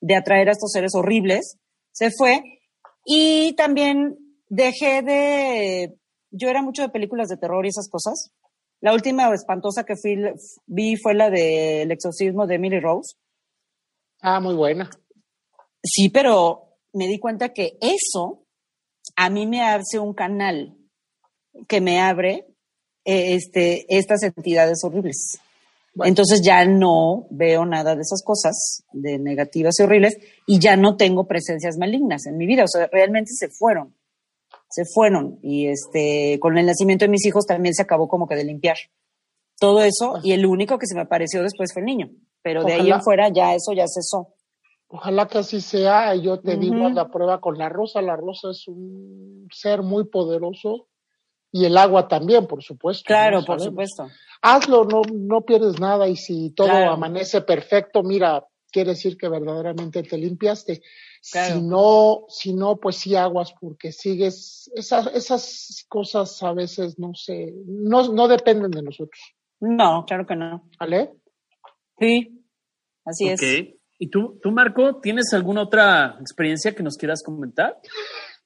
de 0.01 0.15
atraer 0.15 0.49
a 0.49 0.53
estos 0.53 0.71
seres 0.71 0.95
horribles, 0.95 1.57
se 1.91 2.09
fue. 2.11 2.41
Y 3.05 3.53
también 3.53 4.17
dejé 4.49 5.01
de, 5.01 5.95
yo 6.31 6.49
era 6.49 6.61
mucho 6.61 6.81
de 6.81 6.89
películas 6.89 7.27
de 7.27 7.37
terror 7.37 7.65
y 7.65 7.69
esas 7.69 7.89
cosas. 7.89 8.31
La 8.81 8.93
última 8.93 9.33
espantosa 9.33 9.83
que 9.83 9.95
fui, 9.95 10.17
vi 10.65 10.95
fue 10.95 11.13
la 11.13 11.29
del 11.29 11.91
exorcismo 11.91 12.45
de 12.45 12.55
Emily 12.55 12.79
Rose. 12.79 13.15
Ah, 14.21 14.39
muy 14.39 14.55
buena. 14.55 14.89
Sí, 15.83 16.09
pero 16.09 16.77
me 16.93 17.07
di 17.07 17.19
cuenta 17.19 17.53
que 17.53 17.77
eso 17.79 18.45
a 19.15 19.29
mí 19.29 19.45
me 19.45 19.61
hace 19.61 19.99
un 19.99 20.13
canal 20.13 20.75
que 21.67 21.79
me 21.79 22.01
abre 22.01 22.54
este, 23.05 23.85
estas 23.87 24.23
entidades 24.23 24.83
horribles. 24.83 25.39
Entonces 26.03 26.41
ya 26.41 26.65
no 26.65 27.25
veo 27.29 27.65
nada 27.65 27.95
de 27.95 28.01
esas 28.01 28.21
cosas, 28.23 28.83
de 28.91 29.17
negativas 29.17 29.79
y 29.79 29.83
horribles, 29.83 30.17
y 30.45 30.59
ya 30.59 30.75
no 30.75 30.97
tengo 30.97 31.25
presencias 31.25 31.77
malignas 31.77 32.25
en 32.25 32.37
mi 32.37 32.45
vida. 32.45 32.63
O 32.63 32.67
sea, 32.67 32.87
realmente 32.91 33.31
se 33.31 33.47
fueron. 33.47 33.95
Se 34.69 34.83
fueron. 34.83 35.39
Y 35.41 35.67
este, 35.67 36.37
con 36.41 36.57
el 36.57 36.65
nacimiento 36.65 37.05
de 37.05 37.09
mis 37.09 37.25
hijos 37.25 37.45
también 37.45 37.73
se 37.73 37.83
acabó 37.83 38.09
como 38.09 38.27
que 38.27 38.35
de 38.35 38.43
limpiar 38.43 38.77
todo 39.57 39.81
eso. 39.83 40.19
Y 40.21 40.33
el 40.33 40.45
único 40.45 40.77
que 40.77 40.87
se 40.87 40.95
me 40.95 41.01
apareció 41.01 41.41
después 41.43 41.71
fue 41.71 41.81
el 41.81 41.85
niño. 41.85 42.09
Pero 42.41 42.63
de 42.63 42.73
ahí 42.73 42.91
en 42.91 43.01
fuera 43.01 43.29
ya 43.29 43.55
eso 43.55 43.71
ya 43.71 43.85
cesó. 43.87 44.33
Ojalá 44.89 45.27
que 45.27 45.37
así 45.37 45.61
sea. 45.61 46.13
Yo 46.15 46.41
te 46.41 46.57
digo 46.57 46.89
la 46.89 47.09
prueba 47.09 47.39
con 47.39 47.57
la 47.57 47.69
rosa. 47.69 48.01
La 48.01 48.17
rosa 48.17 48.49
es 48.51 48.67
un 48.67 49.47
ser 49.51 49.81
muy 49.81 50.05
poderoso 50.05 50.87
y 51.55 51.63
el 51.63 51.77
agua 51.77 52.05
también, 52.09 52.47
por 52.47 52.61
supuesto. 52.61 53.05
Claro, 53.07 53.41
por 53.45 53.61
supuesto. 53.61 54.09
Hazlo, 54.41 54.83
no, 54.83 55.03
no 55.09 55.45
pierdes 55.45 55.79
nada 55.79 56.05
y 56.09 56.17
si 56.17 56.49
todo 56.49 56.69
amanece 56.69 57.39
perfecto, 57.43 58.03
mira, 58.03 58.45
quiere 58.69 58.89
decir 58.89 59.15
que 59.15 59.29
verdaderamente 59.29 60.03
te 60.03 60.17
limpiaste. 60.17 60.81
Si 61.21 61.61
no, 61.61 62.25
si 62.27 62.53
no, 62.53 62.75
pues 62.75 62.97
sí 62.97 63.15
aguas 63.15 63.53
porque 63.57 63.93
sigues, 63.93 64.69
esas, 64.75 65.07
esas 65.15 65.85
cosas 65.87 66.43
a 66.43 66.51
veces 66.51 66.99
no 66.99 67.13
sé, 67.13 67.53
no, 67.65 68.11
no 68.11 68.27
dependen 68.27 68.71
de 68.71 68.81
nosotros. 68.81 69.21
No, 69.61 70.03
claro 70.05 70.25
que 70.25 70.35
no. 70.35 70.69
¿Vale? 70.77 71.13
Sí, 71.97 72.43
así 73.05 73.29
es. 73.29 73.41
¿Y 73.97 74.09
tú, 74.09 74.37
tú, 74.43 74.51
Marco, 74.51 74.99
tienes 74.99 75.31
alguna 75.31 75.61
otra 75.61 76.17
experiencia 76.19 76.75
que 76.75 76.83
nos 76.83 76.97
quieras 76.97 77.23
comentar? 77.23 77.79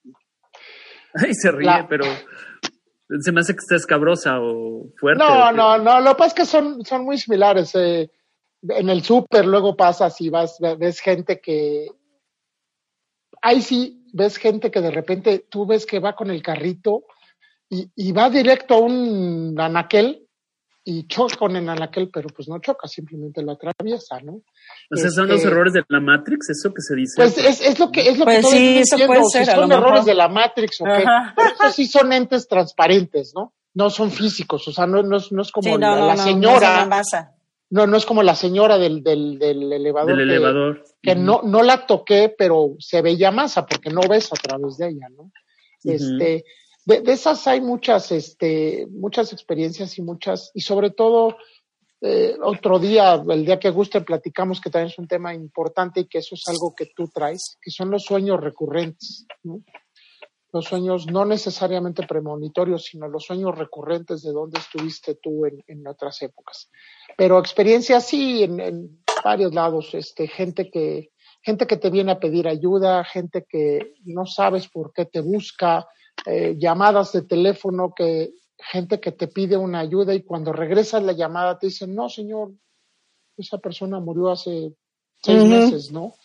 Ay, 1.15 1.33
se 1.33 1.49
ríe, 1.51 1.87
pero 1.89 2.05
se 3.19 3.31
me 3.31 3.41
hace 3.41 3.53
que 3.53 3.59
está 3.59 3.75
escabrosa 3.75 4.39
o 4.39 4.89
fuerte. 4.97 5.23
No, 5.23 5.51
no, 5.51 5.77
no, 5.77 5.99
lo 5.99 6.11
que 6.11 6.17
pasa 6.17 6.27
es 6.27 6.33
que 6.33 6.45
son, 6.45 6.85
son 6.85 7.03
muy 7.03 7.17
similares. 7.17 7.73
Eh, 7.75 8.11
en 8.67 8.89
el 8.89 9.03
súper 9.03 9.45
luego 9.45 9.75
pasas 9.75 10.19
y 10.21 10.29
vas, 10.29 10.57
ves 10.77 10.99
gente 10.99 11.39
que... 11.41 11.87
Ahí 13.41 13.61
sí 13.61 14.05
ves 14.13 14.37
gente 14.37 14.69
que 14.69 14.81
de 14.81 14.91
repente 14.91 15.45
tú 15.49 15.65
ves 15.65 15.85
que 15.85 15.99
va 15.99 16.15
con 16.15 16.29
el 16.29 16.43
carrito 16.43 17.03
y, 17.69 17.89
y 17.95 18.11
va 18.11 18.29
directo 18.29 18.75
a 18.75 18.79
un 18.79 19.55
anaquel 19.59 20.27
y 20.89 21.05
choca 21.05 21.37
con 21.37 21.55
el 21.55 21.69
anaquel, 21.69 22.09
pero 22.11 22.29
pues 22.29 22.47
no 22.49 22.57
choca, 22.57 22.87
simplemente 22.87 23.43
lo 23.43 23.51
atraviesa, 23.51 24.19
¿no? 24.21 24.41
O 24.91 24.95
sea, 24.95 25.11
son 25.11 25.27
los 25.27 25.37
este, 25.37 25.49
errores 25.49 25.73
de 25.73 25.83
la 25.87 25.99
Matrix, 25.99 26.49
eso 26.49 26.73
que 26.73 26.81
se 26.81 26.95
dice. 26.95 27.13
Pues 27.15 27.37
es, 27.37 27.61
es 27.61 27.77
lo 27.77 27.91
que 27.91 28.09
es 28.09 28.17
lo 28.17 28.25
pues 28.25 28.43
que 28.43 28.51
sí, 28.51 28.77
eso 28.79 28.97
puede 29.05 29.23
ser, 29.25 29.45
si 29.45 29.51
son 29.51 29.71
errores 29.71 30.05
de 30.05 30.15
la 30.15 30.27
Matrix 30.27 30.81
o 30.81 30.85
qué. 30.85 31.05
Pero 31.35 31.71
sí 31.71 31.85
son 31.85 32.11
entes 32.11 32.47
transparentes, 32.47 33.33
¿no? 33.35 33.53
No 33.75 33.91
son 33.91 34.09
físicos, 34.09 34.67
o 34.67 34.71
sea, 34.71 34.87
no, 34.87 35.03
no, 35.03 35.17
no 35.29 35.41
es 35.43 35.51
como 35.51 35.77
la, 35.77 36.17
señora. 36.17 36.89
No, 37.69 37.85
no, 37.85 37.95
es 37.95 38.05
como 38.07 38.23
la 38.23 38.33
señora 38.33 38.79
del, 38.79 39.03
del, 39.03 39.37
del 39.37 39.71
elevador. 39.71 40.17
Del 40.17 40.21
elevador. 40.21 40.83
Que 41.03 41.13
no, 41.13 41.41
no 41.43 41.61
la 41.61 41.85
toqué, 41.85 42.33
pero 42.35 42.73
se 42.79 43.03
veía 43.03 43.29
masa 43.29 43.67
porque 43.67 43.91
no 43.91 44.01
ves 44.09 44.33
a 44.33 44.37
través 44.37 44.77
de 44.77 44.89
ella, 44.89 45.07
¿no? 45.15 45.31
Este, 45.83 46.45
de, 46.89 47.11
esas 47.11 47.45
hay 47.47 47.61
muchas, 47.61 48.11
este, 48.11 48.87
muchas 48.89 49.31
experiencias 49.31 49.97
y 49.97 50.01
muchas, 50.01 50.51
y 50.53 50.61
sobre 50.61 50.89
todo, 50.89 51.37
eh, 52.01 52.35
otro 52.41 52.79
día, 52.79 53.21
el 53.29 53.45
día 53.45 53.59
que 53.59 53.69
guste, 53.69 54.01
platicamos 54.01 54.59
que 54.59 54.69
también 54.69 54.91
es 54.91 54.97
un 54.97 55.07
tema 55.07 55.33
importante 55.33 55.99
y 55.99 56.07
que 56.07 56.19
eso 56.19 56.35
es 56.35 56.47
algo 56.47 56.73
que 56.75 56.87
tú 56.95 57.09
traes, 57.13 57.57
que 57.61 57.71
son 57.71 57.91
los 57.91 58.03
sueños 58.03 58.39
recurrentes. 58.41 59.25
los 60.51 60.65
sueños 60.65 61.05
no 61.05 61.25
necesariamente 61.25 62.07
premonitorios, 62.07 62.85
sino 62.85 63.07
los 63.07 63.25
sueños 63.25 63.55
recurrentes 63.55 64.23
de 64.23 64.31
dónde 64.31 64.59
estuviste 64.59 65.13
tú 65.13 65.45
en, 65.45 65.87
otras 65.87 66.23
épocas. 66.23 66.71
Pero 67.15 67.37
experiencias 67.37 68.07
sí 68.07 68.41
en, 68.43 69.03
varios 69.23 69.53
lados, 69.53 69.93
este, 69.93 70.27
gente 70.27 70.71
que, 70.71 71.11
gente 71.43 71.67
que 71.67 71.77
te 71.77 71.91
viene 71.91 72.13
a 72.13 72.19
pedir 72.19 72.47
ayuda, 72.47 73.03
gente 73.03 73.45
que 73.47 73.93
no 74.05 74.25
sabes 74.25 74.67
por 74.67 74.91
qué 74.91 75.05
te 75.05 75.19
busca, 75.19 75.85
eh, 76.25 76.55
llamadas 76.57 77.11
de 77.13 77.21
teléfono 77.23 77.93
que 77.95 78.31
gente 78.57 78.99
que 78.99 79.11
te 79.11 79.27
pide 79.27 79.57
una 79.57 79.79
ayuda 79.79 80.13
y 80.13 80.23
cuando 80.23 80.51
regresas 80.51 81.03
la 81.03 81.13
llamada 81.13 81.57
te 81.57 81.67
dicen, 81.67 81.95
no, 81.95 82.09
señor, 82.09 82.51
esa 83.37 83.57
persona 83.57 83.99
murió 83.99 84.29
hace 84.29 84.73
seis 85.21 85.43
meses, 85.45 85.91
¿no? 85.91 86.15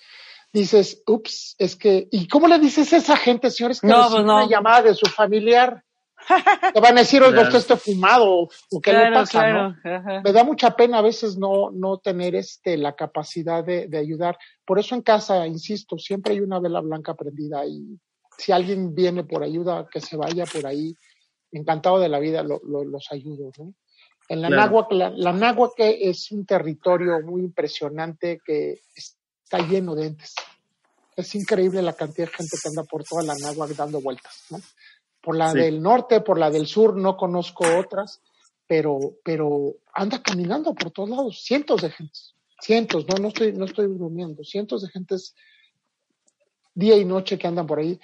Dices, 0.53 1.03
ups, 1.07 1.57
es 1.59 1.77
que, 1.77 2.09
¿y 2.11 2.29
cómo 2.29 2.47
le 2.47 2.59
dices 2.59 2.93
a 2.93 2.97
esa 2.97 3.17
gente, 3.17 3.51
señores, 3.51 3.81
que 3.81 3.89
no, 3.89 4.09
pues 4.09 4.23
una 4.23 4.47
llamada 4.49 4.83
de 4.83 4.95
su 4.95 5.07
familiar? 5.07 5.83
Te 6.73 6.81
van 6.81 6.97
a 6.97 7.01
decir, 7.01 7.23
oiga, 7.23 7.43
usted 7.43 7.59
está 7.59 7.77
fumado, 7.77 8.49
o 8.71 8.81
qué 8.81 8.93
le 8.93 9.13
pasa, 9.13 9.51
¿no? 9.51 9.77
Me 10.23 10.33
da 10.33 10.45
mucha 10.45 10.75
pena 10.75 10.99
a 10.99 11.03
veces 11.03 11.37
no, 11.37 11.71
no 11.71 11.99
tener 11.99 12.35
este, 12.35 12.77
la 12.77 12.95
capacidad 12.95 13.65
de, 13.65 13.89
de 13.89 13.99
ayudar. 13.99 14.39
Por 14.65 14.79
eso 14.79 14.95
en 14.95 15.03
casa, 15.03 15.47
insisto, 15.47 15.99
siempre 15.99 16.35
hay 16.35 16.41
una 16.41 16.61
vela 16.61 16.81
blanca 16.81 17.15
prendida 17.15 17.67
y 17.67 17.99
si 18.39 18.53
alguien 18.53 18.95
viene 18.95 19.25
por 19.25 19.43
ayuda, 19.43 19.89
que 19.91 20.01
se 20.01 20.17
vaya 20.17 20.45
por 20.47 20.67
ahí 20.67 20.95
encantado 21.53 21.99
de 21.99 22.09
la 22.09 22.19
vida 22.19 22.43
los 22.43 23.13
ayudo. 23.13 23.51
¿no? 23.59 23.75
En 24.29 24.43
la 24.43 24.51
Náhuac, 24.51 24.91
la, 24.93 25.11
la 25.11 25.57
es 25.79 26.31
un 26.33 26.47
territorio 26.47 27.21
muy 27.21 27.43
impresionante 27.43 28.41
que 28.45 28.81
está 28.95 29.59
lleno 29.59 29.95
de 29.95 30.07
entes. 30.07 30.35
Es 31.17 31.35
increíble 31.35 31.83
la 31.83 31.93
cantidad 31.93 32.27
de 32.27 32.35
gente 32.35 32.57
que 32.61 32.69
anda 32.69 32.85
por 32.85 33.05
toda 33.05 33.23
la 33.23 33.35
Náhuac 33.35 33.71
dando 33.71 34.01
vueltas. 34.01 34.45
¿no? 34.51 34.61
Por 35.21 35.37
la 35.37 35.53
del 35.53 35.81
norte, 35.81 36.21
por 36.21 36.39
la 36.39 36.51
del 36.51 36.67
sur, 36.67 36.97
no 36.97 37.17
conozco 37.17 37.65
otras, 37.79 38.21
pero, 38.67 38.99
pero 39.25 39.77
anda 39.93 40.23
caminando 40.23 40.75
por 40.75 40.91
todos 40.91 41.11
lados, 41.11 41.43
cientos 41.43 41.83
de 41.83 41.91
gentes, 41.91 42.35
cientos, 42.61 43.07
no, 43.07 43.17
no 43.17 43.29
estoy, 43.29 43.53
no 43.53 43.67
estoy 43.67 43.87
durmiendo, 43.87 44.43
cientos 44.43 44.83
de 44.83 44.89
gentes 44.89 45.35
día 46.75 46.97
y 46.97 47.05
noche 47.05 47.39
que 47.39 47.47
andan 47.47 47.67
por 47.67 47.79
ahí 47.79 47.99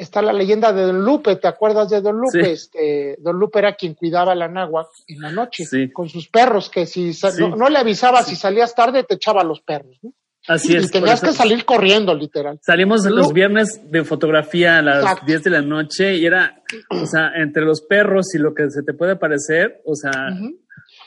está 0.00 0.22
la 0.22 0.32
leyenda 0.32 0.72
de 0.72 0.82
Don 0.82 1.04
Lupe, 1.04 1.36
¿te 1.36 1.46
acuerdas 1.46 1.90
de 1.90 2.00
Don 2.00 2.16
Lupe? 2.16 2.52
Este, 2.52 3.16
Don 3.20 3.38
Lupe 3.38 3.58
era 3.58 3.74
quien 3.74 3.94
cuidaba 3.94 4.34
la 4.34 4.48
náhuatl 4.48 4.90
en 5.06 5.20
la 5.20 5.30
noche 5.30 5.64
con 5.92 6.08
sus 6.08 6.28
perros, 6.28 6.70
que 6.70 6.86
si 6.86 7.12
no, 7.56 7.68
le 7.68 7.78
avisaba 7.78 8.22
si 8.22 8.34
salías 8.34 8.74
tarde 8.74 9.04
te 9.04 9.14
echaba 9.14 9.44
los 9.44 9.60
perros, 9.60 9.98
¿no? 10.02 10.12
Así 10.48 10.74
es. 10.74 10.86
Y 10.86 10.90
tenías 10.90 11.20
que 11.20 11.32
salir 11.32 11.66
corriendo, 11.66 12.14
literal. 12.14 12.58
Salimos 12.62 13.04
los 13.04 13.32
viernes 13.34 13.90
de 13.90 14.04
fotografía 14.04 14.78
a 14.78 14.82
las 14.82 15.26
10 15.26 15.44
de 15.44 15.50
la 15.50 15.60
noche 15.60 16.16
y 16.16 16.24
era, 16.24 16.62
o 16.88 17.04
sea, 17.04 17.32
entre 17.36 17.62
los 17.62 17.82
perros 17.82 18.34
y 18.34 18.38
lo 18.38 18.54
que 18.54 18.70
se 18.70 18.82
te 18.82 18.94
puede 18.94 19.16
parecer, 19.16 19.82
o 19.84 19.94
sea, 19.94 20.12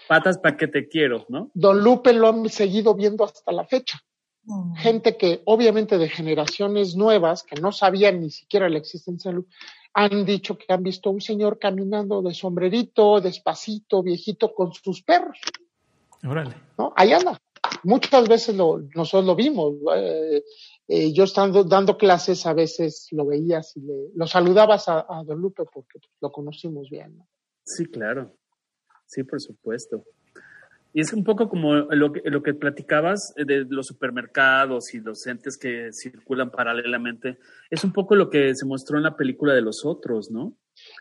patas 0.07 0.37
para 0.37 0.55
que 0.55 0.67
te 0.67 0.87
quiero, 0.87 1.25
¿no? 1.29 1.49
Don 1.55 1.83
Lupe 1.83 2.13
lo 2.13 2.29
han 2.29 2.47
seguido 2.47 2.93
viendo 2.93 3.23
hasta 3.23 3.51
la 3.51 3.65
fecha. 3.65 3.99
Mm. 4.45 4.75
gente 4.75 5.17
que 5.17 5.41
obviamente 5.45 5.97
de 5.97 6.09
generaciones 6.09 6.95
nuevas, 6.95 7.43
que 7.43 7.59
no 7.61 7.71
sabían 7.71 8.19
ni 8.19 8.29
siquiera 8.29 8.67
la 8.67 8.77
existencia 8.77 9.31
de 9.31 9.37
luz, 9.37 9.45
han 9.93 10.25
dicho 10.25 10.57
que 10.57 10.65
han 10.69 10.83
visto 10.83 11.11
un 11.11 11.21
señor 11.21 11.59
caminando 11.59 12.21
de 12.21 12.33
sombrerito, 12.33 13.21
despacito, 13.21 14.01
viejito, 14.01 14.53
con 14.53 14.73
sus 14.73 15.03
perros. 15.03 15.39
Órale. 16.23 16.55
¿No? 16.77 16.93
Ahí 16.95 17.13
anda. 17.13 17.39
Muchas 17.83 18.27
veces 18.27 18.55
lo, 18.55 18.79
nosotros 18.95 19.25
lo 19.25 19.35
vimos. 19.35 19.75
Eh, 19.95 20.43
eh, 20.87 21.13
yo 21.13 21.23
estando 21.23 21.63
dando 21.63 21.97
clases, 21.97 22.45
a 22.45 22.53
veces 22.53 23.07
lo 23.11 23.25
veías 23.25 23.77
y 23.77 23.81
le, 23.81 24.09
lo 24.15 24.27
saludabas 24.27 24.89
a, 24.89 25.05
Don 25.25 25.39
Lupe 25.39 25.63
porque 25.71 25.99
lo 26.19 26.31
conocimos 26.31 26.89
bien. 26.89 27.23
Sí, 27.63 27.85
claro. 27.85 28.33
Sí, 29.05 29.23
por 29.23 29.39
supuesto. 29.39 30.03
Y 30.93 31.01
es 31.01 31.11
un 31.11 31.23
poco 31.23 31.49
como 31.49 31.73
lo 31.73 32.11
que, 32.11 32.21
lo 32.25 32.43
que 32.43 32.53
platicabas 32.53 33.33
de 33.35 33.65
los 33.67 33.87
supermercados 33.87 34.93
y 34.93 34.99
los 34.99 35.25
entes 35.25 35.57
que 35.57 35.91
circulan 35.91 36.51
paralelamente. 36.51 37.39
Es 37.71 37.83
un 37.83 37.91
poco 37.91 38.15
lo 38.15 38.29
que 38.29 38.53
se 38.53 38.65
mostró 38.65 38.97
en 38.97 39.03
la 39.03 39.15
película 39.15 39.53
de 39.55 39.61
los 39.61 39.83
otros, 39.85 40.29
¿no? 40.29 40.55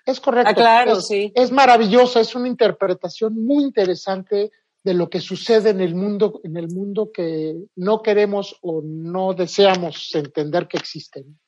Es 0.07 0.19
correcto. 0.19 0.51
Ah, 0.51 0.55
claro, 0.55 0.93
es, 0.95 1.07
sí. 1.07 1.31
Es 1.35 1.53
maravillosa, 1.53 2.21
es 2.21 2.35
una 2.35 2.49
interpretación 2.49 3.35
muy 3.45 3.65
interesante 3.65 4.51
de 4.83 4.95
lo 4.95 5.09
que 5.09 5.21
sucede 5.21 5.71
en 5.71 5.81
el 5.81 5.95
mundo, 5.95 6.41
en 6.43 6.57
el 6.57 6.69
mundo 6.69 7.13
que 7.13 7.55
no 7.77 8.03
queremos 8.03 8.59
o 8.63 8.83
no 8.83 9.35
deseamos 9.35 10.15
entender 10.15 10.67
que 10.67 10.79
existen. 10.79 11.39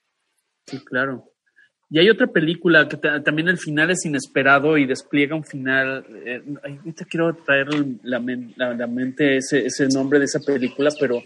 Sí, 0.67 0.85
claro. 0.85 1.34
Y 1.91 1.99
hay 1.99 2.09
otra 2.09 2.27
película 2.27 2.89
que 2.89 2.97
también 2.97 3.49
el 3.49 3.59
final 3.59 3.91
es 3.91 4.05
inesperado 4.05 4.77
y 4.79 4.87
despliega 4.87 5.37
un 5.37 5.45
final. 5.45 6.05
Eh, 6.27 6.43
ahorita 6.63 7.05
quiero 7.05 7.35
traer 7.37 7.69
la, 8.03 8.21
la, 8.57 8.87
mente 8.87 9.37
ese, 9.37 9.67
ese, 9.67 9.87
nombre 9.89 10.19
de 10.19 10.25
esa 10.25 10.41
película, 10.41 10.91
pero, 10.99 11.23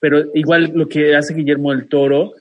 pero 0.00 0.24
igual 0.34 0.72
lo 0.74 0.88
que 0.88 1.14
hace 1.14 1.34
Guillermo 1.34 1.70
del 1.70 1.88
Toro 1.88 2.32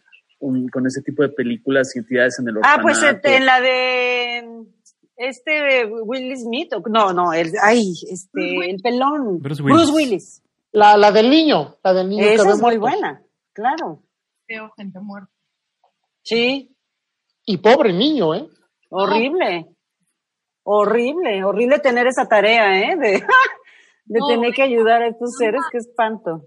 con 0.71 0.85
ese 0.85 1.01
tipo 1.01 1.23
de 1.23 1.29
películas 1.29 1.95
y 1.95 1.99
entidades 1.99 2.37
en 2.39 2.49
el 2.49 2.57
orfanato. 2.57 2.79
Ah, 2.79 2.81
pues 2.81 3.01
este, 3.01 3.37
en 3.37 3.45
la 3.45 3.61
de 3.61 4.65
este 5.15 5.85
Will 5.85 6.35
Smith, 6.37 6.73
no, 6.89 7.13
no, 7.13 7.33
el, 7.33 7.51
ay, 7.61 7.93
este, 8.09 8.69
el 8.69 8.81
pelón. 8.81 9.39
Bruce 9.39 9.63
Willis. 9.63 10.41
La, 10.71 10.97
la 10.97 11.11
del 11.11 11.29
niño, 11.29 11.77
la 11.83 11.93
del 11.93 12.09
niño. 12.09 12.23
Esa 12.23 12.49
es 12.49 12.61
muy 12.61 12.77
buena, 12.77 13.21
claro. 13.53 14.01
Veo 14.47 14.71
gente 14.75 14.99
muerta. 14.99 15.31
Sí, 16.23 16.72
y 17.45 17.57
pobre 17.57 17.93
niño, 17.93 18.33
¿eh? 18.35 18.47
Horrible. 18.89 19.67
Horrible, 20.63 21.43
horrible 21.43 21.79
tener 21.79 22.07
esa 22.07 22.27
tarea, 22.27 22.79
¿eh? 22.79 22.95
De, 22.95 23.11
de 24.05 24.19
tener 24.27 24.53
que 24.53 24.63
ayudar 24.63 25.01
a 25.01 25.07
estos 25.07 25.35
seres, 25.37 25.61
qué 25.71 25.77
espanto. 25.77 26.45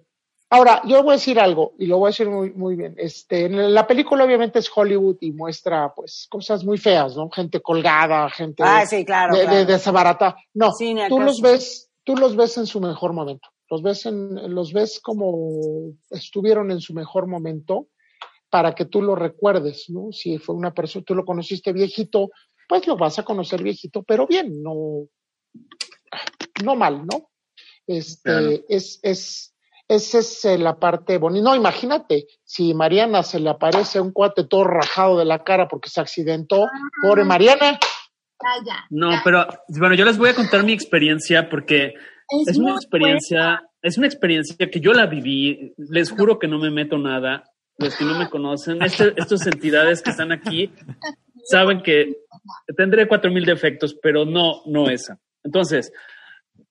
Ahora, 0.48 0.80
yo 0.84 1.02
voy 1.02 1.14
a 1.14 1.16
decir 1.16 1.40
algo, 1.40 1.74
y 1.78 1.86
lo 1.86 1.98
voy 1.98 2.06
a 2.06 2.10
decir 2.10 2.30
muy, 2.30 2.52
muy 2.52 2.76
bien. 2.76 2.94
Este, 2.96 3.46
en 3.46 3.74
la 3.74 3.86
película 3.86 4.24
obviamente 4.24 4.60
es 4.60 4.70
Hollywood 4.74 5.16
y 5.20 5.32
muestra, 5.32 5.92
pues, 5.92 6.28
cosas 6.30 6.64
muy 6.64 6.78
feas, 6.78 7.16
¿no? 7.16 7.28
Gente 7.30 7.60
colgada, 7.60 8.30
gente 8.30 8.62
ah, 8.64 8.86
sí, 8.86 9.04
claro, 9.04 9.34
de, 9.36 9.42
claro. 9.42 9.66
de, 9.66 10.34
No, 10.54 10.70
tú 11.08 11.20
los 11.20 11.40
ves, 11.40 11.90
tú 12.04 12.16
los 12.16 12.36
ves 12.36 12.56
en 12.58 12.66
su 12.66 12.80
mejor 12.80 13.12
momento. 13.12 13.48
Los 13.68 13.82
ves 13.82 14.06
en, 14.06 14.54
los 14.54 14.72
ves 14.72 15.00
como 15.00 15.90
estuvieron 16.10 16.70
en 16.70 16.80
su 16.80 16.94
mejor 16.94 17.26
momento 17.26 17.88
para 18.50 18.74
que 18.74 18.84
tú 18.84 19.02
lo 19.02 19.14
recuerdes, 19.14 19.86
¿no? 19.88 20.12
Si 20.12 20.38
fue 20.38 20.54
una 20.54 20.72
persona, 20.72 21.04
tú 21.04 21.14
lo 21.14 21.24
conociste 21.24 21.72
viejito, 21.72 22.30
pues 22.68 22.86
lo 22.86 22.96
vas 22.96 23.18
a 23.18 23.24
conocer 23.24 23.62
viejito, 23.62 24.02
pero 24.02 24.26
bien, 24.26 24.62
no, 24.62 25.08
no 26.64 26.76
mal, 26.76 27.06
¿no? 27.06 27.30
Este, 27.86 28.64
es, 28.68 28.98
es, 29.02 29.54
esa 29.88 30.18
es 30.18 30.44
eh, 30.44 30.58
la 30.58 30.78
parte 30.78 31.18
bonita. 31.18 31.44
No, 31.44 31.54
imagínate, 31.54 32.26
si 32.44 32.74
Mariana 32.74 33.22
se 33.22 33.38
le 33.38 33.50
aparece 33.50 34.00
un 34.00 34.12
cuate 34.12 34.44
todo 34.44 34.64
rajado 34.64 35.18
de 35.18 35.24
la 35.24 35.44
cara 35.44 35.68
porque 35.68 35.90
se 35.90 36.00
accidentó, 36.00 36.66
pobre 37.02 37.24
Mariana. 37.24 37.78
No, 38.90 39.10
pero 39.24 39.46
bueno, 39.68 39.94
yo 39.94 40.04
les 40.04 40.18
voy 40.18 40.30
a 40.30 40.34
contar 40.34 40.64
mi 40.64 40.72
experiencia 40.72 41.48
porque 41.48 41.94
es, 42.46 42.58
una 42.58 42.74
experiencia, 42.74 43.62
es 43.80 43.96
una 43.96 44.06
experiencia 44.06 44.68
que 44.68 44.80
yo 44.80 44.92
la 44.92 45.06
viví. 45.06 45.72
Les 45.76 46.10
juro 46.10 46.38
que 46.38 46.48
no 46.48 46.58
me 46.58 46.70
meto 46.70 46.98
nada 46.98 47.44
los 47.78 47.94
que 47.96 48.04
no 48.04 48.18
me 48.18 48.28
conocen, 48.28 48.82
este, 48.82 49.12
estas 49.16 49.46
entidades 49.46 50.02
que 50.02 50.10
están 50.10 50.32
aquí 50.32 50.72
saben 51.44 51.82
que 51.82 52.16
tendré 52.76 53.06
cuatro 53.06 53.30
mil 53.30 53.44
defectos, 53.44 53.96
pero 54.02 54.24
no, 54.24 54.62
no 54.66 54.88
esa. 54.88 55.20
Entonces, 55.44 55.92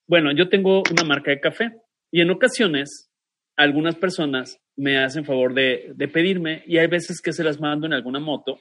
bueno, 0.07 0.31
yo 0.31 0.49
tengo 0.49 0.83
una 0.91 1.03
marca 1.03 1.31
de 1.31 1.39
café 1.39 1.71
y 2.11 2.21
en 2.21 2.31
ocasiones 2.31 3.09
algunas 3.55 3.95
personas 3.95 4.59
me 4.75 5.03
hacen 5.03 5.25
favor 5.25 5.53
de, 5.53 5.93
de 5.95 6.07
pedirme 6.07 6.63
y 6.67 6.77
hay 6.77 6.87
veces 6.87 7.21
que 7.21 7.33
se 7.33 7.43
las 7.43 7.59
mando 7.59 7.85
en 7.85 7.93
alguna 7.93 8.19
moto 8.19 8.57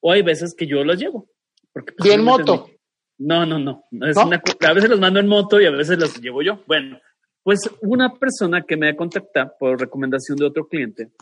o 0.00 0.12
hay 0.12 0.22
veces 0.22 0.54
que 0.56 0.66
yo 0.66 0.84
las 0.84 0.98
llevo. 0.98 1.28
Porque 1.72 1.92
pues, 1.92 2.14
¿Y 2.14 2.18
moto? 2.18 2.70
No, 3.18 3.44
no, 3.44 3.58
no. 3.58 3.84
a 3.90 4.72
veces 4.72 4.90
los 4.90 5.00
mando 5.00 5.20
en 5.20 5.26
moto 5.26 5.60
y 5.60 5.66
a 5.66 5.70
veces 5.70 5.98
las 5.98 6.20
llevo 6.20 6.42
yo. 6.42 6.62
Bueno, 6.66 6.98
pues 7.42 7.60
una 7.82 8.14
persona 8.14 8.62
que 8.62 8.76
me 8.76 8.94
contacta 8.96 9.54
por 9.58 9.78
recomendación 9.78 10.36
de 10.36 10.46
otro 10.46 10.66
cliente 10.66 11.12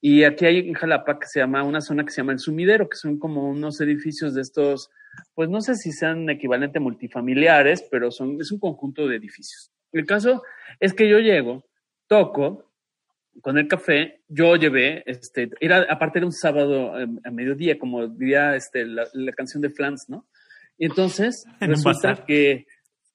y 0.00 0.24
aquí 0.24 0.46
hay 0.46 0.68
en 0.68 0.74
Jalapa 0.74 1.18
que 1.18 1.26
se 1.26 1.40
llama 1.40 1.62
una 1.62 1.80
zona 1.80 2.04
que 2.04 2.10
se 2.10 2.22
llama 2.22 2.32
el 2.32 2.38
sumidero, 2.38 2.88
que 2.88 2.96
son 2.96 3.18
como 3.18 3.48
unos 3.48 3.80
edificios 3.80 4.34
de 4.34 4.40
estos, 4.40 4.88
pues 5.34 5.50
no 5.50 5.60
sé 5.60 5.74
si 5.74 5.92
sean 5.92 6.28
equivalente 6.30 6.80
multifamiliares, 6.80 7.86
pero 7.90 8.10
son, 8.10 8.40
es 8.40 8.50
un 8.50 8.58
conjunto 8.58 9.06
de 9.06 9.16
edificios. 9.16 9.70
El 9.92 10.06
caso 10.06 10.42
es 10.78 10.94
que 10.94 11.08
yo 11.08 11.18
llego, 11.18 11.64
toco 12.06 12.70
con 13.42 13.58
el 13.58 13.68
café, 13.68 14.22
yo 14.28 14.56
llevé, 14.56 15.02
este, 15.06 15.50
era, 15.60 15.86
aparte 15.88 16.20
de 16.20 16.26
un 16.26 16.32
sábado 16.32 16.98
em, 16.98 17.18
a 17.24 17.30
mediodía, 17.30 17.78
como 17.78 18.06
diría 18.08 18.56
este, 18.56 18.84
la, 18.86 19.06
canción 19.36 19.62
de 19.62 19.70
Flans, 19.70 20.06
¿no? 20.08 20.26
Y 20.78 20.86
entonces 20.86 21.44
resulta 21.60 22.24
que 22.26 22.66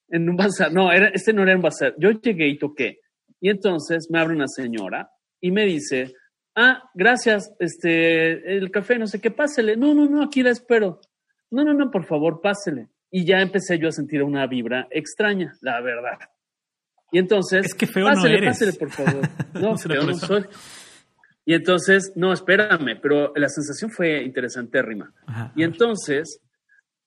en 0.10 0.30
un 0.30 0.36
bazar, 0.36 0.72
no, 0.72 0.92
era, 0.92 1.08
este 1.10 1.34
no 1.34 1.44
era 1.44 1.56
un 1.56 1.62
bazar, 1.62 1.96
yo 1.98 2.12
llegué 2.12 2.48
y 2.48 2.58
toqué. 2.58 3.00
Y 3.42 3.50
entonces 3.50 4.08
me 4.10 4.20
abre 4.20 4.36
una 4.36 4.48
señora 4.48 5.10
y 5.42 5.52
me 5.52 5.66
dice, 5.66 6.14
ah, 6.56 6.90
gracias, 6.94 7.54
este, 7.60 8.58
el 8.58 8.72
café, 8.72 8.98
no 8.98 9.08
sé 9.08 9.20
qué, 9.20 9.32
pásele. 9.32 9.76
No, 9.76 9.94
no, 9.94 10.08
no, 10.08 10.24
aquí 10.24 10.42
la 10.44 10.52
espero. 10.52 11.00
No, 11.52 11.64
no, 11.64 11.74
no, 11.74 11.92
por 11.92 12.06
favor, 12.06 12.42
pásele. 12.42 12.90
Y 13.12 13.26
ya 13.26 13.40
empecé 13.42 13.78
yo 13.78 13.88
a 13.88 13.92
sentir 13.92 14.24
una 14.24 14.46
vibra 14.48 14.88
extraña, 14.90 15.54
la 15.62 15.80
verdad. 15.82 16.20
Y 17.12 17.20
entonces, 17.20 17.68
es 17.68 17.74
que 17.74 17.88
feo 17.88 18.06
pásele, 18.06 18.30
no 18.30 18.38
eres. 18.38 18.50
pásele, 18.50 18.74
por 18.74 18.92
favor. 18.92 19.22
No, 19.54 19.78
feo 19.78 20.04
no 20.04 20.14
soy. 20.16 20.46
Y 21.46 21.54
entonces, 21.54 22.12
no, 22.16 22.34
espérame, 22.34 23.00
pero 23.02 23.32
la 23.36 23.48
sensación 23.48 23.92
fue 23.92 24.24
interesante, 24.24 24.82
Rima. 24.82 25.14
y 25.56 25.64
entonces 25.64 26.42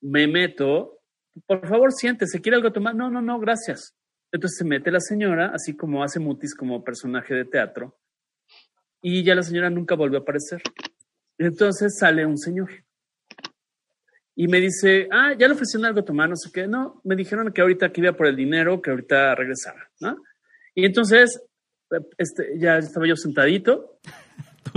me 0.01 0.29
meto, 0.29 1.01
por 1.47 1.67
favor, 1.67 1.93
siéntese, 1.93 2.41
¿quiere 2.41 2.57
algo 2.57 2.73
tomar? 2.73 2.95
No, 2.95 3.11
no, 3.11 3.21
no, 3.21 3.41
gracias. 3.41 3.97
Entonces 4.31 4.59
se 4.59 4.65
mete 4.65 4.91
la 4.91 5.01
señora, 5.01 5.53
así 5.55 5.75
como 5.77 6.05
hace 6.05 6.21
Mutis 6.21 6.55
como 6.55 6.85
personaje 6.85 7.35
de 7.35 7.45
teatro, 7.45 7.97
y 9.03 9.23
ya 9.25 9.35
la 9.35 9.43
señora 9.43 9.71
nunca 9.71 9.95
volvió 9.95 10.19
a 10.19 10.23
aparecer. 10.23 10.63
Entonces 11.39 11.97
sale 11.99 12.27
un 12.27 12.37
señor 12.39 12.69
y 14.35 14.47
me 14.47 14.61
dice, 14.61 15.09
ah, 15.11 15.35
ya 15.37 15.49
le 15.49 15.55
ofrecieron 15.55 15.87
algo 15.87 16.01
a 16.01 16.05
tomar, 16.05 16.29
no 16.29 16.37
sé 16.37 16.51
qué. 16.53 16.67
No, 16.69 17.01
me 17.05 17.17
dijeron 17.17 17.53
que 17.53 17.61
ahorita 17.61 17.91
que 17.91 18.01
iba 18.01 18.13
por 18.13 18.27
el 18.29 18.37
dinero, 18.37 18.81
que 18.81 18.91
ahorita 18.91 19.35
regresara, 19.35 19.91
¿no? 20.01 20.17
Y 20.77 20.85
entonces, 20.87 21.41
este, 22.17 22.57
ya 22.57 22.79
estaba 22.79 23.07
yo 23.07 23.17
sentadito 23.17 23.99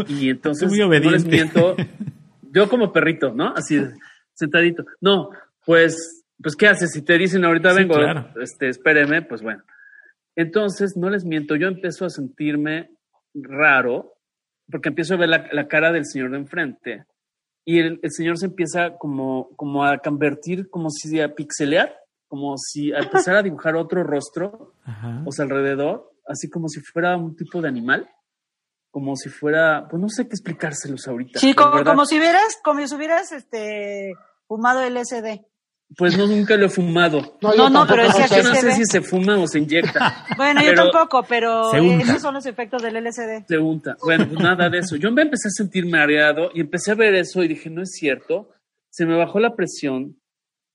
y 0.08 0.30
entonces, 0.32 0.68
Muy 0.68 0.80
no 0.80 0.88
obediente. 0.88 1.12
les 1.12 1.26
miento, 1.26 1.76
yo 2.42 2.68
como 2.70 2.92
perrito, 2.92 3.34
¿no? 3.36 3.54
Así, 3.56 3.80
sentadito. 4.34 4.84
No, 5.00 5.30
pues, 5.64 6.24
pues, 6.42 6.56
¿qué 6.56 6.68
haces? 6.68 6.90
Si 6.92 7.04
te 7.04 7.16
dicen 7.20 7.46
ahorita 7.46 7.70
Sí, 7.72 7.76
vengo, 7.78 7.94
claro. 7.96 8.30
este, 8.42 8.70
espéreme, 8.70 9.22
pues 9.22 9.44
bueno. 9.44 9.64
Entonces, 10.36 10.94
no 10.98 11.10
les 11.12 11.24
miento, 11.24 11.56
yo 11.56 11.68
empiezo 11.68 12.06
a 12.06 12.10
sentirme 12.10 12.90
raro 13.34 14.14
porque 14.70 14.90
empiezo 14.90 15.14
a 15.14 15.18
ver 15.18 15.30
la, 15.30 15.48
la 15.52 15.68
cara 15.68 15.92
del 15.92 16.06
señor 16.06 16.32
de 16.32 16.38
enfrente 16.38 17.06
y 17.66 17.80
el, 17.80 18.00
el 18.02 18.12
señor 18.12 18.38
se 18.38 18.48
empieza 18.48 18.98
como, 18.98 19.50
como 19.56 19.86
a 19.86 20.00
convertir, 20.00 20.70
como 20.70 20.90
si 20.90 21.20
a 21.20 21.36
pixelear, 21.36 21.96
como 22.28 22.56
si 22.58 22.92
a 22.92 23.00
empezar 23.00 23.36
a 23.36 23.44
dibujar 23.44 23.76
otro 23.76 24.04
rostro, 24.04 24.74
Ajá. 24.84 25.22
o 25.26 25.32
sea, 25.32 25.46
alrededor, 25.46 26.12
así 26.26 26.50
como 26.50 26.70
si 26.70 26.80
fuera 26.80 27.16
un 27.18 27.36
tipo 27.36 27.62
de 27.62 27.68
animal, 27.68 28.10
como 28.90 29.16
si 29.16 29.30
fuera, 29.30 29.88
pues 29.90 30.02
no 30.02 30.10
sé 30.10 30.28
qué 30.28 30.34
explicárselos 30.34 31.08
ahorita. 31.08 31.40
Sí, 31.40 31.54
como, 31.54 31.84
como 31.84 32.06
si 32.06 32.18
hubieras, 32.18 32.58
como 32.64 32.86
si 32.86 32.96
hubieras 32.96 33.32
este, 33.32 34.14
fumado 34.48 34.82
LSD. 34.82 35.46
Pues 35.98 36.18
no, 36.18 36.26
nunca 36.26 36.56
lo 36.56 36.68
he 36.68 36.70
fumado. 36.70 37.38
No, 37.42 37.56
yo 37.56 37.70
no, 37.70 37.86
pero 37.86 38.08
o 38.08 38.12
sea, 38.12 38.28
Yo 38.28 38.44
no 38.44 38.56
se 38.56 38.62
sé 38.62 38.66
ve. 38.68 38.72
si 38.76 38.86
se 38.86 39.02
fuma 39.02 39.38
o 39.38 39.48
se 39.48 39.60
inyecta. 39.60 40.26
Bueno, 40.38 40.62
Pero- 40.64 40.76
yo 40.86 40.92
tampoco, 40.92 41.24
pero 41.28 41.72
unta. 41.72 42.04
esos 42.06 42.22
son 42.22 42.34
los 42.34 42.46
efectos 42.46 42.82
del 42.82 42.96
LSD. 43.04 43.46
Se 43.48 43.58
unta. 43.58 43.98
Bueno, 44.04 44.26
pues 44.28 44.40
nada 44.40 44.70
de 44.70 44.80
eso. 44.80 44.96
Yo 44.96 45.12
me 45.12 45.24
empecé 45.24 45.50
a 45.50 45.52
sentir 45.52 45.86
mareado 45.88 46.50
y 46.54 46.62
empecé 46.62 46.92
a 46.92 46.96
ver 46.96 47.14
eso 47.16 47.44
y 47.44 47.50
dije, 47.50 47.70
no 47.70 47.82
es 47.82 47.92
cierto. 47.92 48.50
Se 48.90 49.06
me 49.06 49.16
bajó 49.18 49.40
la 49.40 49.56
presión. 49.56 50.18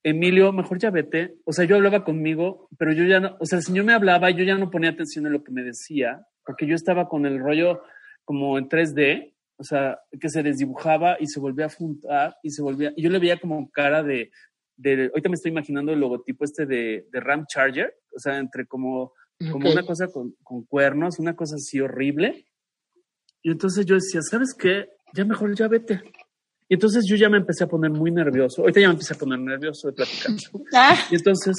Emilio, 0.03 0.53
mejor 0.53 0.77
ya 0.79 0.89
vete. 0.91 1.35
O 1.45 1.51
sea, 1.51 1.65
yo 1.65 1.75
hablaba 1.75 2.03
conmigo, 2.03 2.69
pero 2.77 2.93
yo 2.93 3.03
ya 3.03 3.19
no, 3.19 3.35
o 3.39 3.45
sea, 3.45 3.57
el 3.57 3.63
señor 3.65 3.85
me 3.85 3.93
hablaba 3.93 4.29
y 4.31 4.35
yo 4.37 4.43
ya 4.43 4.55
no 4.55 4.69
ponía 4.69 4.91
atención 4.91 5.25
en 5.25 5.33
lo 5.33 5.43
que 5.43 5.51
me 5.51 5.63
decía, 5.63 6.21
porque 6.45 6.65
yo 6.67 6.75
estaba 6.75 7.09
con 7.09 7.25
el 7.25 7.39
rollo 7.39 7.81
como 8.23 8.57
en 8.57 8.69
3D, 8.69 9.33
o 9.57 9.63
sea, 9.63 9.99
que 10.19 10.29
se 10.29 10.43
desdibujaba 10.43 11.17
y 11.19 11.27
se 11.27 11.39
volvía 11.39 11.65
a 11.65 11.69
juntar 11.69 12.37
y 12.43 12.51
se 12.51 12.61
volvía, 12.61 12.93
y 12.95 13.01
yo 13.03 13.09
le 13.09 13.19
veía 13.19 13.37
como 13.39 13.69
cara 13.71 14.01
de, 14.03 14.31
de 14.77 15.09
ahorita 15.11 15.29
me 15.29 15.35
estoy 15.35 15.51
imaginando 15.51 15.91
el 15.91 15.99
logotipo 15.99 16.45
este 16.45 16.65
de, 16.65 17.07
de 17.11 17.19
Ram 17.19 17.45
Charger, 17.47 17.93
o 18.15 18.19
sea, 18.19 18.37
entre 18.37 18.65
como, 18.65 19.13
como 19.51 19.69
una 19.69 19.83
cosa 19.83 20.07
con, 20.07 20.35
con 20.43 20.63
cuernos, 20.63 21.19
una 21.19 21.35
cosa 21.35 21.55
así 21.55 21.79
horrible. 21.79 22.45
Y 23.41 23.51
entonces 23.51 23.85
yo 23.85 23.95
decía, 23.95 24.21
¿sabes 24.21 24.53
qué? 24.57 24.89
Ya 25.13 25.25
mejor 25.25 25.55
ya 25.55 25.67
vete. 25.67 26.01
Y 26.69 26.73
entonces 26.73 27.05
yo 27.07 27.15
ya 27.15 27.29
me 27.29 27.37
empecé 27.37 27.63
a 27.63 27.67
poner 27.67 27.91
muy 27.91 28.11
nervioso. 28.11 28.61
Ahorita 28.61 28.81
ya 28.81 28.87
me 28.87 28.93
empecé 28.93 29.13
a 29.13 29.17
poner 29.17 29.39
nervioso 29.39 29.87
de 29.87 29.93
platicar. 29.93 30.31
Ah, 30.73 30.97
Y 31.09 31.15
entonces, 31.15 31.55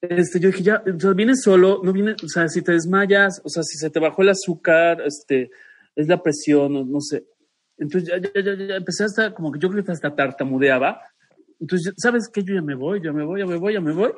este, 0.00 0.40
yo 0.40 0.48
dije, 0.48 0.62
ya, 0.62 0.82
sea, 0.98 1.12
vienes 1.12 1.42
solo, 1.42 1.80
no 1.82 1.92
vienes, 1.92 2.22
o 2.22 2.28
sea, 2.28 2.48
si 2.48 2.60
te 2.60 2.72
desmayas, 2.72 3.40
o 3.44 3.48
sea, 3.48 3.62
si 3.62 3.78
se 3.78 3.88
te 3.88 4.00
bajó 4.00 4.22
el 4.22 4.30
azúcar, 4.30 5.00
este, 5.06 5.50
es 5.94 6.08
la 6.08 6.20
presión, 6.20 6.72
no, 6.72 6.84
no 6.84 7.00
sé. 7.00 7.24
Entonces 7.78 8.10
ya, 8.10 8.18
ya, 8.18 8.40
ya, 8.40 8.66
ya 8.66 8.76
empecé 8.76 9.04
hasta, 9.04 9.32
como 9.32 9.52
que 9.52 9.60
yo 9.60 9.70
creo 9.70 9.84
que 9.84 9.92
hasta 9.92 10.14
tartamudeaba. 10.14 11.00
Entonces, 11.62 11.94
¿sabes 11.96 12.28
qué? 12.28 12.42
Yo 12.42 12.56
ya 12.56 12.60
me 12.60 12.74
voy, 12.74 13.00
ya 13.00 13.12
me 13.12 13.24
voy, 13.24 13.38
ya 13.38 13.46
me 13.46 13.56
voy, 13.56 13.72
ya 13.72 13.80
me 13.80 13.92
voy. 13.92 14.12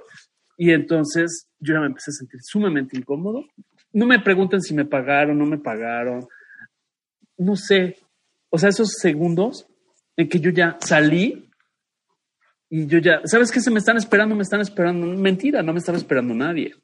Y 0.56 0.70
entonces 0.70 1.46
yo 1.58 1.74
ya 1.74 1.80
me 1.80 1.86
empecé 1.86 2.10
a 2.10 2.14
sentir 2.14 2.40
sumamente 2.42 2.96
incómodo. 2.96 3.44
No 3.92 4.06
me 4.06 4.18
pregunten 4.18 4.62
si 4.62 4.72
me 4.72 4.86
pagaron, 4.86 5.38
no 5.38 5.44
me 5.44 5.58
pagaron. 5.58 6.26
No 7.36 7.54
sé. 7.54 7.98
O 8.48 8.56
sea, 8.56 8.70
esos 8.70 8.94
segundos 8.94 9.66
en 10.16 10.26
que 10.26 10.40
yo 10.40 10.50
ya 10.50 10.78
salí 10.80 11.50
y 12.70 12.86
yo 12.86 12.98
ya, 12.98 13.20
¿sabes 13.24 13.52
qué? 13.52 13.60
Se 13.60 13.70
me 13.70 13.78
están 13.78 13.98
esperando, 13.98 14.34
me 14.34 14.42
están 14.42 14.62
esperando. 14.62 15.06
Mentira, 15.06 15.62
no 15.62 15.74
me 15.74 15.80
estaba 15.80 15.98
esperando 15.98 16.32
nadie. 16.32 16.74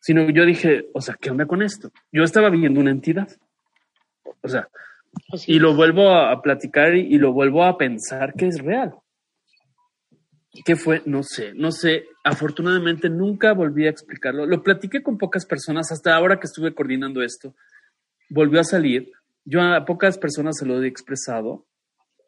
Sino 0.00 0.30
yo 0.30 0.46
dije, 0.46 0.88
o 0.94 1.02
sea, 1.02 1.14
¿qué 1.20 1.30
onda 1.30 1.44
con 1.44 1.60
esto? 1.60 1.92
Yo 2.10 2.22
estaba 2.22 2.48
viendo 2.48 2.80
una 2.80 2.90
entidad. 2.90 3.28
O 4.40 4.48
sea, 4.48 4.66
Así 5.30 5.52
y 5.52 5.58
lo 5.58 5.74
vuelvo 5.74 6.08
a, 6.08 6.32
a 6.32 6.40
platicar 6.40 6.94
y, 6.94 7.14
y 7.14 7.18
lo 7.18 7.34
vuelvo 7.34 7.64
a 7.64 7.76
pensar 7.76 8.32
que 8.32 8.46
es 8.46 8.60
real. 8.62 8.94
¿Qué 10.62 10.76
fue? 10.76 11.02
No 11.06 11.22
sé, 11.22 11.52
no 11.54 11.72
sé. 11.72 12.06
Afortunadamente 12.22 13.08
nunca 13.08 13.52
volví 13.52 13.86
a 13.86 13.90
explicarlo. 13.90 14.46
Lo 14.46 14.62
platiqué 14.62 15.02
con 15.02 15.18
pocas 15.18 15.46
personas 15.46 15.90
hasta 15.90 16.14
ahora 16.14 16.38
que 16.38 16.46
estuve 16.46 16.74
coordinando 16.74 17.22
esto. 17.22 17.54
Volvió 18.30 18.60
a 18.60 18.64
salir. 18.64 19.10
Yo 19.44 19.60
a 19.60 19.84
pocas 19.84 20.16
personas 20.16 20.56
se 20.56 20.64
lo 20.64 20.82
he 20.82 20.86
expresado 20.86 21.66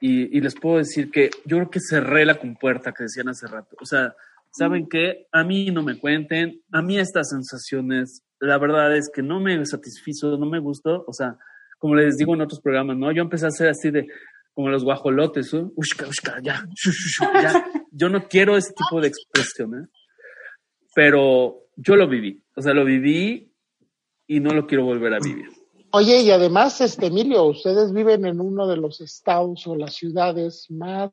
y, 0.00 0.40
les 0.40 0.54
puedo 0.54 0.78
decir 0.78 1.10
que 1.10 1.30
yo 1.44 1.56
creo 1.56 1.70
que 1.70 1.80
cerré 1.80 2.26
la 2.26 2.38
compuerta 2.38 2.92
que 2.92 3.04
decían 3.04 3.28
hace 3.28 3.46
rato. 3.46 3.76
O 3.80 3.86
sea, 3.86 4.14
¿saben 4.50 4.88
qué? 4.88 5.26
A 5.32 5.44
mí 5.44 5.70
no 5.70 5.82
me 5.82 5.98
cuenten. 5.98 6.62
A 6.72 6.82
mí 6.82 6.98
estas 6.98 7.30
sensaciones, 7.30 8.22
la 8.40 8.58
verdad 8.58 8.94
es 8.96 9.08
que 9.12 9.22
no 9.22 9.40
me 9.40 9.64
satisfizo, 9.64 10.36
no 10.36 10.46
me 10.46 10.58
gustó. 10.58 11.04
O 11.06 11.12
sea, 11.12 11.38
como 11.78 11.94
les 11.94 12.16
digo 12.16 12.34
en 12.34 12.42
otros 12.42 12.60
programas, 12.60 12.96
¿no? 12.96 13.12
Yo 13.12 13.22
empecé 13.22 13.46
a 13.46 13.48
hacer 13.48 13.68
así 13.68 13.90
de 13.90 14.06
como 14.56 14.70
los 14.70 14.84
guajolotes, 14.84 15.52
¿no? 15.52 15.70
Ushka, 15.76 16.08
ushka, 16.08 16.40
ya, 16.42 16.66
ya. 17.42 17.70
Yo 17.90 18.08
no 18.08 18.26
quiero 18.26 18.56
ese 18.56 18.72
tipo 18.72 19.02
de 19.02 19.08
expresiones, 19.08 19.90
pero 20.94 21.66
yo 21.76 21.94
lo 21.94 22.08
viví, 22.08 22.42
o 22.56 22.62
sea, 22.62 22.72
lo 22.72 22.86
viví 22.86 23.52
y 24.26 24.40
no 24.40 24.54
lo 24.54 24.66
quiero 24.66 24.86
volver 24.86 25.12
a 25.12 25.18
vivir. 25.18 25.50
Oye, 25.92 26.22
y 26.22 26.30
además, 26.30 26.80
este 26.80 27.08
Emilio, 27.08 27.44
ustedes 27.44 27.92
viven 27.92 28.24
en 28.24 28.40
uno 28.40 28.66
de 28.66 28.78
los 28.78 29.02
estados 29.02 29.66
o 29.66 29.76
las 29.76 29.94
ciudades 29.94 30.64
más, 30.70 31.10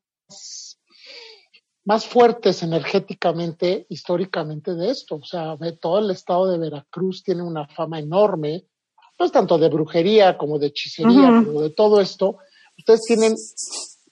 más 1.84 2.06
fuertes 2.08 2.64
energéticamente, 2.64 3.86
históricamente 3.90 4.74
de 4.74 4.90
esto. 4.90 5.16
O 5.16 5.26
sea, 5.26 5.56
ve, 5.56 5.74
todo 5.74 6.00
el 6.00 6.12
estado 6.12 6.50
de 6.50 6.60
Veracruz 6.60 7.24
tiene 7.24 7.44
una 7.44 7.68
fama 7.68 8.00
enorme, 8.00 8.68
pues 9.18 9.34
tanto 9.34 9.58
de 9.58 9.68
brujería 9.68 10.38
como 10.38 10.58
de 10.60 10.68
hechicería, 10.68 11.44
como 11.46 11.62
de 11.62 11.72
todo 11.72 12.00
esto. 12.00 12.38
Ustedes 12.78 13.02
tienen 13.08 13.36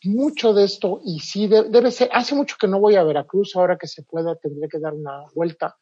mucho 0.04 0.54
de 0.54 0.64
esto 0.64 1.02
y 1.06 1.20
sí 1.20 1.48
de- 1.48 1.70
debe 1.70 1.92
ser, 1.92 2.10
hace 2.14 2.36
mucho 2.36 2.56
que 2.60 2.68
no 2.68 2.80
voy 2.80 2.96
a 2.96 3.04
Veracruz, 3.04 3.56
ahora 3.56 3.78
que 3.78 3.88
se 3.88 4.04
pueda 4.04 4.36
tendré 4.36 4.68
que 4.68 4.80
dar 4.80 4.94
una 4.94 5.26
vuelta 5.36 5.78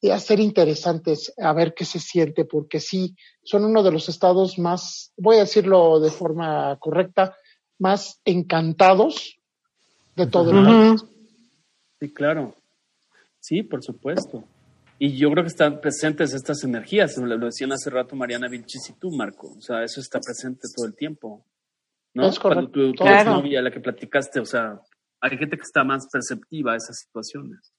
y 0.00 0.10
hacer 0.10 0.38
interesantes 0.40 1.32
a 1.38 1.52
ver 1.52 1.74
qué 1.74 1.84
se 1.84 1.98
siente, 1.98 2.44
porque 2.44 2.80
sí, 2.80 3.16
son 3.42 3.64
uno 3.64 3.82
de 3.82 3.90
los 3.90 4.08
estados 4.08 4.58
más, 4.58 5.12
voy 5.16 5.36
a 5.36 5.40
decirlo 5.40 5.98
de 6.00 6.10
forma 6.10 6.76
correcta, 6.78 7.34
más 7.78 8.20
encantados 8.24 9.38
de 10.14 10.26
todo 10.26 10.50
el 10.50 10.64
país. 10.64 11.04
Sí, 11.98 12.12
claro. 12.12 12.54
Sí, 13.40 13.62
por 13.62 13.82
supuesto. 13.82 14.44
Y 14.98 15.16
yo 15.16 15.30
creo 15.30 15.44
que 15.44 15.48
están 15.48 15.80
presentes 15.80 16.32
estas 16.34 16.62
energías, 16.64 17.16
lo 17.18 17.26
lo 17.36 17.46
decían 17.46 17.72
hace 17.72 17.90
rato 17.90 18.16
Mariana 18.16 18.48
Vilchis 18.48 18.90
y 18.90 18.92
tú, 18.94 19.10
Marco. 19.10 19.54
O 19.56 19.60
sea, 19.60 19.82
eso 19.84 20.00
está 20.00 20.20
presente 20.20 20.68
todo 20.74 20.86
el 20.86 20.94
tiempo. 20.94 21.44
¿No? 22.16 22.28
Es 22.28 22.38
correcto. 22.38 22.70
Cuando 22.72 22.90
tu, 22.90 22.92
tu 22.94 23.04
Claro. 23.04 23.30
exnovia, 23.32 23.60
la 23.60 23.70
que 23.70 23.80
platicaste, 23.80 24.40
o 24.40 24.46
sea, 24.46 24.80
hay 25.20 25.36
gente 25.36 25.56
que 25.56 25.62
está 25.62 25.84
más 25.84 26.08
perceptiva 26.10 26.72
a 26.72 26.76
esas 26.76 26.98
situaciones. 26.98 27.72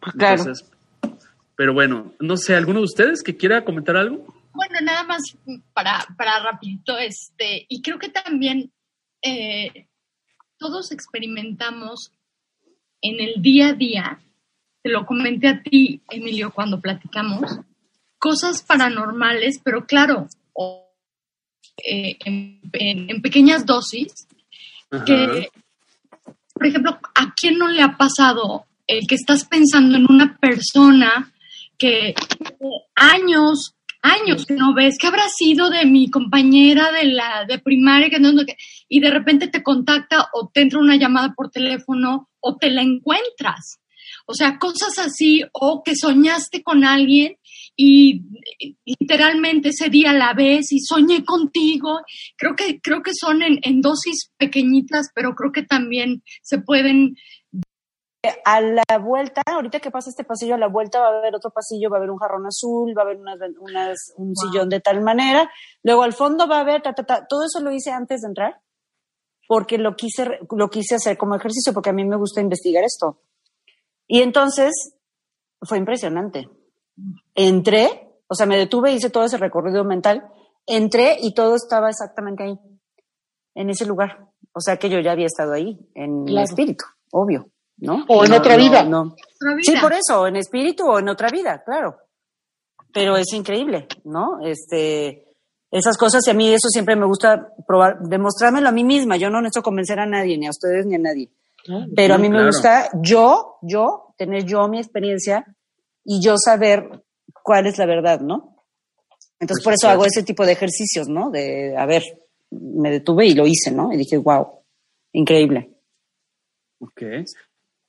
claro. 0.00 0.38
Entonces, 0.42 0.70
pero 1.56 1.72
bueno, 1.72 2.12
no 2.20 2.36
sé, 2.36 2.54
¿alguno 2.54 2.80
de 2.80 2.84
ustedes 2.84 3.22
que 3.22 3.36
quiera 3.36 3.64
comentar 3.64 3.96
algo? 3.96 4.26
Bueno, 4.52 4.78
nada 4.82 5.02
más 5.04 5.22
para, 5.72 6.06
para 6.18 6.40
rapidito, 6.40 6.98
este, 6.98 7.64
y 7.68 7.80
creo 7.80 7.98
que 7.98 8.10
también 8.10 8.70
eh, 9.22 9.88
todos 10.58 10.92
experimentamos 10.92 12.12
en 13.00 13.20
el 13.20 13.40
día 13.42 13.68
a 13.68 13.72
día, 13.72 14.20
te 14.82 14.90
lo 14.90 15.06
comenté 15.06 15.48
a 15.48 15.62
ti, 15.62 16.02
Emilio, 16.10 16.52
cuando 16.52 16.80
platicamos, 16.80 17.60
cosas 18.18 18.62
paranormales, 18.62 19.60
pero 19.64 19.86
claro, 19.86 20.28
o, 20.52 20.85
eh, 21.84 22.16
en, 22.24 22.60
en- 22.72 23.10
en 23.10 23.22
pequeñas 23.22 23.64
dosis, 23.66 24.26
Ajá. 24.90 25.04
que, 25.04 25.48
por 26.54 26.66
ejemplo, 26.66 26.98
¿a 27.14 27.34
quién 27.34 27.58
no 27.58 27.68
le 27.68 27.82
ha 27.82 27.96
pasado 27.96 28.64
el 28.86 29.06
que 29.06 29.14
estás 29.16 29.44
pensando 29.44 29.96
en 29.96 30.06
una 30.08 30.36
persona 30.38 31.32
que 31.78 32.14
años, 32.94 33.74
años 34.02 34.46
que 34.46 34.54
no 34.54 34.72
ves, 34.74 34.96
¿qué 34.98 35.08
habrá 35.08 35.24
sido 35.28 35.68
de 35.70 35.84
mi 35.84 36.08
compañera 36.10 36.92
de 36.92 37.04
la 37.06 37.44
de 37.46 37.58
primaria 37.58 38.08
que 38.08 38.20
no, 38.20 38.30
y 38.88 39.00
de 39.00 39.10
repente 39.10 39.48
te 39.48 39.62
contacta 39.62 40.28
o 40.32 40.48
te 40.52 40.62
entra 40.62 40.78
una 40.78 40.96
llamada 40.96 41.34
por 41.34 41.50
teléfono 41.50 42.28
o 42.40 42.56
te 42.56 42.70
la 42.70 42.82
encuentras? 42.82 43.78
O 44.26 44.34
sea, 44.34 44.58
cosas 44.58 44.98
así 44.98 45.42
o 45.52 45.82
que 45.84 45.94
soñaste 45.94 46.62
con 46.62 46.84
alguien 46.84 47.36
y 47.76 48.22
literalmente 48.84 49.68
ese 49.68 49.90
día 49.90 50.12
la 50.12 50.32
ves 50.34 50.72
y 50.72 50.80
soñé 50.80 51.24
contigo. 51.24 52.00
Creo 52.36 52.56
que 52.56 52.80
creo 52.80 53.02
que 53.02 53.12
son 53.14 53.42
en, 53.42 53.58
en 53.62 53.80
dosis 53.80 54.30
pequeñitas, 54.38 55.10
pero 55.14 55.34
creo 55.34 55.52
que 55.52 55.62
también 55.62 56.22
se 56.42 56.58
pueden 56.58 57.16
a 58.44 58.60
la 58.60 58.98
vuelta, 58.98 59.42
ahorita 59.46 59.80
que 59.80 59.90
pasa 59.90 60.10
este 60.10 60.24
pasillo, 60.24 60.54
a 60.54 60.58
la 60.58 60.68
vuelta 60.68 61.00
va 61.00 61.08
a 61.08 61.18
haber 61.18 61.34
otro 61.34 61.50
pasillo, 61.50 61.90
va 61.90 61.96
a 61.96 61.98
haber 61.98 62.10
un 62.10 62.18
jarrón 62.18 62.46
azul, 62.46 62.92
va 62.96 63.02
a 63.02 63.04
haber 63.04 63.18
un 64.16 64.36
sillón 64.36 64.68
de 64.68 64.80
tal 64.80 65.00
manera. 65.02 65.50
Luego 65.82 66.02
al 66.02 66.12
fondo 66.12 66.48
va 66.48 66.58
a 66.58 66.60
haber, 66.60 66.82
todo 66.82 67.44
eso 67.44 67.60
lo 67.60 67.72
hice 67.72 67.90
antes 67.90 68.22
de 68.22 68.28
entrar, 68.28 68.60
porque 69.46 69.78
lo 69.78 69.94
quise, 69.94 70.38
lo 70.50 70.68
quise 70.68 70.96
hacer 70.96 71.16
como 71.16 71.36
ejercicio, 71.36 71.72
porque 71.72 71.90
a 71.90 71.94
mí 71.94 72.04
me 72.04 72.16
gusta 72.16 72.40
investigar 72.40 72.84
esto. 72.84 73.20
Y 74.06 74.22
entonces 74.22 74.72
fue 75.62 75.78
impresionante. 75.78 76.48
Entré, 77.34 78.08
o 78.26 78.34
sea, 78.34 78.46
me 78.46 78.56
detuve, 78.56 78.92
hice 78.92 79.10
todo 79.10 79.24
ese 79.24 79.38
recorrido 79.38 79.84
mental, 79.84 80.28
entré 80.66 81.16
y 81.20 81.34
todo 81.34 81.56
estaba 81.56 81.90
exactamente 81.90 82.44
ahí, 82.44 82.58
en 83.54 83.70
ese 83.70 83.86
lugar. 83.86 84.28
O 84.52 84.60
sea 84.60 84.78
que 84.78 84.88
yo 84.88 85.00
ya 85.00 85.12
había 85.12 85.26
estado 85.26 85.52
ahí, 85.52 85.78
en 85.94 86.28
el 86.28 86.38
espíritu, 86.38 86.84
obvio. 87.12 87.50
¿no? 87.78 88.04
O 88.08 88.24
en 88.24 88.32
otra 88.32 88.56
vida. 88.56 88.84
No, 88.84 89.14
Sí, 89.62 89.74
por 89.80 89.92
eso, 89.92 90.26
en 90.26 90.36
espíritu 90.36 90.84
o 90.86 90.98
en 90.98 91.08
otra 91.08 91.28
vida, 91.28 91.62
claro. 91.64 91.96
Pero 92.92 93.16
es 93.16 93.32
increíble, 93.32 93.86
¿no? 94.04 94.38
Este, 94.42 95.26
esas 95.70 95.98
cosas 95.98 96.26
y 96.26 96.30
a 96.30 96.34
mí 96.34 96.52
eso 96.52 96.68
siempre 96.68 96.96
me 96.96 97.06
gusta 97.06 97.52
probar, 97.66 97.98
demostrármelo 98.00 98.68
a 98.68 98.72
mí 98.72 98.84
misma. 98.84 99.16
Yo 99.16 99.28
no 99.28 99.40
necesito 99.40 99.62
convencer 99.62 100.00
a 100.00 100.06
nadie, 100.06 100.38
ni 100.38 100.46
a 100.46 100.50
ustedes 100.50 100.86
ni 100.86 100.94
a 100.94 100.98
nadie. 100.98 101.30
Pero 101.94 102.14
a 102.14 102.18
mí 102.18 102.28
me 102.28 102.46
gusta 102.46 102.88
yo, 103.02 103.56
yo, 103.60 104.14
tener 104.16 104.44
yo 104.44 104.68
mi 104.68 104.78
experiencia 104.78 105.44
y 106.06 106.22
yo 106.22 106.36
saber 106.38 107.02
cuál 107.42 107.66
es 107.66 107.78
la 107.78 107.86
verdad, 107.86 108.20
¿no? 108.20 108.56
Entonces 109.38 109.62
por 109.62 109.74
eso 109.74 109.88
hago 109.88 110.06
ese 110.06 110.22
tipo 110.22 110.46
de 110.46 110.52
ejercicios, 110.52 111.08
¿no? 111.08 111.30
De, 111.30 111.76
a 111.76 111.84
ver, 111.84 112.02
me 112.50 112.90
detuve 112.90 113.26
y 113.26 113.34
lo 113.34 113.46
hice, 113.46 113.70
¿no? 113.70 113.92
Y 113.92 113.98
dije, 113.98 114.16
wow, 114.16 114.62
increíble. 115.12 115.70
Ok. 116.78 117.02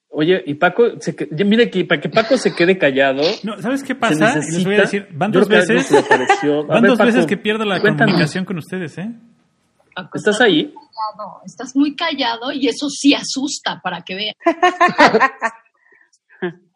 Oye, 0.09 0.41
y 0.45 0.55
Paco, 0.55 0.99
se, 0.99 1.15
mire 1.45 1.69
que 1.69 1.85
para 1.85 2.01
que 2.01 2.09
Paco 2.09 2.37
se 2.37 2.55
quede 2.55 2.77
callado. 2.77 3.21
No, 3.43 3.61
¿sabes 3.61 3.83
qué 3.83 3.93
pasa? 3.93 4.37
Les 4.37 4.63
voy 4.63 4.75
a 4.75 4.81
decir, 4.81 5.07
van 5.11 5.31
dos 5.31 5.47
veces. 5.47 5.89
Van 6.67 6.83
dos 6.83 6.97
veces 6.97 7.25
que 7.25 7.37
pierdo 7.37 7.65
la 7.65 7.79
comunicación 7.79 8.45
con 8.45 8.57
ustedes, 8.57 8.97
¿eh? 8.97 9.13
¿Estás 10.13 10.41
ahí? 10.41 10.73
estás 11.45 11.75
muy 11.75 11.95
callado 11.95 12.51
y 12.51 12.67
eso 12.67 12.89
sí 12.89 13.13
asusta 13.13 13.79
para 13.83 14.01
que 14.01 14.15
vean. 14.15 14.33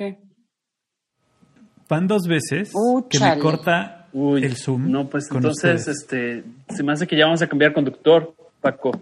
¿Qué? 0.00 0.16
Van 1.86 2.06
dos 2.06 2.22
veces 2.26 2.72
que 3.10 3.18
me 3.18 3.38
corta 3.38 4.06
el 4.14 4.56
Zoom. 4.56 4.90
No, 4.90 5.10
pues 5.10 5.30
entonces, 5.30 5.88
este, 5.88 6.42
se 6.70 6.82
me 6.82 6.92
hace 6.92 7.06
que 7.06 7.18
ya 7.18 7.26
vamos 7.26 7.42
a 7.42 7.46
cambiar 7.46 7.74
conductor, 7.74 8.34
Paco. 8.62 8.92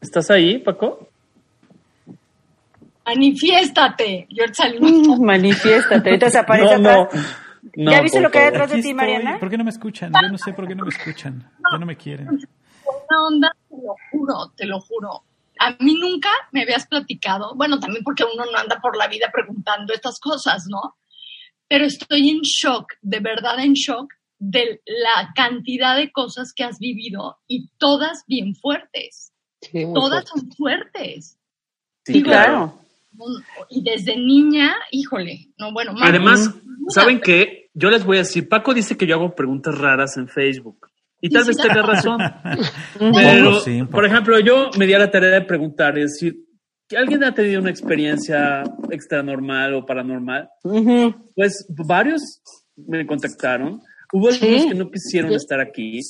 ¿Estás 0.00 0.30
ahí, 0.30 0.58
Paco? 0.58 1.08
Manifiéstate, 3.04 4.28
George 4.30 4.54
Salud. 4.54 5.18
Manifiéstate, 5.18 6.10
ahorita 6.10 6.30
se 6.30 6.38
aparece 6.38 6.74
atrás. 6.74 7.08
¿Ya 7.74 8.00
viste 8.00 8.20
lo 8.20 8.30
que 8.30 8.38
hay 8.38 8.44
detrás 8.52 8.70
de 8.70 8.80
ti, 8.80 8.94
Mariana? 8.94 9.40
¿Por 9.40 9.50
qué 9.50 9.58
no 9.58 9.64
me 9.64 9.70
escuchan? 9.70 10.12
Yo 10.12 10.28
no 10.30 10.38
sé 10.38 10.52
por 10.52 10.68
qué 10.68 10.76
no 10.76 10.84
me 10.84 10.90
escuchan. 10.90 11.50
Ya 11.72 11.78
no 11.78 11.84
me 11.84 11.96
quieren. 11.96 12.28
Una 12.28 13.26
onda, 13.26 13.56
te 13.68 13.76
lo 13.76 13.96
juro, 14.12 14.52
te 14.56 14.66
lo 14.66 14.80
juro. 14.82 15.24
A 15.58 15.76
mí 15.82 15.94
nunca 15.94 16.30
me 16.52 16.62
habías 16.62 16.86
platicado, 16.86 17.54
bueno, 17.54 17.78
también 17.78 18.04
porque 18.04 18.24
uno 18.24 18.44
no 18.50 18.58
anda 18.58 18.80
por 18.80 18.96
la 18.96 19.08
vida 19.08 19.30
preguntando 19.32 19.92
estas 19.92 20.18
cosas, 20.20 20.66
¿no? 20.68 20.96
Pero 21.68 21.84
estoy 21.84 22.30
en 22.30 22.40
shock, 22.40 22.94
de 23.02 23.20
verdad 23.20 23.58
en 23.60 23.74
shock, 23.74 24.12
de 24.38 24.80
la 24.86 25.32
cantidad 25.34 25.96
de 25.96 26.12
cosas 26.12 26.52
que 26.54 26.64
has 26.64 26.78
vivido 26.78 27.38
y 27.46 27.68
todas 27.78 28.24
bien 28.26 28.54
fuertes. 28.54 29.32
Todas 29.94 30.28
son 30.28 30.50
fuertes. 30.52 31.36
Sí, 32.04 32.22
claro. 32.22 32.78
Y 33.68 33.82
desde 33.82 34.16
niña, 34.16 34.76
híjole, 34.92 35.48
no, 35.58 35.72
bueno. 35.72 35.92
Además, 36.00 36.54
¿saben 36.88 37.20
qué? 37.20 37.68
Yo 37.74 37.90
les 37.90 38.04
voy 38.04 38.18
a 38.18 38.20
decir, 38.20 38.48
Paco 38.48 38.74
dice 38.74 38.96
que 38.96 39.06
yo 39.06 39.16
hago 39.16 39.34
preguntas 39.34 39.76
raras 39.76 40.16
en 40.16 40.28
Facebook. 40.28 40.88
Y 41.20 41.30
tal 41.30 41.44
vez 41.44 41.56
tenga 41.56 41.82
razón. 41.82 42.18
Pero, 42.98 43.60
por 43.90 44.04
ejemplo, 44.04 44.38
yo 44.40 44.70
me 44.78 44.86
di 44.86 44.94
a 44.94 44.98
la 44.98 45.10
tarea 45.10 45.30
de 45.30 45.42
preguntar, 45.42 45.98
es 45.98 46.12
decir, 46.12 46.44
alguien 46.96 47.24
ha 47.24 47.34
tenido 47.34 47.60
una 47.60 47.70
experiencia 47.70 48.62
extra 48.90 49.22
normal 49.22 49.74
o 49.74 49.84
paranormal. 49.84 50.48
Pues 51.34 51.66
varios 51.68 52.40
me 52.76 53.06
contactaron. 53.06 53.80
Hubo 54.12 54.28
algunos 54.28 54.66
que 54.66 54.74
no 54.74 54.90
quisieron 54.90 55.32
estar 55.32 55.60
aquí 55.60 56.00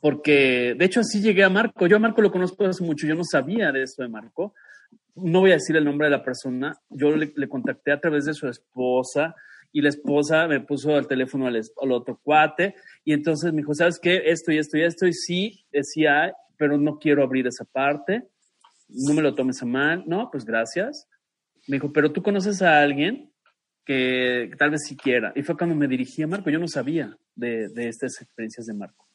porque 0.00 0.74
de 0.76 0.84
hecho 0.84 1.00
así 1.00 1.20
llegué 1.20 1.44
a 1.44 1.50
Marco. 1.50 1.86
Yo 1.86 1.96
a 1.96 2.00
Marco 2.00 2.22
lo 2.22 2.30
conozco 2.30 2.64
hace 2.66 2.84
mucho, 2.84 3.06
yo 3.06 3.14
no 3.14 3.24
sabía 3.24 3.72
de 3.72 3.82
eso 3.82 4.02
de 4.02 4.08
Marco. 4.08 4.54
No 5.16 5.40
voy 5.40 5.50
a 5.50 5.54
decir 5.54 5.76
el 5.76 5.84
nombre 5.84 6.06
de 6.06 6.12
la 6.12 6.22
persona, 6.22 6.76
yo 6.88 7.10
le, 7.16 7.48
contacté 7.48 7.90
a 7.92 8.00
través 8.00 8.24
de 8.26 8.34
su 8.34 8.46
esposa 8.48 9.34
y 9.72 9.80
la 9.80 9.88
esposa 9.88 10.46
me 10.46 10.60
puso 10.60 10.94
al 10.94 11.08
teléfono 11.08 11.46
al, 11.46 11.60
otro 11.92 12.20
cuate 12.22 12.76
y 13.04 13.12
entonces 13.12 13.52
me 13.52 13.58
dijo, 13.58 13.74
¿sabes 13.74 13.98
qué? 14.00 14.22
Esto 14.26 14.52
y 14.52 14.58
esto 14.58 14.76
y 14.76 14.82
esto 14.82 15.06
y 15.06 15.12
sí, 15.12 15.64
decía, 15.72 16.34
pero 16.56 16.78
no 16.78 16.98
quiero 16.98 17.22
abrir 17.22 17.46
esa 17.46 17.64
parte, 17.64 18.28
no 18.88 19.14
me 19.14 19.22
lo 19.22 19.34
tomes 19.34 19.62
a 19.62 19.66
mal, 19.66 20.04
no, 20.06 20.30
pues 20.30 20.44
gracias. 20.44 21.06
Me 21.66 21.76
dijo, 21.76 21.92
pero 21.92 22.12
tú 22.12 22.22
conoces 22.22 22.62
a 22.62 22.80
alguien 22.80 23.32
que, 23.84 24.50
tal 24.58 24.70
vez 24.70 24.84
sí 24.86 24.96
quiera. 24.96 25.32
Y 25.34 25.42
fue 25.42 25.56
cuando 25.56 25.76
me 25.76 25.88
dirigí 25.88 26.22
a 26.22 26.26
Marco, 26.26 26.50
yo 26.50 26.58
no 26.58 26.68
sabía 26.68 27.16
de, 27.34 27.68
de 27.68 27.88
estas 27.88 28.20
experiencias 28.20 28.66
de 28.66 28.74
Marco. 28.74 29.08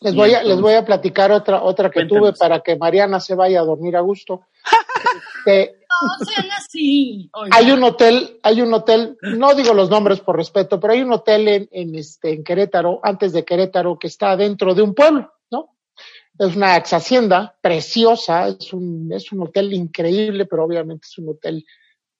Les 0.00 0.14
voy, 0.14 0.34
a, 0.34 0.42
les 0.42 0.60
voy 0.60 0.74
a 0.74 0.84
platicar 0.84 1.30
otra, 1.30 1.62
otra 1.62 1.90
que 1.90 2.04
tuve 2.04 2.32
para 2.32 2.60
que 2.60 2.76
Mariana 2.76 3.20
se 3.20 3.34
vaya 3.34 3.60
a 3.60 3.64
dormir 3.64 3.96
a 3.96 4.00
gusto. 4.00 4.46
no 5.46 6.24
sean 6.24 6.50
así. 6.52 7.30
Hay 7.50 7.70
un 7.70 7.82
hotel, 7.82 8.38
hay 8.42 8.62
un 8.62 8.72
hotel, 8.72 9.18
no 9.22 9.54
digo 9.54 9.74
los 9.74 9.90
nombres 9.90 10.20
por 10.20 10.36
respeto, 10.36 10.80
pero 10.80 10.92
hay 10.92 11.02
un 11.02 11.12
hotel 11.12 11.48
en, 11.48 11.68
en, 11.72 11.94
este, 11.94 12.32
en 12.32 12.44
Querétaro, 12.44 13.00
antes 13.02 13.32
de 13.32 13.44
Querétaro, 13.44 13.98
que 13.98 14.06
está 14.06 14.36
dentro 14.36 14.74
de 14.74 14.82
un 14.82 14.94
pueblo, 14.94 15.32
¿no? 15.50 15.76
Es 16.38 16.56
una 16.56 16.76
ex 16.76 16.92
hacienda 16.92 17.56
preciosa, 17.60 18.48
es 18.48 18.72
un, 18.72 19.10
es 19.12 19.30
un 19.32 19.42
hotel 19.42 19.72
increíble, 19.72 20.46
pero 20.46 20.64
obviamente 20.64 21.06
es 21.06 21.18
un 21.18 21.30
hotel 21.30 21.64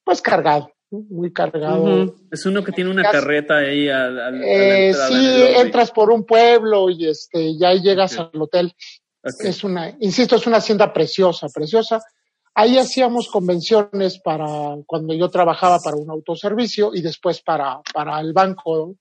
pues 0.03 0.21
cargado 0.21 0.71
muy 0.91 1.31
cargado. 1.31 2.15
Es 2.31 2.45
uno 2.45 2.63
que 2.63 2.71
tiene 2.71 2.89
una 2.89 3.03
carreta 3.03 3.57
ahí 3.57 3.87
al, 3.87 4.41
eh, 4.43 4.93
sí, 4.93 5.43
entras 5.57 5.91
por 5.91 6.11
un 6.11 6.25
pueblo 6.25 6.89
y 6.89 7.07
este 7.07 7.57
ya 7.57 7.73
llegas 7.73 8.19
al 8.19 8.29
hotel. 8.33 8.75
Es 9.23 9.63
una, 9.63 9.95
insisto, 9.99 10.35
es 10.35 10.47
una 10.47 10.57
hacienda 10.57 10.91
preciosa, 10.91 11.47
preciosa. 11.53 12.01
Ahí 12.53 12.77
hacíamos 12.77 13.29
convenciones 13.29 14.19
para 14.19 14.75
cuando 14.85 15.13
yo 15.13 15.29
trabajaba 15.29 15.79
para 15.79 15.95
un 15.95 16.09
autoservicio 16.09 16.93
y 16.93 17.01
después 17.01 17.41
para, 17.41 17.81
para 17.93 18.19
el 18.19 18.33
banco 18.33 18.95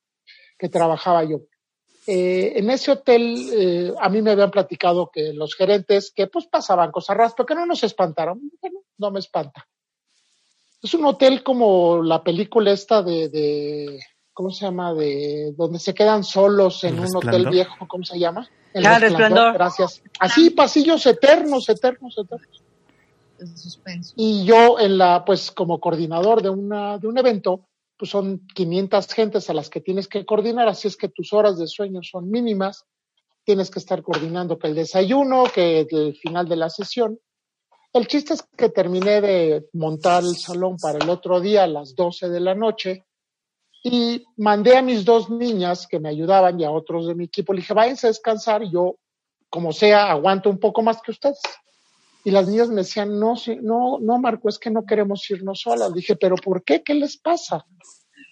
que 0.56 0.68
trabajaba 0.68 1.24
yo. 1.24 1.40
Eh, 2.06 2.52
en 2.56 2.70
ese 2.70 2.92
hotel 2.92 3.50
eh, 3.52 3.92
a 3.98 4.08
mí 4.08 4.22
me 4.22 4.30
habían 4.30 4.50
platicado 4.50 5.10
que 5.12 5.32
los 5.32 5.54
gerentes 5.54 6.12
que 6.14 6.28
pues 6.28 6.46
pasaban 6.46 6.90
cosas 6.90 7.16
raras, 7.16 7.34
pero 7.36 7.46
que 7.46 7.54
no 7.54 7.66
nos 7.66 7.82
espantaron. 7.82 8.40
no 8.98 9.10
me 9.10 9.18
espanta. 9.18 9.66
Es 10.82 10.94
un 10.94 11.04
hotel 11.04 11.42
como 11.42 12.02
la 12.02 12.22
película 12.22 12.70
esta 12.70 13.02
de, 13.02 13.28
de 13.28 14.00
¿cómo 14.32 14.50
se 14.50 14.64
llama? 14.64 14.94
De 14.94 15.52
donde 15.56 15.78
se 15.78 15.92
quedan 15.92 16.24
solos 16.24 16.84
en 16.84 16.98
un 16.98 17.14
hotel 17.14 17.48
viejo, 17.50 17.86
¿cómo 17.86 18.04
se 18.04 18.18
llama? 18.18 18.48
El 18.72 18.86
ah, 18.86 18.98
resplandor. 18.98 19.52
Gracias. 19.52 20.02
Así, 20.18 20.50
pasillos 20.50 21.04
eternos, 21.04 21.68
eternos, 21.68 22.16
eternos. 22.16 22.62
Y 24.16 24.44
yo 24.44 24.78
en 24.78 24.98
la, 24.98 25.24
pues 25.24 25.50
como 25.50 25.80
coordinador 25.80 26.42
de 26.42 26.50
una, 26.50 26.98
de 26.98 27.08
un 27.08 27.18
evento, 27.18 27.68
pues 27.96 28.10
son 28.10 28.46
500 28.54 29.06
gentes 29.12 29.50
a 29.50 29.54
las 29.54 29.68
que 29.68 29.80
tienes 29.80 30.08
que 30.08 30.24
coordinar, 30.24 30.68
así 30.68 30.88
es 30.88 30.96
que 30.96 31.08
tus 31.08 31.32
horas 31.32 31.58
de 31.58 31.66
sueño 31.66 32.00
son 32.02 32.30
mínimas, 32.30 32.86
tienes 33.44 33.70
que 33.70 33.78
estar 33.78 34.02
coordinando 34.02 34.58
que 34.58 34.68
el 34.68 34.74
desayuno, 34.74 35.44
que 35.54 35.86
el 35.90 36.16
final 36.16 36.48
de 36.48 36.56
la 36.56 36.70
sesión, 36.70 37.18
el 37.92 38.06
chiste 38.06 38.34
es 38.34 38.42
que 38.56 38.68
terminé 38.68 39.20
de 39.20 39.68
montar 39.72 40.22
el 40.22 40.36
salón 40.36 40.76
para 40.76 40.98
el 40.98 41.10
otro 41.10 41.40
día 41.40 41.64
a 41.64 41.66
las 41.66 41.96
12 41.96 42.28
de 42.28 42.40
la 42.40 42.54
noche 42.54 43.04
y 43.82 44.24
mandé 44.36 44.76
a 44.76 44.82
mis 44.82 45.04
dos 45.04 45.28
niñas 45.28 45.88
que 45.88 45.98
me 45.98 46.08
ayudaban 46.08 46.60
y 46.60 46.64
a 46.64 46.70
otros 46.70 47.08
de 47.08 47.16
mi 47.16 47.24
equipo. 47.24 47.52
Le 47.52 47.60
dije, 47.60 47.74
váyanse 47.74 48.06
a 48.06 48.10
descansar 48.10 48.62
yo, 48.62 48.96
como 49.48 49.72
sea, 49.72 50.10
aguanto 50.10 50.50
un 50.50 50.58
poco 50.58 50.82
más 50.82 51.02
que 51.02 51.10
ustedes. 51.10 51.40
Y 52.24 52.30
las 52.30 52.48
niñas 52.48 52.68
me 52.68 52.76
decían, 52.76 53.18
no, 53.18 53.34
no, 53.62 53.98
no, 54.00 54.18
Marco, 54.18 54.48
es 54.48 54.58
que 54.58 54.70
no 54.70 54.84
queremos 54.84 55.28
irnos 55.30 55.60
solas. 55.60 55.94
Dije, 55.94 56.16
pero 56.16 56.36
¿por 56.36 56.62
qué? 56.62 56.82
¿Qué 56.82 56.94
les 56.94 57.16
pasa? 57.16 57.64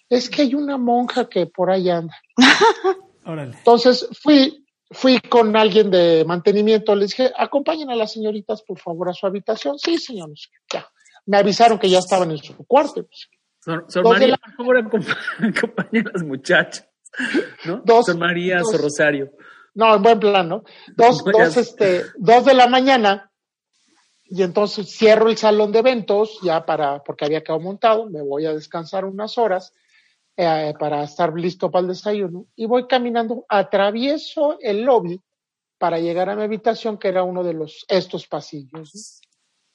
Es 0.08 0.28
que 0.28 0.42
hay 0.42 0.54
una 0.54 0.76
monja 0.76 1.28
que 1.28 1.46
por 1.46 1.70
ahí 1.70 1.88
anda. 1.88 2.14
Entonces 3.26 4.08
fui, 4.22 4.64
fui 4.90 5.20
con 5.20 5.54
alguien 5.56 5.90
de 5.90 6.24
mantenimiento, 6.26 6.94
les 6.94 7.10
dije, 7.10 7.32
acompañen 7.36 7.90
a 7.90 7.96
las 7.96 8.12
señoritas, 8.12 8.62
por 8.62 8.78
favor, 8.78 9.08
a 9.10 9.12
su 9.12 9.26
habitación. 9.26 9.78
Sí, 9.78 9.98
señor. 9.98 10.30
Ya. 10.72 10.86
Me 11.26 11.36
avisaron 11.36 11.78
que 11.78 11.90
ya 11.90 11.98
estaban 11.98 12.30
en 12.30 12.38
su 12.38 12.56
cuarto. 12.66 13.06
Sor, 13.60 14.04
María, 14.04 14.36
por 14.36 14.54
favor, 14.54 14.78
acompañen 14.78 16.08
a 16.08 16.12
las 16.12 16.22
muchachas. 16.22 16.88
¿no? 17.66 17.82
Dos, 17.84 18.06
Sor 18.06 18.16
María, 18.16 18.62
Sor 18.64 18.80
Rosario. 18.80 19.32
No, 19.74 19.94
en 19.94 20.02
buen 20.02 20.18
plan, 20.18 20.48
¿no? 20.48 20.64
Dos, 20.96 21.22
dos, 21.22 21.56
este, 21.56 22.04
dos 22.16 22.44
de 22.44 22.54
la 22.54 22.66
mañana, 22.66 23.27
y 24.30 24.42
entonces 24.42 24.90
cierro 24.90 25.28
el 25.28 25.36
salón 25.36 25.72
de 25.72 25.78
eventos, 25.78 26.38
ya 26.42 26.64
para, 26.66 27.02
porque 27.02 27.24
había 27.24 27.42
quedado 27.42 27.60
montado, 27.60 28.06
me 28.10 28.22
voy 28.22 28.46
a 28.46 28.52
descansar 28.52 29.04
unas 29.04 29.38
horas 29.38 29.72
eh, 30.36 30.74
para 30.78 31.02
estar 31.02 31.32
listo 31.34 31.70
para 31.70 31.82
el 31.82 31.88
desayuno, 31.88 32.46
y 32.54 32.66
voy 32.66 32.86
caminando, 32.86 33.44
atravieso 33.48 34.58
el 34.60 34.82
lobby 34.82 35.20
para 35.78 35.98
llegar 35.98 36.28
a 36.28 36.36
mi 36.36 36.42
habitación, 36.42 36.98
que 36.98 37.08
era 37.08 37.22
uno 37.22 37.42
de 37.42 37.54
los, 37.54 37.84
estos 37.88 38.26
pasillos. 38.26 39.20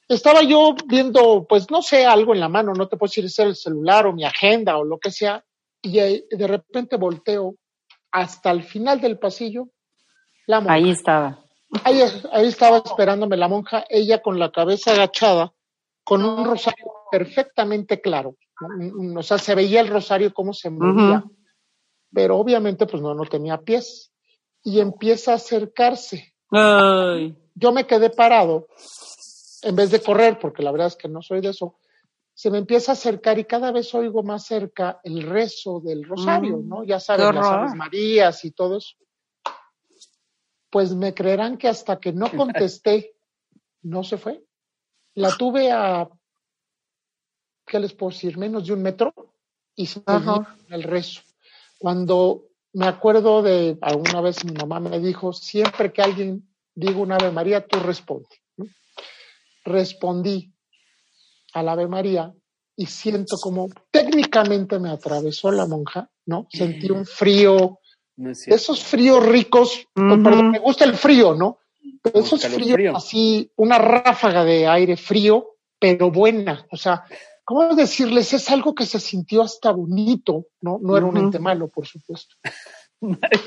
Estaba 0.08 0.42
yo 0.42 0.74
viendo, 0.86 1.46
pues 1.48 1.70
no 1.70 1.82
sé, 1.82 2.04
algo 2.04 2.34
en 2.34 2.40
la 2.40 2.48
mano, 2.48 2.74
no 2.74 2.88
te 2.88 2.96
puedo 2.96 3.08
decir 3.08 3.28
ser 3.30 3.48
el 3.48 3.56
celular 3.56 4.06
o 4.06 4.12
mi 4.12 4.24
agenda 4.24 4.76
o 4.76 4.84
lo 4.84 4.98
que 4.98 5.10
sea, 5.10 5.44
y 5.82 5.98
de 5.98 6.46
repente 6.46 6.96
volteo 6.96 7.56
hasta 8.10 8.50
el 8.50 8.62
final 8.62 9.00
del 9.00 9.18
pasillo 9.18 9.68
Ahí 10.72 10.90
estaba. 10.90 11.43
Ahí, 11.82 12.00
estaba 12.46 12.78
esperándome 12.78 13.36
la 13.36 13.48
monja, 13.48 13.84
ella 13.88 14.22
con 14.22 14.38
la 14.38 14.52
cabeza 14.52 14.92
agachada, 14.92 15.52
con 16.04 16.24
un 16.24 16.44
rosario 16.44 16.84
perfectamente 17.10 18.00
claro. 18.00 18.36
O 19.16 19.22
sea, 19.22 19.38
se 19.38 19.54
veía 19.54 19.80
el 19.80 19.88
rosario 19.88 20.32
cómo 20.32 20.52
se 20.52 20.70
movía, 20.70 21.24
pero 22.12 22.38
obviamente 22.38 22.86
pues 22.86 23.02
no, 23.02 23.14
no 23.14 23.24
tenía 23.24 23.58
pies. 23.58 24.12
Y 24.62 24.80
empieza 24.80 25.32
a 25.32 25.36
acercarse. 25.36 26.34
Yo 26.50 27.72
me 27.72 27.86
quedé 27.86 28.10
parado, 28.10 28.68
en 29.62 29.76
vez 29.76 29.90
de 29.90 30.00
correr, 30.00 30.38
porque 30.38 30.62
la 30.62 30.70
verdad 30.70 30.88
es 30.88 30.96
que 30.96 31.08
no 31.08 31.22
soy 31.22 31.40
de 31.40 31.50
eso, 31.50 31.78
se 32.32 32.50
me 32.50 32.58
empieza 32.58 32.92
a 32.92 32.94
acercar 32.94 33.38
y 33.38 33.44
cada 33.44 33.70
vez 33.70 33.94
oigo 33.94 34.22
más 34.22 34.46
cerca 34.46 35.00
el 35.04 35.22
rezo 35.22 35.80
del 35.80 36.04
rosario, 36.04 36.58
mm. 36.58 36.68
¿no? 36.68 36.84
Ya 36.84 36.98
saben, 36.98 37.34
las 37.34 37.46
Aves 37.46 37.74
Marías 37.74 38.44
y 38.44 38.50
todo 38.50 38.78
eso 38.78 38.96
pues 40.74 40.92
me 40.92 41.14
creerán 41.14 41.56
que 41.56 41.68
hasta 41.68 42.00
que 42.00 42.12
no 42.12 42.28
contesté, 42.32 43.14
no 43.82 44.02
se 44.02 44.18
fue. 44.18 44.42
La 45.14 45.30
tuve 45.36 45.70
a, 45.70 46.08
¿qué 47.64 47.78
les 47.78 47.92
puedo 47.92 48.10
decir? 48.10 48.36
Menos 48.36 48.66
de 48.66 48.72
un 48.72 48.82
metro 48.82 49.14
y 49.76 49.86
se 49.86 50.02
el 50.70 50.82
rezo. 50.82 51.20
Cuando 51.78 52.48
me 52.72 52.88
acuerdo 52.88 53.40
de, 53.40 53.78
alguna 53.82 54.20
vez 54.20 54.44
mi 54.44 54.50
mamá 54.50 54.80
me 54.80 54.98
dijo, 54.98 55.32
siempre 55.32 55.92
que 55.92 56.02
alguien 56.02 56.52
diga 56.74 56.98
un 56.98 57.12
Ave 57.12 57.30
María, 57.30 57.64
tú 57.64 57.78
responde. 57.78 58.42
Respondí 59.64 60.52
al 61.52 61.68
Ave 61.68 61.86
María 61.86 62.34
y 62.74 62.86
siento 62.86 63.36
como 63.36 63.68
técnicamente 63.92 64.80
me 64.80 64.90
atravesó 64.90 65.52
la 65.52 65.68
monja, 65.68 66.10
¿no? 66.26 66.48
Sentí 66.50 66.90
un 66.90 67.06
frío, 67.06 67.78
esos 68.16 68.82
fríos 68.82 69.24
ricos, 69.24 69.86
pues, 69.92 70.20
perdón, 70.22 70.50
me 70.50 70.58
gusta 70.58 70.84
el 70.84 70.94
frío, 70.94 71.34
¿no? 71.34 71.58
Pero 72.02 72.20
esos 72.20 72.46
fríos 72.46 72.94
así, 72.94 73.50
una 73.56 73.78
ráfaga 73.78 74.44
de 74.44 74.66
aire 74.66 74.96
frío, 74.96 75.56
pero 75.78 76.10
buena. 76.10 76.66
O 76.70 76.76
sea, 76.76 77.04
¿cómo 77.44 77.74
decirles? 77.74 78.32
Es 78.32 78.50
algo 78.50 78.74
que 78.74 78.86
se 78.86 79.00
sintió 79.00 79.42
hasta 79.42 79.70
bonito, 79.70 80.46
¿no? 80.60 80.78
No 80.80 80.96
era 80.96 81.06
un 81.06 81.16
ente 81.16 81.38
malo, 81.38 81.68
por 81.68 81.86
supuesto. 81.86 82.36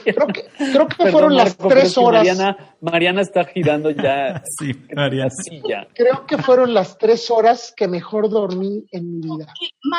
Creo 0.03 0.27
que, 0.27 0.45
creo 0.57 0.87
que 0.87 1.11
fueron 1.11 1.35
las 1.35 1.57
tres 1.57 1.97
horas. 1.97 2.25
Mariana, 2.25 2.75
Mariana, 2.81 3.21
está 3.21 3.45
girando 3.45 3.89
ya. 3.91 4.43
sí, 4.59 4.73
Mariana. 4.93 5.33
Creo 5.93 6.25
que 6.25 6.37
fueron 6.37 6.73
las 6.73 6.97
tres 6.97 7.29
horas 7.31 7.73
que 7.75 7.87
mejor 7.87 8.29
dormí 8.29 8.85
en 8.91 9.19
mi 9.19 9.37
vida. 9.37 9.53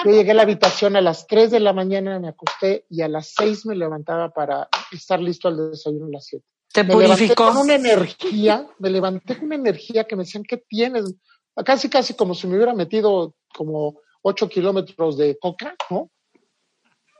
Yo 0.05 0.11
llegué 0.11 0.33
a 0.33 0.35
la 0.35 0.43
habitación 0.43 0.97
a 0.97 1.01
las 1.01 1.27
tres 1.27 1.51
de 1.51 1.61
la 1.61 1.73
mañana, 1.73 2.19
me 2.19 2.29
acosté 2.29 2.85
y 2.89 3.03
a 3.03 3.09
las 3.09 3.35
seis 3.37 3.67
me 3.67 3.75
levantaba 3.75 4.31
para 4.31 4.69
estar 4.93 5.21
listo 5.21 5.49
al 5.49 5.71
desayuno 5.71 6.07
a 6.07 6.11
las 6.11 6.27
siete. 6.27 6.45
Te 6.73 6.85
me 6.85 6.95
levanté 6.97 7.35
con 7.35 7.57
una 7.57 7.75
energía, 7.75 8.67
me 8.79 8.91
levanté 8.91 9.37
con 9.37 9.47
una 9.47 9.55
energía 9.55 10.05
que 10.05 10.17
me 10.17 10.25
decían, 10.25 10.45
¿qué 10.45 10.59
tienes? 10.59 11.15
Casi, 11.65 11.89
casi 11.89 12.15
como 12.15 12.35
si 12.35 12.47
me 12.47 12.57
hubiera 12.57 12.75
metido 12.75 13.35
como 13.55 14.01
ocho 14.23 14.49
kilómetros 14.49 15.17
de 15.17 15.39
coca, 15.39 15.75
¿no? 15.91 16.11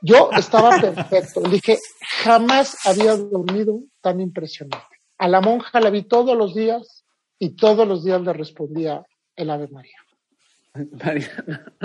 Yo 0.01 0.29
estaba 0.31 0.79
perfecto. 0.79 1.41
Le 1.41 1.49
dije, 1.49 1.77
jamás 2.23 2.77
había 2.85 3.15
dormido 3.15 3.81
tan 4.01 4.21
impresionante. 4.21 4.85
A 5.17 5.27
la 5.27 5.41
monja 5.41 5.79
la 5.79 5.89
vi 5.89 6.03
todos 6.03 6.37
los 6.37 6.55
días 6.55 7.03
y 7.37 7.55
todos 7.55 7.87
los 7.87 8.03
días 8.03 8.21
le 8.21 8.33
respondía 8.33 9.05
el 9.35 9.49
Ave 9.49 9.67
María. 9.67 9.97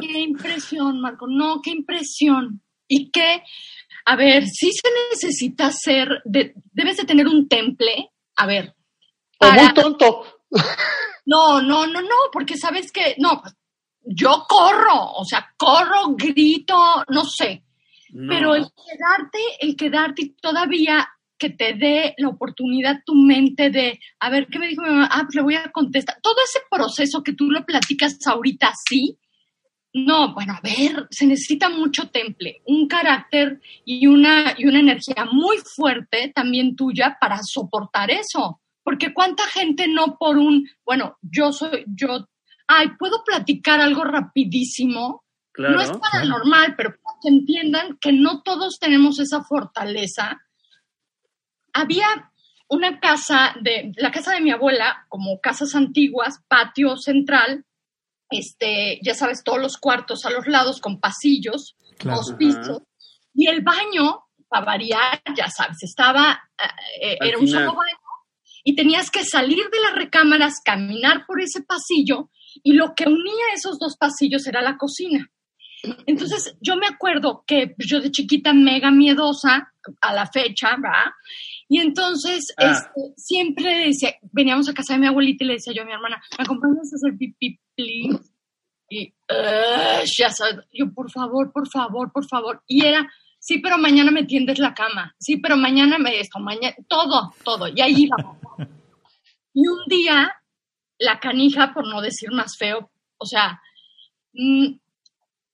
Qué 0.00 0.20
impresión, 0.20 1.00
Marco. 1.00 1.26
No, 1.28 1.60
qué 1.62 1.70
impresión. 1.70 2.60
Y 2.86 3.10
qué, 3.10 3.42
a 4.04 4.16
ver, 4.16 4.46
si 4.46 4.70
se 4.72 4.88
necesita 5.10 5.70
ser, 5.72 6.08
debes 6.24 6.98
de 6.98 7.04
tener 7.04 7.26
un 7.26 7.48
temple. 7.48 8.10
A 8.36 8.46
ver. 8.46 8.74
O 9.40 9.50
muy 9.50 9.74
tonto. 9.74 10.24
No, 11.26 11.62
no, 11.62 11.86
no, 11.86 12.02
no, 12.02 12.16
porque 12.32 12.56
sabes 12.56 12.92
que, 12.92 13.14
no, 13.18 13.42
yo 14.02 14.44
corro, 14.46 15.12
o 15.14 15.24
sea, 15.24 15.52
corro, 15.56 16.14
grito, 16.14 16.76
no 17.08 17.24
sé. 17.24 17.63
Pero 18.28 18.54
el 18.54 18.64
quedarte, 18.64 19.38
el 19.60 19.76
quedarte 19.76 20.34
todavía 20.40 21.08
que 21.36 21.50
te 21.50 21.74
dé 21.74 22.14
la 22.18 22.28
oportunidad 22.28 23.02
tu 23.04 23.14
mente 23.16 23.70
de, 23.70 23.98
a 24.20 24.30
ver, 24.30 24.46
¿qué 24.46 24.60
me 24.60 24.68
dijo 24.68 24.82
mi 24.82 24.90
mamá? 24.90 25.08
Ah, 25.10 25.22
pues 25.24 25.34
le 25.34 25.42
voy 25.42 25.56
a 25.56 25.72
contestar. 25.72 26.18
Todo 26.22 26.36
ese 26.44 26.60
proceso 26.70 27.24
que 27.24 27.32
tú 27.32 27.50
lo 27.50 27.64
platicas 27.64 28.16
ahorita 28.24 28.68
así, 28.68 29.18
no, 29.92 30.32
bueno, 30.32 30.52
a 30.54 30.60
ver, 30.60 31.08
se 31.10 31.26
necesita 31.26 31.68
mucho 31.68 32.08
temple, 32.08 32.62
un 32.66 32.86
carácter 32.86 33.60
y 33.84 34.06
una, 34.06 34.54
y 34.56 34.66
una 34.66 34.80
energía 34.80 35.24
muy 35.30 35.58
fuerte 35.58 36.32
también 36.32 36.76
tuya 36.76 37.16
para 37.20 37.38
soportar 37.42 38.12
eso. 38.12 38.60
Porque 38.84 39.12
cuánta 39.12 39.44
gente 39.44 39.88
no 39.88 40.16
por 40.18 40.36
un, 40.36 40.68
bueno, 40.84 41.18
yo 41.20 41.52
soy, 41.52 41.84
yo, 41.88 42.28
ay, 42.68 42.90
puedo 42.96 43.24
platicar 43.24 43.80
algo 43.80 44.04
rapidísimo 44.04 45.24
no 45.58 45.80
es 45.80 45.92
paranormal, 45.92 46.74
pero 46.76 46.94
que 47.20 47.28
entiendan 47.28 47.98
que 48.00 48.12
no 48.12 48.42
todos 48.42 48.78
tenemos 48.78 49.18
esa 49.18 49.42
fortaleza. 49.42 50.40
Había 51.72 52.32
una 52.68 53.00
casa 53.00 53.54
de 53.60 53.92
la 53.96 54.10
casa 54.10 54.32
de 54.32 54.40
mi 54.40 54.50
abuela, 54.50 55.06
como 55.08 55.40
casas 55.40 55.74
antiguas, 55.74 56.42
patio 56.48 56.96
central, 56.96 57.64
este, 58.30 58.98
ya 59.02 59.14
sabes, 59.14 59.44
todos 59.44 59.60
los 59.60 59.76
cuartos 59.76 60.24
a 60.24 60.30
los 60.30 60.46
lados 60.46 60.80
con 60.80 61.00
pasillos, 61.00 61.76
dos 62.02 62.34
pisos, 62.38 62.82
y 63.34 63.48
el 63.48 63.62
baño, 63.62 64.24
para 64.48 64.66
variar, 64.66 65.22
ya 65.36 65.48
sabes, 65.48 65.82
estaba, 65.82 66.40
eh, 66.58 67.12
eh, 67.12 67.18
era 67.20 67.38
un 67.38 67.48
solo 67.48 67.74
baño, 67.74 67.98
y 68.64 68.74
tenías 68.74 69.10
que 69.10 69.24
salir 69.24 69.64
de 69.70 69.80
las 69.80 69.94
recámaras, 69.94 70.54
caminar 70.64 71.26
por 71.26 71.40
ese 71.40 71.62
pasillo, 71.62 72.30
y 72.62 72.72
lo 72.72 72.94
que 72.94 73.04
unía 73.06 73.54
esos 73.54 73.78
dos 73.78 73.96
pasillos 73.96 74.46
era 74.46 74.62
la 74.62 74.78
cocina. 74.78 75.30
Entonces, 76.06 76.56
yo 76.60 76.76
me 76.76 76.86
acuerdo 76.86 77.44
que 77.46 77.74
yo 77.78 78.00
de 78.00 78.10
chiquita 78.10 78.52
mega 78.52 78.90
miedosa 78.90 79.72
a 80.00 80.14
la 80.14 80.26
fecha, 80.26 80.76
¿verdad? 80.76 81.12
Y 81.68 81.80
entonces, 81.80 82.54
ah. 82.58 82.72
este, 82.72 83.14
siempre 83.16 83.86
decía, 83.86 84.14
veníamos 84.32 84.68
a 84.68 84.74
casa 84.74 84.94
de 84.94 85.00
mi 85.00 85.06
abuelita 85.06 85.44
y 85.44 85.46
le 85.48 85.52
decía 85.54 85.72
yo 85.74 85.82
a 85.82 85.86
mi 85.86 85.92
hermana, 85.92 86.22
¿me 86.38 86.44
acompañas 86.44 86.92
a 86.92 86.96
hacer 86.96 87.18
pipí, 87.18 87.58
please? 87.74 88.30
Y, 88.88 89.12
ya 90.18 90.30
sabes, 90.30 90.66
yo, 90.72 90.92
por 90.92 91.10
favor, 91.10 91.52
por 91.52 91.68
favor, 91.68 92.12
por 92.12 92.26
favor. 92.28 92.62
Y 92.66 92.84
era, 92.84 93.10
sí, 93.38 93.58
pero 93.58 93.78
mañana 93.78 94.10
me 94.10 94.24
tiendes 94.24 94.58
la 94.58 94.74
cama, 94.74 95.14
sí, 95.18 95.38
pero 95.38 95.56
mañana 95.56 95.98
me 95.98 96.20
esto, 96.20 96.38
mañana, 96.38 96.74
todo, 96.86 97.32
todo. 97.44 97.68
Y 97.68 97.80
ahí 97.80 98.04
iba. 98.04 98.16
y 99.54 99.66
un 99.66 99.84
día, 99.88 100.32
la 100.98 101.18
canija, 101.18 101.72
por 101.72 101.88
no 101.88 102.00
decir 102.02 102.30
más 102.30 102.56
feo, 102.58 102.90
o 103.16 103.26
sea, 103.26 103.60
mm, 104.34 104.74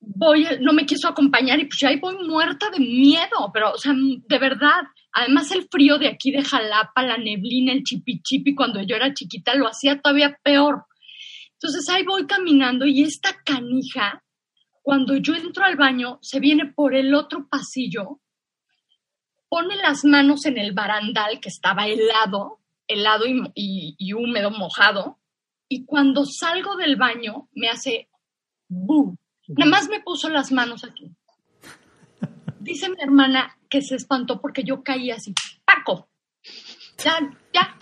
voy, 0.01 0.47
no 0.61 0.73
me 0.73 0.87
quiso 0.87 1.09
acompañar 1.09 1.61
y 1.61 1.67
pues 1.67 1.79
ya 1.79 1.89
ahí 1.89 1.99
voy 2.01 2.17
muerta 2.27 2.71
de 2.71 2.81
miedo, 2.81 3.51
pero, 3.53 3.73
o 3.73 3.79
sea, 3.79 3.93
de 3.95 4.39
verdad. 4.39 4.83
Además, 5.13 5.51
el 5.51 5.67
frío 5.71 5.99
de 5.99 6.09
aquí 6.09 6.31
de 6.31 6.45
Jalapa, 6.45 7.03
la 7.03 7.19
neblina, 7.19 7.73
el 7.73 7.83
chipi 7.83 8.23
chipi, 8.23 8.55
cuando 8.55 8.81
yo 8.83 8.97
era 8.97 9.13
chiquita, 9.13 9.55
lo 9.55 9.67
hacía 9.67 10.01
todavía 10.01 10.39
peor. 10.43 10.85
Entonces 11.55 11.89
ahí 11.91 12.05
voy 12.05 12.27
caminando 12.27 12.87
y 12.87 13.03
esta 13.03 13.37
canija, 13.45 14.23
cuando 14.83 15.17
yo 15.17 15.35
entro 15.35 15.65
al 15.65 15.77
baño, 15.77 16.19
se 16.23 16.41
viene 16.41 16.73
por 16.73 16.95
el 16.95 17.15
otro 17.15 17.49
pasillo, 17.51 18.21
pone 19.49 19.77
las 19.77 20.05
manos 20.05 20.47
en 20.47 20.59
el 20.59 20.73
barandal 20.73 21.41
que 21.41 21.49
estaba 21.49 21.87
helado, 21.87 22.61
helado 22.87 23.25
y 23.27 24.13
húmedo, 24.15 24.51
mojado, 24.51 25.19
y 25.69 25.85
cuando 25.85 26.25
salgo 26.25 26.77
del 26.77 26.97
baño 26.97 27.49
me 27.53 27.69
hace 27.69 28.09
boom. 28.69 29.19
Nada 29.57 29.71
más 29.71 29.89
me 29.89 30.01
puso 30.01 30.29
las 30.29 30.53
manos 30.53 30.85
aquí. 30.85 31.11
Dice 32.61 32.89
mi 32.89 32.97
hermana 33.01 33.57
que 33.69 33.83
se 33.83 33.97
espantó 33.97 34.41
porque 34.41 34.63
yo 34.63 34.83
caí 34.83 35.11
así, 35.11 35.35
Paco. 35.65 36.09
Ya, 37.05 37.19
ya. 37.53 37.77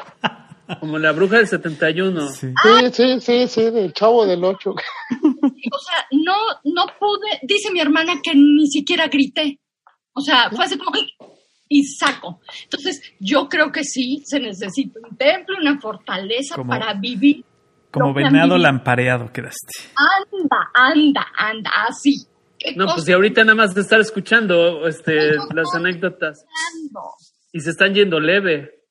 Como 0.80 0.98
la 0.98 1.12
bruja 1.12 1.38
del 1.38 1.48
71. 1.48 2.28
Sí, 2.28 2.52
sí, 2.92 3.20
sí, 3.20 3.48
sí, 3.48 3.70
del 3.70 3.92
chavo 3.92 4.26
del 4.26 4.44
8. 4.44 4.70
O 4.70 5.78
sea, 5.78 6.06
no, 6.12 6.36
no 6.64 6.86
pude, 6.98 7.40
dice 7.42 7.70
mi 7.72 7.80
hermana 7.80 8.20
que 8.22 8.34
ni 8.34 8.68
siquiera 8.68 9.08
grité. 9.08 9.60
O 10.12 10.20
sea, 10.20 10.50
fue 10.50 10.64
así 10.64 10.78
como, 10.78 10.92
y 11.68 11.84
saco. 11.84 12.40
Entonces, 12.64 13.02
yo 13.20 13.48
creo 13.48 13.70
que 13.70 13.84
sí 13.84 14.22
se 14.24 14.40
necesita 14.40 15.00
un 15.02 15.16
templo, 15.16 15.56
una 15.60 15.78
fortaleza 15.80 16.56
para 16.64 16.94
vivir. 16.94 17.44
Como 17.90 18.12
venado 18.12 18.58
lampareado 18.58 19.32
quedaste. 19.32 19.72
Anda, 19.96 20.70
anda, 20.74 21.26
anda, 21.36 21.70
así. 21.88 22.26
No, 22.76 22.86
pues 22.86 23.04
si 23.04 23.12
ahorita 23.12 23.44
nada 23.44 23.54
más 23.54 23.74
de 23.74 23.80
estar 23.82 24.00
escuchando 24.00 24.86
este, 24.86 25.36
las 25.54 25.74
anécdotas. 25.74 26.44
Y 27.52 27.60
se 27.60 27.70
están 27.70 27.94
yendo 27.94 28.20
leve. 28.20 28.82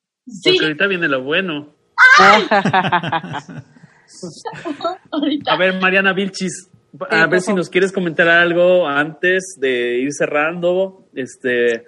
Porque 0.44 0.64
ahorita 0.64 0.86
viene 0.86 1.08
lo 1.08 1.22
bueno. 1.22 1.74
a 5.46 5.56
ver, 5.58 5.80
Mariana 5.80 6.12
Vilchis, 6.12 6.70
a 7.10 7.26
ver 7.26 7.40
si 7.40 7.52
nos 7.52 7.68
quieres 7.68 7.92
comentar 7.92 8.28
algo 8.28 8.86
antes 8.86 9.56
de 9.58 10.00
ir 10.00 10.12
cerrando. 10.12 11.08
Este, 11.14 11.84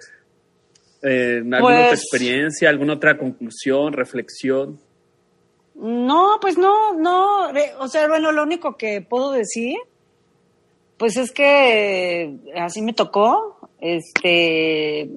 eh, 1.03 1.37
¿Alguna 1.37 1.57
otra 1.59 1.87
pues 1.89 2.01
experiencia, 2.01 2.69
alguna 2.69 2.93
otra 2.93 3.17
conclusión, 3.17 3.93
reflexión? 3.93 4.79
No, 5.81 6.37
pues 6.39 6.59
no, 6.59 6.93
no. 6.93 7.49
O 7.79 7.87
sea, 7.87 8.07
bueno, 8.07 8.31
lo 8.31 8.43
único 8.43 8.77
que 8.77 9.01
puedo 9.01 9.31
decir, 9.31 9.77
pues 10.97 11.17
es 11.17 11.31
que 11.31 12.37
así 12.55 12.83
me 12.83 12.93
tocó. 12.93 13.57
Este, 13.79 15.09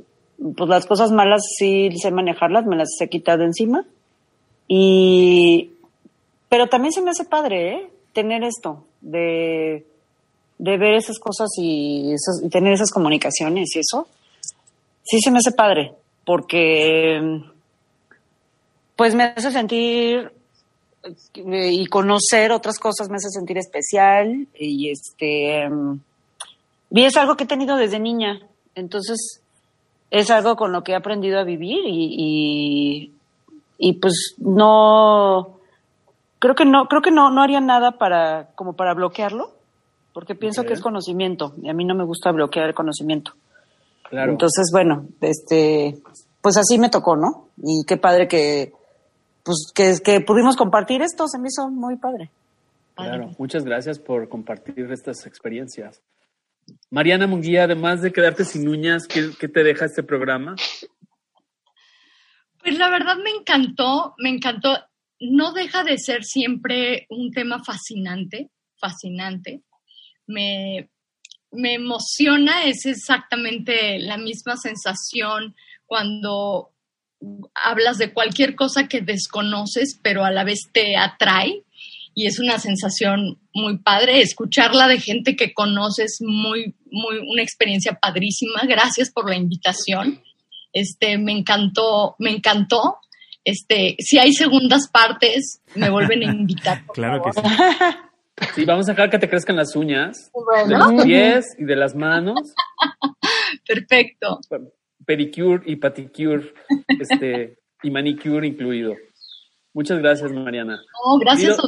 pues 0.56 0.70
las 0.70 0.86
cosas 0.86 1.12
malas 1.12 1.42
sí 1.58 1.90
sé 2.00 2.10
manejarlas, 2.10 2.64
me 2.64 2.76
las 2.76 2.88
he 2.98 3.10
quitado 3.10 3.44
encima. 3.44 3.84
Y, 4.66 5.72
pero 6.48 6.66
también 6.68 6.92
se 6.92 7.02
me 7.02 7.10
hace 7.10 7.26
padre, 7.26 7.74
¿eh? 7.74 7.90
Tener 8.14 8.42
esto, 8.42 8.86
de, 9.02 9.84
de 10.56 10.78
ver 10.78 10.94
esas 10.94 11.18
cosas 11.18 11.50
y 11.58 12.14
tener 12.50 12.72
esas 12.72 12.90
comunicaciones 12.90 13.76
y 13.76 13.80
eso. 13.80 14.08
Sí 15.02 15.20
se 15.20 15.30
me 15.30 15.40
hace 15.40 15.52
padre, 15.52 15.92
porque 16.24 17.42
pues 18.96 19.14
me 19.14 19.24
hace 19.24 19.50
sentir 19.50 20.32
y 21.34 21.86
conocer 21.86 22.52
otras 22.52 22.78
cosas 22.78 23.08
me 23.10 23.16
hace 23.16 23.28
sentir 23.30 23.58
especial 23.58 24.46
y 24.58 24.90
este 24.90 25.68
y 26.90 27.04
es 27.04 27.16
algo 27.16 27.36
que 27.36 27.44
he 27.44 27.48
tenido 27.48 27.76
desde 27.76 27.98
niña. 27.98 28.40
Entonces 28.74 29.40
es 30.10 30.30
algo 30.30 30.56
con 30.56 30.72
lo 30.72 30.84
que 30.84 30.92
he 30.92 30.96
aprendido 30.96 31.40
a 31.40 31.44
vivir 31.44 31.80
y, 31.86 33.12
y, 33.78 33.92
pues 33.94 34.36
no 34.38 35.58
creo 36.38 36.54
que 36.54 36.64
no 36.64 36.86
creo 36.86 37.02
que 37.02 37.10
no 37.10 37.30
no 37.30 37.42
haría 37.42 37.60
nada 37.60 37.92
para 37.98 38.50
como 38.54 38.74
para 38.74 38.94
bloquearlo 38.94 39.50
porque 40.12 40.36
pienso 40.36 40.62
que 40.62 40.74
es 40.74 40.80
conocimiento 40.80 41.54
y 41.60 41.68
a 41.68 41.74
mí 41.74 41.84
no 41.84 41.96
me 41.96 42.04
gusta 42.04 42.30
bloquear 42.30 42.68
el 42.68 42.74
conocimiento. 42.74 43.32
Claro. 44.08 44.30
entonces 44.30 44.70
bueno 44.70 45.06
este 45.20 45.98
pues 46.40 46.56
así 46.56 46.78
me 46.78 46.90
tocó 46.90 47.16
no 47.16 47.48
y 47.56 47.84
qué 47.84 47.96
padre 47.96 48.28
que 48.28 48.72
pues 49.44 49.70
que, 49.74 49.94
que 50.02 50.20
pudimos 50.20 50.56
compartir 50.56 51.02
esto 51.02 51.28
se 51.28 51.38
me 51.38 51.48
hizo 51.48 51.68
muy 51.68 51.96
padre 51.96 52.30
claro 52.94 53.30
muchas 53.38 53.64
gracias 53.64 53.98
por 53.98 54.28
compartir 54.28 54.90
estas 54.90 55.26
experiencias 55.26 56.02
Mariana 56.90 57.26
Munguía, 57.26 57.64
además 57.64 58.02
de 58.02 58.12
quedarte 58.12 58.44
sin 58.44 58.68
uñas, 58.68 59.06
¿qué, 59.06 59.48
te 59.48 59.64
deja 59.64 59.86
este 59.86 60.02
programa? 60.02 60.54
Pues 62.62 62.78
la 62.78 62.88
verdad 62.88 63.16
me 63.22 63.30
encantó, 63.30 64.14
me 64.18 64.30
encantó. 64.30 64.78
No 65.20 65.52
deja 65.52 65.84
de 65.84 65.98
ser 65.98 66.24
siempre 66.24 67.06
un 67.10 67.30
tema 67.30 67.62
fascinante, 67.62 68.50
fascinante. 68.78 69.62
Me, 70.26 70.90
me 71.50 71.74
emociona, 71.74 72.64
es 72.64 72.86
exactamente 72.86 73.98
la 73.98 74.16
misma 74.16 74.56
sensación 74.56 75.54
cuando 75.86 76.73
hablas 77.54 77.98
de 77.98 78.12
cualquier 78.12 78.54
cosa 78.54 78.88
que 78.88 79.00
desconoces, 79.00 79.98
pero 80.02 80.24
a 80.24 80.30
la 80.30 80.44
vez 80.44 80.68
te 80.72 80.96
atrae 80.96 81.62
y 82.14 82.26
es 82.26 82.38
una 82.38 82.58
sensación 82.58 83.38
muy 83.52 83.78
padre. 83.78 84.20
Escucharla 84.20 84.86
de 84.86 85.00
gente 85.00 85.36
que 85.36 85.52
conoces, 85.52 86.18
muy, 86.20 86.74
muy, 86.90 87.18
una 87.28 87.42
experiencia 87.42 87.98
padrísima. 88.00 88.62
Gracias 88.66 89.10
por 89.10 89.28
la 89.28 89.36
invitación. 89.36 90.22
Este, 90.72 91.18
me 91.18 91.32
encantó, 91.32 92.16
me 92.18 92.30
encantó. 92.30 92.98
Este, 93.44 93.96
si 93.98 94.18
hay 94.18 94.32
segundas 94.32 94.88
partes, 94.88 95.60
me 95.74 95.90
vuelven 95.90 96.22
a 96.22 96.32
invitar. 96.32 96.84
claro 96.94 97.22
que 97.22 97.32
sí. 97.32 97.40
Sí, 98.54 98.64
vamos 98.64 98.88
a 98.88 98.92
dejar 98.92 99.10
que 99.10 99.18
te 99.18 99.28
crezcan 99.28 99.54
las 99.54 99.76
uñas 99.76 100.32
de 100.66 100.76
los 100.76 101.04
pies 101.04 101.54
y 101.58 101.64
de 101.64 101.76
las 101.76 101.94
manos. 101.94 102.54
Perfecto. 103.66 104.40
Pedicure 105.06 105.62
y 105.66 105.76
paticure, 105.76 106.52
este, 107.00 107.58
y 107.82 107.90
manicure 107.90 108.46
incluido. 108.46 108.94
Muchas 109.72 109.98
gracias, 109.98 110.32
Mariana. 110.32 110.80
No, 111.04 111.18
gracias. 111.18 111.58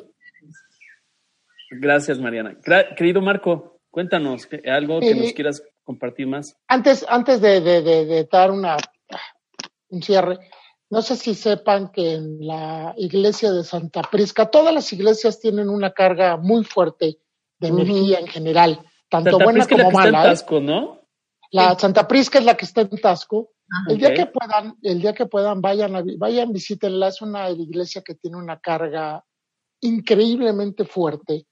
Gracias, 1.70 2.18
Mariana. 2.18 2.56
querido 2.96 3.20
Marco, 3.20 3.80
cuéntanos 3.90 4.48
algo 4.66 5.00
que 5.00 5.14
nos 5.14 5.32
quieras 5.32 5.62
compartir 5.82 6.26
más. 6.26 6.56
Antes, 6.68 7.04
antes 7.08 7.40
de, 7.40 8.28
dar 8.30 8.50
una, 8.50 8.76
un 9.88 10.02
cierre, 10.02 10.38
no 10.88 11.02
sé 11.02 11.16
si 11.16 11.34
sepan 11.34 11.90
que 11.90 12.14
en 12.14 12.46
la 12.46 12.94
iglesia 12.96 13.50
de 13.52 13.64
Santa 13.64 14.02
Prisca, 14.02 14.50
todas 14.50 14.72
las 14.72 14.92
iglesias 14.92 15.40
tienen 15.40 15.68
una 15.68 15.92
carga 15.92 16.36
muy 16.36 16.64
fuerte 16.64 17.18
de 17.58 17.68
energía 17.68 18.20
en 18.20 18.28
general, 18.28 18.80
tanto 19.08 19.38
buena 19.38 19.66
como 19.66 19.90
mala. 19.90 20.20
En 20.20 20.26
¿eh? 20.26 20.28
Tasco, 20.28 20.60
¿no? 20.60 20.95
La 21.52 21.78
Santa 21.78 22.06
Prisca 22.06 22.38
es 22.38 22.44
la 22.44 22.56
que 22.56 22.64
está 22.64 22.82
en 22.82 22.90
Tasco. 22.90 23.50
Ah, 23.70 23.90
el 23.90 23.98
día 23.98 24.14
que 24.14 24.26
puedan, 24.26 24.76
el 24.82 25.00
día 25.00 25.14
que 25.14 25.26
puedan, 25.26 25.60
vayan, 25.60 25.96
a, 25.96 26.02
vayan, 26.18 26.52
visítenla. 26.52 27.08
Es 27.08 27.22
una 27.22 27.50
iglesia 27.50 28.02
que 28.02 28.14
tiene 28.14 28.36
una 28.36 28.58
carga 28.60 29.24
increíblemente 29.80 30.84
fuerte 30.84 31.46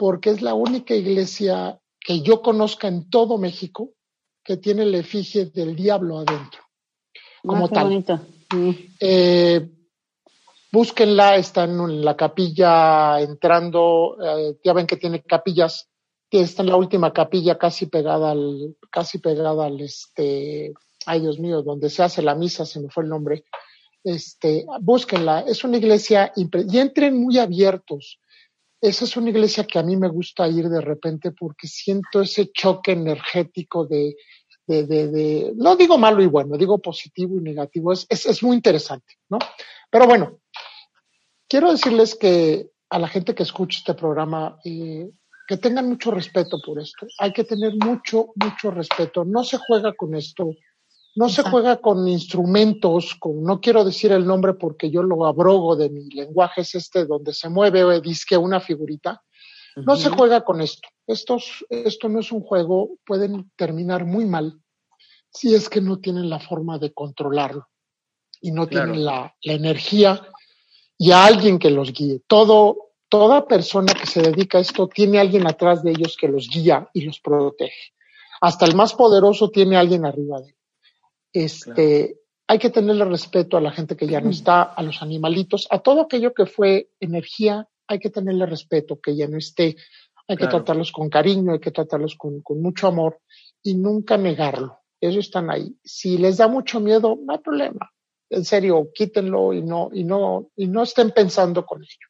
porque 0.00 0.30
es 0.30 0.40
la 0.40 0.54
única 0.54 0.94
iglesia 0.94 1.78
que 2.00 2.22
yo 2.22 2.40
conozca 2.40 2.88
en 2.88 3.10
todo 3.10 3.36
México 3.36 3.90
que 4.42 4.56
tiene 4.56 4.84
el 4.84 4.94
efigie 4.94 5.44
del 5.44 5.76
diablo 5.76 6.20
adentro, 6.20 6.62
como 7.42 7.66
ah, 7.66 7.68
tal. 7.68 8.04
Mm. 8.50 8.70
Eh, 8.98 9.70
búsquenla, 10.72 11.36
está 11.36 11.64
en 11.64 12.02
la 12.02 12.16
capilla 12.16 13.20
entrando, 13.20 14.16
eh, 14.24 14.58
ya 14.64 14.72
ven 14.72 14.86
que 14.86 14.96
tiene 14.96 15.22
capillas, 15.22 15.89
está 16.38 16.62
en 16.62 16.68
la 16.68 16.76
última 16.76 17.12
capilla 17.12 17.58
casi 17.58 17.86
pegada 17.86 18.30
al, 18.30 18.76
casi 18.90 19.18
pegada 19.18 19.66
al 19.66 19.80
este, 19.80 20.72
ay 21.06 21.20
Dios 21.20 21.38
mío, 21.38 21.62
donde 21.62 21.90
se 21.90 22.02
hace 22.02 22.22
la 22.22 22.34
misa, 22.34 22.64
se 22.64 22.80
me 22.80 22.88
fue 22.88 23.02
el 23.02 23.08
nombre, 23.08 23.44
este, 24.04 24.64
búsquenla, 24.80 25.40
es 25.40 25.64
una 25.64 25.78
iglesia, 25.78 26.32
y 26.36 26.78
entren 26.78 27.20
muy 27.20 27.38
abiertos, 27.38 28.20
esa 28.80 29.04
es 29.04 29.16
una 29.16 29.30
iglesia 29.30 29.64
que 29.64 29.78
a 29.78 29.82
mí 29.82 29.96
me 29.96 30.08
gusta 30.08 30.48
ir 30.48 30.68
de 30.68 30.80
repente 30.80 31.32
porque 31.32 31.68
siento 31.68 32.22
ese 32.22 32.50
choque 32.50 32.92
energético 32.92 33.86
de, 33.86 34.16
de, 34.66 34.86
de, 34.86 35.52
no 35.56 35.76
digo 35.76 35.98
malo 35.98 36.22
y 36.22 36.26
bueno, 36.26 36.56
digo 36.56 36.78
positivo 36.78 37.36
y 37.36 37.42
negativo, 37.42 37.92
es, 37.92 38.06
es, 38.08 38.42
muy 38.42 38.56
interesante, 38.56 39.16
¿no? 39.28 39.38
Pero 39.90 40.06
bueno, 40.06 40.38
quiero 41.46 41.72
decirles 41.72 42.14
que 42.14 42.70
a 42.88 42.98
la 42.98 43.08
gente 43.08 43.34
que 43.34 43.42
escucha 43.42 43.80
este 43.80 43.94
programa, 43.94 44.58
eh, 44.64 45.10
que 45.50 45.56
tengan 45.56 45.88
mucho 45.88 46.12
respeto 46.12 46.60
por 46.64 46.78
esto. 46.78 47.08
Hay 47.18 47.32
que 47.32 47.42
tener 47.42 47.74
mucho, 47.74 48.28
mucho 48.36 48.70
respeto. 48.70 49.24
No 49.24 49.42
se 49.42 49.58
juega 49.58 49.92
con 49.94 50.14
esto 50.14 50.52
no 51.16 51.28
se 51.28 51.42
juega 51.42 51.80
con 51.80 52.06
instrumentos, 52.06 53.16
con, 53.16 53.42
no 53.42 53.60
quiero 53.60 53.84
decir 53.84 54.12
el 54.12 54.24
nombre 54.24 54.54
porque 54.54 54.90
yo 54.90 55.02
lo 55.02 55.26
abrogo 55.26 55.74
de 55.74 55.90
mi 55.90 56.08
lenguaje, 56.10 56.60
es 56.60 56.76
este 56.76 57.04
donde 57.04 57.34
se 57.34 57.48
mueve 57.48 57.82
o 57.82 58.00
disque 58.00 58.36
una 58.36 58.60
figurita. 58.60 59.20
No 59.74 59.96
se 59.96 60.08
juega 60.08 60.44
con 60.44 60.60
esto. 60.60 60.88
Estos, 61.08 61.66
esto 61.68 62.08
no 62.08 62.20
es 62.20 62.30
un 62.30 62.42
juego, 62.42 62.90
pueden 63.04 63.50
terminar 63.56 64.04
muy 64.04 64.24
mal 64.24 64.60
si 65.32 65.52
es 65.52 65.68
que 65.68 65.80
no 65.80 65.98
tienen 65.98 66.30
la 66.30 66.38
forma 66.38 66.78
de 66.78 66.92
controlarlo 66.92 67.66
y 68.40 68.52
no 68.52 68.68
tienen 68.68 69.04
la, 69.04 69.34
la, 69.42 69.52
energía 69.52 70.22
y 70.96 71.10
a 71.10 71.24
alguien 71.24 71.58
que 71.58 71.70
los 71.70 71.92
guíe. 71.92 72.20
Todo, 72.28 72.89
toda 73.10 73.46
persona 73.46 73.92
que 73.92 74.06
se 74.06 74.22
dedica 74.22 74.56
a 74.56 74.62
esto 74.62 74.88
tiene 74.88 75.20
alguien 75.20 75.46
atrás 75.46 75.82
de 75.82 75.90
ellos 75.90 76.16
que 76.18 76.28
los 76.28 76.48
guía 76.48 76.88
y 76.94 77.02
los 77.02 77.20
protege. 77.20 77.92
Hasta 78.40 78.64
el 78.64 78.74
más 78.74 78.94
poderoso 78.94 79.50
tiene 79.50 79.76
alguien 79.76 80.06
arriba 80.06 80.40
de 80.40 80.48
él. 80.48 80.56
Este, 81.32 82.16
hay 82.46 82.58
que 82.58 82.70
tenerle 82.70 83.04
respeto 83.04 83.56
a 83.58 83.60
la 83.60 83.72
gente 83.72 83.96
que 83.96 84.06
ya 84.06 84.20
no 84.20 84.30
está, 84.30 84.62
a 84.62 84.82
los 84.82 85.02
animalitos, 85.02 85.66
a 85.70 85.80
todo 85.80 86.02
aquello 86.02 86.32
que 86.32 86.46
fue 86.46 86.90
energía 86.98 87.68
hay 87.90 87.98
que 87.98 88.10
tenerle 88.10 88.46
respeto, 88.46 89.00
que 89.00 89.16
ya 89.16 89.26
no 89.26 89.36
esté, 89.36 89.74
hay 90.28 90.36
que 90.36 90.46
tratarlos 90.46 90.92
con 90.92 91.10
cariño, 91.10 91.54
hay 91.54 91.58
que 91.58 91.72
tratarlos 91.72 92.14
con, 92.14 92.40
con 92.40 92.62
mucho 92.62 92.86
amor 92.86 93.20
y 93.64 93.74
nunca 93.74 94.16
negarlo. 94.16 94.78
Ellos 95.00 95.26
están 95.26 95.50
ahí. 95.50 95.76
Si 95.82 96.16
les 96.16 96.36
da 96.36 96.46
mucho 96.46 96.78
miedo, 96.78 97.18
no 97.20 97.32
hay 97.32 97.40
problema. 97.40 97.90
En 98.30 98.44
serio, 98.44 98.90
quítenlo 98.94 99.52
y 99.52 99.62
no, 99.62 99.90
y 99.92 100.04
no, 100.04 100.52
y 100.54 100.68
no 100.68 100.84
estén 100.84 101.10
pensando 101.10 101.66
con 101.66 101.82
ello. 101.82 102.09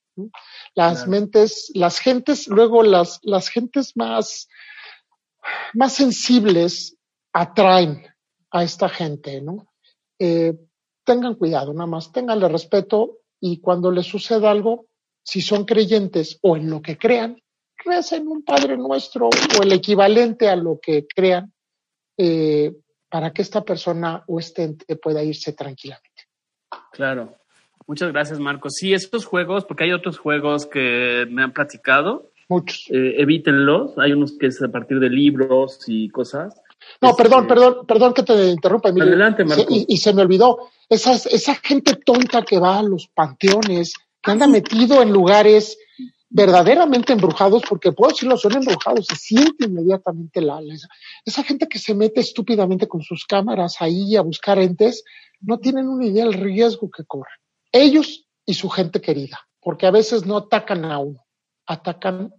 Las 0.75 1.09
mentes, 1.09 1.71
las 1.75 1.99
gentes, 1.99 2.49
luego 2.49 2.83
las, 2.83 3.21
las 3.23 3.49
gentes 3.49 3.97
más, 3.97 4.49
más 5.75 5.95
sensibles 5.95 6.97
atraen 7.33 8.07
a 8.51 8.63
esta 8.65 8.89
gente, 8.89 9.41
¿no? 9.41 9.73
Eh, 10.19 10.55
tengan 11.05 11.35
cuidado, 11.35 11.73
nada 11.73 11.87
más, 11.87 12.13
tenganle 12.13 12.49
respeto 12.49 13.19
y 13.41 13.61
cuando 13.61 13.91
les 13.91 14.07
suceda 14.07 14.51
algo, 14.51 14.87
si 15.23 15.41
son 15.41 15.65
creyentes 15.65 16.39
o 16.43 16.57
en 16.57 16.71
lo 16.71 16.83
que 16.83 16.99
crean, 16.99 17.41
recen 17.85 18.29
un 18.29 18.43
Padre 18.43 18.77
Nuestro 18.77 19.29
o 19.29 19.63
el 19.63 19.73
equivalente 19.73 20.49
a 20.49 20.57
lo 20.57 20.79
que 20.81 21.07
crean 21.07 21.53
eh, 22.17 22.75
para 23.09 23.33
que 23.33 23.43
esta 23.43 23.63
persona 23.63 24.23
o 24.27 24.39
este 24.39 24.65
ente 24.65 24.97
pueda 24.97 25.23
irse 25.23 25.53
tranquilamente. 25.53 26.25
Claro. 26.93 27.40
Muchas 27.91 28.13
gracias, 28.13 28.39
Marcos. 28.39 28.75
Sí, 28.77 28.95
estos 28.95 29.25
juegos, 29.25 29.65
porque 29.65 29.83
hay 29.83 29.91
otros 29.91 30.17
juegos 30.17 30.65
que 30.65 31.27
me 31.29 31.43
han 31.43 31.53
platicado. 31.53 32.31
Muchos. 32.49 32.85
Eh, 32.89 33.17
evítenlos. 33.19 33.99
Hay 33.99 34.13
unos 34.13 34.39
que 34.39 34.47
es 34.47 34.63
a 34.63 34.69
partir 34.69 35.01
de 35.01 35.11
libros 35.11 35.81
y 35.89 36.09
cosas. 36.11 36.55
No, 37.01 37.17
perdón, 37.17 37.41
este, 37.41 37.49
perdón, 37.49 37.87
perdón 37.89 38.15
que 38.15 38.23
te 38.23 38.51
interrumpa, 38.51 38.91
Emilio. 38.91 39.09
Adelante, 39.09 39.45
Marcos. 39.45 39.67
y, 39.69 39.97
se 39.97 40.15
me 40.15 40.23
olvidó. 40.23 40.71
Esa, 40.89 41.15
esa 41.15 41.57
gente 41.57 41.97
tonta 41.97 42.43
que 42.43 42.61
va 42.61 42.79
a 42.79 42.85
los 42.85 43.09
panteones, 43.09 43.95
que 44.23 44.31
anda 44.31 44.47
metido 44.47 45.03
en 45.03 45.13
lugares 45.13 45.77
verdaderamente 46.29 47.13
embrujados, 47.13 47.65
porque 47.69 47.91
puedo 47.91 48.13
decirlo, 48.13 48.37
son 48.37 48.53
embrujados, 48.53 49.07
se 49.07 49.17
siente 49.17 49.65
inmediatamente 49.65 50.41
la, 50.41 50.61
esa, 50.63 50.87
esa 51.25 51.43
gente 51.43 51.67
que 51.67 51.81
se 51.81 51.97
mete 51.97 52.21
estúpidamente 52.21 52.87
con 52.87 53.03
sus 53.03 53.25
cámaras 53.25 53.79
ahí 53.81 54.15
a 54.15 54.23
buscar 54.23 54.61
entes, 54.61 55.03
no 55.41 55.59
tienen 55.59 55.89
una 55.89 56.07
idea 56.07 56.25
del 56.25 56.35
riesgo 56.35 56.89
que 56.89 57.05
corren. 57.05 57.40
Ellos 57.73 58.27
y 58.47 58.55
su 58.55 58.69
gente 58.69 59.01
querida, 59.01 59.39
porque 59.61 59.87
a 59.87 59.91
veces 59.91 60.27
no 60.27 60.37
atacan 60.37 60.85
a 60.85 60.99
uno, 60.99 61.25
atacan 61.67 62.35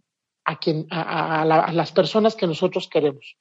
a 0.45 0.59
quien, 0.59 0.87
a, 0.89 1.41
a 1.41 1.71
las 1.71 1.91
personas 1.91 2.35
que 2.35 2.47
nosotros 2.47 2.89
queremos. 2.89 3.37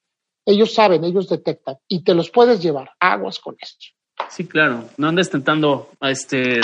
Ellos 0.46 0.74
saben, 0.74 1.04
ellos 1.04 1.28
detectan 1.28 1.76
y 1.88 2.02
te 2.02 2.14
los 2.14 2.30
puedes 2.30 2.62
llevar. 2.62 2.90
Aguas 2.98 3.38
con 3.38 3.56
esto. 3.60 3.86
Sí, 4.28 4.46
claro. 4.46 4.84
No 4.96 5.08
andes 5.08 5.30
tentando 5.30 5.90
a 6.00 6.10
este, 6.10 6.60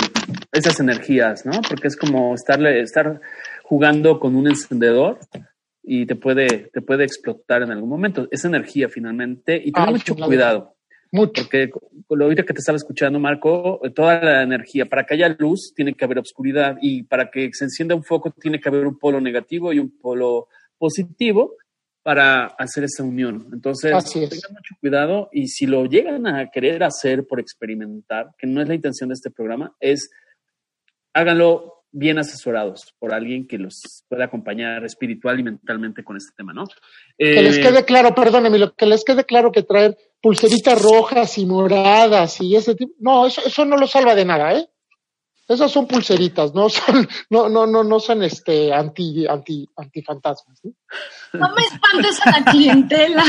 esas 0.51 0.79
energías, 0.79 1.45
¿no? 1.45 1.61
Porque 1.67 1.87
es 1.87 1.97
como 1.97 2.35
estarle, 2.35 2.81
estar 2.81 3.19
jugando 3.63 4.19
con 4.19 4.35
un 4.35 4.47
encendedor 4.47 5.19
y 5.83 6.05
te 6.05 6.15
puede, 6.15 6.69
te 6.73 6.81
puede 6.81 7.03
explotar 7.03 7.63
en 7.63 7.71
algún 7.71 7.89
momento. 7.89 8.27
Esa 8.31 8.47
energía 8.47 8.89
finalmente. 8.89 9.55
Y 9.57 9.71
ten 9.71 9.83
ah, 9.83 9.91
mucho 9.91 10.15
cuidado. 10.15 10.76
Mucho. 11.11 11.43
Porque 11.43 11.69
lo 12.09 12.25
ahorita 12.25 12.43
que 12.43 12.53
te 12.53 12.59
estaba 12.59 12.75
escuchando, 12.75 13.19
Marco, 13.19 13.81
toda 13.95 14.19
la 14.21 14.43
energía, 14.43 14.85
para 14.85 15.05
que 15.05 15.15
haya 15.15 15.35
luz, 15.37 15.73
tiene 15.75 15.93
que 15.93 16.05
haber 16.05 16.19
oscuridad. 16.19 16.77
Y 16.81 17.03
para 17.03 17.29
que 17.29 17.49
se 17.53 17.65
encienda 17.65 17.95
un 17.95 18.03
foco, 18.03 18.31
tiene 18.31 18.59
que 18.59 18.69
haber 18.69 18.85
un 18.85 18.97
polo 18.97 19.21
negativo 19.21 19.73
y 19.73 19.79
un 19.79 19.97
polo 19.97 20.47
positivo 20.77 21.55
para 22.07 22.45
hacer 22.45 22.85
esa 22.85 23.03
unión. 23.03 23.49
Entonces, 23.51 23.91
tengan 24.13 24.53
mucho 24.53 24.75
cuidado 24.79 25.29
y 25.33 25.47
si 25.47 25.65
lo 25.65 25.85
llegan 25.85 26.25
a 26.25 26.49
querer 26.49 26.81
hacer 26.83 27.27
por 27.27 27.41
experimentar, 27.41 28.29
que 28.37 28.47
no 28.47 28.61
es 28.61 28.67
la 28.69 28.75
intención 28.75 29.09
de 29.09 29.15
este 29.15 29.29
programa, 29.29 29.75
es 29.81 30.09
háganlo 31.13 31.76
bien 31.97 32.19
asesorados 32.19 32.93
por 32.99 33.13
alguien 33.13 33.47
que 33.47 33.57
los 33.57 34.03
pueda 34.07 34.25
acompañar 34.25 34.85
espiritual 34.85 35.39
y 35.39 35.43
mentalmente 35.43 36.03
con 36.03 36.15
este 36.15 36.31
tema, 36.37 36.53
¿no? 36.53 36.65
que 37.17 37.41
les 37.41 37.57
eh, 37.57 37.61
quede 37.61 37.85
claro, 37.85 38.13
perdónenme, 38.13 38.59
lo 38.59 38.73
que 38.73 38.85
les 38.85 39.03
quede 39.03 39.23
claro 39.23 39.51
que 39.51 39.63
traer 39.63 39.97
pulseritas 40.21 40.79
rojas 40.81 41.37
y 41.37 41.45
moradas 41.45 42.39
y 42.39 42.55
ese 42.55 42.75
tipo, 42.75 42.93
no, 42.99 43.25
eso, 43.25 43.41
eso 43.45 43.65
no 43.65 43.77
lo 43.77 43.87
salva 43.87 44.13
de 44.13 44.25
nada, 44.25 44.53
¿eh? 44.53 44.67
Esas 45.47 45.71
son 45.71 45.87
pulseritas, 45.87 46.53
no 46.53 46.67
son, 46.69 47.07
no, 47.29 47.47
no, 47.47 47.65
no, 47.65 47.83
no 47.83 47.99
son 47.99 48.21
este 48.23 48.73
anti, 48.73 49.25
anti, 49.25 49.67
antifantasmas. 49.77 50.59
¿no? 50.63 50.71
no 51.33 51.55
me 51.55 51.61
espantes 51.61 52.19
a 52.25 52.31
la 52.31 52.51
clientela. 52.51 53.23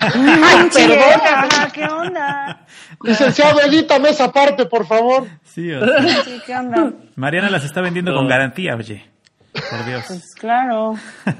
Ay, 0.00 0.68
perdona, 0.74 1.70
¿qué 1.72 1.84
onda? 1.84 2.66
Licenciado, 3.04 3.60
edítame 3.60 4.08
esa 4.08 4.32
parte, 4.32 4.66
por 4.66 4.84
favor. 4.86 5.28
Sí, 5.44 5.70
o 5.72 5.84
sea. 5.84 6.24
sí, 6.24 6.40
¿qué 6.44 6.54
onda? 6.56 6.92
Mariana 7.14 7.50
las 7.50 7.64
está 7.64 7.80
vendiendo 7.80 8.12
con 8.14 8.26
garantía, 8.26 8.74
oye. 8.74 9.08
Por 9.52 9.84
Dios. 9.84 10.04
Pues 10.08 10.34
claro. 10.38 10.94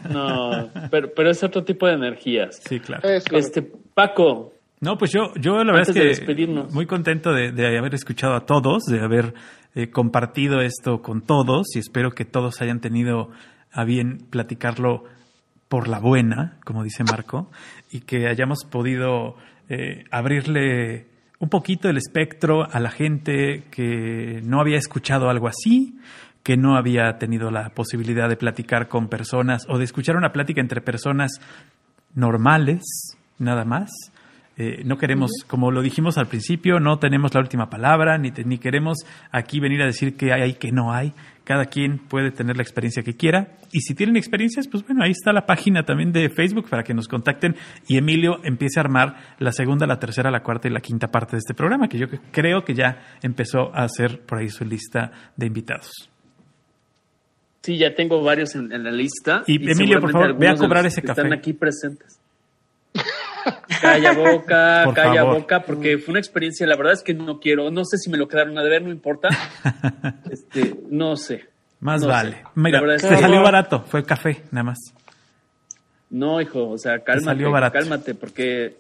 No, 0.09 0.71
pero, 0.91 1.13
pero 1.15 1.31
es 1.31 1.43
otro 1.43 1.65
tipo 1.65 1.87
de 1.87 1.95
energías. 1.95 2.61
Sí, 2.69 2.81
claro. 2.81 3.09
Este, 3.09 3.63
Paco, 3.63 4.53
no, 4.81 4.97
pues 4.97 5.13
yo, 5.13 5.35
yo 5.39 5.63
la 5.63 5.75
verdad 5.75 5.95
es 5.95 6.21
que 6.21 6.27
muy 6.73 6.87
contento 6.87 7.33
de, 7.33 7.53
de, 7.53 7.79
haber 7.79 7.95
escuchado 7.95 8.35
a 8.35 8.47
todos, 8.47 8.85
de 8.85 9.01
haber 9.01 9.35
eh, 9.75 9.91
compartido 9.91 10.61
esto 10.61 11.03
con 11.03 11.23
todos 11.23 11.77
y 11.77 11.79
espero 11.79 12.13
que 12.13 12.25
todos 12.25 12.61
hayan 12.61 12.81
tenido 12.81 13.31
a 13.73 13.85
bien 13.85 14.19
platicarlo 14.31 15.05
por 15.69 15.87
la 15.87 16.01
buena, 16.01 16.59
como 16.65 16.83
dice 16.83 17.05
Marco, 17.05 17.51
y 17.91 18.01
que 18.01 18.27
hayamos 18.27 18.65
podido 18.65 19.37
eh, 19.69 20.05
abrirle 20.11 21.07
un 21.39 21.49
poquito 21.49 21.89
el 21.89 21.97
espectro 21.97 22.69
a 22.71 22.81
la 22.81 22.91
gente 22.91 23.65
que 23.71 24.41
no 24.45 24.61
había 24.61 24.79
escuchado 24.79 25.31
algo 25.31 25.47
así, 25.47 25.99
que 26.43 26.57
no 26.57 26.77
había 26.77 27.19
tenido 27.19 27.51
la 27.51 27.71
posibilidad 27.71 28.29
de 28.29 28.37
platicar 28.37 28.89
con 28.89 29.09
personas 29.09 29.67
o 29.69 29.79
de 29.79 29.85
escuchar 29.85 30.17
una 30.17 30.33
plática 30.33 30.61
entre 30.61 30.81
personas 30.81 31.41
normales, 32.15 32.83
nada 33.39 33.65
más, 33.65 33.91
eh, 34.63 34.83
no 34.85 34.99
queremos, 34.99 35.31
como 35.47 35.71
lo 35.71 35.81
dijimos 35.81 36.19
al 36.19 36.27
principio, 36.27 36.81
no 36.81 36.99
tenemos 36.99 37.33
la 37.33 37.41
última 37.41 37.71
palabra, 37.71 38.19
ni, 38.19 38.31
ni 38.45 38.59
queremos 38.59 38.99
aquí 39.31 39.59
venir 39.59 39.81
a 39.81 39.87
decir 39.87 40.19
que 40.19 40.35
hay, 40.35 40.53
que 40.53 40.71
no 40.71 40.93
hay. 40.93 41.15
Cada 41.45 41.65
quien 41.65 41.97
puede 41.97 42.31
tener 42.31 42.57
la 42.59 42.63
experiencia 42.63 43.03
que 43.03 43.17
quiera. 43.17 43.57
Y 43.73 43.81
si 43.81 43.95
tienen 43.95 44.19
experiencias, 44.19 44.69
pues 44.69 44.85
bueno, 44.85 45.03
ahí 45.03 45.13
está 45.13 45.33
la 45.33 45.47
página 45.47 45.85
también 45.85 46.13
de 46.13 46.29
Facebook 46.29 46.69
para 46.69 46.83
que 46.83 46.93
nos 46.93 47.09
contacten 47.09 47.57
y 47.89 47.97
Emilio 47.97 48.45
empiece 48.45 48.79
a 48.79 48.83
armar 48.83 49.37
la 49.39 49.51
segunda, 49.51 49.87
la 49.87 49.99
tercera, 49.99 50.31
la 50.31 50.43
cuarta 50.43 50.69
y 50.69 50.73
la 50.73 50.81
quinta 50.81 51.09
parte 51.09 51.37
de 51.37 51.39
este 51.39 51.55
programa, 51.55 51.89
que 51.89 51.97
yo 51.97 52.09
creo 52.31 52.63
que 52.63 52.75
ya 52.75 53.17
empezó 53.23 53.75
a 53.75 53.85
hacer 53.85 54.21
por 54.27 54.41
ahí 54.41 54.51
su 54.51 54.67
lista 54.67 55.11
de 55.37 55.47
invitados. 55.47 56.11
Sí, 57.63 57.79
ya 57.79 57.95
tengo 57.95 58.23
varios 58.23 58.55
en, 58.57 58.69
la 58.69 58.93
lista. 58.93 59.43
Y, 59.47 59.57
Emilio, 59.71 60.01
por 60.01 60.13
favor, 60.13 60.39
ve 60.39 60.49
a 60.49 60.55
cobrar 60.55 60.85
ese 60.85 61.01
café. 61.01 61.23
Están 61.23 61.33
aquí 61.33 61.55
presentes. 61.55 62.20
Calla 63.81 64.13
boca, 64.13 64.91
calla 64.95 65.25
boca, 65.25 65.63
porque 65.63 65.99
fue 65.99 66.13
una 66.13 66.19
experiencia, 66.19 66.67
la 66.67 66.77
verdad 66.77 66.95
es 66.95 67.03
que 67.03 67.15
no 67.15 67.41
quiero, 67.41 67.71
no 67.71 67.85
sé 67.85 67.99
si 67.99 68.11
me 68.11 68.19
lo 68.19 68.29
quedaron 68.29 68.59
a 68.59 68.63
deber, 68.63 68.83
no 68.83 68.91
importa. 68.91 69.29
Este, 70.31 70.77
no 70.89 71.17
sé. 71.17 71.49
Más 71.81 72.07
vale. 72.07 72.45
Mira, 72.55 72.81
te 72.97 72.99
salió 73.01 73.43
barato, 73.43 73.83
fue 73.83 74.05
café, 74.05 74.43
nada 74.53 74.65
más. 74.65 74.79
No, 76.11 76.41
hijo, 76.41 76.69
o 76.69 76.79
sea, 76.79 77.01
cálmate, 77.01 77.45
cálmate, 77.73 78.15
porque 78.15 78.77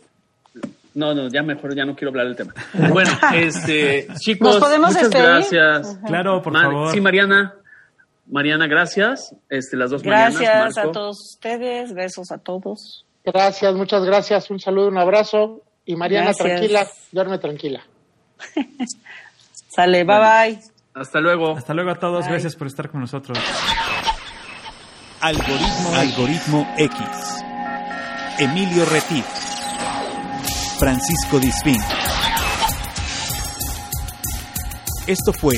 no, 0.95 1.15
no, 1.15 1.29
ya 1.29 1.43
mejor, 1.43 1.75
ya 1.75 1.85
no 1.85 1.95
quiero 1.95 2.11
hablar 2.11 2.27
del 2.27 2.37
tema. 2.37 2.55
Bueno, 2.91 3.11
este, 3.35 4.09
chicos, 4.19 4.61
muchas 4.79 5.11
gracias. 5.11 5.99
Claro, 6.07 6.43
por 6.43 6.53
favor. 6.53 6.93
Sí, 6.93 7.01
Mariana. 7.01 7.55
Mariana, 8.27 8.67
gracias. 8.67 9.35
Este, 9.49 9.77
las 9.77 9.91
dos 9.91 10.03
Gracias 10.03 10.79
a 10.79 10.93
todos 10.93 11.19
ustedes, 11.35 11.93
besos 11.95 12.31
a 12.31 12.39
todos. 12.39 13.07
Gracias, 13.25 13.75
muchas 13.75 14.05
gracias. 14.05 14.51
Un 14.51 14.61
saludo, 14.61 14.89
un 14.89 14.99
abrazo. 14.99 15.63
Y 15.85 15.97
Mariana, 15.97 16.33
tranquila, 16.33 16.87
duerme 17.13 17.39
tranquila. 17.39 17.85
Sale, 19.69 20.05
bye 20.05 20.19
bye. 20.19 20.61
Hasta 20.95 21.21
luego. 21.21 21.57
Hasta 21.57 21.75
luego 21.75 21.91
a 21.91 21.99
todos. 21.99 22.27
Gracias 22.27 22.57
por 22.57 22.67
estar 22.67 22.91
con 22.91 23.01
nosotros. 23.01 23.39
Algoritmo, 25.21 25.95
Algoritmo 25.95 26.75
X. 26.79 27.01
Emilio 28.39 28.85
Retif. 28.87 29.25
Francisco 30.79 31.39
Disfín. 31.39 31.77
Esto 35.07 35.33
fue 35.33 35.57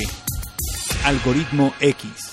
Algoritmo 1.05 1.73
X. 1.79 2.32